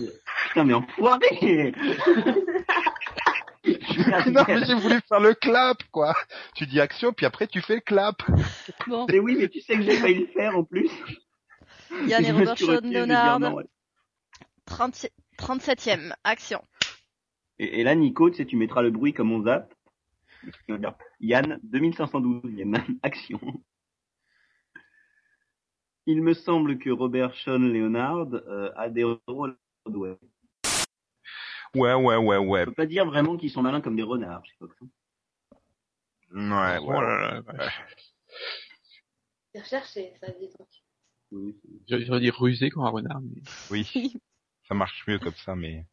Putain, 0.50 0.64
mais 0.66 0.74
enfoiré 0.74 1.74
non 3.66 4.44
mais 4.48 4.66
j'ai 4.66 4.74
voulu 4.76 5.00
faire 5.08 5.20
le 5.22 5.34
clap 5.36 5.78
quoi. 5.92 6.14
Tu 6.56 6.66
dis 6.66 6.82
action 6.82 7.14
puis 7.14 7.26
après 7.26 7.48
tu 7.48 7.62
fais 7.62 7.76
le 7.76 7.82
clap. 7.82 8.18
Bon, 8.88 9.06
Mais 9.10 9.20
oui, 9.20 9.36
mais 9.40 9.48
tu 9.48 9.62
sais 9.62 9.76
que 9.78 9.84
j'ai 9.84 9.96
failli 9.98 10.22
le 10.22 10.28
faire 10.28 10.58
en 10.58 10.64
plus. 10.66 10.90
Yann 12.08 12.24
et 12.24 12.28
Je 12.28 12.34
Robert 12.34 12.58
Sean 12.58 12.80
Leonard, 12.84 13.40
non, 13.40 13.54
ouais. 13.56 13.66
30 14.66 15.08
37ème 15.38 16.14
action. 16.24 16.64
Et, 17.60 17.80
et 17.80 17.84
là, 17.84 17.96
Nico, 17.96 18.30
tu 18.30 18.38
sais, 18.38 18.46
tu 18.46 18.56
mettras 18.56 18.82
le 18.82 18.92
bruit 18.92 19.14
comme 19.14 19.32
on 19.32 19.44
zappe. 19.44 19.74
Yann, 21.20 21.60
2512e 21.70 22.98
action. 23.04 23.40
Il 26.06 26.22
me 26.22 26.34
semble 26.34 26.80
que 26.80 26.90
Robert 26.90 27.34
Sean 27.36 27.60
Leonard 27.60 28.34
euh, 28.34 28.72
a 28.76 28.90
des 28.90 29.06
rôles 29.28 29.58
à 29.86 29.90
Broadway. 29.90 30.18
Ouais 31.76 31.94
ouais 31.94 32.18
ouais 32.18 32.38
ouais. 32.38 32.62
On 32.62 32.66
peut 32.66 32.74
pas 32.74 32.86
dire 32.86 33.06
vraiment 33.06 33.38
qu'ils 33.38 33.50
sont 33.50 33.62
malins 33.62 33.82
comme 33.82 33.96
des 33.96 34.04
renards, 34.04 34.44
je 34.46 34.52
sais 34.52 34.58
pas. 34.60 34.66
Ouais 36.34 36.78
ouais. 36.78 36.98
ouais. 36.98 37.70
C'est 39.54 39.62
recherché, 39.62 40.14
ça 40.20 40.28
dit 40.32 40.50
donc. 40.60 40.68
Oui, 41.34 41.56
J'aurais 41.88 42.20
dit 42.20 42.30
rusé 42.30 42.70
comme 42.70 42.84
un 42.86 42.90
renard. 42.90 43.22
Mais... 43.22 43.42
Oui. 43.72 44.14
Ça 44.68 44.76
marche 44.76 45.04
mieux 45.08 45.20
comme 45.20 45.34
ça 45.36 45.56
mais. 45.56 45.86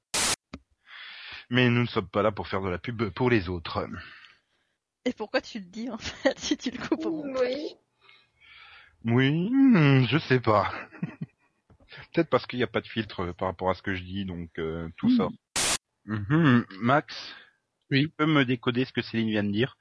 Mais 1.49 1.69
nous 1.69 1.83
ne 1.83 1.87
sommes 1.89 2.09
pas 2.09 2.23
là 2.23 2.31
pour 2.31 2.47
faire 2.47 2.61
de 2.63 2.69
la 2.69 2.79
pub 2.79 3.09
pour 3.11 3.31
les 3.31 3.49
autres. 3.49 3.89
Et 5.05 5.13
pourquoi 5.13 5.41
tu 5.41 5.59
le 5.59 5.65
dis 5.65 5.91
en 5.91 5.99
fait 5.99 6.39
si 6.39 6.57
tu 6.57 6.71
le 6.71 6.79
coupes 6.79 7.05
au 7.07 7.25
montage 7.25 7.41
Oui. 7.43 7.75
Oui, 9.05 10.07
je 10.09 10.19
sais 10.19 10.41
pas. 10.41 10.71
Peut-être 12.13 12.29
parce 12.29 12.47
qu'il 12.47 12.59
n'y 12.59 12.63
a 12.63 12.69
pas 12.69 12.81
de 12.83 12.87
filtre 12.87 13.33
par 13.33 13.49
rapport 13.49 13.71
à 13.71 13.75
ce 13.75 13.83
que 13.83 13.95
je 13.95 14.03
dis, 14.03 14.25
donc 14.25 14.51
euh, 14.59 14.89
tout 14.97 15.11
sort. 15.17 15.33
Mhm. 16.05 16.65
Max, 16.81 17.35
Oui. 17.91 18.03
tu 18.03 18.09
peux 18.11 18.27
me 18.27 18.45
décoder 18.45 18.85
ce 18.85 18.93
que 18.93 19.03
Céline 19.03 19.31
vient 19.31 19.43
de 19.45 19.51
dire? 19.51 19.77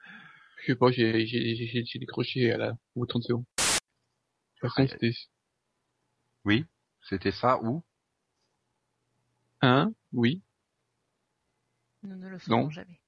Je 0.62 0.72
sais 0.72 0.76
pas, 0.76 0.90
j'ai 0.90 1.98
décroché 1.98 2.50
à 2.50 2.56
la 2.56 2.70
au 2.94 3.00
bout 3.00 3.06
de 3.06 3.10
30 3.10 3.22
secondes. 3.24 3.44
De 3.58 3.62
toute 4.60 4.70
façon, 4.70 4.82
Ouais. 4.82 4.88
c'était 4.88 5.12
Oui, 6.44 6.64
c'était 7.02 7.32
ça 7.32 7.58
ou? 7.62 7.82
Un, 9.60 9.92
oui. 10.12 10.42
Nous 12.02 12.16
ne 12.16 12.28
le 12.28 12.38
Non. 12.48 12.70
jamais. 12.70 13.00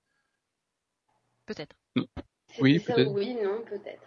Peut-être. 1.47 1.75
Oui, 2.61 2.79
peut-être. 2.79 3.11
Oui, 3.11 3.35
non, 3.43 3.63
peut-être. 3.65 4.03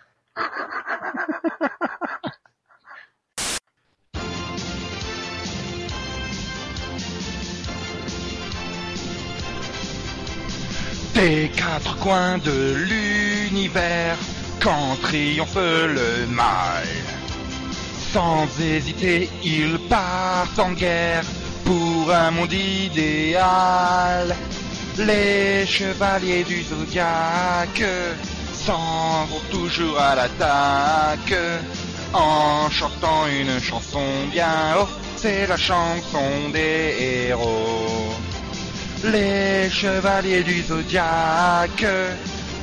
Des 11.15 11.49
quatre 11.55 11.97
coins 11.99 12.37
de 12.37 12.75
l'univers, 12.87 14.17
quand 14.61 14.95
triomphe 15.01 15.55
le 15.55 16.27
mal. 16.27 16.85
Sans 18.15 18.47
hésiter, 18.61 19.29
ils 19.43 19.77
partent 19.89 20.57
en 20.57 20.71
guerre 20.71 21.25
pour 21.65 22.13
un 22.13 22.31
monde 22.31 22.53
idéal. 22.53 24.33
Les 24.97 25.65
chevaliers 25.65 26.45
du 26.45 26.63
zodiaque 26.63 27.83
s'en 28.53 29.25
vont 29.25 29.41
toujours 29.51 29.99
à 29.99 30.15
l'attaque 30.15 31.35
en 32.13 32.69
chantant 32.69 33.27
une 33.27 33.59
chanson 33.59 34.05
bien 34.31 34.77
haut. 34.79 34.87
C'est 35.17 35.45
la 35.47 35.57
chanson 35.57 36.49
des 36.53 37.27
héros. 37.27 38.15
Les 39.03 39.69
chevaliers 39.69 40.43
du 40.43 40.61
zodiaque 40.61 41.85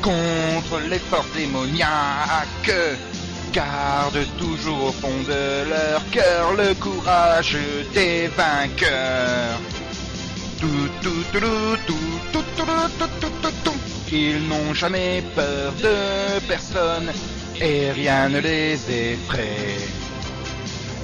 contre 0.00 0.80
les 0.88 0.98
forces 0.98 1.32
démoniaques 1.36 2.72
Gardent 3.52 4.26
toujours 4.38 4.84
au 4.86 4.92
fond 4.92 5.22
de 5.28 5.68
leur 5.68 6.08
cœur 6.10 6.54
le 6.56 6.74
courage 6.74 7.58
des 7.92 8.28
vainqueurs. 8.28 9.58
Ils 14.10 14.48
n'ont 14.48 14.72
jamais 14.72 15.22
peur 15.34 15.72
de 15.82 16.40
personne 16.48 17.12
et 17.60 17.90
rien 17.90 18.30
ne 18.30 18.40
les 18.40 18.74
effraie. 18.90 19.76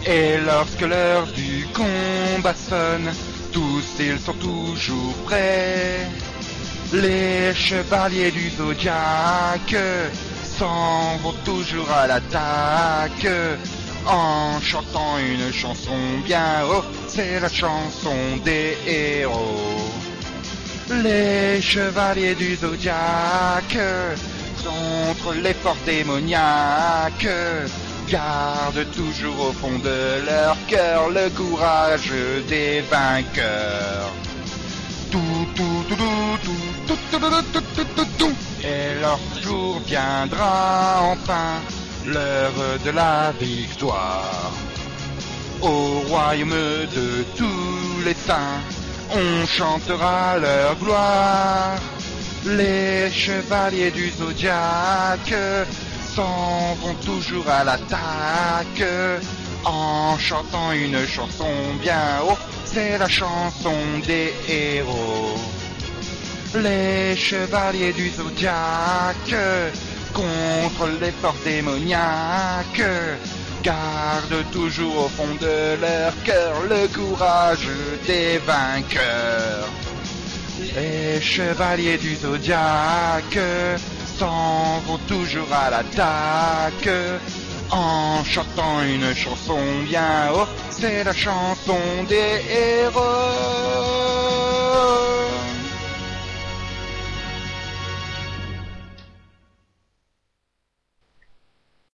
Et 0.06 0.38
lorsque 0.38 0.80
l'heure 0.80 1.26
du 1.26 1.66
combat 1.74 2.54
sonne, 2.54 3.10
tous 3.52 3.84
ils 4.00 4.18
sont 4.18 4.32
toujours 4.34 5.14
prêts. 5.26 6.06
Les 6.94 7.52
chevaliers 7.54 8.30
du 8.30 8.48
zodiaque 8.50 9.76
s'en 10.58 11.16
vont 11.22 11.34
toujours 11.44 11.90
à 11.90 12.06
l'attaque 12.08 13.28
en 14.06 14.60
chantant 14.60 15.18
une 15.18 15.52
chanson 15.52 15.98
bien 16.24 16.64
haut. 16.68 16.84
C'est 17.06 17.38
la 17.40 17.48
chanson 17.48 18.16
des 18.44 18.76
héros. 18.86 19.92
Les 21.04 21.60
chevaliers 21.60 22.34
du 22.34 22.56
zodiaque 22.56 23.78
contre 24.64 25.34
les 25.34 25.54
forts 25.54 25.84
démoniaques 25.86 27.28
gardent 28.08 28.90
toujours 28.96 29.40
au 29.48 29.52
fond 29.52 29.78
de 29.78 30.26
leur 30.26 30.56
cœur 30.66 31.10
le 31.10 31.28
courage 31.30 32.12
des 32.48 32.80
vainqueurs. 32.90 34.12
Tout, 35.10 35.46
tout, 35.54 35.84
tout, 35.88 35.96
tout, 35.96 36.38
tout. 36.44 36.67
Et 38.62 39.00
leur 39.00 39.18
jour 39.42 39.80
viendra 39.86 41.02
enfin, 41.02 41.60
l'heure 42.06 42.78
de 42.84 42.90
la 42.90 43.32
victoire. 43.40 44.52
Au 45.60 46.00
royaume 46.08 46.50
de 46.50 47.24
tous 47.36 48.04
les 48.04 48.14
saints, 48.14 48.60
on 49.10 49.46
chantera 49.46 50.38
leur 50.38 50.76
gloire. 50.76 51.78
Les 52.46 53.10
chevaliers 53.10 53.90
du 53.90 54.10
zodiaque 54.10 55.34
s'en 56.14 56.74
vont 56.80 56.94
toujours 57.04 57.48
à 57.48 57.64
l'attaque 57.64 58.84
en 59.64 60.16
chantant 60.18 60.72
une 60.72 61.06
chanson 61.06 61.50
bien 61.80 62.22
haut, 62.24 62.38
c'est 62.64 62.98
la 62.98 63.08
chanson 63.08 63.76
des 64.06 64.32
héros. 64.48 65.36
Les 66.54 67.14
chevaliers 67.14 67.92
du 67.92 68.08
zodiaque 68.08 69.34
contre 70.14 70.88
les 71.00 71.10
forces 71.10 71.42
démoniaques 71.44 72.82
gardent 73.62 74.50
toujours 74.50 75.04
au 75.04 75.08
fond 75.08 75.34
de 75.40 75.78
leur 75.80 76.12
cœur 76.24 76.54
le 76.70 76.88
courage 76.88 77.68
des 78.06 78.38
vainqueurs. 78.38 79.68
Les 80.74 81.20
chevaliers 81.20 81.98
du 81.98 82.14
zodiaque 82.14 83.38
s'en 84.18 84.80
vont 84.86 85.00
toujours 85.06 85.52
à 85.52 85.68
l'attaque 85.68 86.88
en 87.70 88.24
chantant 88.24 88.80
une 88.82 89.14
chanson 89.14 89.60
bien 89.84 90.30
haut, 90.34 90.48
c'est 90.70 91.04
la 91.04 91.12
chanson 91.12 91.78
des 92.08 92.40
héros. 92.50 93.02